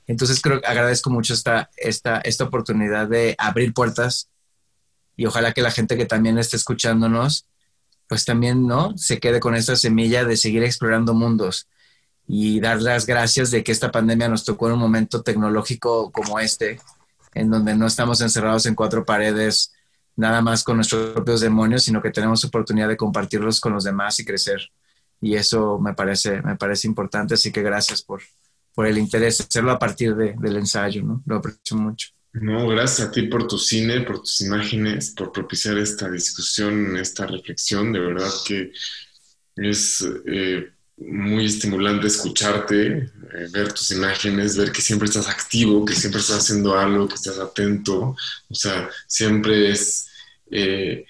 entonces 0.09 0.41
creo 0.41 0.59
agradezco 0.65 1.11
mucho 1.11 1.35
esta, 1.35 1.69
esta, 1.77 2.19
esta 2.21 2.43
oportunidad 2.43 3.07
de 3.07 3.35
abrir 3.37 3.73
puertas 3.75 4.27
y 5.15 5.27
ojalá 5.27 5.53
que 5.53 5.61
la 5.61 5.69
gente 5.69 5.97
que 5.97 6.07
también 6.07 6.39
esté 6.39 6.57
escuchándonos, 6.57 7.45
pues 8.07 8.25
también, 8.25 8.65
¿no? 8.65 8.97
Se 8.97 9.19
quede 9.19 9.39
con 9.39 9.53
esta 9.53 9.75
semilla 9.75 10.25
de 10.25 10.35
seguir 10.35 10.63
explorando 10.63 11.13
mundos 11.13 11.67
y 12.31 12.59
dar 12.59 12.79
las 12.79 13.07
gracias 13.07 13.49
de 13.49 13.63
que 13.63 13.71
esta 13.71 13.91
pandemia 13.91 14.29
nos 14.29 14.45
tocó 14.45 14.67
en 14.67 14.73
un 14.73 14.79
momento 14.79 15.23
tecnológico 15.23 16.11
como 16.11 16.39
este, 16.39 16.79
en 17.33 17.49
donde 17.49 17.75
no 17.75 17.87
estamos 17.87 18.21
encerrados 18.21 18.67
en 18.67 18.75
cuatro 18.75 19.03
paredes 19.03 19.73
nada 20.15 20.39
más 20.39 20.63
con 20.63 20.75
nuestros 20.75 21.13
propios 21.13 21.41
demonios, 21.41 21.83
sino 21.83 22.03
que 22.03 22.11
tenemos 22.11 22.45
oportunidad 22.45 22.87
de 22.87 22.97
compartirlos 22.97 23.59
con 23.59 23.73
los 23.73 23.83
demás 23.83 24.19
y 24.19 24.25
crecer. 24.25 24.61
Y 25.19 25.35
eso 25.35 25.79
me 25.79 25.95
parece, 25.95 26.43
me 26.43 26.55
parece 26.55 26.87
importante, 26.87 27.33
así 27.33 27.51
que 27.51 27.63
gracias 27.63 28.03
por, 28.03 28.21
por 28.75 28.85
el 28.85 28.99
interés, 28.99 29.41
hacerlo 29.41 29.71
a 29.71 29.79
partir 29.79 30.15
de, 30.15 30.35
del 30.37 30.57
ensayo, 30.57 31.01
¿no? 31.01 31.23
Lo 31.25 31.37
aprecio 31.37 31.77
mucho. 31.77 32.09
No, 32.33 32.67
gracias 32.67 33.07
a 33.07 33.11
ti 33.11 33.23
por 33.23 33.47
tu 33.47 33.57
cine, 33.57 34.01
por 34.01 34.19
tus 34.19 34.41
imágenes, 34.41 35.15
por 35.17 35.31
propiciar 35.31 35.79
esta 35.79 36.07
discusión, 36.11 36.95
esta 36.95 37.25
reflexión. 37.25 37.91
De 37.91 37.99
verdad 37.99 38.29
que 38.45 38.71
es 39.55 40.05
eh, 40.27 40.69
muy 40.99 41.45
estimulante 41.45 42.07
escucharte, 42.07 42.97
eh, 42.97 43.47
ver 43.51 43.71
tus 43.71 43.91
imágenes, 43.91 44.57
ver 44.57 44.71
que 44.71 44.81
siempre 44.81 45.07
estás 45.07 45.27
activo, 45.27 45.85
que 45.85 45.95
siempre 45.95 46.19
estás 46.21 46.39
haciendo 46.39 46.77
algo, 46.77 47.07
que 47.07 47.15
estás 47.15 47.39
atento. 47.39 48.15
O 48.49 48.55
sea, 48.55 48.89
siempre 49.07 49.71
es 49.71 50.09
eh, 50.51 51.05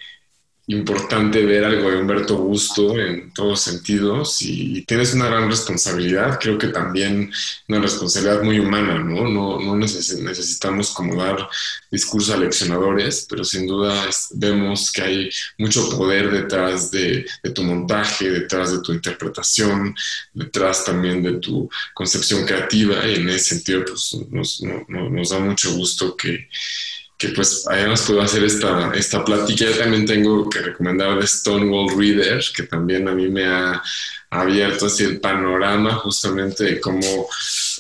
importante 0.70 1.44
ver 1.44 1.66
algo 1.66 1.90
de 1.90 1.98
Humberto 1.98 2.38
Gusto 2.38 2.96
en 2.96 3.34
todos 3.34 3.62
sentidos 3.62 4.40
y, 4.44 4.84
tienes 4.84 5.14
una 5.16 5.26
gran 5.26 5.50
responsabilidad, 5.50 6.40
creo 6.40 6.60
que 6.60 6.68
también 6.68 7.32
una 7.68 7.80
responsabilidad 7.80 8.44
muy 8.44 8.60
humana, 8.60 9.00
¿no? 9.00 9.28
No, 9.28 9.76
necesitamos 9.76 10.92
como 10.92 11.16
dar 11.16 11.50
discursos 11.90 12.36
aleccionadores, 12.36 13.26
pero 13.28 13.44
sin 13.44 13.66
duda 13.66 13.94
vemos 14.36 14.92
que 14.92 15.02
hay 15.02 15.30
mucho 15.58 15.90
poder 15.90 16.30
detrás 16.30 16.92
de, 16.92 17.26
tu 17.56 17.64
montaje, 17.64 18.30
detrás 18.30 18.72
de 18.72 18.82
tu 18.82 18.94
interpretación, 18.94 19.96
detrás 20.34 20.86
también 20.86 21.24
de 21.24 21.34
tu 21.40 21.68
concepción 21.96 22.46
creativa 22.46 23.08
y 23.08 23.16
en 23.16 23.30
ese 23.30 23.56
sentido 23.56 23.86
pues 23.86 24.16
nos 24.88 25.30
da 25.30 25.40
mucho 25.40 25.74
gusto 25.74 26.16
que 26.16 26.48
que 27.20 27.30
pues 27.30 27.66
además 27.70 28.04
puedo 28.08 28.22
hacer 28.22 28.46
esta, 28.46 28.94
esta 28.94 29.26
plática. 29.26 29.66
Yo 29.66 29.78
también 29.78 30.06
tengo 30.06 30.50
que 30.50 30.62
recomendar 30.62 31.20
de 31.20 31.28
Stonewall 31.28 31.96
Reader, 31.98 32.42
que 32.56 32.64
también 32.64 33.10
a 33.10 33.14
mí 33.14 33.28
me 33.28 33.46
ha 33.46 33.84
abierto 34.30 34.86
así 34.86 35.04
el 35.04 35.20
panorama 35.20 35.96
justamente 35.96 36.64
de 36.64 36.80
cómo 36.80 37.28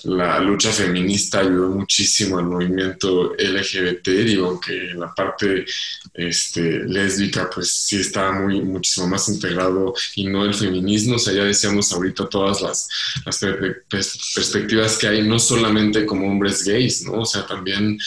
la 0.03 0.40
lucha 0.40 0.72
feminista 0.72 1.40
ayudó 1.40 1.70
muchísimo 1.70 2.38
al 2.38 2.48
movimiento 2.48 3.34
LGBT, 3.38 4.07
digo 4.07 4.60
que 4.60 4.94
la 4.95 5.14
parte 5.14 5.66
este, 6.14 6.84
lésbica 6.86 7.49
pues 7.49 7.72
sí 7.72 8.02
estaba 8.02 8.34
muy, 8.34 8.61
muchísimo 8.61 9.07
más 9.07 9.30
integrado 9.30 9.94
y 10.16 10.26
no 10.28 10.44
el 10.44 10.53
feminismo, 10.53 11.16
o 11.16 11.20
sea, 11.20 11.34
ya 11.34 11.44
decíamos 11.45 11.94
ahorita 11.94 12.28
todas 12.28 12.61
las, 12.61 12.90
las 13.26 13.40
perspectivas 13.88 14.98
que 14.98 15.07
hay, 15.07 15.22
no 15.22 15.40
solamente 15.40 16.06
como 16.06 16.28
hombres 16.28 16.66
gays, 16.66 17.06
¿no? 17.06 17.22
O 17.22 17.26
sea, 17.26 17.45
también 17.45 17.98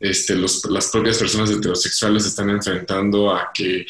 este, 0.00 0.36
las 0.36 0.90
propias 0.90 1.18
personas 1.18 1.50
heterosexuales 1.50 2.22
se 2.22 2.28
están 2.30 2.50
enfrentando 2.50 3.34
a 3.34 3.50
que 3.52 3.86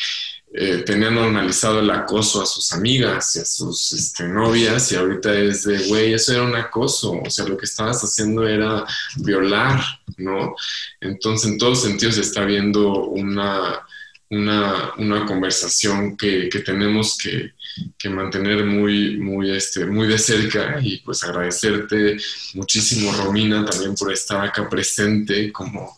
eh, 0.54 0.78
tenían 0.78 1.14
normalizado 1.14 1.80
el 1.80 1.90
acoso 1.90 2.42
a 2.42 2.46
sus 2.46 2.72
amigas 2.72 3.36
y 3.36 3.40
a 3.40 3.44
sus 3.44 3.92
este, 3.92 4.26
novias 4.26 4.90
y 4.90 4.96
ahorita 4.96 5.38
es 5.38 5.64
de, 5.64 5.86
güey, 5.88 6.14
eso 6.14 6.32
era 6.32 6.42
un 6.42 6.56
acoso, 6.56 7.20
o 7.20 7.28
sea, 7.28 7.46
lo 7.46 7.56
que 7.56 7.66
estabas 7.66 8.02
haciendo 8.02 8.48
era 8.48 8.86
violar, 9.16 9.82
¿no? 10.16 10.54
Entonces, 11.02 11.50
en 11.50 11.58
todos 11.58 11.82
sentidos 11.82 12.14
se 12.14 12.22
está 12.22 12.46
viendo 12.46 13.08
una, 13.08 13.86
una, 14.30 14.94
una 14.96 15.26
conversación 15.26 16.16
que, 16.16 16.48
que 16.48 16.60
tenemos 16.60 17.18
que, 17.18 17.52
que 17.98 18.08
mantener 18.08 18.64
muy, 18.64 19.16
muy, 19.18 19.50
este, 19.50 19.86
muy 19.86 20.08
de 20.08 20.18
cerca 20.18 20.78
y 20.80 20.98
pues 20.98 21.22
agradecerte 21.24 22.16
muchísimo, 22.54 23.12
Romina, 23.12 23.64
también 23.64 23.94
por 23.94 24.12
estar 24.12 24.44
acá 24.44 24.68
presente 24.68 25.52
como 25.52 25.96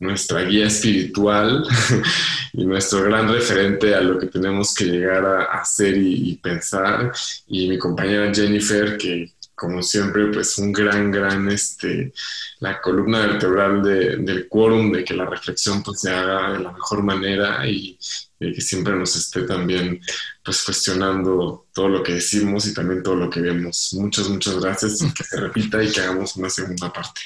nuestra 0.00 0.42
guía 0.42 0.66
espiritual 0.66 1.64
y 2.54 2.64
nuestro 2.64 3.02
gran 3.02 3.32
referente 3.32 3.94
a 3.94 4.00
lo 4.00 4.18
que 4.18 4.26
tenemos 4.26 4.74
que 4.74 4.86
llegar 4.86 5.24
a 5.24 5.60
hacer 5.60 5.96
y, 5.96 6.36
pensar. 6.42 7.12
Y 7.46 7.68
mi 7.68 7.78
compañera 7.78 8.34
Jennifer, 8.34 8.96
que 8.96 9.32
como 9.54 9.82
siempre, 9.82 10.28
pues 10.28 10.56
un 10.56 10.72
gran, 10.72 11.10
gran, 11.10 11.50
este, 11.50 12.14
la 12.60 12.80
columna 12.80 13.26
vertebral 13.26 13.82
del 13.82 14.48
quórum, 14.48 14.90
de 14.90 15.04
que 15.04 15.12
la 15.12 15.26
reflexión 15.26 15.82
pues 15.82 16.00
se 16.00 16.10
haga 16.10 16.54
de 16.54 16.60
la 16.60 16.72
mejor 16.72 17.02
manera 17.02 17.66
y, 17.68 17.98
y 18.40 18.54
que 18.54 18.60
siempre 18.60 18.96
nos 18.96 19.14
esté 19.16 19.42
también 19.42 20.00
pues 20.42 20.64
cuestionando 20.64 21.66
todo 21.72 21.88
lo 21.88 22.02
que 22.02 22.14
decimos 22.14 22.66
y 22.66 22.74
también 22.74 23.02
todo 23.02 23.16
lo 23.16 23.28
que 23.28 23.40
vemos. 23.40 23.90
Muchas, 23.92 24.30
muchas 24.30 24.58
gracias 24.58 25.02
y 25.02 25.12
que 25.12 25.24
se 25.24 25.38
repita 25.38 25.82
y 25.82 25.92
que 25.92 26.00
hagamos 26.00 26.36
una 26.36 26.48
segunda 26.48 26.90
parte. 26.92 27.20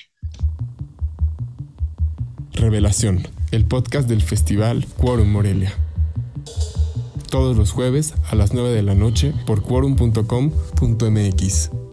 Revelación, 2.52 3.28
el 3.52 3.64
podcast 3.64 4.08
del 4.08 4.22
Festival 4.22 4.86
Quorum 4.96 5.30
Morelia. 5.30 5.72
Todos 7.30 7.56
los 7.56 7.70
jueves 7.72 8.14
a 8.30 8.34
las 8.34 8.52
9 8.52 8.70
de 8.70 8.82
la 8.82 8.94
noche 8.94 9.32
por 9.46 9.62
quorum.com.mx. 9.62 11.83